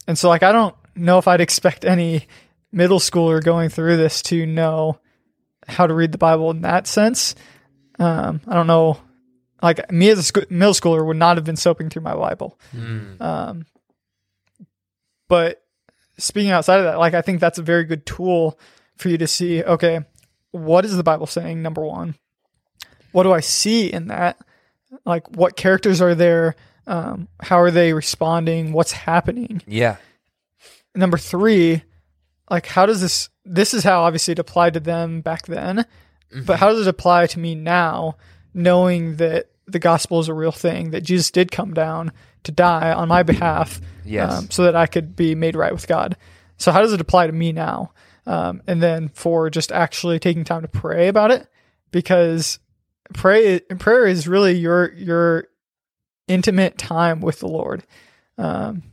and 0.08 0.18
so 0.18 0.30
like 0.30 0.44
I 0.44 0.52
don't 0.52 0.76
know 0.96 1.18
if 1.18 1.28
I'd 1.28 1.42
expect 1.42 1.86
any 1.86 2.28
middle 2.72 3.00
schooler 3.00 3.44
going 3.44 3.70
through 3.70 3.98
this 3.98 4.22
to 4.24 4.46
know 4.46 5.00
how 5.68 5.88
to 5.88 5.94
read 5.94 6.12
the 6.12 6.18
Bible 6.18 6.52
in 6.52 6.62
that 6.62 6.88
sense. 6.88 7.36
Um, 7.98 8.42
I 8.48 8.54
don't 8.54 8.68
know. 8.68 9.00
Like 9.62 9.92
me 9.92 10.10
as 10.10 10.20
a 10.20 10.24
sc- 10.24 10.52
middle 10.52 10.74
schooler 10.74 11.06
would 11.06 11.18
not 11.18 11.38
have 11.38 11.46
been 11.46 11.56
soaping 11.56 11.90
through 11.90 12.04
my 12.04 12.14
Bible. 12.14 12.60
Mm. 12.76 13.20
Um, 13.22 13.66
but 15.28 15.64
speaking 16.18 16.52
outside 16.52 16.80
of 16.80 16.86
that, 16.86 17.00
like 17.00 17.14
I 17.14 17.22
think 17.22 17.40
that's 17.40 17.58
a 17.58 17.64
very 17.64 17.86
good 17.86 18.06
tool 18.06 18.60
for 18.98 19.10
you 19.10 19.18
to 19.18 19.28
see, 19.28 19.64
okay, 19.64 20.02
what 20.52 20.86
is 20.86 20.96
the 20.96 21.04
Bible 21.04 21.26
saying? 21.26 21.62
Number 21.62 21.84
one, 21.84 22.16
what 23.16 23.24
do 23.24 23.32
I 23.32 23.40
see 23.40 23.92
in 23.92 24.08
that? 24.08 24.38
Like, 25.06 25.36
what 25.38 25.56
characters 25.56 26.02
are 26.02 26.14
there? 26.16 26.56
Um, 26.86 27.30
how 27.40 27.60
are 27.62 27.72
they 27.72 27.94
responding? 27.94 28.74
What's 28.74 28.92
happening? 28.92 29.62
Yeah. 29.66 29.96
Number 30.94 31.18
three, 31.18 31.84
like, 32.50 32.66
how 32.68 32.86
does 32.86 33.00
this? 33.00 33.30
This 33.46 33.74
is 33.74 33.84
how 33.86 34.04
obviously 34.04 34.34
it 34.34 34.40
applied 34.40 34.74
to 34.74 34.80
them 34.82 35.22
back 35.22 35.46
then, 35.48 35.86
but 36.46 36.60
how 36.60 36.70
does 36.70 36.82
it 36.86 36.90
apply 36.90 37.28
to 37.28 37.40
me 37.40 37.56
now, 37.56 38.18
knowing 38.54 39.16
that 39.16 39.50
the 39.66 39.80
gospel 39.80 40.20
is 40.20 40.28
a 40.28 40.34
real 40.34 40.52
thing, 40.52 40.92
that 40.92 41.04
Jesus 41.04 41.32
did 41.32 41.52
come 41.52 41.74
down 41.74 42.12
to 42.44 42.52
die 42.52 42.92
on 42.92 43.08
my 43.08 43.24
behalf, 43.24 43.80
Yes. 44.04 44.32
um, 44.32 44.52
so 44.52 44.64
that 44.64 44.76
I 44.76 44.88
could 44.88 45.16
be 45.16 45.36
made 45.36 45.56
right 45.56 45.72
with 45.74 45.88
God. 45.88 46.18
So 46.58 46.72
how 46.72 46.82
does 46.82 46.94
it 46.94 47.02
apply 47.02 47.28
to 47.28 47.34
me 47.34 47.52
now? 47.52 47.94
Um, 48.28 48.62
and 48.68 48.82
then 48.84 49.10
for 49.10 49.50
just 49.50 49.72
actually 49.72 50.20
taking 50.20 50.44
time 50.44 50.62
to 50.64 50.68
pray 50.68 51.08
about 51.08 51.32
it, 51.32 51.48
because 51.92 52.60
pray 53.14 53.60
prayer 53.60 54.06
is 54.08 54.28
really 54.28 54.54
your 54.58 54.92
your 54.94 55.48
intimate 56.28 56.78
time 56.78 57.22
with 57.22 57.40
the 57.40 57.48
Lord. 57.48 57.84
Um, 58.38 58.84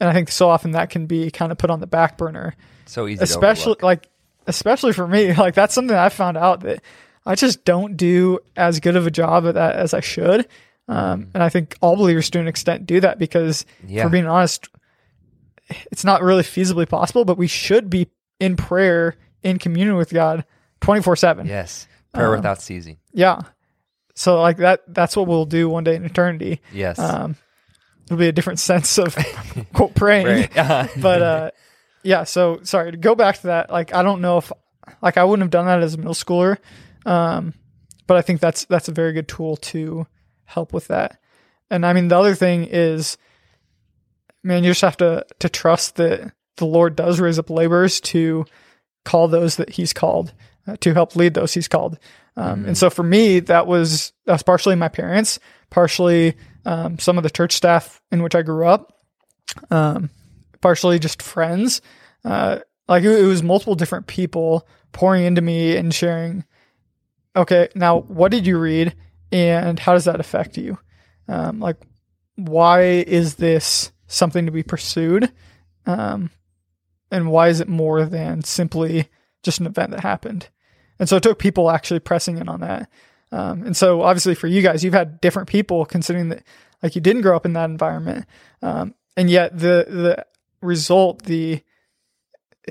and 0.00 0.08
I 0.08 0.12
think 0.12 0.30
so 0.30 0.48
often 0.48 0.72
that 0.72 0.90
can 0.90 1.06
be 1.06 1.30
kind 1.30 1.52
of 1.52 1.58
put 1.58 1.70
on 1.70 1.80
the 1.80 1.86
back 1.86 2.16
burner, 2.16 2.54
So 2.86 3.06
easy. 3.06 3.22
especially 3.22 3.76
like 3.82 4.08
especially 4.46 4.92
for 4.92 5.06
me. 5.06 5.34
Like 5.34 5.54
that's 5.54 5.74
something 5.74 5.96
I 5.96 6.08
found 6.08 6.36
out 6.36 6.60
that 6.60 6.82
I 7.26 7.34
just 7.34 7.64
don't 7.64 7.96
do 7.96 8.38
as 8.56 8.80
good 8.80 8.96
of 8.96 9.06
a 9.06 9.10
job 9.10 9.46
at 9.46 9.54
that 9.54 9.76
as 9.76 9.92
I 9.94 10.00
should. 10.00 10.48
Um, 10.88 11.28
and 11.34 11.42
I 11.42 11.50
think 11.50 11.76
all 11.82 11.94
believers 11.96 12.30
to 12.30 12.40
an 12.40 12.48
extent 12.48 12.86
do 12.86 12.98
that 13.00 13.18
because, 13.18 13.64
Yeah. 13.86 14.02
for 14.04 14.08
being 14.08 14.26
honest, 14.26 14.68
it's 15.92 16.04
not 16.04 16.22
really 16.22 16.42
feasibly 16.42 16.88
possible. 16.88 17.24
But 17.24 17.38
we 17.38 17.46
should 17.46 17.90
be 17.90 18.08
in 18.40 18.56
prayer, 18.56 19.14
in 19.42 19.58
communion 19.58 19.96
with 19.96 20.10
God, 20.12 20.44
twenty 20.80 21.02
four 21.02 21.14
seven. 21.14 21.46
Yes. 21.46 21.86
Prayer 22.12 22.30
Um, 22.30 22.36
without 22.36 22.60
ceasing. 22.62 22.96
Yeah. 23.12 23.42
So 24.14 24.40
like 24.40 24.58
that 24.58 24.82
that's 24.88 25.16
what 25.16 25.26
we'll 25.26 25.46
do 25.46 25.68
one 25.68 25.84
day 25.84 25.94
in 25.96 26.04
eternity. 26.04 26.60
Yes. 26.72 26.98
Um 26.98 27.36
it'll 28.06 28.16
be 28.16 28.28
a 28.28 28.32
different 28.32 28.58
sense 28.70 28.98
of 28.98 29.16
quote 29.72 29.94
praying. 29.94 30.26
Right. 30.26 30.90
But 31.00 31.22
uh 31.22 31.50
yeah, 32.02 32.24
so 32.24 32.60
sorry, 32.62 32.92
to 32.92 32.96
go 32.96 33.14
back 33.14 33.36
to 33.38 33.48
that, 33.48 33.70
like 33.70 33.94
I 33.94 34.02
don't 34.02 34.20
know 34.20 34.38
if 34.38 34.52
like 35.02 35.16
I 35.16 35.24
wouldn't 35.24 35.44
have 35.44 35.50
done 35.50 35.66
that 35.66 35.82
as 35.82 35.94
a 35.94 35.98
middle 35.98 36.14
schooler. 36.14 36.58
Um 37.06 37.54
but 38.06 38.16
I 38.16 38.22
think 38.22 38.40
that's 38.40 38.64
that's 38.64 38.88
a 38.88 38.92
very 38.92 39.12
good 39.12 39.28
tool 39.28 39.56
to 39.56 40.06
help 40.44 40.72
with 40.72 40.88
that. 40.88 41.18
And 41.70 41.86
I 41.86 41.92
mean 41.92 42.08
the 42.08 42.18
other 42.18 42.34
thing 42.34 42.64
is 42.70 43.16
man, 44.42 44.64
you 44.64 44.70
just 44.70 44.82
have 44.82 44.96
to 44.98 45.24
to 45.38 45.48
trust 45.48 45.96
that 45.96 46.32
the 46.56 46.66
Lord 46.66 46.96
does 46.96 47.20
raise 47.20 47.38
up 47.38 47.50
laborers 47.50 48.00
to 48.00 48.44
call 49.04 49.28
those 49.28 49.56
that 49.56 49.70
he's 49.70 49.92
called 49.92 50.32
to 50.76 50.94
help 50.94 51.16
lead 51.16 51.34
those 51.34 51.54
he's 51.54 51.68
called. 51.68 51.98
Um, 52.36 52.64
And 52.64 52.78
so 52.78 52.90
for 52.90 53.02
me, 53.02 53.40
that 53.40 53.66
was 53.66 54.12
that 54.26 54.32
was 54.32 54.42
partially 54.42 54.76
my 54.76 54.88
parents, 54.88 55.38
partially 55.70 56.36
um, 56.64 56.98
some 56.98 57.18
of 57.18 57.24
the 57.24 57.30
church 57.30 57.52
staff 57.52 58.00
in 58.10 58.22
which 58.22 58.34
I 58.34 58.42
grew 58.42 58.66
up, 58.66 58.94
um, 59.70 60.10
partially 60.60 60.98
just 60.98 61.22
friends. 61.22 61.80
Uh, 62.24 62.60
like 62.88 63.04
it, 63.04 63.20
it 63.20 63.26
was 63.26 63.42
multiple 63.42 63.74
different 63.74 64.06
people 64.06 64.66
pouring 64.92 65.24
into 65.24 65.40
me 65.40 65.76
and 65.76 65.94
sharing. 65.94 66.44
Okay, 67.36 67.68
now 67.74 68.00
what 68.00 68.30
did 68.32 68.46
you 68.46 68.58
read, 68.58 68.94
and 69.32 69.78
how 69.78 69.94
does 69.94 70.04
that 70.04 70.20
affect 70.20 70.56
you? 70.58 70.78
Um, 71.28 71.60
like, 71.60 71.76
why 72.36 72.82
is 72.82 73.36
this 73.36 73.92
something 74.06 74.46
to 74.46 74.52
be 74.52 74.62
pursued? 74.62 75.32
Um, 75.86 76.30
and 77.10 77.30
why 77.30 77.48
is 77.48 77.60
it 77.60 77.68
more 77.68 78.04
than 78.04 78.42
simply 78.42 79.08
just 79.42 79.60
an 79.60 79.66
event 79.66 79.92
that 79.92 80.00
happened? 80.00 80.48
And 81.00 81.08
so 81.08 81.16
it 81.16 81.22
took 81.24 81.40
people 81.40 81.68
actually 81.70 81.98
pressing 81.98 82.38
in 82.38 82.48
on 82.48 82.60
that. 82.60 82.88
Um, 83.32 83.62
and 83.64 83.76
so 83.76 84.02
obviously 84.02 84.34
for 84.36 84.46
you 84.46 84.62
guys, 84.62 84.84
you've 84.84 84.94
had 84.94 85.20
different 85.20 85.48
people 85.48 85.84
considering 85.86 86.28
that 86.28 86.44
like 86.82 86.94
you 86.94 87.00
didn't 87.00 87.22
grow 87.22 87.34
up 87.34 87.44
in 87.46 87.54
that 87.54 87.68
environment. 87.70 88.26
Um, 88.62 88.94
and 89.16 89.28
yet 89.28 89.58
the, 89.58 89.86
the 89.88 90.26
result, 90.60 91.24
the 91.24 91.62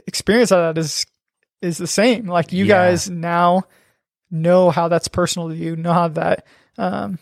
experience 0.07 0.51
of 0.51 0.75
that 0.75 0.79
is, 0.79 1.05
is 1.61 1.77
the 1.77 1.87
same. 1.87 2.27
Like 2.27 2.53
you 2.53 2.65
Yeah. 2.65 2.75
guys 2.89 3.09
now 3.09 3.63
know 4.31 4.69
how 4.69 4.87
that's 4.87 5.07
personal 5.07 5.49
to 5.49 5.55
you, 5.55 5.75
know 5.75 5.93
how 5.93 6.07
that, 6.09 6.45
um, 6.77 7.19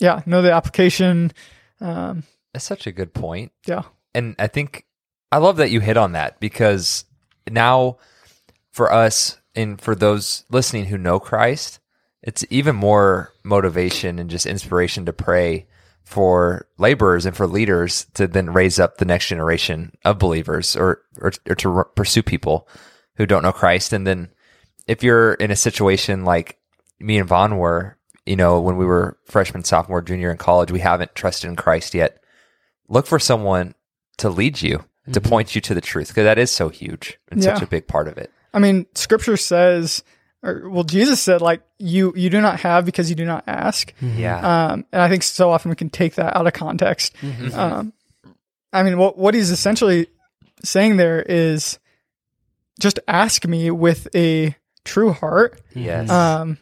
yeah, 0.00 0.20
know 0.26 0.42
the 0.42 0.52
application. 0.52 1.32
Um, 1.80 2.24
That's 2.52 2.64
such 2.64 2.86
a 2.86 2.92
good 2.92 3.14
point. 3.14 3.52
yeah. 3.66 3.82
And 4.14 4.36
I 4.38 4.46
think 4.48 4.84
I 5.32 5.38
love 5.38 5.56
that 5.56 5.70
you 5.70 5.80
hit 5.80 5.96
on 5.96 6.12
that 6.12 6.38
because 6.40 7.04
now 7.50 7.96
for 8.70 8.92
us 8.92 9.40
and 9.54 9.80
for 9.80 9.94
those 9.94 10.44
listening 10.50 10.86
who 10.86 10.98
know 10.98 11.20
Christ, 11.20 11.80
it's 12.22 12.44
even 12.50 12.74
more 12.74 13.32
motivation 13.42 14.18
and 14.18 14.30
just 14.30 14.46
inspiration 14.46 15.04
to 15.06 15.12
pray 15.12 15.66
for 16.02 16.66
laborers 16.76 17.24
and 17.26 17.36
for 17.36 17.46
leaders 17.46 18.06
to 18.14 18.26
then 18.26 18.52
raise 18.52 18.78
up 18.78 18.98
the 18.98 19.04
next 19.04 19.28
generation 19.28 19.96
of 20.04 20.18
believers 20.18 20.76
or 20.76 21.02
or, 21.18 21.32
or 21.48 21.54
to 21.54 21.72
r- 21.72 21.84
pursue 21.84 22.22
people 22.22 22.68
who 23.16 23.26
don't 23.26 23.42
know 23.42 23.52
Christ. 23.52 23.92
And 23.92 24.06
then 24.06 24.28
if 24.86 25.02
you're 25.02 25.34
in 25.34 25.50
a 25.50 25.56
situation 25.56 26.24
like 26.24 26.58
me 27.00 27.18
and 27.18 27.28
Vaughn 27.28 27.56
were, 27.56 27.96
you 28.26 28.36
know, 28.36 28.60
when 28.60 28.76
we 28.76 28.84
were 28.84 29.18
freshman, 29.24 29.64
sophomore, 29.64 30.02
junior 30.02 30.30
in 30.30 30.36
college, 30.36 30.70
we 30.70 30.80
haven't 30.80 31.14
trusted 31.14 31.48
in 31.48 31.56
Christ 31.56 31.94
yet. 31.94 32.22
Look 32.88 33.06
for 33.06 33.18
someone 33.18 33.74
to 34.18 34.28
lead 34.28 34.62
you, 34.62 34.84
to 35.12 35.20
mm-hmm. 35.20 35.28
point 35.28 35.54
you 35.54 35.60
to 35.62 35.74
the 35.74 35.80
truth, 35.80 36.08
because 36.08 36.24
that 36.24 36.38
is 36.38 36.50
so 36.50 36.68
huge 36.68 37.18
and 37.30 37.42
such 37.42 37.62
a 37.62 37.66
big 37.66 37.86
part 37.86 38.08
of 38.08 38.18
it. 38.18 38.30
I 38.54 38.58
mean, 38.60 38.86
scripture 38.94 39.36
says, 39.36 40.02
or 40.42 40.68
well, 40.70 40.84
Jesus 40.84 41.20
said, 41.20 41.42
like 41.42 41.60
you 41.78 42.12
you 42.16 42.30
do 42.30 42.40
not 42.40 42.60
have 42.60 42.86
because 42.86 43.10
you 43.10 43.16
do 43.16 43.24
not 43.26 43.44
ask. 43.46 43.92
Yeah. 44.00 44.38
Um, 44.72 44.86
and 44.92 45.02
I 45.02 45.08
think 45.08 45.22
so 45.24 45.50
often 45.50 45.68
we 45.70 45.76
can 45.76 45.90
take 45.90 46.14
that 46.14 46.36
out 46.36 46.46
of 46.46 46.52
context. 46.54 47.14
Um, 47.52 47.92
I 48.72 48.82
mean, 48.82 48.96
what 48.98 49.18
what 49.18 49.34
he's 49.34 49.50
essentially 49.50 50.06
saying 50.62 50.96
there 50.96 51.20
is, 51.20 51.78
just 52.80 52.98
ask 53.08 53.46
me 53.46 53.70
with 53.70 54.08
a 54.14 54.54
true 54.84 55.12
heart. 55.12 55.60
yes. 55.74 56.08
Um, 56.10 56.58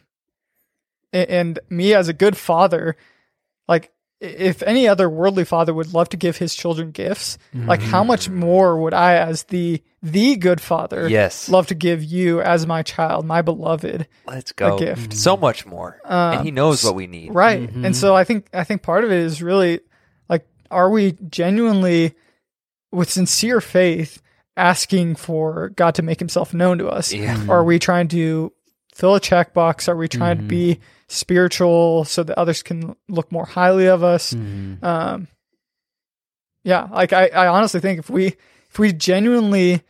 a- 1.13 1.29
and 1.31 1.59
me 1.69 1.93
as 1.93 2.07
a 2.07 2.13
good 2.13 2.35
father, 2.37 2.95
like 2.95 2.95
i- 2.95 2.95
if 4.23 4.63
any 4.63 4.87
other 4.87 5.09
worldly 5.09 5.43
father 5.43 5.73
would 5.73 5.93
love 5.93 6.07
to 6.09 6.17
give 6.17 6.37
his 6.37 6.55
children 6.55 6.91
gifts, 6.91 7.37
mm-hmm. 7.53 7.67
like 7.67 7.81
how 7.81 8.05
much 8.05 8.29
more 8.29 8.79
would 8.81 8.93
I, 8.93 9.15
as 9.15 9.43
the 9.43 9.83
the 10.01 10.37
good 10.37 10.61
father, 10.61 11.09
yes. 11.09 11.49
love 11.49 11.67
to 11.67 11.75
give 11.75 12.03
you 12.03 12.41
as 12.41 12.65
my 12.65 12.83
child, 12.83 13.25
my 13.25 13.41
beloved, 13.41 14.07
Let's 14.25 14.53
go. 14.53 14.77
gift. 14.79 15.13
So 15.13 15.35
much 15.35 15.65
more. 15.65 15.99
and 16.05 16.43
he 16.43 16.49
um, 16.49 16.55
knows 16.55 16.83
what 16.83 16.95
we 16.95 17.05
need. 17.07 17.35
right? 17.35 17.61
Mm-hmm. 17.61 17.85
And 17.85 17.95
so 17.95 18.15
I 18.15 18.23
think 18.23 18.47
I 18.53 18.63
think 18.63 18.81
part 18.81 19.03
of 19.03 19.11
it 19.11 19.19
is 19.19 19.41
really 19.41 19.81
like, 20.29 20.47
are 20.71 20.89
we 20.89 21.17
genuinely, 21.29 22.15
with 22.91 23.11
sincere 23.11 23.59
faith, 23.59 24.21
asking 24.55 25.15
for 25.15 25.69
God 25.69 25.95
to 25.95 26.01
make 26.01 26.19
Himself 26.19 26.53
known 26.53 26.77
to 26.77 26.87
us? 26.87 27.11
Yeah. 27.11 27.45
Or 27.49 27.57
are 27.57 27.63
we 27.65 27.77
trying 27.77 28.07
to 28.09 28.53
fill 28.93 29.15
a 29.15 29.19
checkbox? 29.19 29.87
Are 29.87 29.95
we 29.95 30.07
trying 30.07 30.37
to 30.37 30.43
be 30.43 30.79
spiritual 31.07 32.05
so 32.05 32.23
that 32.23 32.37
others 32.37 32.63
can 32.63 32.95
look 33.09 33.31
more 33.31 33.45
highly 33.45 33.87
of 33.87 34.03
us? 34.03 34.33
Um, 34.33 35.27
yeah, 36.63 36.87
like 36.91 37.13
I, 37.13 37.27
I 37.27 37.47
honestly 37.47 37.79
think 37.79 37.99
if 37.99 38.09
we 38.09 38.35
if 38.69 38.79
we 38.79 38.93
genuinely 38.93 39.81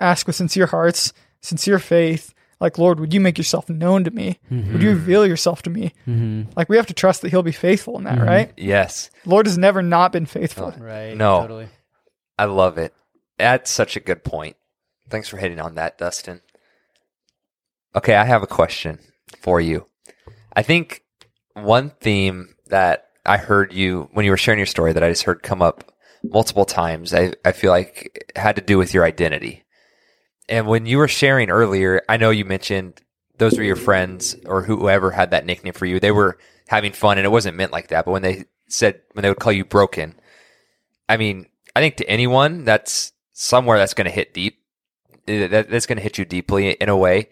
ask 0.00 0.26
with 0.26 0.36
sincere 0.36 0.66
hearts, 0.66 1.12
sincere 1.40 1.78
faith, 1.78 2.34
like 2.60 2.76
Lord, 2.76 2.98
would 3.00 3.14
you 3.14 3.20
make 3.20 3.38
yourself 3.38 3.68
known 3.68 4.04
to 4.04 4.10
me? 4.10 4.38
Would 4.50 4.82
you 4.82 4.90
reveal 4.90 5.26
yourself 5.26 5.62
to 5.62 5.70
me? 5.70 5.92
Mm-hmm. 6.06 6.50
Like 6.56 6.68
we 6.68 6.76
have 6.76 6.86
to 6.86 6.94
trust 6.94 7.22
that 7.22 7.30
He'll 7.30 7.42
be 7.42 7.52
faithful 7.52 7.96
in 7.98 8.04
that, 8.04 8.18
right? 8.20 8.52
Yes. 8.56 9.10
Lord 9.24 9.46
has 9.46 9.56
never 9.56 9.82
not 9.82 10.12
been 10.12 10.26
faithful. 10.26 10.74
Right. 10.76 11.16
No. 11.16 11.42
Totally. 11.42 11.68
I 12.38 12.46
love 12.46 12.78
it. 12.78 12.94
That's 13.38 13.70
such 13.70 13.96
a 13.96 14.00
good 14.00 14.24
point. 14.24 14.56
Thanks 15.08 15.28
for 15.28 15.36
hitting 15.36 15.60
on 15.60 15.76
that, 15.76 15.98
Dustin. 15.98 16.40
Okay, 17.96 18.14
I 18.14 18.24
have 18.24 18.42
a 18.42 18.46
question 18.46 18.98
for 19.40 19.60
you. 19.60 19.86
I 20.54 20.62
think 20.62 21.02
one 21.54 21.90
theme 22.00 22.54
that 22.66 23.08
I 23.24 23.36
heard 23.36 23.72
you 23.72 24.08
when 24.12 24.24
you 24.24 24.30
were 24.30 24.36
sharing 24.36 24.58
your 24.58 24.66
story 24.66 24.92
that 24.92 25.02
I 25.02 25.10
just 25.10 25.24
heard 25.24 25.42
come 25.42 25.62
up 25.62 25.92
multiple 26.22 26.64
times, 26.64 27.14
I, 27.14 27.32
I 27.44 27.52
feel 27.52 27.70
like 27.70 28.32
had 28.36 28.56
to 28.56 28.62
do 28.62 28.78
with 28.78 28.94
your 28.94 29.04
identity. 29.04 29.64
And 30.48 30.66
when 30.66 30.86
you 30.86 30.98
were 30.98 31.08
sharing 31.08 31.50
earlier, 31.50 32.02
I 32.08 32.16
know 32.16 32.30
you 32.30 32.44
mentioned 32.44 33.02
those 33.36 33.56
were 33.56 33.64
your 33.64 33.76
friends 33.76 34.36
or 34.46 34.62
whoever 34.62 35.10
had 35.10 35.30
that 35.30 35.46
nickname 35.46 35.74
for 35.74 35.86
you. 35.86 36.00
They 36.00 36.10
were 36.10 36.38
having 36.68 36.92
fun 36.92 37.18
and 37.18 37.24
it 37.24 37.30
wasn't 37.30 37.56
meant 37.56 37.72
like 37.72 37.88
that. 37.88 38.04
But 38.04 38.12
when 38.12 38.22
they 38.22 38.44
said, 38.68 39.00
when 39.12 39.22
they 39.22 39.28
would 39.28 39.38
call 39.38 39.52
you 39.52 39.64
broken, 39.64 40.14
I 41.08 41.16
mean, 41.16 41.46
I 41.76 41.80
think 41.80 41.96
to 41.96 42.08
anyone, 42.08 42.64
that's 42.64 43.12
somewhere 43.32 43.78
that's 43.78 43.94
going 43.94 44.06
to 44.06 44.10
hit 44.10 44.34
deep. 44.34 44.58
Eh, 45.26 45.46
that, 45.46 45.70
that's 45.70 45.86
going 45.86 45.96
to 45.96 46.02
hit 46.02 46.18
you 46.18 46.24
deeply 46.24 46.72
in 46.72 46.88
a 46.88 46.96
way. 46.96 47.28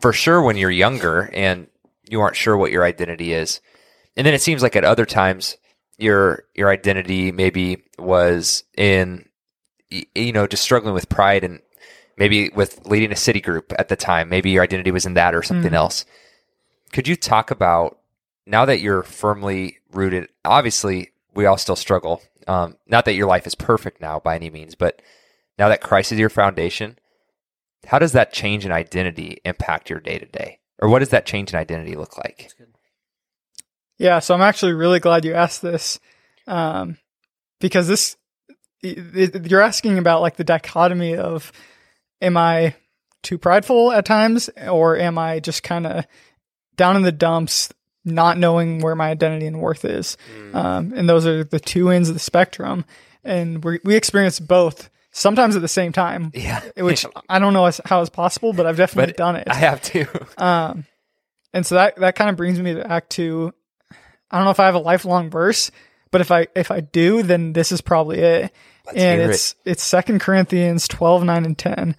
For 0.00 0.12
sure, 0.12 0.42
when 0.42 0.56
you're 0.56 0.70
younger 0.70 1.30
and 1.32 1.68
you 2.08 2.20
aren't 2.20 2.36
sure 2.36 2.56
what 2.56 2.72
your 2.72 2.84
identity 2.84 3.32
is, 3.32 3.60
and 4.16 4.26
then 4.26 4.34
it 4.34 4.42
seems 4.42 4.62
like 4.62 4.76
at 4.76 4.84
other 4.84 5.06
times 5.06 5.56
your 5.98 6.44
your 6.54 6.70
identity 6.70 7.32
maybe 7.32 7.84
was 7.98 8.64
in 8.76 9.26
you 9.90 10.32
know, 10.32 10.46
just 10.46 10.62
struggling 10.62 10.94
with 10.94 11.08
pride 11.08 11.44
and 11.44 11.60
maybe 12.16 12.50
with 12.50 12.86
leading 12.86 13.12
a 13.12 13.16
city 13.16 13.40
group 13.40 13.72
at 13.78 13.88
the 13.88 13.96
time. 13.96 14.28
Maybe 14.28 14.50
your 14.50 14.62
identity 14.62 14.90
was 14.90 15.06
in 15.06 15.14
that 15.14 15.34
or 15.34 15.42
something 15.42 15.74
else. 15.74 16.04
Could 16.92 17.08
you 17.08 17.16
talk 17.16 17.50
about 17.50 17.98
now 18.46 18.64
that 18.64 18.80
you're 18.80 19.02
firmly 19.02 19.78
rooted? 19.92 20.28
Obviously, 20.44 21.10
we 21.34 21.46
all 21.46 21.58
still 21.58 21.76
struggle. 21.76 22.22
Um, 22.48 22.76
not 22.86 23.04
that 23.04 23.14
your 23.14 23.26
life 23.26 23.46
is 23.46 23.54
perfect 23.54 24.00
now 24.00 24.20
by 24.20 24.36
any 24.36 24.50
means, 24.50 24.74
but 24.74 25.02
now 25.58 25.68
that 25.68 25.80
Christ 25.80 26.12
is 26.12 26.18
your 26.18 26.30
foundation, 26.30 26.98
how 27.86 27.98
does 27.98 28.12
that 28.12 28.32
change 28.32 28.64
in 28.66 28.72
identity 28.72 29.38
impact 29.44 29.90
your 29.90 30.00
day 30.00 30.18
to 30.18 30.26
day? 30.26 30.58
Or 30.78 30.88
what 30.88 30.98
does 31.00 31.08
that 31.10 31.26
change 31.26 31.52
in 31.52 31.58
identity 31.58 31.94
look 31.96 32.18
like? 32.18 32.50
Yeah, 33.98 34.18
so 34.18 34.34
I'm 34.34 34.42
actually 34.42 34.74
really 34.74 35.00
glad 35.00 35.24
you 35.24 35.32
asked 35.34 35.62
this, 35.62 35.98
um, 36.46 36.98
because 37.60 37.88
this 37.88 38.16
it, 38.82 39.34
it- 39.34 39.50
you're 39.50 39.62
asking 39.62 39.98
about 39.98 40.20
like 40.20 40.36
the 40.36 40.44
dichotomy 40.44 41.16
of 41.16 41.50
am 42.20 42.36
I 42.36 42.74
too 43.22 43.38
prideful 43.38 43.90
at 43.92 44.04
times, 44.04 44.50
or 44.68 44.96
am 44.98 45.16
I 45.18 45.40
just 45.40 45.62
kind 45.62 45.86
of 45.86 46.06
down 46.76 46.96
in 46.96 47.02
the 47.02 47.10
dumps, 47.12 47.72
not 48.04 48.36
knowing 48.38 48.80
where 48.80 48.94
my 48.94 49.08
identity 49.10 49.46
and 49.46 49.60
worth 49.60 49.84
is? 49.84 50.16
Um, 50.52 50.92
and 50.94 51.08
those 51.08 51.26
are 51.26 51.42
the 51.42 51.58
two 51.58 51.88
ends 51.90 52.08
of 52.10 52.14
the 52.14 52.20
spectrum, 52.20 52.84
and 53.24 53.64
we 53.64 53.80
we 53.82 53.96
experience 53.96 54.38
both 54.38 54.90
sometimes 55.16 55.56
at 55.56 55.62
the 55.62 55.68
same 55.68 55.92
time, 55.92 56.30
Yeah. 56.34 56.60
which 56.76 57.06
I 57.28 57.38
don't 57.38 57.52
know 57.52 57.70
how 57.84 58.00
it's 58.00 58.10
possible, 58.10 58.52
but 58.52 58.66
I've 58.66 58.76
definitely 58.76 59.12
But 59.12 59.16
done 59.16 59.36
it. 59.36 59.48
I 59.50 59.54
have 59.54 59.82
to. 59.82 60.06
Um, 60.38 60.84
and 61.52 61.64
so 61.64 61.76
that 61.76 61.96
that 61.96 62.16
kind 62.16 62.28
of 62.28 62.36
brings 62.36 62.60
me 62.60 62.74
to 62.74 63.52
I 64.30 64.36
don't 64.36 64.44
know 64.44 64.50
if 64.50 64.60
I 64.60 64.66
have 64.66 64.74
a 64.74 64.80
lifelong 64.80 65.30
verse, 65.30 65.70
but 66.10 66.20
if 66.20 66.30
I 66.30 66.48
if 66.54 66.70
I 66.70 66.80
do, 66.80 67.22
then 67.22 67.52
this 67.54 67.72
is 67.72 67.80
probably 67.80 68.18
it. 68.18 68.52
Let's 68.84 68.98
and 68.98 69.20
it's 69.22 69.54
it's 69.64 69.82
Second 69.82 70.20
Corinthians 70.20 70.86
12, 70.86 71.24
9, 71.24 71.44
and 71.44 71.58
ten. 71.58 71.96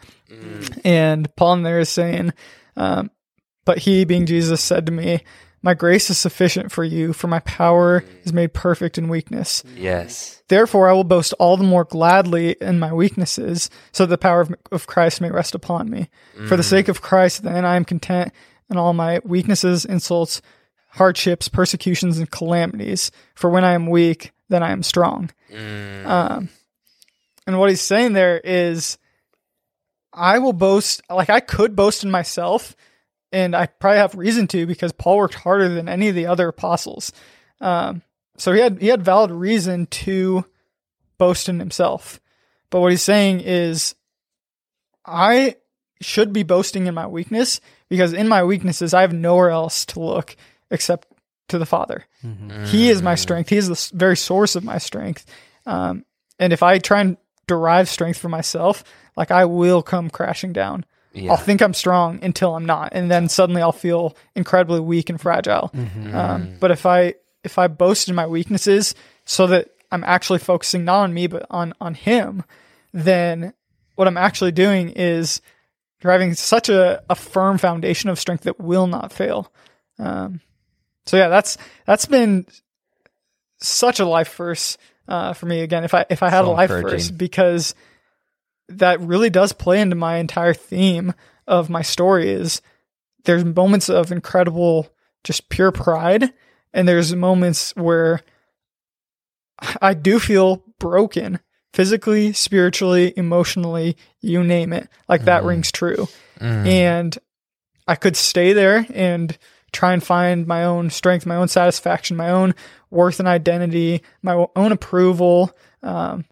And 0.83 1.33
Paul 1.35 1.53
in 1.55 1.63
there 1.63 1.79
is 1.79 1.89
saying, 1.89 2.33
um, 2.75 3.09
but 3.65 3.79
he 3.79 4.05
being 4.05 4.25
Jesus 4.25 4.61
said 4.61 4.85
to 4.85 4.91
me, 4.91 5.21
My 5.67 5.73
grace 5.73 6.09
is 6.09 6.17
sufficient 6.17 6.71
for 6.71 6.85
you, 6.85 7.11
for 7.11 7.27
my 7.27 7.41
power 7.41 8.05
is 8.23 8.31
made 8.31 8.53
perfect 8.53 8.97
in 8.97 9.09
weakness. 9.09 9.65
Yes. 9.75 10.41
Therefore, 10.47 10.87
I 10.87 10.93
will 10.93 11.03
boast 11.03 11.33
all 11.39 11.57
the 11.57 11.65
more 11.65 11.83
gladly 11.83 12.55
in 12.61 12.79
my 12.79 12.93
weaknesses, 12.93 13.69
so 13.91 14.05
that 14.05 14.09
the 14.09 14.17
power 14.17 14.39
of, 14.39 14.55
of 14.71 14.87
Christ 14.87 15.19
may 15.19 15.29
rest 15.29 15.55
upon 15.55 15.89
me. 15.89 16.07
For 16.47 16.55
the 16.55 16.63
sake 16.63 16.87
of 16.87 17.01
Christ, 17.01 17.43
then 17.43 17.65
I 17.65 17.75
am 17.75 17.83
content 17.83 18.31
in 18.69 18.77
all 18.77 18.93
my 18.93 19.19
weaknesses, 19.25 19.83
insults, 19.83 20.41
hardships, 20.91 21.49
persecutions, 21.49 22.17
and 22.17 22.31
calamities. 22.31 23.11
For 23.35 23.49
when 23.49 23.65
I 23.65 23.73
am 23.73 23.87
weak, 23.87 24.31
then 24.47 24.63
I 24.63 24.71
am 24.71 24.83
strong. 24.83 25.31
Um, 26.05 26.47
and 27.45 27.59
what 27.59 27.69
he's 27.69 27.81
saying 27.81 28.13
there 28.13 28.39
is, 28.41 28.97
I 30.13 30.39
will 30.39 30.53
boast, 30.53 31.01
like 31.09 31.29
I 31.29 31.41
could 31.41 31.75
boast 31.75 32.05
in 32.05 32.09
myself, 32.09 32.73
and 33.31 33.55
I 33.55 33.65
probably 33.67 33.99
have 33.99 34.15
reason 34.15 34.47
to 34.47 34.65
because 34.65 34.91
Paul 34.91 35.17
worked 35.17 35.35
harder 35.35 35.69
than 35.69 35.89
any 35.89 36.09
of 36.09 36.15
the 36.15 36.27
other 36.27 36.47
apostles. 36.47 37.11
Um, 37.59 38.01
so 38.37 38.53
he 38.53 38.61
had 38.61 38.79
he 38.79 38.87
had 38.87 39.03
valid 39.03 39.31
reason 39.31 39.87
to 39.87 40.45
boast 41.17 41.49
in 41.49 41.59
himself. 41.59 42.19
But 42.69 42.81
what 42.81 42.91
he's 42.91 43.01
saying 43.01 43.41
is 43.41 43.95
I 45.05 45.55
should 46.01 46.31
be 46.31 46.43
boasting 46.43 46.85
in 46.85 46.93
my 46.93 47.07
weakness 47.07 47.59
because 47.89 48.13
in 48.13 48.27
my 48.27 48.43
weaknesses 48.43 48.93
I 48.93 49.01
have 49.01 49.13
nowhere 49.13 49.49
else 49.49 49.85
to 49.87 49.99
look 49.99 50.35
except 50.69 51.07
to 51.49 51.57
the 51.57 51.65
Father. 51.65 52.05
He 52.65 52.89
is 52.89 53.01
my 53.01 53.15
strength. 53.15 53.49
He 53.49 53.57
is 53.57 53.67
the 53.67 53.97
very 53.97 54.17
source 54.17 54.55
of 54.55 54.63
my 54.63 54.77
strength. 54.77 55.25
Um, 55.65 56.05
and 56.39 56.53
if 56.53 56.61
I 56.61 56.77
try 56.77 57.01
and 57.01 57.17
derive 57.47 57.89
strength 57.89 58.19
for 58.19 58.29
myself, 58.29 58.83
like 59.15 59.31
I 59.31 59.45
will 59.45 59.81
come 59.81 60.09
crashing 60.09 60.53
down. 60.53 60.85
Yeah. 61.17 61.31
I'll 61.31 61.37
think 61.37 61.61
I'm 61.61 61.73
strong 61.73 62.19
until 62.23 62.55
I'm 62.55 62.65
not, 62.65 62.89
and 62.93 63.09
then 63.09 63.29
suddenly 63.29 63.61
I'll 63.61 63.71
feel 63.71 64.15
incredibly 64.35 64.79
weak 64.79 65.09
and 65.09 65.19
fragile. 65.19 65.71
Um, 66.13 66.55
but 66.59 66.71
if 66.71 66.85
I 66.85 67.15
if 67.43 67.57
I 67.57 67.67
boast 67.67 68.09
in 68.09 68.15
my 68.15 68.27
weaknesses, 68.27 68.95
so 69.25 69.47
that 69.47 69.69
I'm 69.91 70.03
actually 70.03 70.39
focusing 70.39 70.85
not 70.85 71.03
on 71.03 71.13
me 71.13 71.27
but 71.27 71.45
on 71.49 71.73
on 71.81 71.93
Him, 71.93 72.43
then 72.93 73.53
what 73.95 74.07
I'm 74.07 74.17
actually 74.17 74.51
doing 74.51 74.89
is 74.89 75.41
driving 75.99 76.33
such 76.35 76.69
a, 76.69 77.01
a 77.09 77.15
firm 77.15 77.57
foundation 77.57 78.09
of 78.09 78.19
strength 78.19 78.43
that 78.43 78.59
will 78.59 78.87
not 78.87 79.11
fail. 79.11 79.51
Um, 79.99 80.41
so 81.05 81.17
yeah, 81.17 81.29
that's 81.29 81.57
that's 81.85 82.05
been 82.05 82.45
such 83.59 83.99
a 83.99 84.05
life 84.05 84.35
verse 84.35 84.77
uh, 85.07 85.33
for 85.33 85.45
me. 85.45 85.61
Again, 85.61 85.83
if 85.83 85.93
I 85.93 86.05
if 86.09 86.21
I 86.21 86.29
had 86.29 86.41
So 86.41 86.51
a 86.51 86.53
life 86.53 86.69
verse, 86.69 87.09
because 87.09 87.73
that 88.69 88.99
really 88.99 89.29
does 89.29 89.53
play 89.53 89.79
into 89.81 89.95
my 89.95 90.17
entire 90.17 90.53
theme 90.53 91.13
of 91.47 91.69
my 91.69 91.81
story. 91.81 92.29
Is 92.29 92.61
there's 93.25 93.45
moments 93.45 93.89
of 93.89 94.11
incredible, 94.11 94.87
just 95.23 95.49
pure 95.49 95.71
pride, 95.71 96.31
and 96.73 96.87
there's 96.87 97.15
moments 97.15 97.75
where 97.75 98.21
I 99.81 99.93
do 99.93 100.19
feel 100.19 100.63
broken 100.79 101.39
physically, 101.73 102.33
spiritually, 102.33 103.13
emotionally, 103.17 103.97
you 104.21 104.43
name 104.43 104.73
it. 104.73 104.89
Like 105.07 105.25
that 105.25 105.43
rings 105.43 105.71
true. 105.71 106.07
And 106.67 107.17
I 107.87 107.95
could 107.95 108.15
stay 108.15 108.53
there 108.53 108.85
and 108.93 109.37
try 109.71 109.93
and 109.93 110.03
find 110.03 110.47
my 110.47 110.63
own 110.63 110.89
strength, 110.89 111.25
my 111.25 111.35
own 111.35 111.47
satisfaction, 111.47 112.17
my 112.17 112.29
own 112.29 112.55
worth 112.89 113.19
and 113.19 113.27
identity, 113.27 114.01
my 114.21 114.47
own 114.55 114.71
approval. 114.71 115.51
Um, 115.83 116.25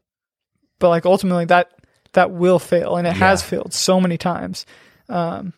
but 0.79 0.89
like 0.89 1.05
ultimately 1.05 1.45
that 1.45 1.71
that 2.15 2.31
will 2.31 2.59
fail 2.59 2.97
and 2.97 3.05
it 3.07 3.13
has 3.13 3.43
failed 3.43 3.73
so 3.73 4.01
many 4.01 4.17
times. 4.17 4.65
Um, 5.07 5.53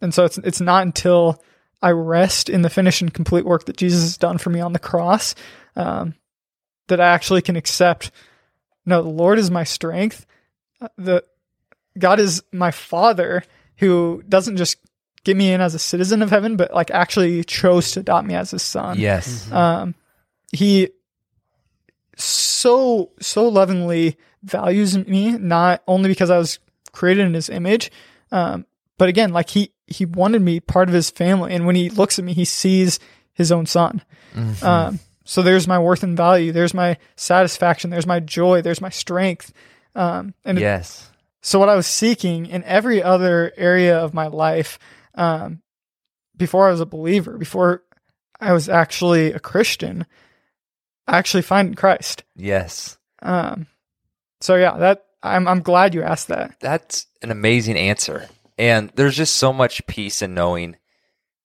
and 0.00 0.14
so 0.14 0.24
it's 0.24 0.38
it's 0.38 0.60
not 0.60 0.82
until 0.84 1.42
I 1.82 1.90
rest 1.90 2.48
in 2.48 2.62
the 2.62 2.70
finished 2.70 3.02
and 3.02 3.12
complete 3.12 3.44
work 3.44 3.66
that 3.66 3.76
Jesus 3.76 4.02
has 4.02 4.16
done 4.16 4.38
for 4.38 4.50
me 4.50 4.60
on 4.60 4.72
the 4.72 4.78
cross 4.78 5.34
um, 5.76 6.14
that 6.88 7.00
I 7.00 7.08
actually 7.08 7.42
can 7.42 7.56
accept. 7.56 8.10
No, 8.86 9.02
the 9.02 9.08
Lord 9.08 9.38
is 9.38 9.50
my 9.50 9.64
strength. 9.64 10.24
Uh, 10.80 10.88
The 10.96 11.24
God 11.98 12.20
is 12.20 12.42
my 12.52 12.70
Father, 12.70 13.42
who 13.78 14.22
doesn't 14.28 14.56
just 14.56 14.76
get 15.24 15.36
me 15.36 15.52
in 15.52 15.60
as 15.60 15.74
a 15.74 15.78
citizen 15.78 16.22
of 16.22 16.30
heaven, 16.30 16.56
but 16.56 16.72
like 16.74 16.90
actually 16.90 17.44
chose 17.44 17.92
to 17.92 18.00
adopt 18.00 18.26
me 18.26 18.34
as 18.34 18.50
his 18.50 18.62
son. 18.62 18.98
Yes. 18.98 19.50
Um, 19.50 19.94
he 20.52 20.90
so 22.16 23.10
so 23.20 23.48
lovingly 23.48 24.16
values 24.44 24.96
me, 24.96 25.32
not 25.32 25.82
only 25.86 26.08
because 26.08 26.30
I 26.30 26.38
was 26.38 26.58
created 26.92 27.26
in 27.26 27.34
his 27.34 27.48
image, 27.48 27.90
um, 28.30 28.66
but 28.98 29.08
again, 29.08 29.32
like 29.32 29.50
he 29.50 29.72
he 29.86 30.06
wanted 30.06 30.40
me 30.42 30.60
part 30.60 30.88
of 30.88 30.94
his 30.94 31.10
family, 31.10 31.52
and 31.54 31.66
when 31.66 31.76
he 31.76 31.90
looks 31.90 32.18
at 32.18 32.24
me, 32.24 32.32
he 32.32 32.44
sees 32.44 32.98
his 33.32 33.50
own 33.52 33.66
son. 33.66 34.02
Um, 34.62 34.98
so 35.24 35.42
there's 35.42 35.66
my 35.68 35.78
worth 35.78 36.02
and 36.02 36.16
value. 36.16 36.52
There's 36.52 36.74
my 36.74 36.96
satisfaction. 37.16 37.90
There's 37.90 38.06
my 38.06 38.20
joy. 38.20 38.62
There's 38.62 38.80
my 38.80 38.88
strength. 38.90 39.52
Um, 39.94 40.34
and 40.44 40.58
Yes. 40.58 41.10
so 41.40 41.58
what 41.58 41.68
I 41.68 41.76
was 41.76 41.86
seeking 41.86 42.46
in 42.46 42.64
every 42.64 43.02
other 43.02 43.52
area 43.56 43.96
of 43.98 44.12
my 44.14 44.26
life, 44.26 44.78
um, 45.14 45.62
before 46.36 46.66
I 46.68 46.70
was 46.72 46.80
a 46.80 46.86
believer, 46.86 47.38
before 47.38 47.82
I 48.40 48.52
was 48.52 48.68
actually 48.68 49.32
a 49.32 49.38
Christian, 49.38 50.04
I 51.06 51.18
actually 51.18 51.42
find 51.42 51.68
in 51.68 51.74
Christ. 51.74 52.24
Yes. 52.34 52.98
Um, 53.22 53.66
so 54.44 54.56
yeah, 54.56 54.76
that 54.76 55.06
I'm 55.22 55.48
I'm 55.48 55.62
glad 55.62 55.94
you 55.94 56.02
asked 56.02 56.28
that. 56.28 56.56
That's 56.60 57.06
an 57.22 57.30
amazing 57.30 57.78
answer. 57.78 58.28
And 58.58 58.92
there's 58.94 59.16
just 59.16 59.36
so 59.36 59.54
much 59.54 59.86
peace 59.86 60.20
in 60.20 60.34
knowing, 60.34 60.76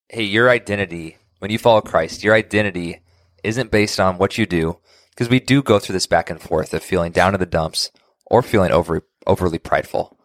hey, 0.09 0.23
your 0.23 0.49
identity, 0.49 1.17
when 1.39 1.49
you 1.49 1.57
follow 1.57 1.79
Christ, 1.79 2.25
your 2.25 2.35
identity 2.35 2.99
isn't 3.41 3.71
based 3.71 4.01
on 4.01 4.17
what 4.17 4.37
you 4.37 4.45
do. 4.45 4.79
Because 5.11 5.29
we 5.29 5.39
do 5.39 5.63
go 5.63 5.79
through 5.79 5.93
this 5.93 6.07
back 6.07 6.29
and 6.29 6.41
forth 6.41 6.73
of 6.73 6.83
feeling 6.83 7.13
down 7.13 7.33
in 7.33 7.39
the 7.39 7.45
dumps 7.45 7.89
or 8.25 8.41
feeling 8.41 8.71
over, 8.71 9.01
overly 9.25 9.59
prideful. 9.59 10.17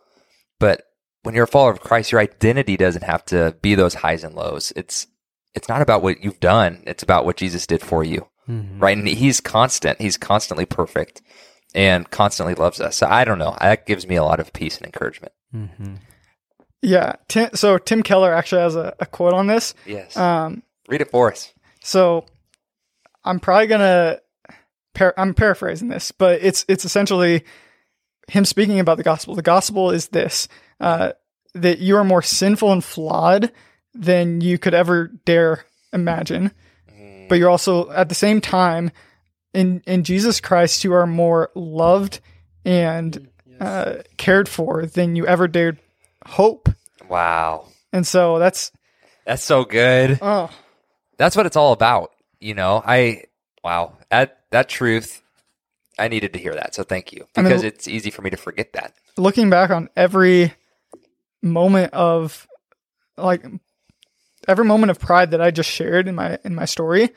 But 0.59 0.83
when 1.23 1.37
you're 1.37 1.45
a 1.45 1.49
follower 1.49 1.71
of 1.71 1.81
Christ, 1.81 2.11
your 2.11 2.21
identity 2.21 2.77
doesn't 2.77 3.05
have 3.05 3.25
to 3.27 3.57
be 3.63 3.77
those 3.77 3.95
highs 3.95 4.25
and 4.25 4.35
lows. 4.35 4.73
It's 4.75 5.07
it's 5.55 5.69
not 5.69 5.81
about 5.81 6.03
what 6.03 6.25
you've 6.25 6.41
done. 6.41 6.83
It's 6.89 7.05
about 7.05 7.25
what 7.25 7.37
Jesus 7.37 7.69
did 7.69 7.83
for 7.83 8.03
you. 8.03 8.27
Mm-hmm. 8.49 8.81
Right? 8.81 8.99
And 8.99 9.07
he's 9.07 9.41
constant. 9.41 10.01
He's 10.01 10.17
constantly 10.17 10.67
perfect 10.67 11.23
and 11.75 12.09
constantly 12.11 12.55
loves 12.55 12.81
us. 12.81 12.97
So 12.97 13.07
I 13.07 13.25
don't 13.25 13.39
know. 13.39 13.57
That 13.61 13.87
gives 13.87 14.07
me 14.07 14.17
a 14.17 14.25
lot 14.25 14.41
of 14.41 14.53
peace 14.53 14.77
and 14.77 14.87
encouragement. 14.87 15.33
Yeah. 16.83 17.15
Tim, 17.29 17.51
so 17.55 17.79
Tim 17.79 18.03
Keller 18.03 18.33
actually 18.33 18.63
has 18.63 18.77
a, 18.77 18.95
a 19.01 19.07
quote 19.07 19.35
on 19.35 19.47
this. 19.47 19.75
Yes. 19.87 20.17
Um, 20.17 20.63
Read 20.89 21.01
it 21.01 21.11
for 21.11 21.33
us. 21.33 21.53
So 21.83 22.27
I'm 23.25 23.41
probably 23.41 23.67
gonna 23.67 24.21
par- 24.95 25.15
I'm 25.17 25.35
paraphrasing 25.35 25.89
this, 25.89 26.13
but 26.13 26.41
it's 26.43 26.65
it's 26.69 26.85
essentially 26.85 27.45
him 28.29 28.45
speaking 28.45 28.81
about 28.81 28.97
the 28.97 29.03
gospel. 29.03 29.35
The 29.35 29.43
gospel 29.43 29.91
is 29.91 30.09
this: 30.09 30.49
uh, 30.81 31.13
that 31.55 31.79
you 31.79 31.97
are 31.97 32.05
more 32.05 32.23
sinful 32.23 32.73
and 32.73 32.85
flawed 32.85 33.51
than 33.95 34.41
you 34.41 34.59
could 34.59 34.75
ever 34.75 35.09
dare 35.25 35.65
imagine, 35.93 36.53
but 37.29 37.39
you're 37.39 37.51
also 37.51 37.91
at 37.91 38.09
the 38.09 38.15
same 38.15 38.41
time 38.41 38.91
in 39.55 39.83
in 39.87 40.05
Jesus 40.05 40.41
Christ 40.41 40.85
you 40.85 40.93
are 40.93 41.07
more 41.07 41.51
loved 41.55 42.21
and 42.65 43.29
uh, 43.61 43.97
cared 44.17 44.49
for 44.49 44.85
than 44.85 45.17
you 45.17 45.27
ever 45.27 45.47
dared 45.49 45.79
hope. 46.27 46.69
Wow. 47.09 47.69
And 47.93 48.07
so 48.07 48.39
that's 48.39 48.73
That's 49.25 49.43
so 49.43 49.65
good. 49.65 50.19
oh 50.21 50.51
That's 51.17 51.37
what 51.37 51.47
it's 51.47 51.57
all 51.57 51.73
about. 51.73 52.11
You 52.41 52.55
know, 52.55 52.83
I, 52.85 53.25
wow, 53.63 53.97
that, 54.11 54.41
that 54.51 54.69
truth, 54.69 55.23
I 55.99 56.09
needed 56.09 56.33
to 56.35 56.39
hear 56.39 56.55
that. 56.55 56.75
So 56.75 56.83
thank 56.83 57.13
you 57.13 57.27
I 57.37 57.41
mean, 57.41 57.49
because 57.49 57.63
it's 57.63 57.87
easy 57.89 58.11
for 58.11 58.21
me 58.23 58.31
to 58.31 58.37
forget 58.37 58.73
that. 58.75 58.93
looking 59.17 59.49
back 59.49 59.71
on 59.71 59.89
every 59.97 60.53
moment 61.43 61.93
of 61.95 62.47
like 63.17 63.47
every 64.49 64.65
moment 64.65 64.91
of 64.91 64.99
pride 64.99 65.31
that 65.31 65.41
I 65.41 65.51
just 65.51 65.71
shared 65.71 66.09
in 66.09 66.15
my 66.17 66.39
in 66.45 66.55
my 66.55 66.65
story, 66.65 67.11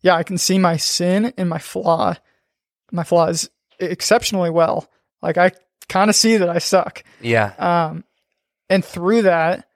yeah, 0.00 0.14
I 0.14 0.22
can 0.22 0.38
see 0.38 0.58
my 0.58 0.76
sin 0.76 1.32
and 1.36 1.48
my 1.48 1.58
flaw, 1.58 2.14
my 2.92 3.04
flaws 3.04 3.50
exceptionally 3.80 4.50
well. 4.50 4.88
Like 5.22 5.38
I 5.38 5.52
kind 5.88 6.10
of 6.10 6.16
see 6.16 6.36
that 6.36 6.48
I 6.48 6.58
suck. 6.58 7.02
Yeah. 7.20 7.52
Um, 7.58 8.04
and 8.68 8.84
through 8.84 9.22
that, 9.22 9.66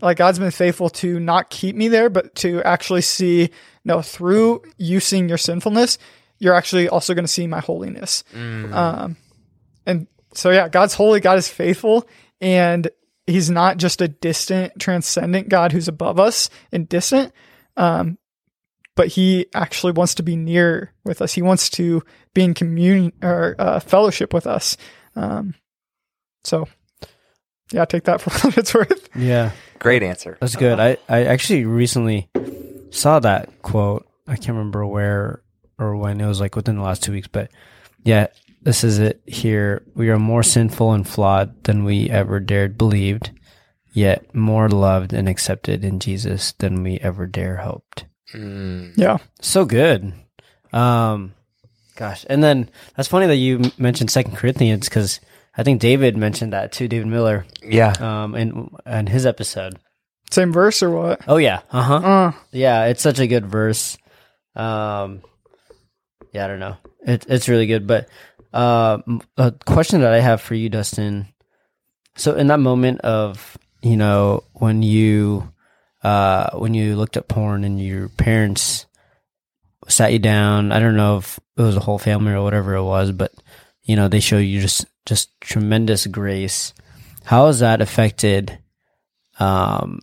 like 0.00 0.16
God's 0.16 0.38
been 0.38 0.50
faithful 0.50 0.90
to 0.90 1.18
not 1.18 1.50
keep 1.50 1.74
me 1.74 1.88
there, 1.88 2.10
but 2.10 2.34
to 2.36 2.62
actually 2.62 3.02
see, 3.02 3.50
no, 3.84 4.02
through 4.02 4.62
you 4.76 5.00
seeing 5.00 5.28
your 5.28 5.38
sinfulness, 5.38 5.98
you're 6.38 6.54
actually 6.54 6.88
also 6.88 7.14
going 7.14 7.24
to 7.24 7.32
see 7.32 7.46
my 7.46 7.60
holiness. 7.60 8.22
Mm. 8.32 8.72
Um, 8.72 9.16
and 9.86 10.06
so, 10.34 10.50
yeah, 10.50 10.68
God's 10.68 10.94
holy, 10.94 11.20
God 11.20 11.38
is 11.38 11.48
faithful, 11.48 12.08
and 12.40 12.88
He's 13.26 13.50
not 13.50 13.76
just 13.76 14.00
a 14.00 14.08
distant, 14.08 14.78
transcendent 14.78 15.48
God 15.48 15.72
who's 15.72 15.88
above 15.88 16.20
us 16.20 16.48
and 16.70 16.88
distant, 16.88 17.32
um, 17.76 18.18
but 18.98 19.06
He 19.06 19.46
actually 19.54 19.92
wants 19.92 20.16
to 20.16 20.24
be 20.24 20.34
near 20.34 20.92
with 21.04 21.22
us. 21.22 21.32
He 21.32 21.40
wants 21.40 21.70
to 21.70 22.02
be 22.34 22.42
in 22.42 22.52
communion 22.52 23.12
or 23.22 23.54
uh, 23.56 23.78
fellowship 23.78 24.34
with 24.34 24.44
us. 24.44 24.76
Um, 25.14 25.54
so, 26.42 26.66
yeah, 27.70 27.84
take 27.84 28.02
that 28.04 28.20
for 28.20 28.30
what 28.48 28.58
it's 28.58 28.74
worth. 28.74 29.08
Yeah, 29.14 29.52
Great 29.78 30.02
answer. 30.02 30.36
that's 30.40 30.56
good. 30.56 30.80
I, 30.80 30.96
I 31.08 31.26
actually 31.26 31.64
recently 31.64 32.28
saw 32.90 33.20
that 33.20 33.62
quote. 33.62 34.04
I 34.26 34.34
can't 34.34 34.48
remember 34.58 34.84
where 34.84 35.42
or 35.78 35.94
when. 35.94 36.20
It 36.20 36.26
was 36.26 36.40
like 36.40 36.56
within 36.56 36.74
the 36.74 36.82
last 36.82 37.04
two 37.04 37.12
weeks, 37.12 37.28
but 37.28 37.52
yeah, 38.02 38.26
this 38.62 38.82
is 38.82 38.98
it 38.98 39.22
here. 39.26 39.84
We 39.94 40.10
are 40.10 40.18
more 40.18 40.42
sinful 40.42 40.90
and 40.90 41.08
flawed 41.08 41.62
than 41.62 41.84
we 41.84 42.10
ever 42.10 42.40
dared 42.40 42.76
believed, 42.76 43.30
yet 43.92 44.34
more 44.34 44.68
loved 44.68 45.12
and 45.12 45.28
accepted 45.28 45.84
in 45.84 46.00
Jesus 46.00 46.50
than 46.58 46.82
we 46.82 46.98
ever 46.98 47.28
dare 47.28 47.58
hoped. 47.58 48.06
Mm. 48.34 48.92
Yeah. 48.96 49.18
So 49.40 49.64
good. 49.64 50.12
Um, 50.72 51.32
gosh, 51.96 52.26
and 52.28 52.42
then 52.42 52.68
that's 52.96 53.08
funny 53.08 53.26
that 53.26 53.36
you 53.36 53.70
mentioned 53.78 54.10
Second 54.10 54.36
Corinthians 54.36 54.88
because 54.88 55.20
I 55.56 55.62
think 55.62 55.80
David 55.80 56.16
mentioned 56.16 56.52
that 56.52 56.72
too. 56.72 56.88
David 56.88 57.06
Miller, 57.08 57.46
Yeah. 57.62 57.94
um, 58.00 58.34
in 58.34 58.70
in 58.86 59.06
his 59.06 59.24
episode. 59.26 59.78
Same 60.30 60.52
verse 60.52 60.82
or 60.82 60.90
what? 60.90 61.22
Oh 61.26 61.38
yeah, 61.38 61.60
uh 61.72 61.82
huh. 61.82 61.96
Uh, 61.96 62.32
Yeah, 62.52 62.84
it's 62.86 63.00
such 63.02 63.18
a 63.18 63.26
good 63.26 63.46
verse. 63.46 63.96
Um, 64.54 65.22
yeah, 66.32 66.44
I 66.44 66.48
don't 66.48 66.60
know. 66.60 66.76
It, 67.06 67.24
it's 67.28 67.48
really 67.48 67.66
good. 67.66 67.86
But 67.86 68.08
uh, 68.52 68.98
m- 69.08 69.22
a 69.38 69.52
question 69.52 70.02
that 70.02 70.12
I 70.12 70.20
have 70.20 70.42
for 70.42 70.54
you, 70.54 70.68
Dustin. 70.68 71.28
So 72.16 72.34
in 72.34 72.48
that 72.48 72.60
moment 72.60 73.00
of 73.00 73.56
you 73.80 73.96
know 73.96 74.44
when 74.52 74.82
you 74.82 75.50
uh, 76.02 76.50
when 76.58 76.74
you 76.74 76.96
looked 76.96 77.16
at 77.16 77.28
porn 77.28 77.64
and 77.64 77.80
your 77.80 78.08
parents 78.08 78.86
sat 79.88 80.12
you 80.12 80.18
down, 80.18 80.72
I 80.72 80.78
don't 80.78 80.96
know 80.96 81.18
if 81.18 81.40
it 81.56 81.62
was 81.62 81.76
a 81.76 81.80
whole 81.80 81.98
family 81.98 82.32
or 82.32 82.42
whatever 82.42 82.74
it 82.74 82.84
was, 82.84 83.12
but 83.12 83.32
you 83.82 83.96
know 83.96 84.08
they 84.08 84.20
show 84.20 84.38
you 84.38 84.60
just 84.60 84.86
just 85.06 85.30
tremendous 85.40 86.06
grace. 86.06 86.74
How 87.24 87.46
has 87.46 87.60
that 87.60 87.80
affected? 87.80 88.58
Um, 89.40 90.00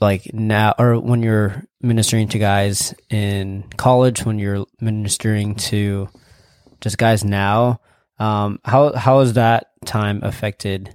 like 0.00 0.34
now 0.34 0.74
or 0.78 0.98
when 1.00 1.22
you're 1.22 1.64
ministering 1.80 2.28
to 2.28 2.38
guys 2.38 2.94
in 3.10 3.64
college 3.76 4.24
when 4.24 4.38
you're 4.38 4.66
ministering 4.80 5.54
to 5.54 6.08
just 6.80 6.98
guys 6.98 7.24
now 7.24 7.80
um 8.18 8.60
how 8.64 8.92
how 8.94 9.20
has 9.20 9.32
that 9.34 9.68
time 9.86 10.20
affected 10.22 10.94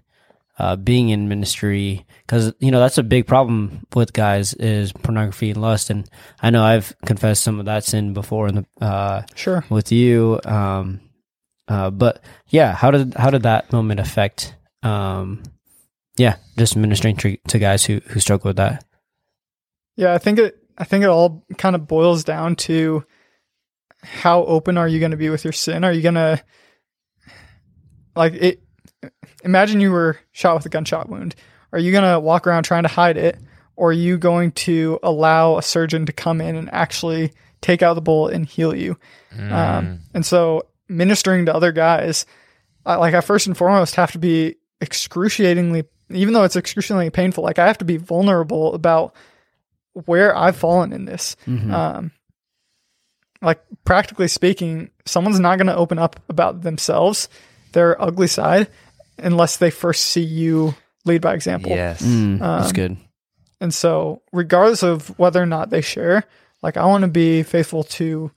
uh 0.60 0.76
being 0.76 1.10
in 1.10 1.28
ministry 1.30 2.06
cuz 2.28 2.54
you 2.60 2.70
know 2.72 2.80
that's 2.80 2.98
a 2.98 3.04
big 3.04 3.26
problem 3.26 3.86
with 3.96 4.14
guys 4.14 4.54
is 4.56 4.92
pornography 4.92 5.52
and 5.52 5.62
lust 5.62 5.90
and 5.90 6.10
I 6.42 6.50
know 6.50 6.64
I've 6.64 6.94
confessed 7.06 7.44
some 7.44 7.60
of 7.60 7.66
that 7.66 7.84
sin 7.84 8.14
before 8.14 8.48
in 8.48 8.56
the 8.56 8.86
uh 8.86 9.24
sure. 9.36 9.66
with 9.70 9.92
you 9.92 10.40
um 10.46 11.00
uh 11.68 11.90
but 11.90 12.22
yeah 12.50 12.74
how 12.76 12.92
did 12.92 13.14
how 13.16 13.30
did 13.30 13.44
that 13.44 13.72
moment 13.72 14.00
affect 14.00 14.56
um 14.84 15.42
yeah 16.18 16.36
just 16.58 16.76
ministering 16.76 17.16
to, 17.18 17.38
to 17.48 17.58
guys 17.60 17.86
who 17.86 18.02
who 18.08 18.20
struggle 18.20 18.50
with 18.50 18.58
that 18.58 18.84
Yeah, 19.96 20.14
I 20.14 20.18
think 20.18 20.40
it. 20.40 20.56
I 20.78 20.86
think 20.86 21.04
it 21.04 21.10
all 21.10 21.44
kind 21.58 21.76
of 21.76 21.88
boils 21.88 22.24
down 22.24 22.56
to 22.56 23.04
how 24.02 24.46
open 24.46 24.78
are 24.78 24.88
you 24.88 25.00
going 25.00 25.12
to 25.12 25.18
be 25.18 25.30
with 25.30 25.44
your 25.44 25.52
sin? 25.52 25.84
Are 25.84 25.92
you 25.92 26.02
going 26.02 26.16
to 26.16 26.42
like 28.16 28.34
it? 28.34 28.64
Imagine 29.44 29.80
you 29.80 29.92
were 29.92 30.18
shot 30.32 30.56
with 30.56 30.66
a 30.66 30.70
gunshot 30.70 31.10
wound. 31.10 31.36
Are 31.72 31.80
you 31.80 31.92
going 31.92 32.12
to 32.12 32.20
walk 32.20 32.48
around 32.48 32.64
trying 32.64 32.84
to 32.84 32.90
hide 32.90 33.18
it, 33.18 33.38
or 33.76 33.90
are 33.90 33.94
you 33.94 34.18
going 34.18 34.52
to 34.52 35.00
allow 35.04 35.58
a 35.58 35.62
surgeon 35.62 36.06
to 36.08 36.12
come 36.14 36.42
in 36.42 36.56
and 36.56 36.70
actually 36.74 37.34
take 37.62 37.82
out 37.82 37.94
the 37.94 38.02
bullet 38.02 38.34
and 38.34 38.46
heal 38.46 38.76
you? 38.76 38.98
Mm. 39.34 39.52
Um, 39.52 40.00
and 40.14 40.26
so 40.26 40.68
ministering 40.88 41.46
to 41.46 41.56
other 41.56 41.72
guys, 41.72 42.26
I, 42.86 42.96
like 42.96 43.14
I 43.14 43.22
first 43.22 43.48
and 43.48 43.58
foremost 43.58 43.96
have 43.96 44.12
to 44.14 44.20
be 44.20 44.56
excruciatingly, 44.82 45.86
even 46.10 46.34
though 46.34 46.44
it's 46.44 46.56
excruciatingly 46.56 47.12
painful, 47.12 47.44
like 47.44 47.60
I 47.60 47.68
have 47.68 47.78
to 47.80 47.86
be 47.86 47.98
vulnerable 47.98 48.74
about 48.74 49.16
where 49.94 50.36
I've 50.36 50.56
fallen 50.56 50.94
in 50.94 51.06
this. 51.06 51.36
Mhm. 51.48 51.72
Um, 51.72 52.12
like 53.42 53.62
practically 53.86 54.28
speaking, 54.28 54.90
someone's 55.06 55.40
not 55.40 55.58
going 55.58 55.68
to 55.68 55.76
open 55.76 56.00
up 56.00 56.20
about 56.30 56.62
themselves, 56.62 57.30
their 57.72 58.02
ugly 58.02 58.28
side, 58.28 58.68
unless 59.24 59.58
they 59.58 59.70
first 59.72 60.06
see 60.06 60.22
you 60.24 60.76
lead 61.06 61.22
by 61.22 61.34
example. 61.34 61.72
yes. 61.72 62.02
Mm, 62.02 62.40
that's 62.40 62.68
Um, 62.68 62.74
good. 62.74 62.98
And 63.62 63.74
so, 63.74 64.22
regardless 64.32 64.84
of 64.84 65.10
whether 65.20 65.42
or 65.42 65.46
not 65.46 65.70
they 65.70 65.82
share, 65.82 66.24
like 66.62 66.78
I 66.78 66.86
want 66.86 67.02
to 67.04 67.08
be 67.10 67.44
faithful 67.44 67.84
to 67.86 68.32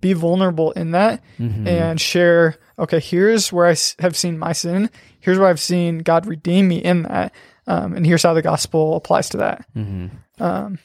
be 0.00 0.12
vulnerable 0.12 0.72
in 0.72 0.90
that 0.92 1.22
Mhm. 1.38 1.66
and 1.66 2.00
share, 2.00 2.56
okay, 2.78 3.00
here's 3.00 3.52
where 3.52 3.66
I 3.66 3.76
have 4.00 4.16
seen 4.16 4.38
my 4.38 4.52
sin. 4.52 4.90
Here's 5.20 5.38
where 5.38 5.48
I've 5.48 5.60
seen 5.60 5.98
God 6.00 6.26
redeem 6.26 6.68
me 6.68 6.76
in 6.78 7.02
that. 7.04 7.32
Um, 7.66 7.94
and 7.94 8.06
here's 8.06 8.22
how 8.22 8.34
the 8.34 8.42
gospel 8.42 8.94
applies 8.96 9.28
to 9.30 9.38
that. 9.38 9.64
Mhm. 9.76 10.10
Um, 10.38 10.78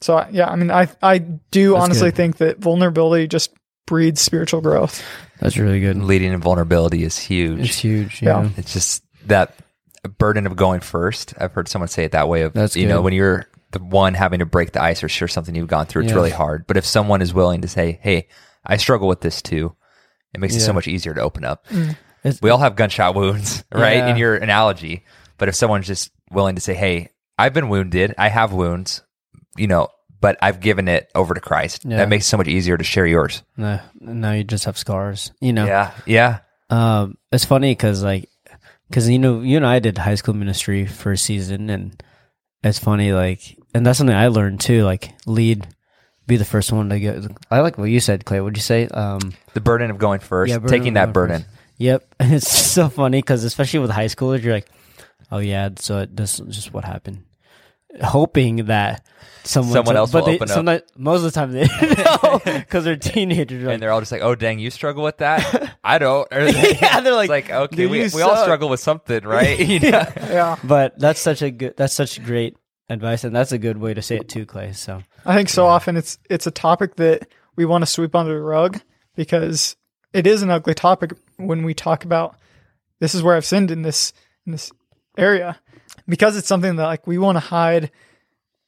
so 0.00 0.24
yeah, 0.30 0.48
I 0.48 0.56
mean, 0.56 0.70
I, 0.70 0.88
I 1.02 1.18
do 1.18 1.72
That's 1.72 1.82
honestly 1.82 2.08
good. 2.10 2.16
think 2.16 2.36
that 2.38 2.58
vulnerability 2.58 3.26
just 3.26 3.50
breeds 3.86 4.20
spiritual 4.20 4.60
growth. 4.60 5.02
That's 5.40 5.56
really 5.56 5.80
good. 5.80 5.96
Leading 5.96 6.32
in 6.32 6.40
vulnerability 6.40 7.04
is 7.04 7.18
huge. 7.18 7.60
It's 7.68 7.78
huge. 7.78 8.22
Yeah. 8.22 8.42
Yeah. 8.44 8.50
It's 8.56 8.72
just 8.72 9.04
that 9.26 9.54
burden 10.18 10.46
of 10.46 10.56
going 10.56 10.80
first. 10.80 11.34
I've 11.38 11.52
heard 11.52 11.68
someone 11.68 11.88
say 11.88 12.04
it 12.04 12.12
that 12.12 12.28
way. 12.28 12.42
Of 12.42 12.52
That's 12.52 12.76
you 12.76 12.88
know 12.88 13.02
when 13.02 13.12
you're 13.12 13.46
the 13.72 13.80
one 13.80 14.14
having 14.14 14.38
to 14.38 14.46
break 14.46 14.72
the 14.72 14.82
ice 14.82 15.02
or 15.02 15.08
share 15.08 15.28
something 15.28 15.54
you've 15.54 15.66
gone 15.68 15.86
through, 15.86 16.02
it's 16.02 16.10
Yeah. 16.12 16.16
really 16.16 16.30
hard. 16.30 16.66
But 16.66 16.76
if 16.76 16.86
someone 16.86 17.20
is 17.22 17.34
willing 17.34 17.62
to 17.62 17.68
say, 17.68 17.98
"Hey, 18.02 18.28
I 18.64 18.76
struggle 18.76 19.08
with 19.08 19.20
this 19.20 19.42
too," 19.42 19.74
it 20.32 20.40
makes 20.40 20.54
it 20.54 20.60
so 20.60 20.72
much 20.72 20.86
easier 20.88 21.12
to 21.14 21.20
open 21.20 21.44
up. 21.44 21.66
Mm. 21.68 21.96
It's, 22.24 22.40
We 22.40 22.50
all 22.50 22.58
have 22.58 22.76
gunshot 22.76 23.14
wounds, 23.14 23.64
right? 23.72 23.96
Yeah. 23.98 24.08
In 24.08 24.16
your 24.16 24.36
analogy, 24.36 25.04
but 25.38 25.48
if 25.48 25.54
someone's 25.54 25.86
just 25.86 26.10
willing 26.30 26.54
to 26.54 26.60
say, 26.60 26.74
"Hey, 26.74 27.10
I've 27.38 27.52
been 27.52 27.68
wounded. 27.68 28.14
I 28.16 28.28
have 28.28 28.52
wounds," 28.52 29.02
you 29.56 29.66
know, 29.66 29.88
but 30.20 30.36
I've 30.42 30.60
given 30.60 30.88
it 30.88 31.10
over 31.14 31.34
to 31.34 31.40
Christ. 31.40 31.84
Yeah. 31.84 31.98
That 31.98 32.08
makes 32.08 32.26
it 32.26 32.28
so 32.28 32.36
much 32.36 32.48
easier 32.48 32.76
to 32.76 32.84
share 32.84 33.06
yours. 33.06 33.42
nah, 33.56 33.80
now 34.00 34.32
you 34.32 34.44
just 34.44 34.64
have 34.64 34.78
scars. 34.78 35.30
You 35.40 35.52
know. 35.52 35.66
Yeah, 35.66 35.92
yeah, 36.06 36.38
Um, 36.70 37.16
it's 37.32 37.44
funny 37.44 37.72
because 37.72 38.02
like, 38.02 38.28
because 38.88 39.08
you 39.08 39.18
know, 39.18 39.40
you 39.40 39.56
and 39.56 39.66
I 39.66 39.78
did 39.78 39.98
high 39.98 40.14
school 40.14 40.34
ministry 40.34 40.86
for 40.86 41.12
a 41.12 41.18
season, 41.18 41.70
and 41.70 42.02
it's 42.62 42.78
funny 42.78 43.12
like, 43.12 43.56
and 43.74 43.84
that's 43.84 43.98
something 43.98 44.16
I 44.16 44.28
learned 44.28 44.60
too. 44.60 44.84
Like, 44.84 45.10
lead, 45.26 45.66
be 46.26 46.36
the 46.36 46.44
first 46.44 46.72
one 46.72 46.88
to 46.90 46.98
get. 47.00 47.16
I 47.50 47.60
like 47.60 47.78
what 47.78 47.90
you 47.90 48.00
said, 48.00 48.24
Clay. 48.24 48.40
What'd 48.40 48.56
you 48.56 48.62
say? 48.62 48.86
Um, 48.88 49.34
the 49.54 49.60
burden 49.60 49.90
of 49.90 49.98
going 49.98 50.20
first, 50.20 50.50
Yeah, 50.50 50.58
taking 50.58 50.94
that 50.94 51.12
burden. 51.12 51.42
first. 51.42 51.50
Yep, 51.78 52.14
and 52.20 52.32
it's 52.38 52.48
so 52.50 52.88
funny 52.88 53.18
because 53.18 53.44
especially 53.44 53.80
with 53.80 53.90
high 53.90 54.06
schoolers, 54.06 54.42
you're 54.42 54.54
like, 54.54 54.68
"Oh 55.30 55.38
yeah, 55.38 55.68
so 55.78 55.98
it 55.98 56.16
this 56.16 56.40
is 56.40 56.54
just 56.56 56.72
what 56.72 56.84
happened," 56.84 57.22
hoping 58.02 58.66
that 58.66 59.04
someone, 59.44 59.72
Someone 59.74 59.96
else 59.96 60.10
but 60.10 60.20
will 60.22 60.26
they, 60.26 60.34
open 60.36 60.50
up. 60.50 60.54
sometimes, 60.54 60.82
Most 60.96 61.18
of 61.18 61.24
the 61.24 61.30
time, 61.30 61.52
they 61.52 61.66
don't 62.22 62.44
because 62.44 62.84
they're 62.84 62.96
teenagers. 62.96 63.62
You're 63.62 63.70
and 63.70 63.80
they're 63.82 63.92
all 63.92 64.00
just 64.00 64.10
like, 64.12 64.22
"Oh, 64.22 64.34
dang, 64.34 64.58
you 64.58 64.70
struggle 64.70 65.04
with 65.04 65.18
that? 65.18 65.76
I 65.84 65.98
don't." 65.98 66.26
Or 66.32 66.50
they- 66.50 66.76
Yeah, 66.80 67.00
they're 67.00 67.14
like, 67.14 67.30
like 67.30 67.50
okay, 67.50 67.76
"Dude, 67.76 67.90
we, 67.90 68.04
you 68.04 68.10
we 68.14 68.22
all 68.22 68.36
struggle 68.42 68.68
with 68.68 68.80
something, 68.80 69.22
right? 69.24 69.58
You 69.66 69.78
know? 69.80 70.04
Yeah. 70.16 70.56
but 70.64 70.98
that's 70.98 71.20
such 71.20 71.42
a 71.42 71.50
good. 71.50 71.74
That's 71.76 71.94
such 71.94 72.22
great 72.24 72.56
advice, 72.88 73.24
and 73.24 73.34
that's 73.34 73.52
a 73.52 73.58
good 73.58 73.78
way 73.78 73.94
to 73.94 74.02
say 74.02 74.16
it 74.16 74.28
too, 74.28 74.46
Clay. 74.46 74.72
So 74.72 75.02
I 75.24 75.34
think 75.36 75.48
so 75.48 75.66
often 75.66 75.96
it's 75.96 76.18
it's 76.28 76.46
a 76.46 76.50
topic 76.52 76.96
that 76.96 77.28
we 77.56 77.64
want 77.66 77.82
to 77.82 77.86
sweep 77.86 78.14
under 78.14 78.34
the 78.34 78.40
rug 78.40 78.80
because 79.14 79.76
it 80.12 80.26
is 80.26 80.42
an 80.42 80.50
ugly 80.50 80.74
topic 80.74 81.12
when 81.36 81.62
we 81.64 81.72
talk 81.74 82.04
about 82.04 82.36
this 83.00 83.14
is 83.14 83.22
where 83.22 83.36
I've 83.36 83.44
sinned 83.44 83.70
in 83.70 83.82
this 83.82 84.12
in 84.44 84.52
this 84.52 84.70
area 85.16 85.58
because 86.08 86.36
it's 86.36 86.48
something 86.48 86.76
that 86.76 86.84
like 86.84 87.06
we 87.06 87.18
want 87.18 87.36
to 87.36 87.40
hide 87.40 87.90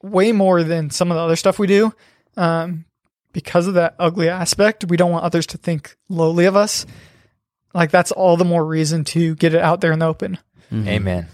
way 0.02 0.32
more 0.32 0.62
than 0.62 0.90
some 0.90 1.10
of 1.10 1.16
the 1.16 1.20
other 1.20 1.36
stuff 1.36 1.58
we 1.58 1.66
do. 1.66 1.92
Um, 2.36 2.84
because 3.32 3.66
of 3.66 3.74
that 3.74 3.94
ugly 3.98 4.28
aspect, 4.28 4.84
we 4.86 4.96
don't 4.96 5.10
want 5.10 5.24
others 5.24 5.46
to 5.48 5.58
think 5.58 5.96
lowly 6.08 6.46
of 6.46 6.56
us. 6.56 6.86
Like 7.74 7.90
that's 7.90 8.12
all 8.12 8.36
the 8.36 8.44
more 8.44 8.64
reason 8.64 9.04
to 9.04 9.34
get 9.36 9.54
it 9.54 9.60
out 9.60 9.80
there 9.80 9.92
in 9.92 9.98
the 9.98 10.06
open. 10.06 10.38
Amen. 10.72 11.28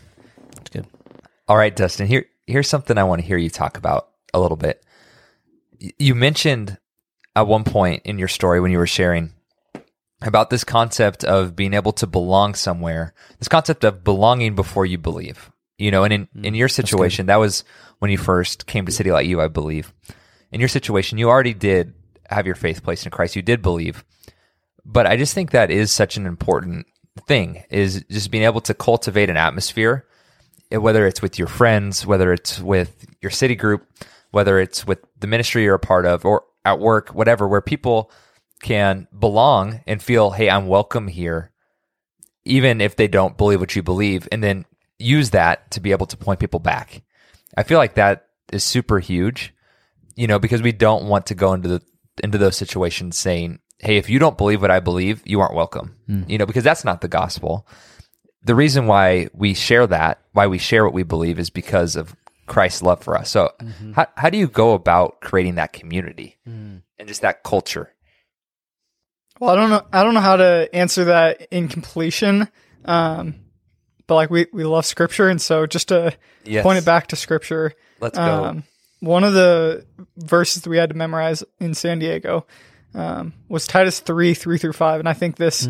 That's 0.54 0.70
good. 0.70 0.86
All 1.48 1.56
right, 1.56 1.74
Dustin. 1.74 2.06
Here, 2.06 2.26
here's 2.46 2.68
something 2.68 2.98
I 2.98 3.04
want 3.04 3.20
to 3.20 3.26
hear 3.26 3.36
you 3.36 3.50
talk 3.50 3.76
about 3.76 4.08
a 4.32 4.40
little 4.40 4.56
bit. 4.56 4.84
You 5.98 6.14
mentioned 6.14 6.78
at 7.36 7.46
one 7.46 7.64
point 7.64 8.02
in 8.04 8.18
your 8.18 8.28
story 8.28 8.60
when 8.60 8.70
you 8.70 8.78
were 8.78 8.86
sharing 8.86 9.32
about 10.22 10.50
this 10.50 10.64
concept 10.64 11.24
of 11.24 11.56
being 11.56 11.74
able 11.74 11.92
to 11.92 12.06
belong 12.06 12.54
somewhere. 12.54 13.14
This 13.38 13.48
concept 13.48 13.84
of 13.84 14.04
belonging 14.04 14.54
before 14.54 14.86
you 14.86 14.98
believe. 14.98 15.50
You 15.78 15.90
know, 15.90 16.04
and 16.04 16.12
in 16.12 16.28
in 16.34 16.54
mm, 16.54 16.56
your 16.56 16.68
situation, 16.68 17.26
that 17.26 17.36
was 17.36 17.64
when 17.98 18.10
you 18.10 18.18
first 18.18 18.66
came 18.66 18.86
to 18.86 18.92
City 18.92 19.10
Light 19.10 19.26
U, 19.26 19.40
I 19.40 19.48
believe. 19.48 19.92
In 20.52 20.60
your 20.60 20.68
situation, 20.68 21.18
you 21.18 21.28
already 21.28 21.54
did 21.54 21.94
have 22.30 22.46
your 22.46 22.54
faith 22.54 22.82
placed 22.82 23.06
in 23.06 23.10
Christ. 23.10 23.34
You 23.34 23.42
did 23.42 23.60
believe, 23.60 24.04
but 24.84 25.06
I 25.06 25.16
just 25.16 25.34
think 25.34 25.50
that 25.50 25.70
is 25.70 25.90
such 25.90 26.16
an 26.16 26.26
important 26.26 26.86
thing 27.26 27.64
is 27.70 28.04
just 28.10 28.30
being 28.30 28.44
able 28.44 28.60
to 28.60 28.74
cultivate 28.74 29.30
an 29.30 29.36
atmosphere 29.36 30.06
eh, 30.70 30.76
whether 30.76 31.06
it's 31.06 31.22
with 31.22 31.38
your 31.38 31.48
friends, 31.48 32.04
whether 32.04 32.32
it's 32.32 32.60
with 32.60 33.06
your 33.20 33.30
city 33.30 33.54
group, 33.54 33.86
whether 34.30 34.58
it's 34.58 34.86
with 34.86 34.98
the 35.18 35.26
ministry 35.26 35.62
you're 35.62 35.74
a 35.74 35.78
part 35.78 36.06
of, 36.06 36.24
or 36.24 36.44
at 36.64 36.80
work, 36.80 37.10
whatever, 37.14 37.46
where 37.46 37.60
people 37.60 38.10
can 38.62 39.06
belong 39.16 39.80
and 39.86 40.02
feel, 40.02 40.30
hey, 40.30 40.50
I'm 40.50 40.66
welcome 40.66 41.06
here, 41.06 41.52
even 42.44 42.80
if 42.80 42.96
they 42.96 43.08
don't 43.08 43.36
believe 43.36 43.60
what 43.60 43.76
you 43.76 43.82
believe, 43.82 44.26
and 44.32 44.42
then 44.42 44.64
use 44.98 45.30
that 45.30 45.70
to 45.72 45.80
be 45.80 45.92
able 45.92 46.06
to 46.06 46.16
point 46.16 46.40
people 46.40 46.60
back. 46.60 47.02
I 47.56 47.62
feel 47.62 47.78
like 47.78 47.94
that 47.94 48.28
is 48.52 48.64
super 48.64 48.98
huge, 48.98 49.54
you 50.16 50.26
know, 50.26 50.38
because 50.38 50.62
we 50.62 50.72
don't 50.72 51.06
want 51.06 51.26
to 51.26 51.34
go 51.34 51.52
into 51.52 51.68
the 51.68 51.82
into 52.22 52.38
those 52.38 52.56
situations 52.56 53.18
saying, 53.18 53.58
hey, 53.78 53.96
if 53.96 54.08
you 54.08 54.18
don't 54.18 54.38
believe 54.38 54.62
what 54.62 54.70
I 54.70 54.80
believe, 54.80 55.22
you 55.24 55.40
aren't 55.40 55.54
welcome, 55.54 55.96
hmm. 56.06 56.22
you 56.28 56.38
know, 56.38 56.46
because 56.46 56.64
that's 56.64 56.84
not 56.84 57.00
the 57.00 57.08
gospel 57.08 57.66
the 58.44 58.54
reason 58.54 58.86
why 58.86 59.28
we 59.32 59.54
share 59.54 59.86
that, 59.86 60.20
why 60.32 60.46
we 60.46 60.58
share 60.58 60.84
what 60.84 60.92
we 60.92 61.02
believe, 61.02 61.38
is 61.38 61.50
because 61.50 61.96
of 61.96 62.14
Christ's 62.46 62.82
love 62.82 63.02
for 63.02 63.16
us. 63.16 63.30
So, 63.30 63.50
mm-hmm. 63.60 63.92
how 63.92 64.06
how 64.16 64.30
do 64.30 64.38
you 64.38 64.46
go 64.46 64.74
about 64.74 65.20
creating 65.20 65.54
that 65.56 65.72
community 65.72 66.36
hmm. 66.44 66.76
and 66.98 67.08
just 67.08 67.22
that 67.22 67.42
culture? 67.42 67.90
Well, 69.40 69.50
I 69.50 69.56
don't 69.56 69.70
know. 69.70 69.82
I 69.92 70.04
don't 70.04 70.14
know 70.14 70.20
how 70.20 70.36
to 70.36 70.68
answer 70.72 71.04
that 71.06 71.48
in 71.50 71.68
completion. 71.68 72.48
Um, 72.84 73.36
but 74.06 74.14
like 74.16 74.30
we, 74.30 74.46
we 74.52 74.64
love 74.64 74.84
scripture. 74.86 75.28
And 75.28 75.40
so 75.40 75.66
just 75.66 75.88
to 75.88 76.14
Yes. 76.44 76.62
point 76.62 76.78
it 76.78 76.84
back 76.84 77.06
to 77.08 77.16
scripture, 77.16 77.72
Let's 78.00 78.18
go. 78.18 78.44
um, 78.44 78.64
one 79.00 79.24
of 79.24 79.32
the 79.32 79.86
verses 80.16 80.62
that 80.62 80.68
we 80.70 80.76
had 80.76 80.90
to 80.90 80.94
memorize 80.96 81.42
in 81.58 81.72
San 81.74 81.98
Diego, 81.98 82.46
um, 82.94 83.32
was 83.48 83.66
Titus 83.66 84.00
three, 84.00 84.34
three 84.34 84.58
through 84.58 84.74
five. 84.74 85.00
And 85.00 85.08
I 85.08 85.14
think 85.14 85.36
this, 85.36 85.68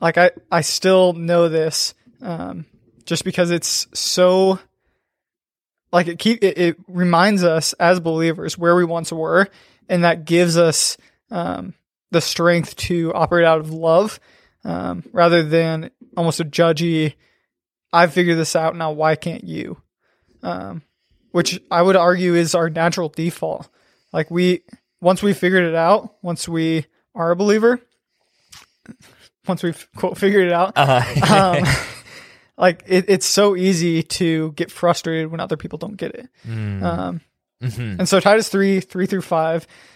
like 0.00 0.16
I, 0.18 0.30
I 0.50 0.62
still 0.62 1.12
know 1.12 1.48
this, 1.48 1.94
um, 2.22 2.64
just 3.04 3.24
because 3.24 3.50
it's 3.50 3.86
so, 3.92 4.58
like 5.92 6.08
it 6.08 6.18
keep, 6.18 6.42
it, 6.42 6.56
it 6.58 6.76
reminds 6.88 7.44
us 7.44 7.74
as 7.74 8.00
believers 8.00 8.56
where 8.56 8.74
we 8.74 8.84
once 8.84 9.12
were. 9.12 9.48
And 9.88 10.04
that 10.04 10.24
gives 10.24 10.56
us, 10.56 10.96
um, 11.30 11.74
the 12.10 12.20
strength 12.20 12.76
to 12.76 13.12
operate 13.14 13.44
out 13.44 13.60
of 13.60 13.70
love, 13.72 14.20
um, 14.64 15.02
rather 15.12 15.42
than 15.42 15.90
almost 16.16 16.40
a 16.40 16.44
judgy, 16.44 17.14
I've 17.92 18.12
figured 18.12 18.38
this 18.38 18.56
out 18.56 18.74
now. 18.76 18.92
Why 18.92 19.16
can't 19.16 19.44
you? 19.44 19.76
Um, 20.42 20.82
which 21.30 21.60
I 21.70 21.80
would 21.82 21.96
argue 21.96 22.34
is 22.34 22.54
our 22.54 22.68
natural 22.70 23.08
default. 23.08 23.68
Like 24.12 24.30
we, 24.30 24.62
once 25.00 25.22
we 25.22 25.32
figured 25.34 25.64
it 25.64 25.74
out, 25.74 26.16
once 26.22 26.48
we 26.48 26.86
are 27.14 27.30
a 27.30 27.36
believer, 27.36 27.80
once 29.46 29.62
we've 29.62 29.86
quote 29.96 30.18
figured 30.18 30.46
it 30.48 30.52
out, 30.52 30.72
Uh-huh. 30.76 31.58
um, 31.58 31.64
like 32.58 32.82
it, 32.86 33.06
it's 33.08 33.26
so 33.26 33.56
easy 33.56 34.02
to 34.02 34.52
get 34.52 34.70
frustrated 34.70 35.30
when 35.30 35.40
other 35.40 35.56
people 35.56 35.78
don't 35.78 35.96
get 35.96 36.14
it. 36.14 36.28
Mm. 36.46 36.82
Um, 36.82 37.20
Mhm. 37.62 38.00
and 38.00 38.08
so 38.08 38.18
Titus 38.18 38.48
3, 38.48 38.80
3 38.80 39.06
through 39.06 39.22
5 39.22 39.66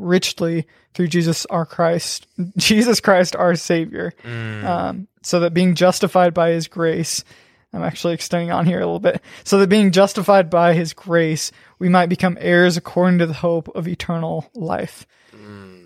richly 0.00 0.66
through 0.94 1.08
Jesus 1.08 1.46
our 1.46 1.66
Christ, 1.66 2.26
Jesus 2.56 3.00
Christ 3.00 3.36
our 3.36 3.54
Savior. 3.54 4.12
Um, 4.24 5.08
so 5.22 5.40
that 5.40 5.54
being 5.54 5.74
justified 5.74 6.34
by 6.34 6.50
his 6.50 6.66
grace, 6.66 7.24
I'm 7.72 7.82
actually 7.82 8.14
extending 8.14 8.50
on 8.50 8.66
here 8.66 8.78
a 8.78 8.86
little 8.86 8.98
bit. 8.98 9.22
So 9.44 9.58
that 9.58 9.68
being 9.68 9.92
justified 9.92 10.50
by 10.50 10.72
his 10.74 10.92
grace, 10.92 11.52
we 11.78 11.88
might 11.88 12.08
become 12.08 12.36
heirs 12.40 12.76
according 12.76 13.18
to 13.20 13.26
the 13.26 13.34
hope 13.34 13.68
of 13.76 13.86
eternal 13.86 14.50
life. 14.54 15.06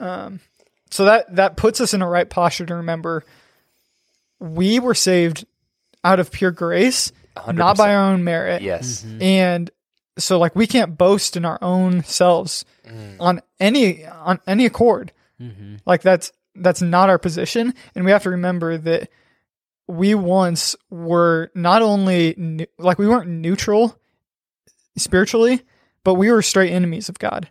Um, 0.01 0.41
so 0.91 1.05
that 1.07 1.35
that 1.37 1.57
puts 1.57 1.81
us 1.81 1.93
in 1.93 2.01
a 2.03 2.09
right 2.09 2.29
posture 2.29 2.67
to 2.67 2.77
remember 2.77 3.25
we 4.39 4.79
were 4.79 4.95
saved 4.95 5.45
out 6.03 6.21
of 6.21 6.31
pure 6.31 6.51
grace, 6.51 7.13
not 7.53 7.77
by 7.77 7.95
our 7.95 8.13
own 8.13 8.25
merit. 8.25 8.63
yes. 8.63 9.05
And 9.21 9.71
so 10.19 10.39
like 10.39 10.55
we 10.55 10.67
can't 10.67 10.97
boast 10.97 11.37
in 11.37 11.45
our 11.45 11.59
own 11.63 12.05
selves 12.05 12.65
on 13.21 13.41
any 13.59 14.05
on 14.07 14.41
any 14.47 14.67
accord. 14.67 15.13
Like 15.87 16.03
that's 16.03 16.33
that's 16.55 16.81
not 16.83 17.09
our 17.11 17.19
position 17.19 17.75
and 17.95 18.05
we 18.05 18.11
have 18.13 18.23
to 18.23 18.31
remember 18.31 18.79
that 18.79 19.09
we 19.89 20.15
once 20.15 20.77
were 20.91 21.51
not 21.55 21.83
only 21.83 22.35
ne- 22.39 22.67
like 22.79 22.99
we 22.99 23.09
weren't 23.09 23.29
neutral 23.29 23.99
spiritually, 24.97 25.63
but 26.05 26.15
we 26.15 26.31
were 26.31 26.43
straight 26.43 26.73
enemies 26.73 27.09
of 27.09 27.19
God. 27.19 27.51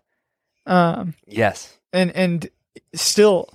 Um 0.66 1.14
Yes. 1.28 1.78
and 1.92 2.12
and 2.16 2.50
still 2.96 3.50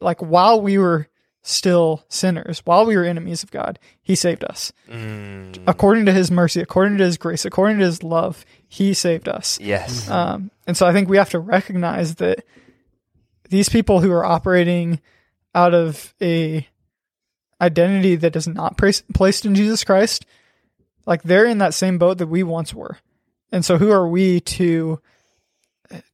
like 0.00 0.20
while 0.20 0.60
we 0.60 0.78
were 0.78 1.08
still 1.42 2.04
sinners. 2.08 2.60
While 2.64 2.84
we 2.86 2.96
were 2.96 3.04
enemies 3.04 3.42
of 3.42 3.50
god 3.50 3.78
he 4.02 4.14
saved 4.14 4.44
us. 4.44 4.72
Mm. 4.88 5.58
according 5.66 6.06
to 6.06 6.12
his 6.12 6.30
mercy 6.30 6.60
according 6.60 6.98
to 6.98 7.04
his 7.04 7.16
grace 7.18 7.44
according 7.44 7.78
to 7.78 7.84
his 7.84 8.02
love 8.02 8.44
he 8.68 8.94
saved 8.94 9.28
us. 9.28 9.58
Yes. 9.60 10.08
um, 10.10 10.50
and 10.66 10.76
so 10.76 10.86
i 10.86 10.92
think 10.92 11.08
we 11.08 11.16
have 11.16 11.30
to 11.30 11.38
recognize 11.38 12.16
that 12.16 12.44
these 13.48 13.68
people 13.68 14.00
who 14.00 14.12
are 14.12 14.24
operating 14.24 15.00
out 15.54 15.74
of 15.74 16.14
a 16.22 16.66
identity 17.60 18.16
that 18.16 18.36
is 18.36 18.46
not 18.46 18.76
prac- 18.76 19.02
placed 19.12 19.44
in 19.44 19.54
jesus 19.54 19.82
christ 19.84 20.24
like 21.06 21.22
they're 21.22 21.46
in 21.46 21.58
that 21.58 21.74
same 21.74 21.98
boat 21.98 22.18
that 22.18 22.28
we 22.28 22.42
once 22.42 22.72
were. 22.72 22.98
And 23.50 23.64
so 23.64 23.78
who 23.78 23.90
are 23.90 24.06
we 24.08 24.40
to 24.40 25.00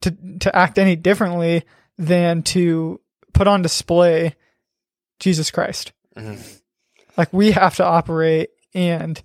to 0.00 0.16
to 0.40 0.56
act 0.56 0.78
any 0.78 0.96
differently 0.96 1.64
than 1.98 2.42
to 2.44 3.00
put 3.34 3.46
on 3.46 3.60
display 3.60 4.34
Jesus 5.18 5.51
Christ. 5.51 5.93
Mhm. 6.16 6.60
Like 7.16 7.32
we 7.32 7.52
have 7.52 7.76
to 7.76 7.84
operate 7.84 8.51
and 8.74 9.22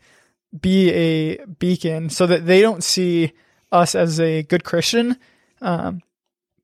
be 0.59 0.91
a 0.91 1.45
beacon 1.45 2.09
so 2.09 2.25
that 2.27 2.45
they 2.45 2.61
don't 2.61 2.83
see 2.83 3.33
us 3.71 3.95
as 3.95 4.19
a 4.19 4.43
good 4.43 4.63
Christian, 4.63 5.17
um, 5.61 6.01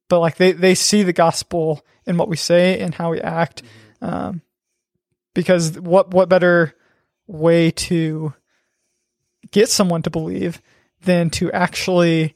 but 0.09 0.19
like 0.19 0.35
they 0.37 0.51
they 0.51 0.75
see 0.75 1.03
the 1.03 1.13
gospel 1.13 1.85
in 2.05 2.17
what 2.17 2.29
we 2.29 2.37
say 2.37 2.79
and 2.79 2.93
how 2.95 3.11
we 3.11 3.21
act. 3.21 3.63
Um, 4.01 4.41
because 5.33 5.79
what 5.79 6.11
what 6.11 6.29
better 6.29 6.73
way 7.27 7.71
to 7.71 8.33
get 9.51 9.69
someone 9.69 10.01
to 10.03 10.09
believe 10.09 10.61
than 11.01 11.29
to 11.29 11.51
actually 11.51 12.35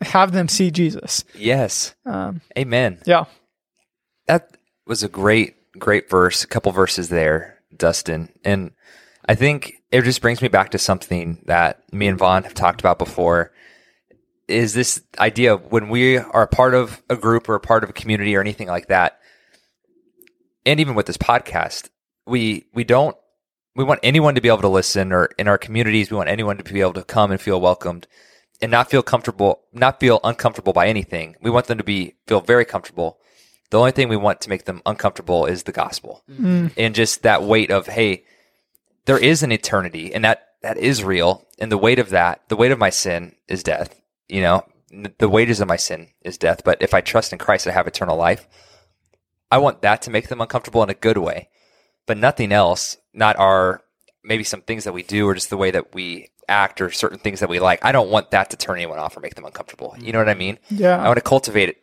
have 0.00 0.32
them 0.32 0.48
see 0.48 0.70
Jesus? 0.70 1.24
Yes. 1.34 1.94
Um, 2.04 2.40
Amen. 2.58 3.00
yeah. 3.06 3.24
That 4.26 4.56
was 4.86 5.02
a 5.02 5.08
great, 5.08 5.56
great 5.78 6.10
verse. 6.10 6.44
A 6.44 6.46
couple 6.46 6.72
verses 6.72 7.08
there, 7.08 7.58
Dustin. 7.76 8.30
And 8.44 8.72
I 9.26 9.34
think 9.34 9.74
it 9.90 10.02
just 10.02 10.22
brings 10.22 10.42
me 10.42 10.48
back 10.48 10.70
to 10.70 10.78
something 10.78 11.42
that 11.46 11.92
me 11.92 12.06
and 12.06 12.18
Vaughn 12.18 12.44
have 12.44 12.54
talked 12.54 12.80
about 12.80 12.98
before. 12.98 13.52
Is 14.48 14.74
this 14.74 15.00
idea 15.18 15.54
of 15.54 15.70
when 15.70 15.88
we 15.88 16.18
are 16.18 16.42
a 16.42 16.48
part 16.48 16.74
of 16.74 17.02
a 17.08 17.16
group 17.16 17.48
or 17.48 17.54
a 17.54 17.60
part 17.60 17.84
of 17.84 17.90
a 17.90 17.94
community 17.94 18.34
or 18.34 18.40
anything 18.40 18.66
like 18.66 18.88
that, 18.88 19.20
and 20.66 20.80
even 20.80 20.94
with 20.96 21.06
this 21.06 21.16
podcast, 21.16 21.88
we 22.26 22.66
we 22.72 22.84
don't 22.84 23.16
we 23.76 23.84
want 23.84 24.00
anyone 24.02 24.34
to 24.34 24.40
be 24.40 24.48
able 24.48 24.58
to 24.58 24.68
listen 24.68 25.12
or 25.12 25.26
in 25.38 25.48
our 25.48 25.58
communities 25.58 26.10
we 26.10 26.16
want 26.16 26.28
anyone 26.28 26.56
to 26.56 26.64
be 26.64 26.80
able 26.80 26.92
to 26.92 27.04
come 27.04 27.30
and 27.30 27.40
feel 27.40 27.60
welcomed 27.60 28.06
and 28.60 28.70
not 28.70 28.90
feel 28.90 29.02
comfortable 29.02 29.62
not 29.72 30.00
feel 30.00 30.20
uncomfortable 30.24 30.72
by 30.72 30.86
anything 30.86 31.34
we 31.42 31.50
want 31.50 31.66
them 31.66 31.78
to 31.78 31.84
be 31.84 32.14
feel 32.26 32.40
very 32.40 32.64
comfortable 32.64 33.18
the 33.70 33.78
only 33.78 33.92
thing 33.92 34.08
we 34.08 34.16
want 34.16 34.40
to 34.42 34.48
make 34.48 34.64
them 34.64 34.82
uncomfortable 34.84 35.46
is 35.46 35.62
the 35.62 35.72
gospel. 35.72 36.22
Mm-hmm. 36.30 36.68
And 36.76 36.94
just 36.94 37.22
that 37.22 37.42
weight 37.42 37.70
of 37.70 37.86
hey 37.86 38.24
there 39.06 39.18
is 39.18 39.42
an 39.42 39.52
eternity 39.52 40.12
and 40.12 40.24
that 40.24 40.48
that 40.62 40.76
is 40.76 41.02
real. 41.02 41.46
And 41.58 41.72
the 41.72 41.78
weight 41.78 41.98
of 41.98 42.10
that 42.10 42.48
the 42.48 42.56
weight 42.56 42.72
of 42.72 42.78
my 42.78 42.90
sin 42.90 43.34
is 43.48 43.62
death 43.62 44.00
you 44.28 44.40
know? 44.40 44.64
The 45.18 45.28
wages 45.28 45.60
of 45.60 45.68
my 45.68 45.76
sin 45.76 46.08
is 46.22 46.38
death. 46.38 46.62
But 46.64 46.82
if 46.82 46.94
i 46.94 47.00
trust 47.00 47.32
in 47.32 47.38
christ 47.38 47.66
i 47.66 47.70
have 47.70 47.86
eternal 47.86 48.16
life. 48.16 48.46
I 49.52 49.58
want 49.58 49.82
that 49.82 50.02
to 50.02 50.10
make 50.10 50.28
them 50.28 50.40
uncomfortable 50.40 50.82
in 50.82 50.90
a 50.90 50.94
good 50.94 51.18
way. 51.18 51.48
But 52.06 52.18
nothing 52.18 52.52
else 52.52 52.96
not 53.12 53.36
our 53.36 53.82
maybe 54.22 54.44
some 54.44 54.62
things 54.62 54.84
that 54.84 54.92
we 54.92 55.02
do 55.02 55.26
or 55.26 55.34
just 55.34 55.50
the 55.50 55.56
way 55.56 55.70
that 55.70 55.94
we 55.94 56.28
act 56.48 56.80
or 56.80 56.90
certain 56.90 57.18
things 57.18 57.40
that 57.40 57.48
we 57.48 57.60
like 57.60 57.84
i 57.84 57.92
don't 57.92 58.10
want 58.10 58.32
that 58.32 58.50
to 58.50 58.56
turn 58.56 58.76
anyone 58.76 58.98
off 58.98 59.16
or 59.16 59.20
make 59.20 59.36
them 59.36 59.44
uncomfortable. 59.44 59.94
You 59.98 60.12
know 60.12 60.18
what 60.18 60.28
i 60.28 60.34
mean? 60.34 60.58
Yeah. 60.68 60.98
i 61.02 61.06
want 61.06 61.16
to 61.16 61.22
cultivate 61.22 61.76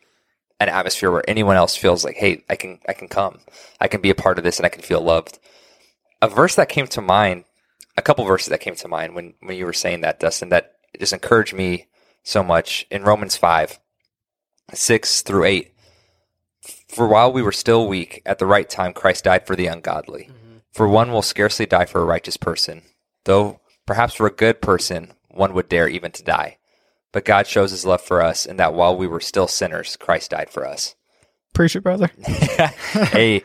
an 0.60 0.70
atmosphere 0.70 1.12
where 1.12 1.30
anyone 1.30 1.56
else 1.56 1.76
feels 1.76 2.04
like 2.04 2.16
hey 2.16 2.44
i 2.50 2.56
can 2.56 2.80
i 2.88 2.94
can 2.94 3.08
come 3.08 3.40
i 3.80 3.88
can 3.88 4.02
be 4.02 4.10
a 4.10 4.16
part 4.16 4.38
of 4.38 4.44
this 4.44 4.58
and 4.58 4.66
i 4.66 4.70
can 4.70 4.82
feel 4.82 5.02
loved 5.02 5.40
a 6.22 6.28
verse 6.28 6.56
that 6.56 6.70
came 6.70 6.88
to 6.88 7.02
mind, 7.02 7.46
a 7.96 8.02
couple 8.02 8.26
verses 8.26 8.50
that 8.50 8.62
came 8.62 8.76
to 8.76 8.88
mind 8.88 9.16
when, 9.16 9.34
when 9.42 9.58
you 9.58 9.66
were 9.66 9.74
saying 9.74 10.02
that, 10.02 10.20
Dustin, 10.20 10.50
that 10.50 10.74
just 11.00 11.14
encouraged 11.14 11.54
me 11.54 11.88
so 12.24 12.44
much 12.44 12.86
in 12.90 13.04
Romans 13.04 13.38
5, 13.38 13.80
6 14.74 15.22
through 15.22 15.44
8. 15.44 15.74
For 16.90 17.08
while 17.08 17.32
we 17.32 17.42
were 17.42 17.52
still 17.52 17.88
weak, 17.88 18.22
at 18.26 18.40
the 18.40 18.46
right 18.46 18.70
time, 18.70 18.94
Christ 18.94 19.26
died 19.26 19.46
for 19.46 19.56
the 19.56 19.68
ungodly. 19.68 20.24
Mm-hmm. 20.24 20.58
For 20.72 20.88
one 20.88 21.12
will 21.12 21.22
scarcely 21.22 21.66
die 21.66 21.86
for 21.86 22.02
a 22.02 22.06
righteous 22.06 22.38
person, 22.38 22.82
though 23.26 23.62
perhaps 23.86 24.16
for 24.16 24.28
a 24.28 24.32
good 24.32 24.62
person, 24.62 25.14
one 25.30 25.54
would 25.54 25.70
dare 25.70 25.88
even 25.88 26.12
to 26.12 26.24
die. 26.24 26.58
But 27.14 27.26
God 27.26 27.48
shows 27.48 27.72
his 27.72 27.86
love 27.86 28.02
for 28.02 28.22
us 28.22 28.46
in 28.46 28.58
that 28.58 28.74
while 28.74 28.96
we 28.96 29.08
were 29.08 29.20
still 29.20 29.48
sinners, 29.48 29.96
Christ 29.96 30.32
died 30.32 30.50
for 30.50 30.68
us 30.68 30.96
Preach 31.58 31.76
it, 31.76 31.82
brother. 31.82 32.12
hey, 33.12 33.44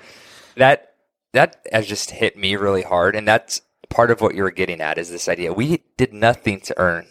that 0.56 0.96
that 1.32 1.64
has 1.72 1.86
just 1.86 2.10
hit 2.10 2.36
me 2.36 2.56
really 2.56 2.82
hard, 2.82 3.16
and 3.16 3.26
that's 3.26 3.62
part 3.88 4.10
of 4.10 4.20
what 4.20 4.34
you 4.34 4.42
were 4.42 4.50
getting 4.50 4.82
at 4.82 4.98
is 4.98 5.10
this 5.10 5.28
idea 5.28 5.50
we 5.50 5.82
did 5.96 6.12
nothing 6.12 6.60
to 6.60 6.78
earn 6.78 7.06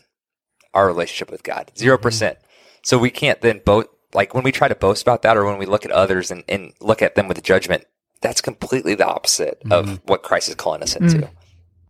our 0.76 0.86
relationship 0.86 1.32
with 1.32 1.42
God, 1.42 1.68
mm-hmm. 1.68 1.80
0 1.80 1.98
percent. 1.98 2.38
So 2.84 3.00
we 3.00 3.10
can't 3.10 3.42
then 3.42 3.62
both 3.66 3.88
like 4.14 4.36
when 4.36 4.44
we 4.44 4.52
try 4.52 4.68
to 4.68 4.76
boast 4.76 5.02
about 5.02 5.24
that, 5.24 5.38
or 5.38 5.44
when 5.44 5.58
we 5.58 5.66
look 5.66 5.86
at 5.86 5.92
others 5.92 6.30
and, 6.30 6.44
and 6.48 6.72
look 6.80 7.02
at 7.02 7.16
them 7.16 7.28
with 7.28 7.42
judgment. 7.42 7.86
That's 8.22 8.40
completely 8.40 8.94
the 8.94 9.08
opposite 9.08 9.60
mm-hmm. 9.62 9.72
of 9.72 10.02
what 10.06 10.22
Christ 10.22 10.50
is 10.50 10.54
calling 10.54 10.84
us 10.84 10.96
into. 10.96 11.18
Mm. 11.18 11.30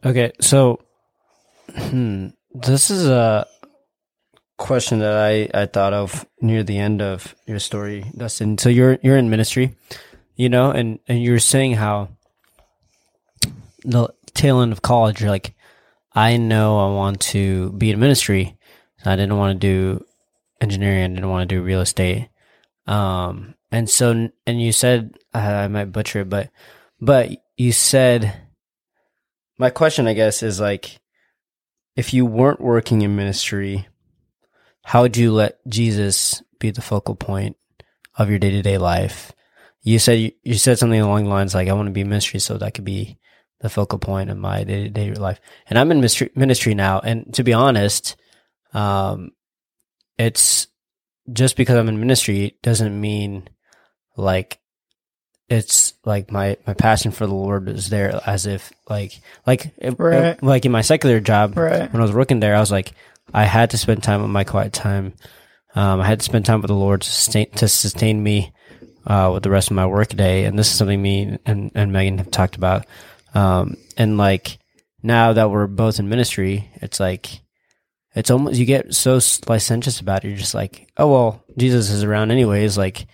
Okay, 0.05 0.31
so 0.39 0.79
hmm, 1.75 2.27
this 2.53 2.89
is 2.89 3.09
a 3.09 3.45
question 4.61 4.99
that 4.99 5.17
I, 5.17 5.49
I 5.53 5.65
thought 5.65 5.93
of 5.93 6.25
near 6.39 6.63
the 6.63 6.77
end 6.77 7.01
of 7.01 7.35
your 7.47 7.59
story, 7.59 8.05
Dustin. 8.15 8.57
So 8.57 8.69
you're 8.69 8.99
you're 9.01 9.17
in 9.17 9.29
ministry, 9.29 9.75
you 10.35 10.47
know, 10.49 10.71
and 10.71 10.99
and 11.07 11.21
you're 11.21 11.39
saying 11.39 11.73
how 11.73 12.09
the 13.83 14.13
tail 14.33 14.61
end 14.61 14.71
of 14.71 14.81
college, 14.81 15.19
you're 15.19 15.29
like, 15.29 15.55
I 16.13 16.37
know 16.37 16.79
I 16.79 16.95
want 16.95 17.19
to 17.33 17.71
be 17.73 17.89
in 17.89 17.99
ministry. 17.99 18.57
I 19.03 19.15
didn't 19.15 19.37
want 19.37 19.59
to 19.59 19.67
do 19.67 20.05
engineering. 20.61 21.03
I 21.03 21.07
didn't 21.07 21.29
want 21.29 21.49
to 21.49 21.55
do 21.55 21.63
real 21.63 21.81
estate. 21.81 22.29
Um, 22.85 23.55
and 23.71 23.89
so, 23.89 24.29
and 24.45 24.61
you 24.61 24.71
said, 24.71 25.17
I 25.33 25.67
might 25.67 25.91
butcher 25.91 26.21
it, 26.21 26.29
but, 26.29 26.51
but 26.99 27.31
you 27.57 27.71
said, 27.71 28.33
my 29.57 29.69
question, 29.69 30.07
I 30.07 30.13
guess, 30.13 30.43
is 30.43 30.59
like, 30.59 30.99
if 31.95 32.13
you 32.13 32.25
weren't 32.25 32.61
working 32.61 33.01
in 33.01 33.15
ministry, 33.15 33.87
how 34.83 35.01
would 35.03 35.17
you 35.17 35.31
let 35.31 35.59
Jesus 35.67 36.41
be 36.59 36.71
the 36.71 36.81
focal 36.81 37.15
point 37.15 37.55
of 38.17 38.29
your 38.29 38.39
day 38.39 38.51
to 38.51 38.61
day 38.61 38.77
life? 38.77 39.31
You 39.83 39.99
said 39.99 40.13
you, 40.19 40.31
you 40.43 40.55
said 40.55 40.77
something 40.79 40.99
along 40.99 41.23
the 41.25 41.29
lines 41.29 41.55
like, 41.55 41.67
"I 41.67 41.73
want 41.73 41.87
to 41.87 41.91
be 41.93 42.01
in 42.01 42.09
ministry, 42.09 42.39
so 42.39 42.57
that 42.57 42.73
could 42.73 42.85
be 42.85 43.17
the 43.61 43.69
focal 43.69 43.99
point 43.99 44.29
of 44.29 44.37
my 44.37 44.63
day 44.63 44.83
to 44.83 44.89
day 44.89 45.11
life." 45.13 45.39
And 45.67 45.77
I'm 45.79 45.89
in 45.91 45.97
ministry, 45.97 46.29
ministry 46.35 46.73
now, 46.75 46.99
and 46.99 47.33
to 47.35 47.43
be 47.43 47.53
honest, 47.53 48.15
um, 48.73 49.31
it's 50.17 50.67
just 51.31 51.55
because 51.55 51.77
I'm 51.77 51.89
in 51.89 51.99
ministry 51.99 52.57
doesn't 52.61 52.99
mean 52.99 53.47
like 54.17 54.59
it's 55.49 55.93
like 56.05 56.31
my 56.31 56.57
my 56.65 56.73
passion 56.73 57.11
for 57.11 57.25
the 57.27 57.33
Lord 57.33 57.67
is 57.69 57.89
there 57.89 58.19
as 58.25 58.45
if 58.45 58.71
like 58.89 59.19
like 59.45 59.71
it- 59.77 59.99
Right. 59.99 60.41
like 60.41 60.65
in 60.65 60.71
my 60.71 60.81
secular 60.81 61.19
job 61.19 61.57
Right. 61.57 61.91
when 61.91 62.01
I 62.01 62.05
was 62.05 62.13
working 62.13 62.39
there 62.39 62.55
I 62.55 62.59
was 62.59 62.71
like 62.71 62.93
I 63.33 63.45
had 63.45 63.71
to 63.71 63.77
spend 63.77 64.03
time 64.03 64.21
with 64.21 64.31
my 64.31 64.43
quiet 64.43 64.73
time. 64.73 65.13
Um, 65.75 66.01
I 66.01 66.05
had 66.05 66.19
to 66.19 66.25
spend 66.25 66.45
time 66.45 66.61
with 66.61 66.69
the 66.69 66.75
Lord 66.75 67.01
to 67.01 67.09
sustain 67.09 67.49
to 67.51 67.67
sustain 67.67 68.21
me 68.21 68.53
uh, 69.07 69.31
with 69.33 69.43
the 69.43 69.49
rest 69.49 69.71
of 69.71 69.75
my 69.75 69.85
work 69.85 70.09
day 70.09 70.45
and 70.45 70.59
this 70.59 70.69
is 70.69 70.77
something 70.77 71.01
me 71.01 71.37
and, 71.45 71.71
and 71.73 71.91
Megan 71.93 72.17
have 72.17 72.31
talked 72.31 72.55
about. 72.55 72.85
Um, 73.33 73.77
and 73.97 74.17
like 74.17 74.59
now 75.01 75.33
that 75.33 75.49
we're 75.49 75.67
both 75.67 75.99
in 75.99 76.09
ministry 76.09 76.69
it's 76.75 76.99
like 76.99 77.41
it's 78.13 78.29
almost 78.29 78.59
you 78.59 78.65
get 78.65 78.93
so 78.93 79.19
licentious 79.47 80.01
about 80.01 80.25
it. 80.25 80.29
You're 80.29 80.37
just 80.37 80.53
like 80.53 80.91
oh 80.97 81.09
well 81.09 81.43
Jesus 81.57 81.89
is 81.89 82.03
around 82.03 82.31
anyways. 82.31 82.77
Like 82.77 83.07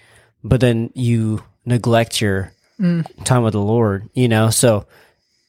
but 0.44 0.60
then 0.60 0.92
you 0.96 1.44
neglect 1.66 2.22
your 2.22 2.54
time 3.24 3.44
with 3.44 3.54
the 3.54 3.62
Lord, 3.62 4.10
you 4.14 4.28
know? 4.28 4.50
So 4.50 4.86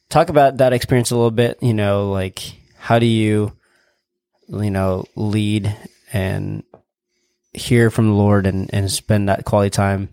talk 0.09 0.29
about 0.29 0.59
that 0.59 0.73
experience 0.73 1.11
a 1.11 1.17
little 1.17 1.31
bit, 1.31 1.59
you 1.63 1.75
know, 1.75 2.11
like 2.11 2.41
how 2.77 2.99
do 2.99 3.07
you, 3.07 3.53
you 4.49 4.71
know, 4.71 5.05
lead 5.17 5.75
and 6.13 6.63
hear 7.53 7.91
from 7.91 8.09
the 8.09 8.15
Lord 8.15 8.47
and, 8.47 8.73
and 8.73 8.91
spend 8.91 9.29
that 9.29 9.45
quality 9.45 9.71
time 9.71 10.11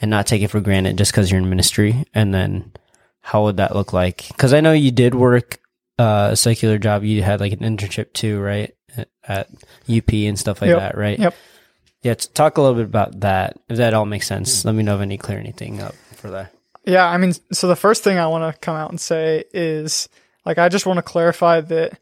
and 0.00 0.10
not 0.10 0.26
take 0.26 0.42
it 0.42 0.48
for 0.48 0.60
granted 0.60 0.98
just 0.98 1.12
because 1.12 1.30
you're 1.30 1.40
in 1.40 1.48
ministry? 1.48 2.04
And 2.14 2.32
then 2.34 2.72
how 3.20 3.44
would 3.44 3.56
that 3.58 3.74
look 3.74 3.92
like? 3.92 4.26
Because 4.28 4.52
I 4.52 4.60
know 4.60 4.72
you 4.72 4.90
did 4.90 5.14
work 5.14 5.58
uh, 5.98 6.30
a 6.32 6.36
secular 6.36 6.78
job. 6.78 7.04
You 7.04 7.22
had 7.22 7.40
like 7.40 7.52
an 7.52 7.60
internship 7.60 8.12
too, 8.12 8.40
right? 8.40 8.74
At- 8.96 9.08
At 9.26 9.48
UP 9.88 10.12
and 10.12 10.38
stuff 10.38 10.60
like 10.60 10.68
Yep. 10.70 10.78
that, 10.78 10.96
right? 10.98 11.18
Yep. 11.18 11.34
Yeah, 12.02 12.14
talk 12.14 12.58
a 12.58 12.60
little 12.62 12.76
bit 12.76 12.84
about 12.86 13.20
that. 13.20 13.58
If 13.68 13.76
that 13.76 13.94
all 13.94 14.06
makes 14.06 14.26
sense, 14.26 14.64
let 14.64 14.74
me 14.74 14.82
know 14.82 14.96
if 14.96 15.00
I 15.00 15.04
need 15.04 15.18
to 15.18 15.22
clear 15.22 15.38
anything 15.38 15.80
up 15.80 15.94
for 16.16 16.30
that. 16.30 16.52
Yeah, 16.84 17.06
I 17.06 17.16
mean, 17.16 17.32
so 17.52 17.68
the 17.68 17.76
first 17.76 18.02
thing 18.02 18.18
I 18.18 18.26
want 18.26 18.52
to 18.52 18.58
come 18.60 18.74
out 18.74 18.90
and 18.90 19.00
say 19.00 19.44
is 19.54 20.08
like, 20.44 20.58
I 20.58 20.68
just 20.68 20.84
want 20.84 20.96
to 20.98 21.02
clarify 21.02 21.60
that 21.60 21.96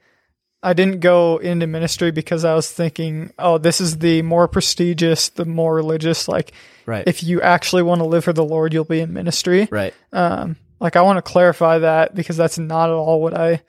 I 0.62 0.72
didn't 0.74 1.00
go 1.00 1.38
into 1.38 1.66
ministry 1.66 2.10
because 2.10 2.44
I 2.44 2.54
was 2.54 2.70
thinking, 2.70 3.32
oh, 3.38 3.56
this 3.58 3.80
is 3.80 3.98
the 3.98 4.20
more 4.22 4.46
prestigious, 4.46 5.30
the 5.30 5.44
more 5.46 5.74
religious. 5.74 6.28
Like, 6.28 6.52
Right. 6.86 7.04
if 7.06 7.22
you 7.22 7.40
actually 7.40 7.82
want 7.82 8.00
to 8.00 8.04
live 8.06 8.24
for 8.24 8.32
the 8.34 8.44
Lord, 8.44 8.72
you'll 8.74 8.84
be 8.84 9.00
in 9.00 9.12
ministry. 9.12 9.68
right. 9.70 9.94
Um, 10.12 10.56
like, 10.80 10.96
I 10.96 11.02
want 11.02 11.16
to 11.18 11.22
clarify 11.22 11.78
that 11.78 12.14
because 12.14 12.36
that's 12.36 12.58
not 12.58 12.90
at 12.90 12.94
all 12.94 13.22
what 13.22 13.34
I 13.34 13.62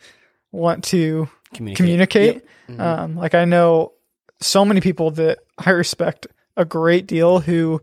want 0.51 0.83
to 0.85 1.29
Communicate. 1.53 1.77
communicate. 1.77 2.45
Um, 2.79 3.15
like 3.15 3.35
I 3.35 3.43
know 3.45 3.93
so 4.39 4.63
many 4.65 4.79
people 4.81 5.11
that 5.11 5.39
I 5.57 5.71
respect 5.71 6.27
a 6.57 6.63
great 6.65 7.05
deal 7.07 7.39
who 7.39 7.81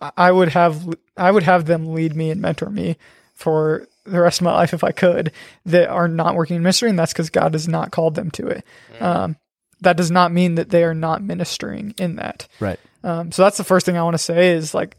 I- 0.00 0.12
I 0.16 0.32
would 0.32 0.48
have 0.50 0.88
I 1.16 1.30
would 1.30 1.42
have 1.44 1.66
them 1.66 1.92
lead 1.94 2.14
me 2.14 2.30
and 2.30 2.40
mentor 2.40 2.70
me 2.70 2.96
for 3.34 3.86
the 4.04 4.20
rest 4.20 4.40
of 4.40 4.44
my 4.44 4.52
life 4.52 4.74
if 4.74 4.84
I 4.84 4.92
could 4.92 5.32
that 5.66 5.88
are 5.88 6.08
not 6.08 6.34
working 6.34 6.56
in 6.56 6.62
ministry 6.62 6.90
and 6.90 6.98
that's 6.98 7.12
because 7.12 7.30
God 7.30 7.54
has 7.54 7.66
not 7.66 7.90
called 7.90 8.14
them 8.14 8.30
to 8.32 8.46
it. 8.48 8.64
Um, 9.00 9.36
that 9.80 9.96
does 9.96 10.10
not 10.10 10.32
mean 10.32 10.54
that 10.56 10.70
they 10.70 10.84
are 10.84 10.94
not 10.94 11.22
ministering 11.22 11.94
in 11.98 12.16
that. 12.16 12.48
Right. 12.60 12.78
Um, 13.02 13.32
so 13.32 13.42
that's 13.42 13.58
the 13.58 13.64
first 13.64 13.86
thing 13.86 13.96
I 13.96 14.02
want 14.02 14.14
to 14.14 14.18
say 14.18 14.52
is 14.52 14.74
like, 14.74 14.96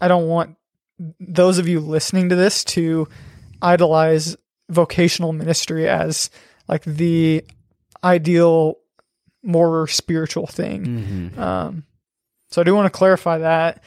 I 0.00 0.08
don't 0.08 0.28
want 0.28 0.56
those 1.20 1.58
of 1.58 1.68
you 1.68 1.80
listening 1.80 2.28
to 2.28 2.36
this 2.36 2.64
to 2.64 3.08
idolize 3.62 4.36
vocational 4.68 5.32
ministry 5.32 5.88
as 5.88 6.30
like 6.68 6.84
the 6.84 7.44
ideal, 8.02 8.78
more 9.42 9.86
spiritual 9.88 10.46
thing. 10.46 10.86
Mm-hmm. 10.86 11.40
Um, 11.40 11.84
so 12.50 12.60
I 12.60 12.64
do 12.64 12.74
want 12.74 12.86
to 12.86 12.96
clarify 12.96 13.38
that. 13.38 13.82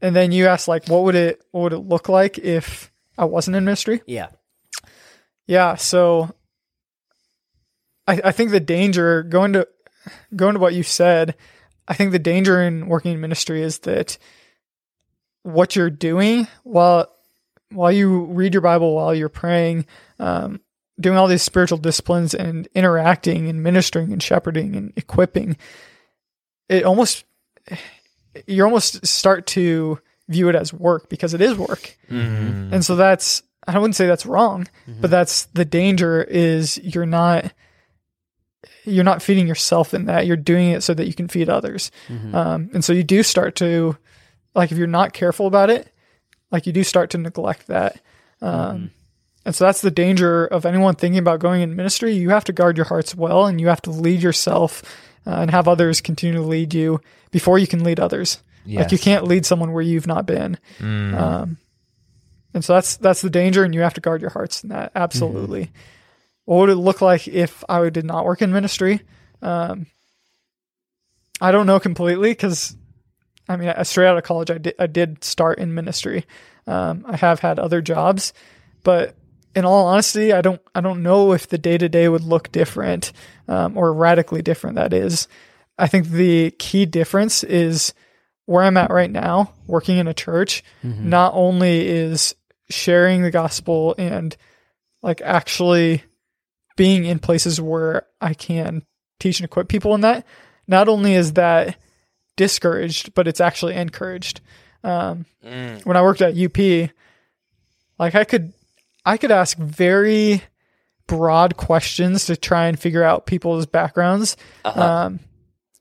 And 0.00 0.14
then 0.14 0.32
you 0.32 0.46
asked 0.46 0.68
like, 0.68 0.88
what 0.88 1.04
would 1.04 1.14
it, 1.14 1.42
what 1.50 1.62
would 1.62 1.72
it 1.72 1.78
look 1.78 2.08
like 2.08 2.38
if 2.38 2.92
I 3.18 3.24
wasn't 3.24 3.56
in 3.56 3.64
ministry? 3.64 4.00
Yeah. 4.06 4.28
Yeah, 5.46 5.74
so 5.74 6.34
I, 8.06 8.20
I 8.24 8.32
think 8.32 8.50
the 8.50 8.60
danger 8.60 9.22
going 9.24 9.52
to 9.54 9.66
going 10.34 10.54
to 10.54 10.60
what 10.60 10.74
you 10.74 10.82
said, 10.82 11.34
I 11.86 11.94
think 11.94 12.12
the 12.12 12.18
danger 12.18 12.62
in 12.62 12.86
working 12.86 13.12
in 13.12 13.20
ministry 13.20 13.62
is 13.62 13.80
that 13.80 14.16
what 15.42 15.74
you're 15.74 15.90
doing 15.90 16.46
while 16.62 17.08
while 17.70 17.92
you 17.92 18.24
read 18.24 18.54
your 18.54 18.62
Bible, 18.62 18.94
while 18.94 19.14
you're 19.14 19.28
praying, 19.28 19.84
um, 20.18 20.60
doing 21.00 21.18
all 21.18 21.28
these 21.28 21.42
spiritual 21.42 21.78
disciplines 21.78 22.34
and 22.34 22.66
interacting 22.74 23.48
and 23.48 23.62
ministering 23.62 24.12
and 24.12 24.22
shepherding 24.22 24.74
and 24.74 24.92
equipping, 24.96 25.56
it 26.68 26.84
almost 26.84 27.24
you 28.46 28.64
almost 28.64 29.06
start 29.06 29.46
to 29.46 29.98
view 30.28 30.48
it 30.48 30.54
as 30.54 30.72
work 30.72 31.08
because 31.08 31.34
it 31.34 31.40
is 31.40 31.56
work. 31.56 31.96
And 32.08 32.84
so 32.84 32.96
that's 32.96 33.42
I 33.66 33.78
wouldn't 33.78 33.96
say 33.96 34.06
that's 34.06 34.24
wrong, 34.26 34.66
but 35.00 35.10
that's 35.10 35.46
the 35.54 35.64
danger 35.64 36.22
is 36.22 36.78
you're 36.78 37.06
not 37.06 37.52
you're 38.84 39.04
not 39.04 39.22
feeding 39.22 39.46
yourself 39.46 39.92
in 39.94 40.06
that. 40.06 40.26
You're 40.26 40.36
doing 40.36 40.70
it 40.70 40.82
so 40.82 40.94
that 40.94 41.06
you 41.06 41.14
can 41.14 41.28
feed 41.28 41.48
others. 41.48 41.90
Um, 42.34 42.70
and 42.72 42.84
so 42.84 42.92
you 42.92 43.04
do 43.04 43.22
start 43.22 43.54
to 43.56 43.96
like 44.54 44.72
if 44.72 44.78
you're 44.78 44.86
not 44.86 45.12
careful 45.12 45.46
about 45.46 45.70
it, 45.70 45.92
like 46.50 46.66
you 46.66 46.72
do 46.72 46.82
start 46.82 47.10
to 47.10 47.18
neglect 47.18 47.66
that. 47.68 48.00
Um, 48.40 48.90
And 49.44 49.54
so 49.54 49.64
that's 49.64 49.80
the 49.80 49.90
danger 49.90 50.44
of 50.46 50.66
anyone 50.66 50.94
thinking 50.94 51.18
about 51.18 51.40
going 51.40 51.62
in 51.62 51.74
ministry. 51.76 52.12
You 52.14 52.30
have 52.30 52.44
to 52.44 52.52
guard 52.52 52.76
your 52.76 52.86
hearts 52.86 53.14
well, 53.14 53.46
and 53.46 53.60
you 53.60 53.68
have 53.68 53.80
to 53.82 53.90
lead 53.90 54.22
yourself 54.22 54.82
uh, 55.26 55.36
and 55.40 55.50
have 55.50 55.68
others 55.68 56.00
continue 56.02 56.36
to 56.36 56.42
lead 56.46 56.74
you 56.74 57.00
before 57.30 57.58
you 57.58 57.66
can 57.66 57.82
lead 57.84 57.98
others. 58.00 58.42
Like 58.76 58.92
you 58.92 58.98
can't 58.98 59.24
lead 59.24 59.46
someone 59.46 59.72
where 59.72 59.82
you've 59.82 60.06
not 60.06 60.26
been. 60.26 60.58
Mm. 60.78 61.14
Um, 61.14 61.58
and 62.54 62.64
so 62.64 62.74
that's 62.74 62.96
that's 62.96 63.22
the 63.22 63.30
danger, 63.30 63.64
and 63.64 63.74
you 63.74 63.80
have 63.80 63.94
to 63.94 64.00
guard 64.00 64.20
your 64.20 64.30
hearts 64.30 64.62
in 64.62 64.70
that. 64.70 64.92
Absolutely. 64.94 65.70
What 66.44 66.60
would 66.60 66.70
it 66.70 66.76
look 66.76 67.00
like 67.00 67.28
if 67.28 67.62
I 67.68 67.88
did 67.90 68.04
not 68.04 68.24
work 68.24 68.42
in 68.42 68.52
ministry? 68.52 69.02
Um, 69.42 69.86
I 71.40 71.52
don't 71.52 71.66
know 71.66 71.78
completely 71.78 72.30
because, 72.30 72.76
I 73.48 73.56
mean, 73.56 73.72
straight 73.84 74.08
out 74.08 74.16
of 74.16 74.24
college, 74.24 74.50
I 74.50 74.58
did 74.58 74.74
I 74.78 74.86
did 74.86 75.22
start 75.22 75.58
in 75.58 75.74
ministry. 75.74 76.24
Um, 76.66 77.04
I 77.06 77.16
have 77.16 77.40
had 77.40 77.58
other 77.58 77.80
jobs, 77.80 78.32
but 78.82 79.14
in 79.54 79.64
all 79.64 79.86
honesty, 79.86 80.32
I 80.32 80.40
don't 80.40 80.60
I 80.74 80.80
don't 80.80 81.02
know 81.02 81.32
if 81.32 81.48
the 81.48 81.58
day 81.58 81.78
to 81.78 81.88
day 81.88 82.08
would 82.08 82.24
look 82.24 82.50
different 82.50 83.12
um, 83.46 83.76
or 83.76 83.92
radically 83.92 84.42
different. 84.42 84.76
That 84.76 84.92
is, 84.92 85.28
I 85.78 85.86
think 85.86 86.08
the 86.08 86.50
key 86.52 86.86
difference 86.86 87.44
is 87.44 87.92
where 88.48 88.64
I'm 88.64 88.78
at 88.78 88.90
right 88.90 89.10
now, 89.10 89.52
working 89.66 89.98
in 89.98 90.08
a 90.08 90.14
church. 90.14 90.64
Not 90.82 91.32
only 91.34 91.86
is 91.86 92.34
sharing 92.70 93.20
the 93.22 93.30
gospel 93.30 93.94
and 93.98 94.34
like 95.02 95.20
actually 95.20 96.02
being 96.74 97.04
in 97.04 97.18
places 97.18 97.60
where 97.60 98.06
I 98.22 98.32
can 98.32 98.84
teach 99.20 99.38
and 99.38 99.44
equip 99.44 99.68
people 99.68 99.94
in 99.94 100.00
that. 100.00 100.24
Not 100.66 100.88
only 100.88 101.12
is 101.14 101.34
that 101.34 101.76
discouraged, 102.36 103.12
but 103.12 103.28
it's 103.28 103.40
actually 103.40 103.74
encouraged. 103.74 104.40
Um, 104.82 105.26
Mm. 105.44 105.84
when 105.84 105.96
I 105.98 106.02
worked 106.02 106.22
at 106.22 106.34
UP, 106.36 106.90
like 107.98 108.14
I 108.14 108.24
could, 108.24 108.52
I 109.04 109.16
could 109.18 109.30
ask 109.30 109.58
very 109.58 110.42
broad 111.06 111.56
questions 111.56 112.26
to 112.26 112.36
try 112.36 112.66
and 112.66 112.78
figure 112.78 113.02
out 113.04 113.26
people's 113.26 113.66
backgrounds, 113.66 114.36
Uh-huh. 114.64 114.80
um, 114.82 115.20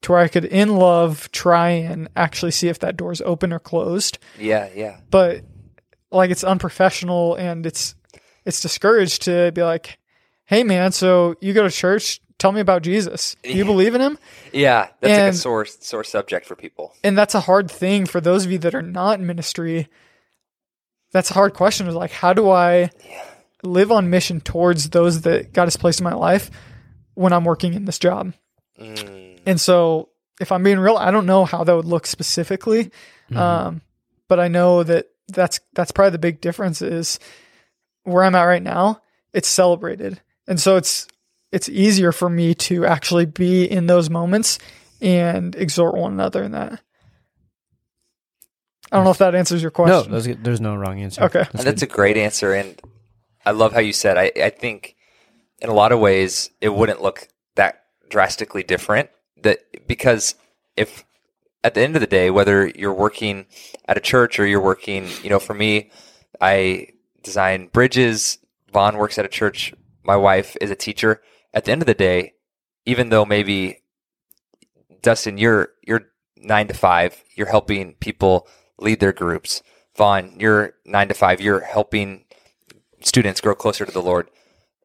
to 0.07 0.13
where 0.13 0.21
I 0.21 0.27
could, 0.29 0.45
in 0.45 0.75
love, 0.77 1.29
try 1.31 1.69
and 1.69 2.07
actually 2.15 2.51
see 2.51 2.69
if 2.69 2.79
that 2.79 2.95
door's 2.97 3.19
open 3.21 3.51
or 3.53 3.59
closed. 3.59 4.17
yeah, 4.39 4.69
yeah. 4.73 4.97
But 5.11 5.43
like 6.11 6.31
it's 6.31 6.43
unprofessional 6.45 7.35
and 7.35 7.65
it's 7.65 7.93
it's 8.45 8.61
discouraged 8.61 9.23
to 9.23 9.51
be 9.51 9.61
like, 9.63 9.99
hey 10.45 10.63
man, 10.63 10.93
so 10.93 11.35
you 11.41 11.51
go 11.53 11.63
to 11.63 11.69
church, 11.69 12.21
tell 12.39 12.53
me 12.53 12.61
about 12.61 12.81
Jesus. 12.83 13.35
Do 13.43 13.49
you 13.51 13.57
Yeah. 13.57 13.63
believe 13.65 13.93
in 13.95 13.99
him? 14.01 14.17
Yeah, 14.53 14.87
that's 15.01 15.11
like 15.11 15.19
a 15.19 15.23
And- 15.27 15.35
sore 15.35 15.65
sore 15.65 16.05
subject 16.05 16.45
for 16.45 16.55
people. 16.55 16.93
and 17.03 17.17
that's 17.17 17.35
a 17.35 17.41
hard 17.41 17.69
thing 17.69 18.05
for 18.05 18.21
those 18.21 18.45
of 18.45 18.51
you 18.51 18.57
that 18.59 18.73
are 18.73 18.81
not 18.81 19.19
in 19.19 19.27
ministry. 19.27 19.89
That's 21.11 21.31
a 21.31 21.33
hard 21.33 21.53
question. 21.53 21.87
Is 21.87 21.95
like, 21.95 22.11
how 22.11 22.31
do 22.33 22.49
I 22.49 22.89
live 23.63 23.91
on 23.91 24.09
mission 24.09 24.39
towards 24.39 24.89
those 24.91 25.21
that 25.21 25.51
God 25.51 25.65
has 25.65 25.75
placed 25.75 25.99
in 25.99 26.03
my 26.05 26.13
life 26.13 26.49
when 27.15 27.33
I'm 27.33 27.43
working 27.43 27.73
in 27.73 27.83
this 27.85 27.99
job? 27.99 28.33
Mm. 28.79 29.26
And 29.47 29.59
so, 29.59 30.09
if 30.41 30.51
I'm 30.51 30.61
being 30.61 30.77
real, 30.77 30.97
I 30.97 31.09
don't 31.09 31.25
know 31.25 31.45
how 31.45 31.63
that 31.63 31.75
would 31.75 31.85
look 31.85 32.05
specifically, 32.05 32.91
um, 33.33 33.81
but 34.27 34.39
I 34.39 34.49
know 34.49 34.83
that 34.83 35.07
that's 35.29 35.61
that's 35.73 35.91
probably 35.91 36.11
the 36.11 36.19
big 36.19 36.41
difference 36.41 36.81
is 36.81 37.17
where 38.03 38.23
I'm 38.23 38.35
at 38.35 38.43
right 38.43 38.61
now. 38.61 39.01
It's 39.33 39.47
celebrated, 39.47 40.21
and 40.47 40.59
so 40.59 40.75
it's 40.75 41.07
it's 41.51 41.69
easier 41.69 42.11
for 42.11 42.29
me 42.29 42.53
to 42.55 42.85
actually 42.85 43.25
be 43.25 43.63
in 43.63 43.87
those 43.87 44.09
moments 44.09 44.59
and 45.01 45.55
exhort 45.55 45.95
one 45.95 46.11
another 46.11 46.43
in 46.43 46.51
that. 46.51 46.81
I 48.91 48.97
don't 48.97 49.05
know 49.05 49.11
if 49.11 49.17
that 49.19 49.33
answers 49.33 49.61
your 49.61 49.71
question. 49.71 50.11
No, 50.11 50.19
there's 50.19 50.61
no 50.61 50.75
wrong 50.75 50.99
answer. 51.01 51.23
Okay. 51.23 51.45
And 51.53 51.63
that's 51.63 51.81
a 51.81 51.87
great 51.87 52.17
answer. 52.17 52.53
And 52.53 52.79
I 53.45 53.51
love 53.51 53.73
how 53.73 53.79
you 53.79 53.93
said, 53.93 54.17
I, 54.17 54.31
I 54.41 54.49
think 54.49 54.95
in 55.59 55.69
a 55.69 55.73
lot 55.73 55.91
of 55.91 55.99
ways, 55.99 56.49
it 56.61 56.69
wouldn't 56.69 57.01
look 57.01 57.27
that 57.55 57.83
drastically 58.09 58.63
different 58.63 59.09
that 59.43 59.87
because 59.87 60.35
if 60.75 61.05
at 61.63 61.73
the 61.73 61.81
end 61.81 61.95
of 61.95 62.01
the 62.01 62.07
day, 62.07 62.29
whether 62.29 62.67
you're 62.67 62.93
working 62.93 63.45
at 63.85 63.97
a 63.97 64.01
church 64.01 64.39
or 64.39 64.45
you're 64.45 64.61
working, 64.61 65.07
you 65.23 65.29
know, 65.29 65.39
for 65.39 65.53
me, 65.53 65.91
I 66.39 66.89
design 67.23 67.67
bridges. 67.67 68.37
Vaughn 68.71 68.97
works 68.97 69.17
at 69.17 69.25
a 69.25 69.29
church. 69.29 69.73
My 70.03 70.15
wife 70.15 70.55
is 70.61 70.71
a 70.71 70.75
teacher. 70.75 71.21
At 71.53 71.65
the 71.65 71.71
end 71.71 71.81
of 71.81 71.87
the 71.87 71.93
day, 71.93 72.33
even 72.85 73.09
though 73.09 73.25
maybe 73.25 73.83
Dustin, 75.01 75.37
you're 75.37 75.69
you're 75.85 76.09
nine 76.37 76.67
to 76.67 76.73
five, 76.73 77.23
you're 77.35 77.47
helping 77.47 77.95
people 77.95 78.47
lead 78.79 78.99
their 78.99 79.13
groups. 79.13 79.61
Vaughn, 79.95 80.35
you're 80.39 80.73
nine 80.85 81.07
to 81.07 81.13
five, 81.13 81.41
you're 81.41 81.61
helping 81.61 82.25
students 83.01 83.41
grow 83.41 83.55
closer 83.55 83.85
to 83.85 83.91
the 83.91 84.01
Lord. 84.01 84.29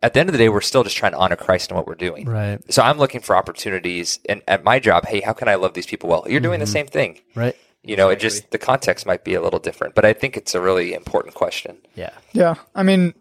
At 0.02 0.14
the 0.14 0.20
end 0.20 0.28
of 0.28 0.32
the 0.32 0.38
day, 0.38 0.48
we're 0.48 0.60
still 0.62 0.82
just 0.84 0.96
trying 0.96 1.12
to 1.12 1.18
honor 1.18 1.36
Christ 1.36 1.70
in 1.70 1.76
what 1.76 1.86
we're 1.86 1.94
doing. 1.94 2.26
Right. 2.28 2.58
So 2.72 2.82
I'm 2.82 2.98
looking 2.98 3.20
for 3.20 3.36
opportunities, 3.36 4.18
and 4.28 4.42
at 4.48 4.64
my 4.64 4.78
job, 4.80 5.06
hey, 5.06 5.20
how 5.20 5.32
can 5.32 5.48
I 5.48 5.54
love 5.54 5.74
these 5.74 5.86
people 5.86 6.08
well? 6.10 6.24
You're 6.26 6.40
doing 6.40 6.58
the 6.58 6.64
Mm-hmm. 6.66 6.72
same 6.72 6.86
thing. 6.86 7.20
Right. 7.34 7.56
You 7.84 7.96
know, 7.96 8.08
it 8.10 8.18
just 8.20 8.50
the 8.50 8.58
context 8.58 9.06
might 9.06 9.24
be 9.24 9.34
a 9.34 9.40
little 9.42 9.58
different, 9.58 9.94
but 9.94 10.04
I 10.04 10.12
think 10.12 10.36
it's 10.36 10.54
a 10.54 10.60
really 10.60 10.94
important 10.94 11.34
question. 11.34 11.78
Yeah. 11.94 12.10
Yeah. 12.32 12.54
I 12.74 12.82
mean, 12.84 13.14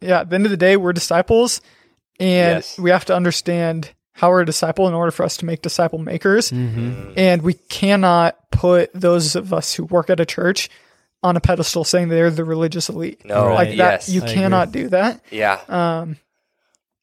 yeah, 0.00 0.20
at 0.20 0.30
the 0.30 0.34
end 0.34 0.44
of 0.44 0.50
the 0.50 0.56
day, 0.56 0.76
we're 0.76 0.92
disciples 0.92 1.60
and 2.18 2.56
Yes. 2.56 2.78
we 2.78 2.90
have 2.90 3.04
to 3.06 3.14
understand 3.14 3.92
how 4.14 4.30
we're 4.30 4.40
a 4.40 4.46
disciple 4.46 4.88
in 4.88 4.94
order 4.94 5.12
for 5.12 5.22
us 5.24 5.36
to 5.36 5.44
make 5.44 5.62
disciple 5.62 6.00
makers. 6.00 6.50
And 6.50 7.42
we 7.42 7.54
cannot 7.54 8.50
put 8.50 8.90
those 8.92 9.36
of 9.36 9.52
us 9.52 9.74
who 9.74 9.84
work 9.84 10.10
at 10.10 10.18
a 10.18 10.26
church 10.26 10.68
on 11.22 11.36
a 11.36 11.40
pedestal 11.40 11.84
saying 11.84 12.08
they're 12.08 12.30
the 12.30 12.44
religious 12.44 12.88
elite. 12.88 13.24
No, 13.24 13.54
like 13.54 13.68
that, 13.70 13.76
yes, 13.76 14.08
you 14.08 14.22
I 14.22 14.34
cannot 14.34 14.72
do 14.72 14.88
that. 14.88 15.20
yeah, 15.30 15.60
Um, 15.68 16.16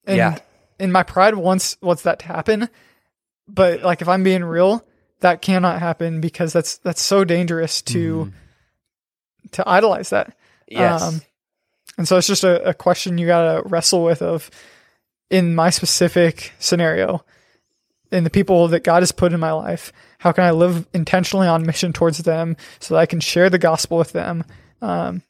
and 0.07 0.17
Yeah. 0.17 0.39
in 0.79 0.91
my 0.91 1.03
pride 1.03 1.35
wants 1.35 1.77
wants 1.81 2.03
that 2.03 2.19
to 2.19 2.25
happen, 2.25 2.69
but 3.47 3.81
like 3.81 4.01
if 4.01 4.07
I'm 4.07 4.23
being 4.23 4.43
real, 4.43 4.85
that 5.21 5.41
cannot 5.41 5.79
happen 5.79 6.21
because 6.21 6.53
that's 6.53 6.77
that's 6.79 7.01
so 7.01 7.23
dangerous 7.23 7.81
to 7.83 8.31
to 9.51 9.67
idolize 9.67 10.09
that. 10.09 10.35
yes, 10.67 11.01
Um, 11.01 11.21
and 11.97 12.07
so 12.07 12.17
it's 12.17 12.27
just 12.27 12.43
a, 12.43 12.69
a 12.69 12.73
question 12.73 13.17
you 13.17 13.27
got 13.27 13.61
to 13.61 13.67
wrestle 13.69 14.03
with 14.03 14.21
of 14.21 14.49
in 15.29 15.55
my 15.55 15.69
specific 15.69 16.51
scenario, 16.59 17.23
in 18.11 18.23
the 18.23 18.29
people 18.29 18.67
that 18.69 18.83
God 18.83 19.01
has 19.01 19.11
put 19.11 19.33
in 19.33 19.39
my 19.39 19.51
life, 19.51 19.93
how 20.19 20.31
can 20.31 20.43
I 20.43 20.51
live 20.51 20.87
intentionally 20.93 21.47
on 21.47 21.65
mission 21.65 21.93
towards 21.93 22.17
them 22.19 22.57
so 22.79 22.93
that 22.95 22.99
I 22.99 23.05
can 23.05 23.19
share 23.19 23.49
the 23.49 23.57
gospel 23.57 23.97
with 23.97 24.11
them? 24.11 24.43
Um, 24.81 25.21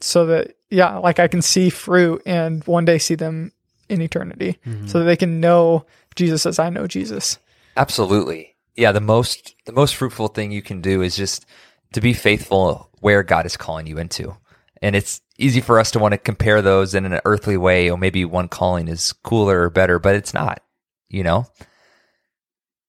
so 0.00 0.26
that, 0.26 0.55
yeah, 0.70 0.98
like 0.98 1.18
I 1.18 1.28
can 1.28 1.42
see 1.42 1.70
fruit 1.70 2.22
and 2.26 2.64
one 2.64 2.84
day 2.84 2.98
see 2.98 3.14
them 3.14 3.52
in 3.88 4.02
eternity 4.02 4.58
mm-hmm. 4.66 4.86
so 4.86 4.98
that 4.98 5.04
they 5.04 5.16
can 5.16 5.40
know 5.40 5.86
Jesus 6.14 6.46
as 6.46 6.58
I 6.58 6.70
know 6.70 6.86
Jesus. 6.86 7.38
absolutely. 7.76 8.54
Yeah, 8.74 8.92
the 8.92 9.00
most 9.00 9.54
the 9.64 9.72
most 9.72 9.94
fruitful 9.94 10.28
thing 10.28 10.52
you 10.52 10.62
can 10.62 10.80
do 10.80 11.02
is 11.02 11.16
just 11.16 11.46
to 11.92 12.00
be 12.00 12.12
faithful 12.12 12.90
where 13.00 13.22
God 13.22 13.46
is 13.46 13.56
calling 13.56 13.86
you 13.86 13.98
into. 13.98 14.36
And 14.82 14.94
it's 14.94 15.22
easy 15.38 15.60
for 15.60 15.78
us 15.78 15.90
to 15.92 15.98
want 15.98 16.12
to 16.12 16.18
compare 16.18 16.60
those 16.60 16.94
in 16.94 17.06
an 17.06 17.20
earthly 17.24 17.56
way, 17.56 17.90
or 17.90 17.96
maybe 17.96 18.24
one 18.24 18.48
calling 18.48 18.88
is 18.88 19.12
cooler 19.12 19.62
or 19.62 19.70
better, 19.70 19.98
but 19.98 20.14
it's 20.14 20.34
not, 20.34 20.62
you 21.08 21.22
know? 21.22 21.46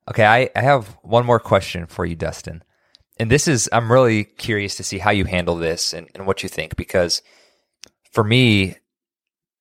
Okay, 0.09 0.25
I, 0.25 0.49
I 0.55 0.61
have 0.61 0.97
one 1.01 1.25
more 1.25 1.39
question 1.39 1.85
for 1.85 2.05
you, 2.05 2.15
Dustin. 2.15 2.63
And 3.17 3.31
this 3.31 3.47
is, 3.47 3.69
I'm 3.71 3.91
really 3.91 4.25
curious 4.25 4.75
to 4.75 4.83
see 4.83 4.97
how 4.97 5.11
you 5.11 5.25
handle 5.25 5.55
this 5.55 5.93
and, 5.93 6.09
and 6.13 6.27
what 6.27 6.43
you 6.43 6.49
think, 6.49 6.75
because 6.75 7.21
for 8.11 8.23
me, 8.23 8.75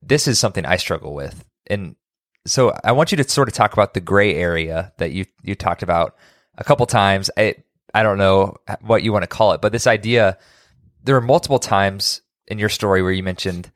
this 0.03 0.29
is 0.29 0.39
something 0.39 0.65
I 0.65 0.77
struggle 0.77 1.15
with. 1.15 1.45
And 1.67 1.97
so 2.47 2.73
I 2.85 2.93
want 2.93 3.11
you 3.11 3.17
to 3.17 3.29
sort 3.29 3.49
of 3.49 3.55
talk 3.55 3.73
about 3.73 3.95
the 3.95 4.01
gray 4.01 4.35
area 4.35 4.93
that 4.99 5.13
you, 5.13 5.27
you 5.43 5.55
talked 5.55 5.83
about 5.83 6.17
a 6.57 6.65
couple 6.65 6.87
times. 6.87 7.31
I, 7.37 7.57
I 7.93 8.03
don't 8.03 8.19
know 8.19 8.57
what 8.81 9.03
you 9.03 9.13
want 9.13 9.25
to 9.25 9.29
call 9.29 9.53
it, 9.53 9.61
but 9.61 9.73
this 9.73 9.87
idea, 9.87 10.39
there 11.03 11.17
are 11.17 11.21
multiple 11.21 11.59
times 11.59 12.21
in 12.47 12.59
your 12.59 12.69
story 12.69 13.03
where 13.03 13.13
you 13.13 13.23
mentioned 13.23 13.71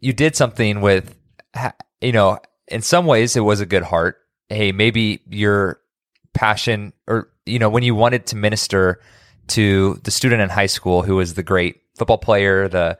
you 0.00 0.12
did 0.12 0.36
something 0.36 0.80
with, 0.80 1.14
you 2.00 2.12
know, 2.12 2.38
in 2.68 2.82
some 2.82 3.06
ways 3.06 3.36
it 3.36 3.40
was 3.40 3.60
a 3.60 3.66
good 3.66 3.82
heart. 3.82 4.18
Hey, 4.48 4.72
maybe 4.72 5.20
your 5.28 5.80
passion 6.34 6.92
or, 7.06 7.30
you 7.44 7.58
know, 7.58 7.68
when 7.68 7.82
you 7.82 7.94
wanted 7.94 8.26
to 8.26 8.36
minister 8.36 9.00
to 9.48 10.00
the 10.04 10.10
student 10.10 10.42
in 10.42 10.48
high 10.48 10.66
school 10.66 11.02
who 11.02 11.16
was 11.16 11.34
the 11.34 11.42
great 11.42 11.80
football 11.96 12.18
player, 12.18 12.68
the, 12.68 12.98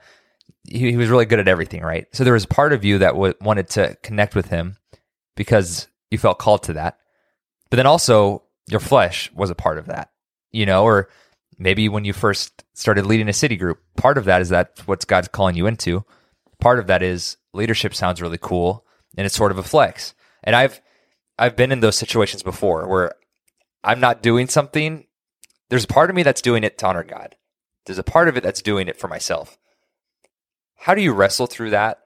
he, 0.69 0.91
he 0.91 0.97
was 0.97 1.09
really 1.09 1.27
good 1.27 1.39
at 1.39 1.49
everything, 1.49 1.83
right? 1.83 2.07
So 2.13 2.25
there 2.25 2.33
was 2.33 2.45
a 2.45 2.49
part 2.49 2.73
of 2.73 2.85
you 2.85 2.99
that 2.99 3.13
w- 3.13 3.35
wanted 3.41 3.69
to 3.71 3.97
connect 4.03 4.35
with 4.35 4.49
him 4.49 4.77
because 5.37 5.89
you 6.11 6.19
felt 6.19 6.39
called 6.39 6.65
to 6.65 6.75
that. 6.75 6.99
But 7.71 7.77
then 7.77 7.87
also 7.87 8.43
your 8.69 8.81
flesh 8.81 9.31
was 9.33 9.51
a 9.51 9.55
part 9.55 9.79
of 9.79 9.87
that, 9.87 10.11
you 10.53 10.67
know, 10.67 10.85
or 10.85 11.09
maybe 11.59 11.89
when 11.89 12.05
you 12.05 12.13
first 12.13 12.65
started 12.75 13.07
leading 13.07 13.29
a 13.29 13.33
city 13.33 13.57
group, 13.57 13.81
part 13.97 14.19
of 14.19 14.25
that 14.27 14.43
is 14.43 14.51
that 14.51 14.81
what 14.87 15.07
God's 15.07 15.29
calling 15.29 15.57
you 15.57 15.67
into. 15.67 16.05
Part 16.61 16.79
of 16.79 16.87
that 16.87 17.03
is 17.03 17.37
leadership 17.53 17.95
sounds 17.95 18.23
really 18.23 18.39
cool 18.39 18.85
and 19.17 19.27
it's 19.27 19.37
sort 19.37 19.53
of 19.53 19.59
a 19.59 19.63
flex. 19.63 20.15
And 20.45 20.55
I've 20.55 20.81
I've 21.39 21.57
been 21.57 21.73
in 21.73 21.81
those 21.81 21.99
situations 21.99 22.43
before 22.43 22.89
where 22.89 23.15
I'm 23.85 24.01
not 24.01 24.23
doing 24.23 24.49
something. 24.49 25.07
There's 25.69 25.85
a 25.85 25.89
part 25.89 26.11
of 26.11 26.17
me 26.17 26.23
that's 26.23 26.41
doing 26.41 26.65
it 26.65 26.79
to 26.79 26.87
honor 26.87 27.05
God. 27.05 27.37
There's 27.85 27.99
a 27.99 28.05
part 28.05 28.29
of 28.29 28.37
it 28.37 28.43
that's 28.43 28.63
doing 28.63 28.89
it 28.89 28.99
for 28.99 29.09
myself. 29.09 29.59
How 30.77 30.95
do 30.95 31.03
you 31.03 31.13
wrestle 31.13 31.47
through 31.47 31.71
that? 31.71 32.01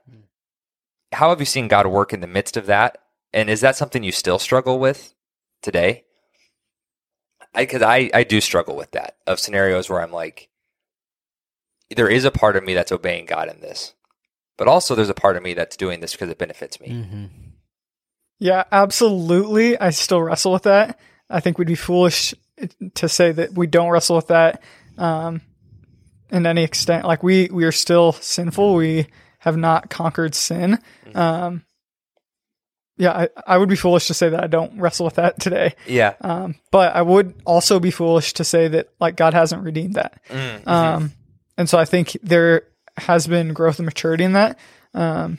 How 1.12 1.30
have 1.30 1.40
you 1.40 1.47
seen 1.47 1.68
God 1.68 1.86
work 1.86 2.12
in 2.12 2.20
the 2.20 2.26
midst 2.26 2.56
of 2.56 2.66
that? 2.66 2.98
And 3.32 3.51
is 3.51 3.60
that 3.60 3.76
something 3.76 4.02
you 4.02 4.12
still 4.12 4.38
struggle 4.38 4.78
with 4.78 5.14
today? 5.62 6.05
I 7.55 7.62
because 7.62 7.82
I 7.82 8.10
I 8.14 8.24
do 8.24 8.40
struggle 8.40 8.76
with 8.76 8.92
that 8.92 9.16
of 9.26 9.40
scenarios 9.40 9.90
where 9.90 10.01
I'm 10.01 10.12
like, 10.12 10.48
there 11.94 12.09
is 12.09 12.24
a 12.24 12.30
part 12.30 12.56
of 12.56 12.64
me 12.64 12.74
that's 12.74 12.92
obeying 12.92 13.26
God 13.26 13.48
in 13.48 13.60
this, 13.60 13.94
but 14.56 14.68
also 14.68 14.94
there's 14.94 15.09
a 15.09 15.14
part 15.14 15.36
of 15.36 15.42
me 15.42 15.55
that's 15.55 15.76
doing 15.76 16.01
this 16.01 16.12
because 16.12 16.30
it 16.30 16.38
benefits 16.38 16.80
me. 16.80 16.88
Mm-hmm. 16.88 17.24
Yeah, 18.38 18.64
absolutely. 18.70 19.78
I 19.78 19.90
still 19.90 20.22
wrestle 20.22 20.52
with 20.52 20.62
that. 20.62 20.98
I 21.28 21.40
think 21.40 21.59
we'd 21.59 21.66
be 21.66 21.74
foolish 21.74 22.34
to 22.94 23.09
say 23.09 23.32
that 23.32 23.52
we 23.52 23.66
don't 23.66 23.90
wrestle 23.90 24.16
with 24.16 24.28
that 24.28 24.62
um, 24.97 25.40
in 26.31 26.47
any 26.47 26.62
extent. 26.62 27.05
Like 27.07 27.23
we 27.23 27.48
we 27.52 27.65
are 27.65 27.73
still 27.73 28.12
sinful. 28.12 28.74
We 28.74 29.07
have 29.39 29.57
not 29.57 29.90
conquered 29.90 30.35
sin. 30.35 30.78
Um, 31.15 31.65
yeah, 32.97 33.12
I, 33.12 33.28
I 33.47 33.57
would 33.57 33.70
be 33.70 33.77
foolish 33.77 34.09
to 34.09 34.15
say 34.15 34.28
that 34.28 34.44
I 34.44 34.47
don't 34.47 34.78
wrestle 34.78 35.07
with 35.07 35.15
that 35.15 35.40
today. 35.40 35.74
Yeah. 35.86 36.15
Um, 36.20 36.57
but 36.70 36.94
I 36.94 37.01
would 37.01 37.35
also 37.47 37.81
be 37.81 37.90
foolish 37.90 38.35
to 38.35 38.44
say 38.44 38.69
that 38.69 38.90
like 39.01 39.16
God 39.16 39.32
hasn't 39.32 39.65
redeemed 39.65 39.94
that. 39.94 40.20
Mm-hmm. 40.28 40.69
Um, 40.69 41.12
and 41.57 41.69
so 41.69 41.78
I 41.78 41.86
think 41.86 42.16
there 42.23 42.65
has 42.98 43.27
been 43.27 43.55
growth 43.55 43.78
and 43.78 43.86
maturity 43.86 44.24
in 44.24 44.35
that. 44.35 44.59
Um, 44.93 45.39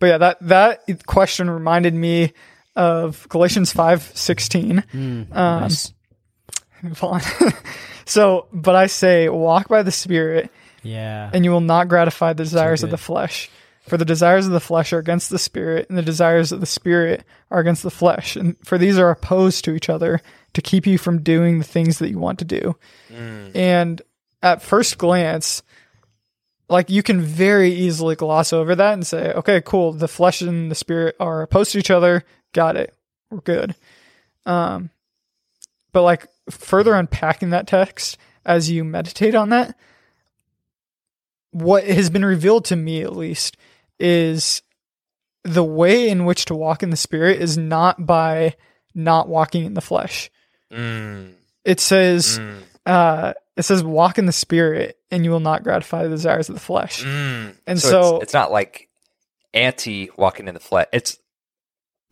but 0.00 0.06
yeah, 0.06 0.18
that 0.18 0.38
that 0.40 1.06
question 1.06 1.48
reminded 1.48 1.94
me 1.94 2.32
of 2.74 3.28
Galatians 3.28 3.72
five 3.72 4.02
sixteen. 4.14 4.82
Mm, 4.92 5.34
Um, 5.34 5.60
nice. 5.62 5.92
Fine. 6.94 7.22
so, 8.10 8.46
but 8.52 8.74
I 8.76 8.86
say, 8.86 9.28
walk 9.28 9.68
by 9.68 9.82
the 9.82 9.92
Spirit, 9.92 10.50
Yeah. 10.82 11.30
and 11.32 11.44
you 11.44 11.50
will 11.50 11.60
not 11.60 11.88
gratify 11.88 12.32
the 12.32 12.44
desires 12.44 12.82
of 12.82 12.90
the 12.90 12.98
flesh. 12.98 13.50
For 13.88 13.96
the 13.96 14.04
desires 14.04 14.46
of 14.46 14.52
the 14.52 14.60
flesh 14.60 14.92
are 14.92 14.98
against 14.98 15.30
the 15.30 15.38
Spirit, 15.38 15.88
and 15.88 15.96
the 15.98 16.02
desires 16.02 16.52
of 16.52 16.60
the 16.60 16.66
Spirit 16.66 17.24
are 17.50 17.60
against 17.60 17.82
the 17.82 17.90
flesh. 17.90 18.36
And 18.36 18.56
for 18.64 18.78
these 18.78 18.98
are 18.98 19.10
opposed 19.10 19.64
to 19.64 19.74
each 19.74 19.88
other 19.88 20.20
to 20.52 20.62
keep 20.62 20.86
you 20.86 20.98
from 20.98 21.22
doing 21.22 21.58
the 21.58 21.64
things 21.64 21.98
that 21.98 22.10
you 22.10 22.18
want 22.18 22.38
to 22.40 22.44
do. 22.44 22.76
And 23.54 24.02
at 24.42 24.62
first 24.62 24.98
glance, 24.98 25.62
like 26.68 26.90
you 26.90 27.02
can 27.02 27.20
very 27.20 27.72
easily 27.72 28.14
gloss 28.16 28.52
over 28.52 28.74
that 28.74 28.92
and 28.94 29.06
say, 29.06 29.32
okay, 29.32 29.60
cool. 29.60 29.92
The 29.92 30.08
flesh 30.08 30.40
and 30.40 30.70
the 30.70 30.74
spirit 30.74 31.16
are 31.18 31.42
opposed 31.42 31.72
to 31.72 31.78
each 31.78 31.90
other. 31.90 32.24
Got 32.52 32.76
it. 32.76 32.94
We're 33.30 33.40
good. 33.40 33.74
Um, 34.46 34.90
but 35.92 36.02
like 36.02 36.26
further 36.50 36.94
unpacking 36.94 37.50
that 37.50 37.66
text 37.66 38.18
as 38.44 38.70
you 38.70 38.84
meditate 38.84 39.34
on 39.34 39.50
that, 39.50 39.76
what 41.52 41.84
has 41.84 42.10
been 42.10 42.24
revealed 42.24 42.64
to 42.66 42.76
me 42.76 43.02
at 43.02 43.16
least 43.16 43.56
is 43.98 44.62
the 45.44 45.64
way 45.64 46.08
in 46.08 46.24
which 46.24 46.44
to 46.46 46.54
walk 46.54 46.82
in 46.82 46.90
the 46.90 46.96
spirit 46.96 47.40
is 47.40 47.56
not 47.58 48.04
by 48.06 48.54
not 48.94 49.28
walking 49.28 49.64
in 49.64 49.74
the 49.74 49.80
flesh. 49.80 50.30
Mm, 50.72 51.32
It 51.64 51.80
says, 51.80 52.38
mm, 52.38 52.62
uh, 52.86 53.34
it 53.56 53.62
says, 53.62 53.82
walk 53.82 54.18
in 54.18 54.26
the 54.26 54.32
spirit 54.32 54.98
and 55.10 55.24
you 55.24 55.30
will 55.30 55.40
not 55.40 55.62
gratify 55.64 56.04
the 56.04 56.08
desires 56.10 56.48
of 56.48 56.54
the 56.54 56.60
flesh. 56.60 57.02
mm. 57.04 57.54
And 57.66 57.80
so, 57.80 57.90
so- 57.90 58.16
it's, 58.16 58.24
it's 58.24 58.34
not 58.34 58.52
like 58.52 58.88
anti 59.52 60.10
walking 60.16 60.46
in 60.46 60.54
the 60.54 60.60
flesh. 60.60 60.86
It's 60.92 61.18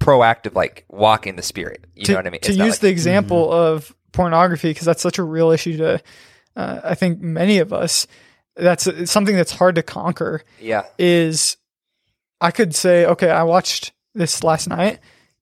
proactive, 0.01 0.55
like 0.55 0.85
walking 0.89 1.36
the 1.36 1.43
spirit. 1.43 1.86
You 1.94 2.05
to, 2.06 2.12
know 2.12 2.19
what 2.19 2.27
I 2.27 2.31
mean? 2.31 2.40
to 2.43 2.48
It's 2.51 2.59
not 2.59 2.65
use 2.65 2.74
like- 2.74 2.81
the 2.81 2.89
example 2.89 3.52
of 3.52 3.94
pornography, 4.19 4.70
because 4.70 4.85
that's 4.86 5.01
such 5.03 5.19
a 5.19 5.23
real 5.23 5.51
issue 5.51 5.77
to, 5.78 6.03
uh, 6.57 6.81
I 6.85 6.95
think 6.95 7.20
many 7.20 7.59
of 7.59 7.73
us, 7.73 8.07
that's 8.57 8.89
something 9.11 9.36
that's 9.36 9.53
hard 9.53 9.77
to 9.77 9.82
conquer 9.82 10.43
yeah, 10.61 10.85
is 10.99 11.57
I 12.40 12.51
could 12.51 12.74
say, 12.74 13.07
okay, 13.07 13.31
I 13.31 13.45
watched 13.45 13.93
this 14.15 14.43
last 14.43 14.69
night 14.69 14.99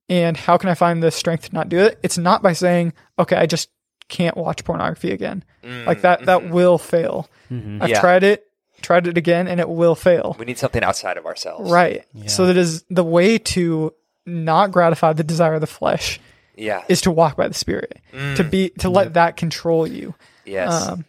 and 0.09 0.37
how 0.37 0.57
can 0.57 0.69
I 0.69 0.75
find 0.75 1.01
the 1.01 1.09
strength 1.11 1.49
to 1.49 1.53
not 1.53 1.69
do 1.69 1.79
it? 1.79 1.99
It's 2.03 2.17
not 2.17 2.41
by 2.43 2.53
saying, 2.53 2.93
okay, 3.17 3.35
I 3.35 3.45
just 3.47 3.69
can't 4.07 4.37
watch 4.37 4.63
pornography 4.63 5.11
again. 5.11 5.43
Like 5.63 6.01
that, 6.01 6.25
that 6.25 6.49
will 6.49 6.77
fail. 6.77 7.27
Mhm. 7.51 7.81
I've 7.81 7.89
Yeah. 7.89 7.99
tried 7.99 8.23
it, 8.23 8.45
tried 8.81 9.05
it 9.07 9.17
again, 9.17 9.47
and 9.47 9.59
it 9.59 9.67
will 9.67 9.95
fail. 9.95 10.35
we 10.39 10.45
need 10.45 10.57
something 10.59 10.83
outside 10.83 11.17
of 11.17 11.25
ourselves. 11.25 11.69
Right. 11.71 12.05
Yeah. 12.13 12.27
So 12.29 12.45
that 12.45 12.55
is 12.57 12.83
the 12.89 13.03
way 13.03 13.37
to 13.39 13.93
not 14.25 14.71
gratify 14.71 15.13
the 15.13 15.23
desire 15.23 15.55
of 15.55 15.61
the 15.61 15.67
flesh 15.67 16.19
Yeah. 16.57 16.83
is 16.89 17.01
to 17.01 17.11
walk 17.11 17.37
by 17.37 17.47
the 17.47 17.53
spirit, 17.53 17.99
to 18.11 18.17
Mm, 18.17 18.49
be 18.51 18.69
to 18.79 18.89
let 18.89 19.13
that 19.13 19.37
control 19.37 19.87
you. 19.87 20.15
yes. 20.45 20.89
Um, 20.89 21.05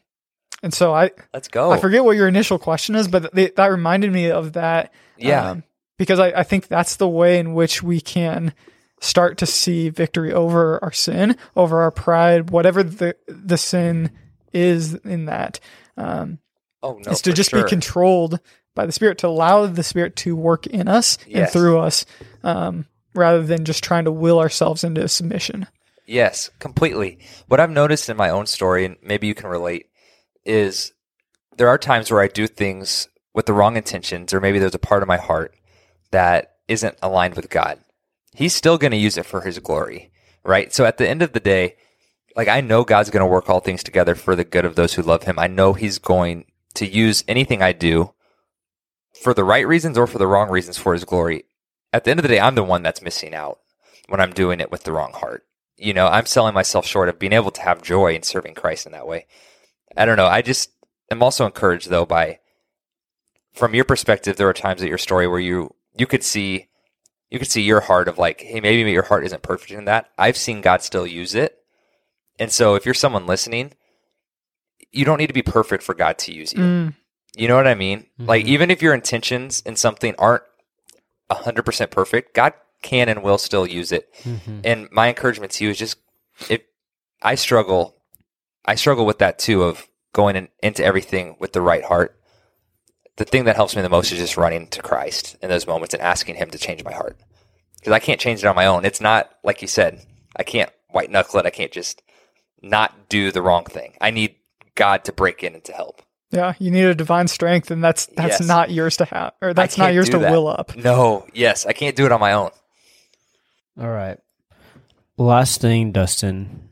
and 0.62 0.72
so 0.74 0.92
I 0.94 1.10
Let's 1.32 1.48
go. 1.48 1.70
I 1.72 1.78
forget 1.78 2.04
what 2.04 2.16
your 2.16 2.28
initial 2.28 2.58
question 2.58 2.94
is, 2.94 3.08
but 3.08 3.32
th- 3.34 3.54
that 3.56 3.66
reminded 3.66 4.12
me 4.12 4.30
of 4.30 4.52
that. 4.54 4.92
Yeah. 5.16 5.50
um, 5.50 5.62
because 5.98 6.20
I, 6.20 6.28
I 6.28 6.42
think 6.44 6.68
that's 6.68 6.96
the 6.96 7.08
way 7.08 7.38
in 7.40 7.54
which 7.54 7.82
we 7.82 8.00
can 8.00 8.52
start 9.00 9.38
to 9.38 9.46
see 9.46 9.88
victory 9.88 10.32
over 10.32 10.82
our 10.82 10.92
sin, 10.92 11.36
over 11.56 11.80
our 11.82 11.90
pride, 11.90 12.50
whatever 12.50 12.82
the 12.84 13.16
the 13.26 13.56
sin 13.58 14.10
is 14.52 14.94
in 14.94 15.24
that. 15.26 15.58
Um, 15.96 16.38
oh 16.82 16.98
no, 17.04 17.10
is 17.12 17.22
to 17.22 17.32
just 17.32 17.50
sure. 17.50 17.62
be 17.64 17.68
controlled 17.68 18.38
by 18.74 18.86
the 18.86 18.92
Spirit, 18.92 19.18
to 19.18 19.26
allow 19.28 19.66
the 19.66 19.82
Spirit 19.82 20.14
to 20.16 20.36
work 20.36 20.66
in 20.68 20.86
us 20.88 21.18
and 21.32 21.48
through 21.48 21.78
us, 21.80 22.04
um, 22.44 22.86
rather 23.18 23.42
than 23.42 23.64
just 23.64 23.84
trying 23.84 24.04
to 24.04 24.12
will 24.12 24.38
ourselves 24.38 24.84
into 24.84 25.06
submission. 25.08 25.66
Yes, 26.06 26.50
completely. 26.58 27.18
What 27.48 27.60
I've 27.60 27.70
noticed 27.70 28.08
in 28.08 28.16
my 28.16 28.30
own 28.30 28.46
story, 28.46 28.86
and 28.86 28.96
maybe 29.02 29.26
you 29.26 29.34
can 29.34 29.50
relate, 29.50 29.90
is 30.44 30.92
there 31.58 31.68
are 31.68 31.76
times 31.76 32.10
where 32.10 32.22
I 32.22 32.28
do 32.28 32.46
things 32.46 33.08
with 33.34 33.46
the 33.46 33.52
wrong 33.52 33.76
intentions, 33.76 34.32
or 34.32 34.40
maybe 34.40 34.58
there's 34.58 34.74
a 34.74 34.78
part 34.78 35.02
of 35.02 35.08
my 35.08 35.18
heart 35.18 35.54
that 36.10 36.54
isn't 36.66 36.96
aligned 37.02 37.34
with 37.34 37.50
God. 37.50 37.78
He's 38.34 38.54
still 38.54 38.78
going 38.78 38.92
to 38.92 38.96
use 38.96 39.18
it 39.18 39.26
for 39.26 39.42
His 39.42 39.58
glory, 39.58 40.10
right? 40.44 40.72
So 40.72 40.86
at 40.86 40.96
the 40.96 41.08
end 41.08 41.20
of 41.20 41.32
the 41.32 41.40
day, 41.40 41.76
like 42.36 42.48
I 42.48 42.60
know 42.60 42.84
God's 42.84 43.10
going 43.10 43.20
to 43.20 43.26
work 43.26 43.50
all 43.50 43.60
things 43.60 43.82
together 43.82 44.14
for 44.14 44.34
the 44.34 44.44
good 44.44 44.64
of 44.64 44.76
those 44.76 44.94
who 44.94 45.02
love 45.02 45.24
Him. 45.24 45.38
I 45.38 45.46
know 45.46 45.72
He's 45.74 45.98
going 45.98 46.46
to 46.74 46.86
use 46.86 47.24
anything 47.28 47.62
I 47.62 47.72
do 47.72 48.14
for 49.20 49.34
the 49.34 49.44
right 49.44 49.66
reasons 49.66 49.98
or 49.98 50.06
for 50.06 50.18
the 50.18 50.26
wrong 50.26 50.48
reasons 50.48 50.78
for 50.78 50.94
His 50.94 51.04
glory. 51.04 51.44
At 51.92 52.04
the 52.04 52.10
end 52.10 52.20
of 52.20 52.22
the 52.22 52.28
day, 52.28 52.40
I'm 52.40 52.54
the 52.54 52.62
one 52.64 52.82
that's 52.82 53.02
missing 53.02 53.34
out 53.34 53.60
when 54.08 54.20
I'm 54.20 54.32
doing 54.32 54.60
it 54.60 54.70
with 54.70 54.84
the 54.84 54.92
wrong 54.92 55.12
heart 55.12 55.44
you 55.80 55.94
know, 55.94 56.08
I'm 56.08 56.26
selling 56.26 56.54
myself 56.54 56.84
short 56.84 57.08
of 57.08 57.20
being 57.20 57.32
able 57.32 57.52
to 57.52 57.62
have 57.62 57.82
joy 57.82 58.12
in 58.14 58.24
serving 58.24 58.54
Christ 58.54 58.84
in 58.84 58.90
that 58.92 59.06
way. 59.06 59.26
I 59.96 60.04
don't 60.06 60.16
know. 60.16 60.26
I 60.26 60.42
just 60.42 60.70
am 61.08 61.22
also 61.22 61.46
encouraged 61.46 61.88
though 61.88 62.04
by 62.04 62.40
from 63.54 63.74
your 63.74 63.84
perspective, 63.84 64.36
there 64.36 64.48
are 64.48 64.52
times 64.54 64.82
at 64.82 64.88
your 64.88 64.98
story 64.98 65.28
where 65.28 65.38
you 65.40 65.74
you 65.96 66.06
could 66.06 66.24
see 66.24 66.68
you 67.30 67.38
could 67.38 67.46
see 67.50 67.62
your 67.62 67.80
heart 67.80 68.08
of 68.08 68.18
like, 68.18 68.40
hey, 68.40 68.60
maybe 68.60 68.90
your 68.90 69.04
heart 69.04 69.24
isn't 69.24 69.42
perfect 69.42 69.70
in 69.70 69.84
that. 69.84 70.10
I've 70.18 70.36
seen 70.36 70.60
God 70.62 70.82
still 70.82 71.06
use 71.06 71.34
it. 71.36 71.58
And 72.40 72.50
so 72.50 72.74
if 72.74 72.84
you're 72.84 72.94
someone 72.94 73.26
listening, 73.26 73.72
you 74.90 75.04
don't 75.04 75.18
need 75.18 75.26
to 75.28 75.32
be 75.32 75.42
perfect 75.42 75.82
for 75.84 75.94
God 75.94 76.18
to 76.18 76.32
use 76.32 76.52
you. 76.52 76.58
Mm, 76.60 76.94
You 77.36 77.46
know 77.46 77.56
what 77.56 77.68
I 77.68 77.74
mean? 77.74 78.06
Like 78.18 78.46
Mhm. 78.46 78.48
even 78.48 78.70
if 78.72 78.82
your 78.82 78.94
intentions 78.94 79.60
in 79.64 79.76
something 79.76 80.14
aren't 80.18 80.42
100% 81.30 81.90
perfect, 81.90 82.34
God 82.34 82.54
can 82.82 83.08
and 83.08 83.22
will 83.22 83.38
still 83.38 83.66
use 83.66 83.92
it. 83.92 84.12
Mhm. 84.24 84.60
And 84.64 84.88
my 84.92 85.08
encouragement 85.08 85.52
to 85.52 85.64
you 85.64 85.70
is 85.70 85.78
just 85.78 85.98
if 86.48 86.62
I 87.22 87.34
struggle, 87.34 87.96
I 88.64 88.74
struggle 88.76 89.04
with 89.06 89.18
that 89.18 89.38
too 89.38 89.64
of 89.64 89.88
going 90.12 90.36
in, 90.36 90.48
into 90.62 90.84
everything 90.84 91.36
with 91.40 91.52
the 91.52 91.60
right 91.60 91.84
heart. 91.84 92.18
The 93.16 93.24
thing 93.24 93.44
that 93.44 93.56
helps 93.56 93.74
me 93.74 93.82
the 93.82 93.88
most 93.88 94.12
is 94.12 94.18
just 94.18 94.36
running 94.36 94.68
to 94.68 94.82
Christ 94.82 95.36
in 95.42 95.48
those 95.48 95.66
moments 95.66 95.92
and 95.94 96.02
asking 96.02 96.36
Him 96.36 96.50
to 96.50 96.58
change 96.58 96.84
my 96.84 96.92
heart 96.92 97.18
because 97.76 97.92
I 97.92 97.98
can't 97.98 98.20
change 98.20 98.44
it 98.44 98.46
on 98.46 98.54
my 98.56 98.66
own. 98.66 98.84
It's 98.84 99.00
not 99.00 99.30
like 99.42 99.60
you 99.60 99.68
said. 99.68 100.04
I 100.36 100.44
can't 100.44 100.70
white 100.90 101.10
knuckle 101.10 101.40
it. 101.40 101.46
I 101.46 101.50
can't 101.50 101.72
just 101.72 102.00
not 102.62 103.08
do 103.08 103.32
the 103.32 103.42
wrong 103.42 103.64
thing. 103.64 103.94
I 104.00 104.10
need 104.10 104.36
God 104.76 105.04
to 105.04 105.12
break 105.12 105.42
in 105.42 105.54
and 105.54 105.64
to 105.64 105.72
help. 105.72 106.02
Yeah, 106.30 106.54
you 106.58 106.70
need 106.70 106.84
a 106.84 106.94
divine 106.94 107.28
strength, 107.28 107.70
and 107.70 107.82
that's 107.82 108.06
that's 108.06 108.40
Yes. 108.40 108.48
not 108.48 108.70
yours 108.70 108.96
to 108.98 109.04
have, 109.06 109.32
or 109.40 109.54
that's 109.54 109.78
not 109.78 109.94
yours 109.94 110.08
to 110.10 110.18
that. 110.18 110.30
will 110.30 110.46
up. 110.48 110.76
No, 110.76 111.26
yes, 111.32 111.64
I 111.66 111.72
can't 111.72 111.96
do 111.96 112.04
it 112.06 112.12
on 112.12 112.20
my 112.20 112.32
own. 112.32 112.50
All 113.80 113.88
right. 113.90 114.18
Last 115.16 115.60
thing, 115.60 115.92
Dustin. 115.92 116.68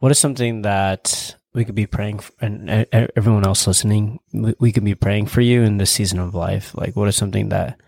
What 0.00 0.12
is 0.12 0.18
something 0.18 0.62
that 0.62 1.34
we 1.54 1.64
could 1.64 1.74
be 1.74 1.86
praying 1.86 2.18
for, 2.18 2.32
and 2.40 2.68
everyone 2.92 3.46
else 3.46 3.66
listening, 3.66 4.20
we, 4.32 4.54
we 4.58 4.72
could 4.72 4.84
be 4.84 4.94
praying 4.94 5.26
for 5.26 5.40
you 5.40 5.62
in 5.62 5.78
this 5.78 5.90
season 5.90 6.18
of 6.18 6.34
life? 6.34 6.74
Like, 6.76 6.94
what 6.94 7.08
is 7.08 7.16
something 7.16 7.48
that 7.50 7.78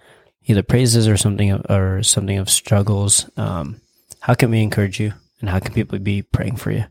either 0.47 0.63
praises 0.63 1.09
or 1.09 1.17
something 1.17 1.51
of, 1.51 1.67
or 1.69 2.03
something 2.03 2.39
of 2.39 2.49
struggles? 2.49 3.29
Um, 3.37 3.81
how 4.21 4.35
can 4.35 4.51
we 4.51 4.63
encourage 4.63 4.99
you, 4.99 5.13
and 5.41 5.51
how 5.51 5.59
can 5.59 5.75
people 5.75 5.99
be 5.99 6.23
praying 6.23 6.57
for 6.57 6.71
you? 6.71 6.87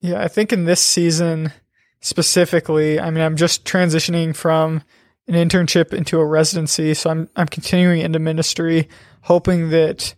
Yeah, 0.00 0.22
I 0.22 0.28
think 0.28 0.52
in 0.52 0.64
this 0.64 0.80
season 0.80 1.52
specifically, 2.00 2.98
I 2.98 3.10
mean, 3.10 3.22
I'm 3.22 3.36
just 3.36 3.64
transitioning 3.64 4.34
from 4.34 4.82
an 5.28 5.34
internship 5.34 5.92
into 5.92 6.18
a 6.18 6.24
residency, 6.24 6.94
so 6.94 7.10
I'm 7.10 7.28
I'm 7.36 7.46
continuing 7.46 8.00
into 8.00 8.18
ministry, 8.18 8.88
hoping 9.22 9.70
that, 9.70 10.14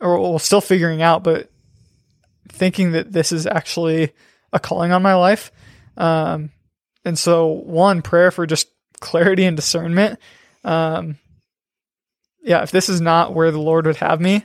or 0.00 0.18
well, 0.18 0.38
still 0.38 0.60
figuring 0.60 1.02
out, 1.02 1.22
but 1.22 1.50
thinking 2.48 2.92
that 2.92 3.12
this 3.12 3.32
is 3.32 3.46
actually 3.46 4.12
a 4.52 4.58
calling 4.58 4.92
on 4.92 5.02
my 5.02 5.14
life. 5.14 5.52
Um, 5.96 6.50
and 7.04 7.18
so, 7.18 7.46
one 7.46 8.02
prayer 8.02 8.30
for 8.30 8.46
just 8.46 8.68
clarity 9.00 9.44
and 9.44 9.56
discernment. 9.56 10.18
Um, 10.64 11.18
yeah, 12.42 12.62
if 12.62 12.70
this 12.70 12.88
is 12.88 13.00
not 13.00 13.34
where 13.34 13.50
the 13.50 13.60
Lord 13.60 13.86
would 13.86 13.96
have 13.96 14.20
me, 14.20 14.44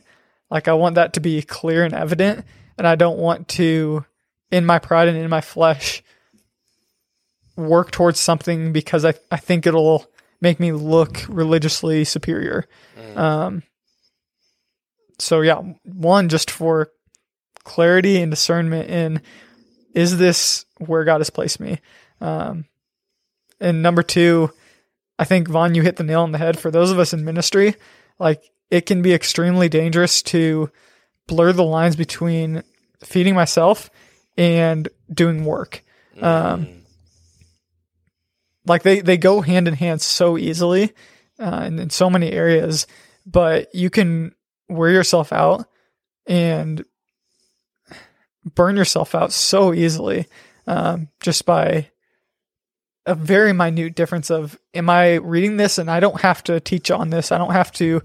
like 0.50 0.68
I 0.68 0.74
want 0.74 0.96
that 0.96 1.14
to 1.14 1.20
be 1.20 1.42
clear 1.42 1.84
and 1.84 1.94
evident, 1.94 2.46
and 2.78 2.88
I 2.88 2.96
don't 2.96 3.20
want 3.20 3.48
to, 3.50 4.06
in 4.52 4.66
my 4.66 4.80
pride 4.80 5.08
and 5.08 5.18
in 5.18 5.30
my 5.30 5.42
flesh, 5.42 6.04
work 7.56 7.92
towards 7.92 8.20
something 8.20 8.72
because 8.74 9.06
I, 9.06 9.14
I 9.30 9.38
think 9.38 9.66
it'll 9.68 10.06
make 10.40 10.60
me 10.60 10.72
look 10.72 11.26
religiously 11.30 12.04
superior. 12.04 12.68
Um, 13.16 13.64
so 15.20 15.42
yeah, 15.42 15.62
one 15.84 16.30
just 16.30 16.50
for 16.50 16.90
clarity 17.64 18.22
and 18.22 18.32
discernment 18.32 18.90
in 18.90 19.22
is 19.94 20.18
this 20.18 20.66
where 20.78 21.04
God 21.04 21.20
has 21.20 21.30
placed 21.30 21.60
me? 21.60 21.80
Um, 22.20 22.66
and 23.60 23.84
number 23.84 24.02
two, 24.02 24.52
I 25.20 25.26
think 25.26 25.48
Vaughn, 25.48 25.76
you 25.76 25.84
hit 25.84 25.98
the 25.98 26.04
nail 26.04 26.22
on 26.22 26.32
the 26.32 26.38
head. 26.40 26.58
For 26.58 26.72
those 26.72 26.92
of 26.92 26.98
us 26.98 27.14
in 27.14 27.24
ministry, 27.24 27.76
like 28.18 28.42
it 28.72 28.86
can 28.86 29.02
be 29.02 29.14
extremely 29.14 29.70
dangerous 29.70 30.24
to 30.24 30.72
blur 31.28 31.52
the 31.52 31.64
lines 31.64 31.96
between 31.96 32.64
feeding 33.04 33.36
myself 33.36 33.90
and 34.38 34.88
doing 35.14 35.46
work. 35.46 35.84
Um, 36.22 36.81
like 38.66 38.84
they, 38.84 39.02
they 39.02 39.18
go 39.18 39.42
hand 39.42 39.68
in 39.68 39.74
hand 39.74 40.02
so 40.02 40.38
easily 40.38 40.94
uh, 41.40 41.62
and 41.64 41.80
in 41.80 41.90
so 41.90 42.10
many 42.10 42.32
areas, 42.32 42.88
but 43.26 43.74
you 43.74 43.90
can 43.90 44.34
wear 44.70 44.92
yourself 44.92 45.34
out 45.34 45.66
and 46.28 46.86
burn 48.56 48.76
yourself 48.76 49.14
out 49.14 49.32
so 49.32 49.74
easily 49.74 50.26
um, 50.68 51.10
just 51.20 51.46
by 51.46 51.90
a 53.06 53.16
very 53.16 53.54
minute 53.54 53.96
difference 53.96 54.30
of 54.30 54.58
am 54.74 54.90
I 54.90 55.16
reading 55.16 55.58
this 55.58 55.78
and 55.78 55.90
I 55.90 56.00
don't 56.00 56.22
have 56.22 56.44
to 56.46 56.60
teach 56.60 56.92
on 56.92 57.10
this. 57.10 57.32
I 57.32 57.38
don't 57.38 57.54
have 57.54 57.72
to 57.74 58.02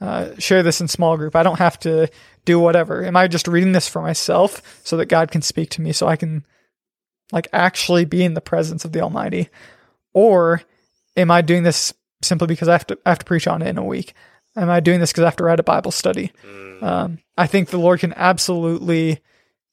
uh, 0.00 0.30
share 0.38 0.64
this 0.64 0.80
in 0.80 0.88
small 0.88 1.16
group. 1.16 1.36
I 1.36 1.44
don't 1.44 1.58
have 1.58 1.78
to 1.80 2.08
do 2.44 2.58
whatever. 2.58 3.04
Am 3.04 3.16
I 3.16 3.28
just 3.28 3.46
reading 3.46 3.72
this 3.72 3.88
for 3.88 4.02
myself 4.02 4.80
so 4.84 4.96
that 4.96 5.06
God 5.06 5.30
can 5.30 5.42
speak 5.42 5.70
to 5.70 5.80
me 5.80 5.92
so 5.92 6.08
I 6.08 6.16
can 6.16 6.44
like 7.30 7.46
actually 7.52 8.04
be 8.04 8.24
in 8.24 8.34
the 8.34 8.40
presence 8.40 8.84
of 8.84 8.92
the 8.92 9.00
Almighty? 9.00 9.48
Or 10.14 10.62
am 11.16 11.30
I 11.30 11.40
doing 11.42 11.62
this 11.62 11.94
simply 12.22 12.46
because 12.46 12.68
I 12.68 12.72
have 12.72 12.86
to 12.88 12.98
I 13.06 13.10
have 13.10 13.18
to 13.20 13.24
preach 13.24 13.46
on 13.46 13.62
it 13.62 13.68
in 13.68 13.78
a 13.78 13.84
week? 13.84 14.14
Am 14.56 14.68
I 14.68 14.80
doing 14.80 15.00
this 15.00 15.10
because 15.12 15.22
I 15.22 15.26
have 15.28 15.36
to 15.36 15.44
write 15.44 15.60
a 15.60 15.64
Bible 15.64 15.90
study? 15.90 16.30
Um, 16.82 17.18
I 17.38 17.46
think 17.46 17.68
the 17.70 17.78
Lord 17.78 18.00
can 18.00 18.12
absolutely 18.14 19.20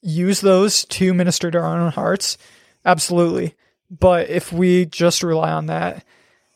use 0.00 0.40
those 0.40 0.84
to 0.86 1.12
minister 1.12 1.50
to 1.50 1.58
our 1.58 1.78
own 1.78 1.92
hearts. 1.92 2.38
Absolutely. 2.84 3.54
But 3.90 4.30
if 4.30 4.52
we 4.52 4.86
just 4.86 5.22
rely 5.22 5.50
on 5.52 5.66
that, 5.66 6.04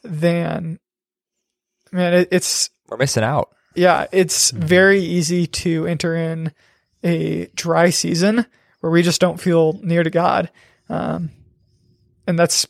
then 0.02 0.78
man, 1.92 2.14
it, 2.14 2.28
it's 2.30 2.70
We're 2.88 2.96
missing 2.96 3.24
out. 3.24 3.50
yeah, 3.74 4.06
it's 4.12 4.50
very 4.52 5.00
easy 5.00 5.46
to 5.46 5.86
enter 5.86 6.14
in 6.14 6.52
a 7.02 7.46
dry 7.54 7.90
season 7.90 8.46
where 8.80 8.92
we 8.92 9.02
just 9.02 9.20
don't 9.20 9.40
feel 9.40 9.78
near 9.82 10.02
to 10.02 10.10
God, 10.10 10.50
um, 10.88 11.30
and 12.26 12.38
that's 12.38 12.66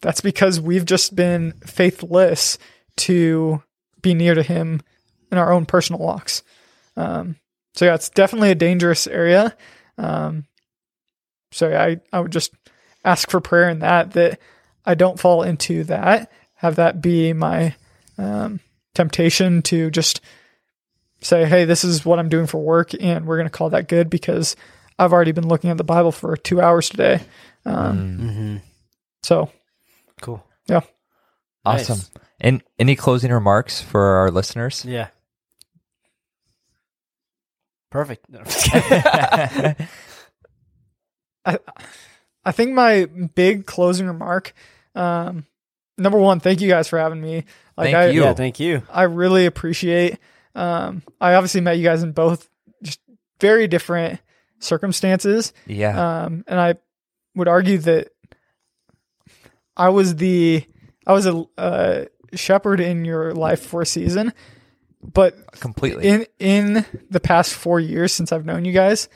that's 0.00 0.20
because 0.20 0.60
we've 0.60 0.84
just 0.84 1.14
been 1.14 1.52
faithless 1.66 2.58
to 2.98 3.62
be 4.02 4.14
near 4.14 4.34
to 4.34 4.42
Him 4.42 4.82
in 5.30 5.38
our 5.38 5.52
own 5.52 5.66
personal 5.66 6.00
walks. 6.00 6.42
Um, 6.96 7.36
so 7.74 7.84
yeah, 7.84 7.94
it's 7.94 8.08
definitely 8.08 8.50
a 8.50 8.56
dangerous 8.56 9.06
area. 9.06 9.56
Um, 9.98 10.44
so 11.52 11.68
yeah, 11.68 11.82
I 11.82 12.00
I 12.12 12.20
would 12.20 12.32
just 12.32 12.52
ask 13.04 13.30
for 13.30 13.40
prayer 13.40 13.68
in 13.68 13.80
that 13.80 14.12
that 14.12 14.38
I 14.84 14.94
don't 14.94 15.20
fall 15.20 15.42
into 15.42 15.84
that. 15.84 16.30
Have 16.56 16.76
that 16.76 17.00
be 17.00 17.32
my 17.32 17.74
um, 18.18 18.60
temptation 18.94 19.62
to 19.62 19.90
just 19.90 20.20
say, 21.22 21.44
hey, 21.44 21.64
this 21.64 21.84
is 21.84 22.04
what 22.04 22.18
I'm 22.18 22.28
doing 22.28 22.46
for 22.46 22.58
work, 22.58 22.90
and 22.98 23.26
we're 23.26 23.36
going 23.36 23.48
to 23.48 23.56
call 23.56 23.70
that 23.70 23.88
good 23.88 24.10
because 24.10 24.56
I've 24.98 25.12
already 25.12 25.32
been 25.32 25.48
looking 25.48 25.70
at 25.70 25.76
the 25.76 25.84
Bible 25.84 26.12
for 26.12 26.36
two 26.36 26.60
hours 26.60 26.88
today. 26.88 27.22
Um, 27.64 28.18
Mm-hmm. 28.18 28.56
So, 29.22 29.50
Cool. 30.20 30.44
yeah. 30.66 30.80
Awesome. 31.64 31.98
Nice. 31.98 32.10
And 32.40 32.62
any 32.78 32.96
closing 32.96 33.30
remarks 33.32 33.80
for 33.82 34.00
our 34.00 34.30
listeners? 34.30 34.84
Yeah. 34.84 35.08
Perfect. 37.90 38.28
No, 38.30 38.38
I'm 38.40 38.44
just 38.44 38.64
kidding. 38.70 39.76
I, 41.44 41.58
I 42.44 42.52
think 42.52 42.72
my 42.72 43.06
big 43.34 43.66
closing 43.66 44.06
remark, 44.06 44.54
um, 44.94 45.46
number 45.98 46.18
one, 46.18 46.40
thank 46.40 46.60
you 46.60 46.68
guys 46.68 46.88
for 46.88 46.98
having 46.98 47.20
me. 47.20 47.44
Like 47.76 47.92
Thank 47.92 47.96
I, 47.96 48.06
you. 48.10 48.22
yeah, 48.22 48.34
thank 48.34 48.60
you. 48.60 48.82
I 48.90 49.04
really 49.04 49.46
appreciate. 49.46 50.18
Um, 50.54 51.02
I 51.20 51.34
obviously 51.34 51.62
met 51.62 51.78
you 51.78 51.84
guys 51.84 52.02
in 52.02 52.12
both 52.12 52.48
just 52.82 53.00
very 53.40 53.66
different 53.68 54.20
circumstances. 54.58 55.52
yeah. 55.66 56.22
Um, 56.24 56.44
and 56.46 56.60
I 56.60 56.74
would 57.34 57.48
argue 57.48 57.78
that 57.78 58.08
I 59.80 59.88
was 59.88 60.16
the 60.16 60.64
I 61.06 61.12
was 61.12 61.26
a 61.26 61.44
uh, 61.58 62.04
shepherd 62.34 62.80
in 62.80 63.04
your 63.04 63.32
life 63.34 63.62
for 63.62 63.82
a 63.82 63.86
season, 63.86 64.32
but 65.02 65.34
completely. 65.60 66.06
in 66.06 66.26
in 66.38 66.84
the 67.10 67.20
past 67.20 67.54
four 67.54 67.80
years 67.80 68.12
since 68.12 68.32
I've 68.32 68.44
known 68.44 68.64
you 68.64 68.72
guys, 68.72 69.08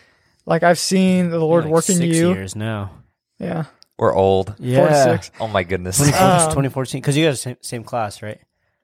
like 0.46 0.62
I've 0.62 0.78
seen 0.78 1.30
the 1.30 1.38
Lord 1.38 1.64
Like 1.64 1.72
work 1.74 1.88
in 1.90 1.96
six 1.96 2.16
you. 2.16 2.32
years 2.32 2.56
now. 2.56 2.90
Yeah, 3.38 3.64
We're 3.98 4.14
old. 4.14 4.48
four 4.48 4.56
to 4.56 4.62
Yeah. 4.64 5.04
six. 5.04 5.30
Oh 5.40 5.48
my 5.48 5.62
goodness. 5.64 5.98
2014, 5.98 6.40
Um, 6.46 6.50
2014, 6.50 7.00
because 7.00 7.16
you 7.16 7.26
guys 7.26 7.40
same, 7.40 7.56
same 7.60 7.84
class, 7.84 8.22
right? 8.22 8.40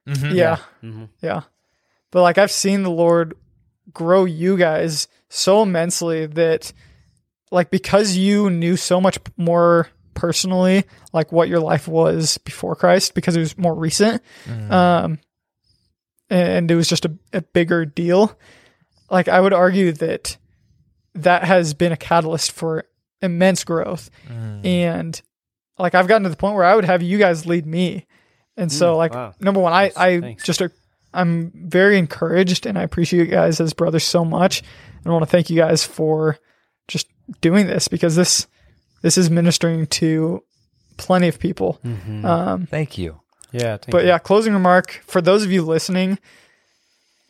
Mhm. 0.08 0.34
Yeah, 0.34 0.56
Mm-hmm. 0.82 1.04
yeah. 1.22 1.42
But 2.10 2.22
like 2.22 2.36
I've 2.38 2.50
seen 2.50 2.82
the 2.82 2.90
Lord 2.90 3.34
grow 3.92 4.24
you 4.26 4.56
guys 4.58 5.08
so 5.28 5.62
immensely 5.62 6.26
that 6.26 6.72
like 7.50 7.70
because 7.70 8.16
you 8.16 8.50
knew 8.50 8.76
so 8.76 9.00
much 9.00 9.18
more 9.36 9.88
personally 10.14 10.84
like 11.12 11.32
what 11.32 11.48
your 11.48 11.60
life 11.60 11.86
was 11.88 12.38
before 12.38 12.74
Christ 12.76 13.14
because 13.14 13.36
it 13.36 13.40
was 13.40 13.56
more 13.56 13.74
recent 13.74 14.22
um 14.70 15.18
and 16.28 16.70
it 16.70 16.74
was 16.74 16.88
just 16.88 17.04
a, 17.04 17.12
a 17.32 17.42
bigger 17.42 17.84
deal 17.84 18.36
like 19.10 19.28
I 19.28 19.40
would 19.40 19.52
argue 19.52 19.92
that 19.92 20.36
that 21.14 21.44
has 21.44 21.74
been 21.74 21.92
a 21.92 21.96
catalyst 21.96 22.52
for 22.52 22.84
immense 23.22 23.64
growth 23.64 24.10
Mm. 24.28 24.64
and 24.64 25.22
like 25.78 25.94
I've 25.94 26.06
gotten 26.08 26.24
to 26.24 26.28
the 26.28 26.36
point 26.36 26.54
where 26.56 26.64
I 26.64 26.74
would 26.74 26.84
have 26.84 27.02
you 27.02 27.18
guys 27.18 27.46
lead 27.46 27.66
me 27.66 28.06
and 28.56 28.70
so 28.70 28.94
Mm, 28.94 28.96
like 28.98 29.14
wow. 29.14 29.34
number 29.40 29.60
one 29.60 29.72
I. 29.72 29.90
I 29.96 30.20
Thanks. 30.20 30.44
just 30.44 30.60
a, 30.60 30.70
I'm 31.12 31.50
very 31.54 31.98
encouraged 31.98 32.66
and 32.66 32.78
I 32.78 32.82
appreciate 32.82 33.20
you 33.20 33.26
guys 33.30 33.60
as 33.60 33.72
brothers 33.72 34.04
so 34.04 34.24
much 34.24 34.62
and 34.98 35.06
I 35.06 35.10
want 35.10 35.22
to 35.22 35.30
thank 35.30 35.50
you 35.50 35.56
guys 35.56 35.82
for 35.84 36.38
just 36.88 37.06
doing 37.40 37.66
this 37.66 37.88
because 37.88 38.14
this 38.16 38.46
this 39.02 39.16
is 39.18 39.30
ministering 39.30 39.86
to 39.86 40.42
plenty 40.96 41.28
of 41.28 41.38
people 41.38 41.80
Mm-hmm. 41.84 42.24
um 42.24 42.66
Thank 42.66 42.98
you. 42.98 43.20
yeah, 43.52 43.76
thank 43.78 43.90
but 43.90 44.02
you. 44.02 44.08
yeah, 44.08 44.18
closing 44.18 44.52
remark 44.52 45.02
for 45.06 45.20
those 45.20 45.44
of 45.44 45.50
you 45.52 45.62
listening, 45.62 46.18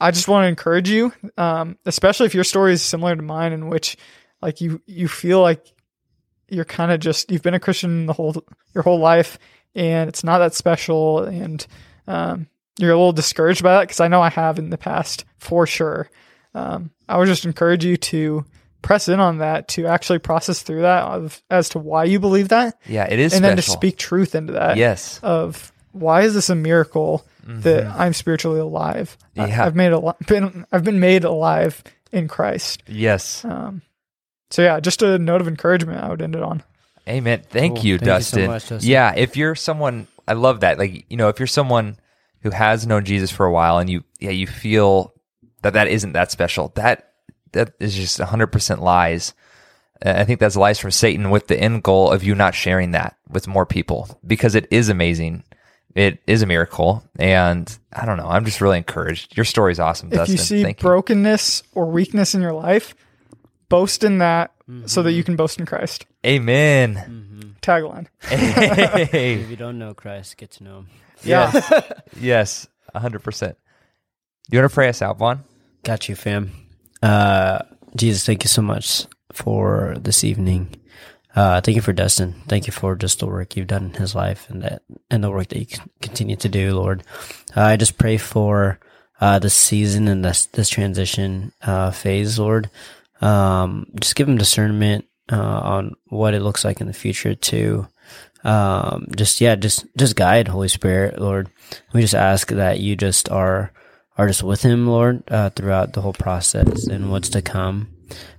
I 0.00 0.10
just 0.10 0.28
want 0.28 0.44
to 0.44 0.48
encourage 0.48 0.88
you, 0.88 1.12
um, 1.36 1.76
especially 1.86 2.26
if 2.26 2.34
your 2.34 2.44
story 2.44 2.72
is 2.72 2.82
similar 2.82 3.14
to 3.14 3.22
mine, 3.22 3.52
in 3.52 3.68
which 3.68 3.96
like 4.42 4.60
you 4.60 4.80
you 4.86 5.08
feel 5.08 5.40
like 5.42 5.64
you're 6.48 6.64
kind 6.64 6.90
of 6.90 7.00
just 7.00 7.30
you've 7.30 7.42
been 7.42 7.54
a 7.54 7.60
Christian 7.60 8.06
the 8.06 8.12
whole 8.14 8.34
your 8.74 8.82
whole 8.82 8.98
life, 8.98 9.38
and 9.74 10.08
it's 10.08 10.24
not 10.24 10.38
that 10.38 10.54
special, 10.54 11.20
and 11.24 11.66
um, 12.06 12.46
you're 12.78 12.90
a 12.92 12.96
little 12.96 13.12
discouraged 13.12 13.62
by 13.62 13.74
that 13.74 13.82
because 13.82 14.00
I 14.00 14.08
know 14.08 14.22
I 14.22 14.30
have 14.30 14.58
in 14.58 14.70
the 14.70 14.78
past 14.78 15.24
for 15.38 15.66
sure. 15.66 16.10
Um, 16.54 16.90
I 17.08 17.18
would 17.18 17.26
just 17.28 17.44
encourage 17.44 17.84
you 17.84 17.96
to 17.98 18.44
press 18.82 19.08
in 19.08 19.20
on 19.20 19.38
that 19.38 19.68
to 19.68 19.86
actually 19.86 20.18
process 20.18 20.62
through 20.62 20.82
that 20.82 21.04
of, 21.04 21.42
as 21.50 21.68
to 21.70 21.78
why 21.78 22.04
you 22.04 22.18
believe 22.20 22.48
that, 22.48 22.78
Yeah, 22.86 23.04
it 23.10 23.18
is 23.18 23.34
and 23.34 23.44
then 23.44 23.56
to 23.56 23.62
speak 23.62 23.96
truth 23.98 24.34
into 24.34 24.54
that 24.54 24.76
Yes. 24.76 25.20
of 25.22 25.72
why 25.92 26.22
is 26.22 26.34
this 26.34 26.50
a 26.50 26.54
miracle 26.54 27.24
that 27.46 27.86
I'm 27.86 28.12
spiritually 28.12 28.60
alive? 28.60 29.16
I- 29.36 29.40
Mm-hmm. 29.40 29.50
Yeah. 29.50 29.64
I've 29.66 29.74
made 29.76 29.92
a 29.92 30.14
been 30.26 30.66
I've 30.72 30.84
been 30.84 31.00
made 31.00 31.24
alive 31.24 31.82
in 32.12 32.28
Christ. 32.28 32.82
Yes. 32.86 33.44
Um, 33.44 33.82
so 34.50 34.62
yeah, 34.62 34.80
just 34.80 35.02
a 35.02 35.18
note 35.18 35.40
of 35.40 35.48
encouragement. 35.48 36.02
I 36.02 36.08
would 36.10 36.22
end 36.22 36.36
it 36.36 36.42
on. 36.42 36.62
Amen. 37.08 37.42
Thank 37.48 37.76
Cool. 37.76 37.86
you, 37.86 37.98
Thank 37.98 38.18
you 38.18 38.22
so 38.22 38.46
much, 38.46 38.68
Dustin. 38.68 38.88
Yeah, 38.88 39.14
if 39.16 39.36
you're 39.36 39.54
someone, 39.54 40.06
I 40.28 40.34
love 40.34 40.60
that. 40.60 40.78
Like, 40.78 41.06
you 41.08 41.16
know, 41.16 41.28
if 41.28 41.38
you're 41.40 41.46
someone 41.48 41.96
who 42.42 42.50
has 42.50 42.86
known 42.86 43.04
Jesus 43.04 43.30
for 43.30 43.46
a 43.46 43.52
while 43.52 43.78
and 43.78 43.88
you, 43.90 44.04
yeah, 44.20 44.30
you 44.30 44.46
feel 44.46 45.12
that 45.62 45.72
that 45.72 45.88
isn't 45.88 46.12
that 46.12 46.30
special, 46.30 46.72
that 46.76 47.09
that 47.52 47.74
is 47.80 47.94
just 47.94 48.18
100% 48.18 48.80
lies. 48.80 49.34
Uh, 50.04 50.14
I 50.16 50.24
think 50.24 50.40
that's 50.40 50.56
lies 50.56 50.78
from 50.78 50.90
Satan 50.90 51.30
with 51.30 51.46
the 51.46 51.58
end 51.58 51.82
goal 51.82 52.10
of 52.10 52.24
you 52.24 52.34
not 52.34 52.54
sharing 52.54 52.92
that 52.92 53.16
with 53.28 53.46
more 53.46 53.66
people 53.66 54.18
because 54.26 54.54
it 54.54 54.66
is 54.70 54.88
amazing. 54.88 55.44
It 55.94 56.20
is 56.26 56.42
a 56.42 56.46
miracle. 56.46 57.04
And 57.18 57.76
I 57.92 58.06
don't 58.06 58.16
know. 58.16 58.28
I'm 58.28 58.44
just 58.44 58.60
really 58.60 58.78
encouraged. 58.78 59.36
Your 59.36 59.44
story 59.44 59.72
is 59.72 59.80
awesome, 59.80 60.08
if 60.08 60.14
Dustin. 60.14 60.36
you 60.36 60.38
see 60.38 60.62
Thank 60.62 60.80
you. 60.80 60.88
brokenness 60.88 61.62
or 61.74 61.90
weakness 61.90 62.34
in 62.34 62.40
your 62.40 62.52
life, 62.52 62.94
boast 63.68 64.04
in 64.04 64.18
that 64.18 64.52
mm-hmm. 64.68 64.86
so 64.86 65.02
that 65.02 65.12
you 65.12 65.24
can 65.24 65.36
boast 65.36 65.58
in 65.58 65.66
Christ. 65.66 66.06
Amen. 66.24 66.94
Mm-hmm. 66.94 67.50
Tagline. 67.60 68.06
Hey. 68.22 69.34
If 69.34 69.50
you 69.50 69.56
don't 69.56 69.78
know 69.78 69.94
Christ, 69.94 70.36
get 70.36 70.52
to 70.52 70.64
know 70.64 70.78
him. 70.78 70.88
yes. 71.22 71.92
yes. 72.20 72.68
100%. 72.94 73.56
You 74.50 74.58
want 74.58 74.70
to 74.70 74.74
pray 74.74 74.88
us 74.88 75.02
out, 75.02 75.18
Vaughn? 75.18 75.44
Got 75.84 76.08
you, 76.08 76.16
fam. 76.16 76.52
Uh, 77.02 77.60
Jesus, 77.96 78.24
thank 78.24 78.44
you 78.44 78.48
so 78.48 78.62
much 78.62 79.06
for 79.32 79.96
this 79.98 80.24
evening. 80.24 80.76
Uh, 81.34 81.60
thank 81.60 81.76
you 81.76 81.82
for 81.82 81.92
Dustin. 81.92 82.34
Thank 82.48 82.66
you 82.66 82.72
for 82.72 82.96
just 82.96 83.20
the 83.20 83.26
work 83.26 83.56
you've 83.56 83.68
done 83.68 83.84
in 83.86 83.94
his 83.94 84.14
life 84.14 84.50
and 84.50 84.62
that, 84.62 84.82
and 85.10 85.22
the 85.22 85.30
work 85.30 85.48
that 85.48 85.58
you 85.58 85.66
continue 86.02 86.36
to 86.36 86.48
do, 86.48 86.74
Lord. 86.74 87.04
Uh, 87.56 87.62
I 87.62 87.76
just 87.76 87.98
pray 87.98 88.16
for, 88.16 88.80
uh, 89.20 89.38
this 89.38 89.54
season 89.54 90.08
and 90.08 90.24
this, 90.24 90.46
this 90.46 90.68
transition, 90.68 91.52
uh, 91.62 91.90
phase, 91.92 92.38
Lord. 92.38 92.68
Um, 93.20 93.86
just 94.00 94.16
give 94.16 94.28
him 94.28 94.38
discernment, 94.38 95.04
uh, 95.30 95.36
on 95.36 95.94
what 96.08 96.34
it 96.34 96.42
looks 96.42 96.64
like 96.64 96.80
in 96.80 96.88
the 96.88 96.92
future 96.92 97.34
to, 97.34 97.86
um, 98.42 99.06
just, 99.16 99.40
yeah, 99.40 99.54
just, 99.54 99.86
just 99.96 100.16
guide 100.16 100.48
Holy 100.48 100.68
Spirit, 100.68 101.20
Lord. 101.20 101.48
We 101.92 102.00
just 102.00 102.14
ask 102.14 102.48
that 102.48 102.80
you 102.80 102.96
just 102.96 103.28
are, 103.28 103.72
are 104.20 104.26
just 104.26 104.42
with 104.42 104.60
him, 104.60 104.86
Lord, 104.86 105.22
uh, 105.30 105.48
throughout 105.48 105.94
the 105.94 106.02
whole 106.02 106.12
process 106.12 106.86
and 106.86 107.10
what's 107.10 107.30
to 107.30 107.40
come. 107.40 107.88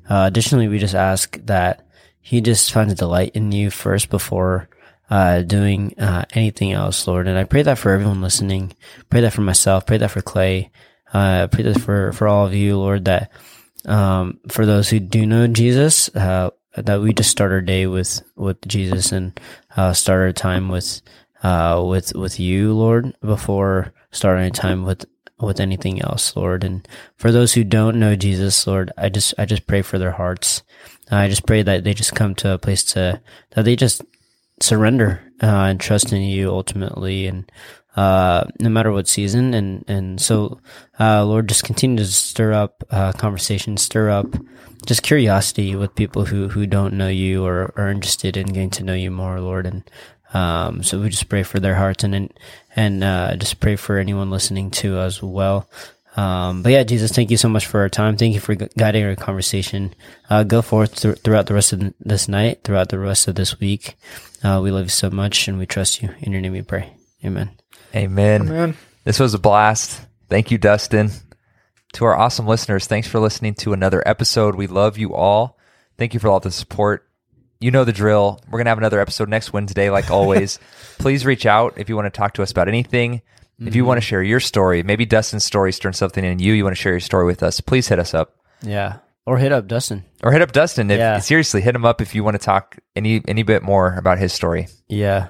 Uh, 0.08 0.26
additionally, 0.28 0.68
we 0.68 0.78
just 0.78 0.94
ask 0.94 1.44
that 1.48 1.88
he 2.20 2.40
just 2.40 2.72
finds 2.72 2.94
a 2.94 2.96
delight 2.96 3.32
in 3.34 3.52
you 3.52 3.72
first 3.72 4.12
before 4.12 4.70
uh, 5.10 5.42
doing 5.42 5.98
uh, 5.98 6.26
anything 6.34 6.72
else, 6.72 7.08
Lord. 7.08 7.28
And 7.28 7.36
I 7.36 7.46
pray 7.46 7.64
that 7.64 7.80
for 7.80 7.92
everyone 7.92 8.22
listening. 8.22 8.74
Pray 9.10 9.22
that 9.22 9.34
for 9.34 9.42
myself. 9.42 9.88
Pray 9.88 9.98
that 9.98 10.12
for 10.12 10.22
Clay. 10.22 10.70
Uh, 11.12 11.48
pray 11.48 11.64
that 11.64 11.82
for 11.82 12.14
for 12.14 12.28
all 12.28 12.46
of 12.46 12.54
you, 12.54 12.78
Lord. 12.78 13.06
That 13.06 13.32
um, 13.86 14.40
for 14.50 14.68
those 14.68 14.88
who 14.88 15.00
do 15.00 15.26
know 15.26 15.48
Jesus, 15.48 16.16
uh, 16.16 16.52
that 16.76 17.02
we 17.02 17.12
just 17.12 17.32
start 17.32 17.52
our 17.52 17.60
day 17.60 17.88
with 17.88 18.22
with 18.36 18.62
Jesus 18.68 19.12
and 19.12 19.38
uh, 19.76 19.94
start 19.94 20.22
our 20.22 20.32
time 20.32 20.70
with 20.70 21.02
uh, 21.42 21.84
with 21.84 22.14
with 22.16 22.40
you, 22.40 22.74
Lord, 22.74 23.16
before 23.22 23.94
starting 24.12 24.44
our 24.44 24.52
time 24.52 24.86
with 24.86 25.06
with 25.42 25.60
anything 25.60 26.02
else, 26.02 26.36
Lord. 26.36 26.64
And 26.64 26.88
for 27.18 27.32
those 27.32 27.54
who 27.54 27.64
don't 27.64 28.00
know 28.00 28.16
Jesus, 28.16 28.66
Lord, 28.68 28.92
I 28.98 29.10
just 29.10 29.34
I 29.38 29.46
just 29.46 29.68
pray 29.68 29.82
for 29.82 29.98
their 29.98 30.12
hearts. 30.12 30.64
I 31.10 31.28
just 31.28 31.46
pray 31.46 31.62
that 31.64 31.84
they 31.84 31.94
just 31.94 32.16
come 32.16 32.36
to 32.36 32.54
a 32.54 32.58
place 32.58 32.84
to 32.94 33.22
that 33.52 33.66
they 33.66 33.76
just 33.76 34.02
surrender 34.62 35.22
uh, 35.42 35.66
and 35.70 35.80
trust 35.80 36.14
in 36.14 36.22
you 36.22 36.50
ultimately, 36.50 37.28
and 37.28 37.52
uh, 37.96 38.46
no 38.60 38.70
matter 38.70 38.92
what 38.92 39.08
season. 39.08 39.54
And 39.54 39.84
and 39.88 40.22
so, 40.22 40.60
uh, 41.00 41.26
Lord, 41.26 41.50
just 41.50 41.64
continue 41.64 41.98
to 41.98 42.06
stir 42.06 42.54
up 42.54 42.84
uh, 42.90 43.12
conversation, 43.14 43.78
stir 43.78 44.10
up 44.10 44.28
just 44.86 45.04
curiosity 45.04 45.76
with 45.76 45.96
people 45.96 46.26
who 46.26 46.50
who 46.50 46.66
don't 46.66 46.94
know 46.94 47.08
you 47.08 47.46
or 47.46 47.74
are 47.76 47.90
interested 47.90 48.38
in 48.38 48.48
getting 48.48 48.70
to 48.72 48.84
know 48.84 48.94
you 48.94 49.12
more, 49.12 49.40
Lord. 49.40 49.66
And 49.66 49.84
um, 50.34 50.84
so 50.84 51.00
we 51.00 51.10
just 51.10 51.30
pray 51.30 51.44
for 51.44 51.60
their 51.60 51.76
hearts 51.76 52.04
and 52.04 52.16
and, 52.16 52.34
and 52.76 53.04
uh, 53.04 53.36
just 53.36 53.60
pray 53.60 53.76
for 53.76 53.98
anyone 53.98 54.32
listening 54.32 54.72
to 54.72 54.98
as 55.00 55.22
well. 55.22 55.70
Um, 56.18 56.62
but 56.62 56.72
yeah, 56.72 56.84
Jesus, 56.84 57.12
thank 57.12 57.32
you 57.32 57.38
so 57.38 57.48
much 57.48 57.66
for 57.66 57.80
our 57.80 57.90
time. 57.90 58.18
Thank 58.18 58.34
you 58.34 58.42
for 58.42 58.56
guiding 58.56 59.06
our 59.06 59.16
conversation. 59.16 59.94
Uh, 60.30 60.44
go 60.44 60.62
forth 60.62 61.02
th- 61.02 61.20
throughout 61.20 61.46
the 61.46 61.54
rest 61.54 61.72
of 61.72 61.94
this 62.02 62.28
night, 62.28 62.64
throughout 62.64 62.90
the 62.90 63.00
rest 63.00 63.28
of 63.28 63.36
this 63.36 63.60
week. 63.60 63.96
Uh, 64.44 64.60
we 64.62 64.72
love 64.72 64.84
you 64.84 64.90
so 64.90 65.10
much 65.10 65.48
and 65.48 65.58
we 65.58 65.66
trust 65.66 66.02
you. 66.02 66.10
In 66.20 66.32
your 66.32 66.42
name 66.42 66.52
we 66.52 66.64
pray. 66.64 66.92
Amen. 67.24 67.52
Amen. 67.96 68.50
Man. 68.50 68.78
This 69.04 69.20
was 69.20 69.34
a 69.34 69.40
blast. 69.40 70.02
Thank 70.30 70.52
you, 70.52 70.58
Dustin. 70.58 71.12
To 71.94 72.06
our 72.06 72.16
awesome 72.16 72.48
listeners, 72.48 72.88
thanks 72.88 73.08
for 73.08 73.20
listening 73.20 73.54
to 73.56 73.74
another 73.74 74.02
episode. 74.06 74.56
We 74.56 74.68
love 74.68 74.98
you 74.98 75.14
all. 75.14 75.58
Thank 75.98 76.14
you 76.14 76.20
for 76.20 76.30
all 76.30 76.40
the 76.40 76.52
support. 76.52 77.08
You 77.62 77.72
know 77.72 77.84
the 77.86 77.94
drill. 77.94 78.42
We're 78.48 78.58
going 78.58 78.66
to 78.66 78.72
have 78.72 78.78
another 78.80 79.00
episode 79.00 79.30
next 79.30 79.54
Wednesday, 79.54 79.90
like 79.90 80.10
always. 80.12 80.60
Please 80.98 81.26
reach 81.26 81.46
out 81.46 81.76
if 81.78 81.88
you 81.88 81.96
want 81.96 82.08
to 82.14 82.18
talk 82.18 82.34
to 82.34 82.44
us 82.44 82.52
about 82.52 82.68
anything. 82.68 83.22
If 83.64 83.76
you 83.76 83.86
want 83.86 83.98
to 83.98 84.02
share 84.02 84.24
your 84.24 84.40
story, 84.40 84.82
maybe 84.82 85.06
Dustin's 85.06 85.46
story 85.46 85.72
stirred 85.72 85.96
something 85.96 86.26
in 86.26 86.40
you, 86.40 86.54
you 86.54 86.64
want 86.64 86.76
to 86.76 86.82
share 86.82 86.94
your 86.94 87.00
story 87.00 87.28
with 87.28 87.44
us, 87.44 87.62
please 87.62 87.88
hit 87.88 88.00
us 88.00 88.16
up. 88.16 88.36
Yeah. 88.64 88.98
Or 89.28 89.38
hit 89.38 89.52
up 89.52 89.68
Dustin. 89.68 90.04
Or 90.24 90.32
hit 90.32 90.42
up 90.42 90.52
Dustin. 90.52 90.90
If, 90.90 90.98
Yeah. 90.98 91.20
Seriously, 91.20 91.62
hit 91.62 91.76
him 91.76 91.86
up 91.86 92.02
if 92.02 92.16
you 92.16 92.24
want 92.24 92.34
to 92.34 92.44
talk 92.44 92.80
any 92.96 93.22
any 93.28 93.44
bit 93.44 93.62
more 93.62 93.94
about 93.94 94.18
his 94.18 94.34
story. 94.34 94.68
Yeah. 94.88 95.28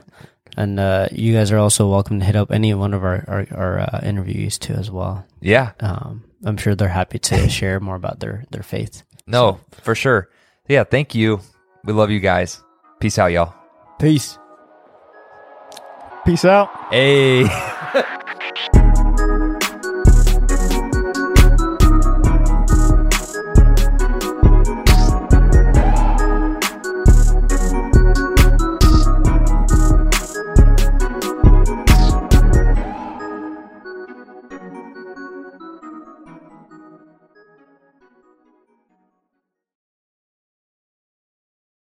And 0.55 0.79
uh, 0.79 1.09
you 1.11 1.33
guys 1.33 1.51
are 1.51 1.57
also 1.57 1.89
welcome 1.89 2.19
to 2.19 2.25
hit 2.25 2.37
up 2.37 2.51
any 2.53 2.73
one 2.73 2.93
of 2.93 3.03
our, 3.03 3.25
our, 3.27 3.47
our 3.51 3.79
uh, 3.79 3.99
interviewees 4.01 4.57
too 4.57 4.75
as 4.75 4.89
well. 4.89 5.25
Yeah. 5.41 5.71
Um, 5.81 6.23
I'm 6.45 6.55
sure 6.55 6.73
they're 6.73 6.87
happy 6.87 7.19
to 7.19 7.49
share 7.59 7.81
more 7.81 7.95
about 7.95 8.21
their, 8.21 8.45
their 8.51 8.63
faith. 8.63 9.03
No, 9.27 9.59
for 9.81 9.93
sure. 9.93 10.29
Yeah, 10.69 10.85
thank 10.85 11.15
you. 11.15 11.41
We 11.83 11.93
love 11.93 12.11
you 12.11 12.19
guys. 12.19 12.63
Peace 12.99 13.17
out, 13.17 13.31
y'all. 13.31 13.53
Peace. 13.99 14.37
Peace 16.25 16.45
out. 16.45 16.69
Hey. 16.91 17.47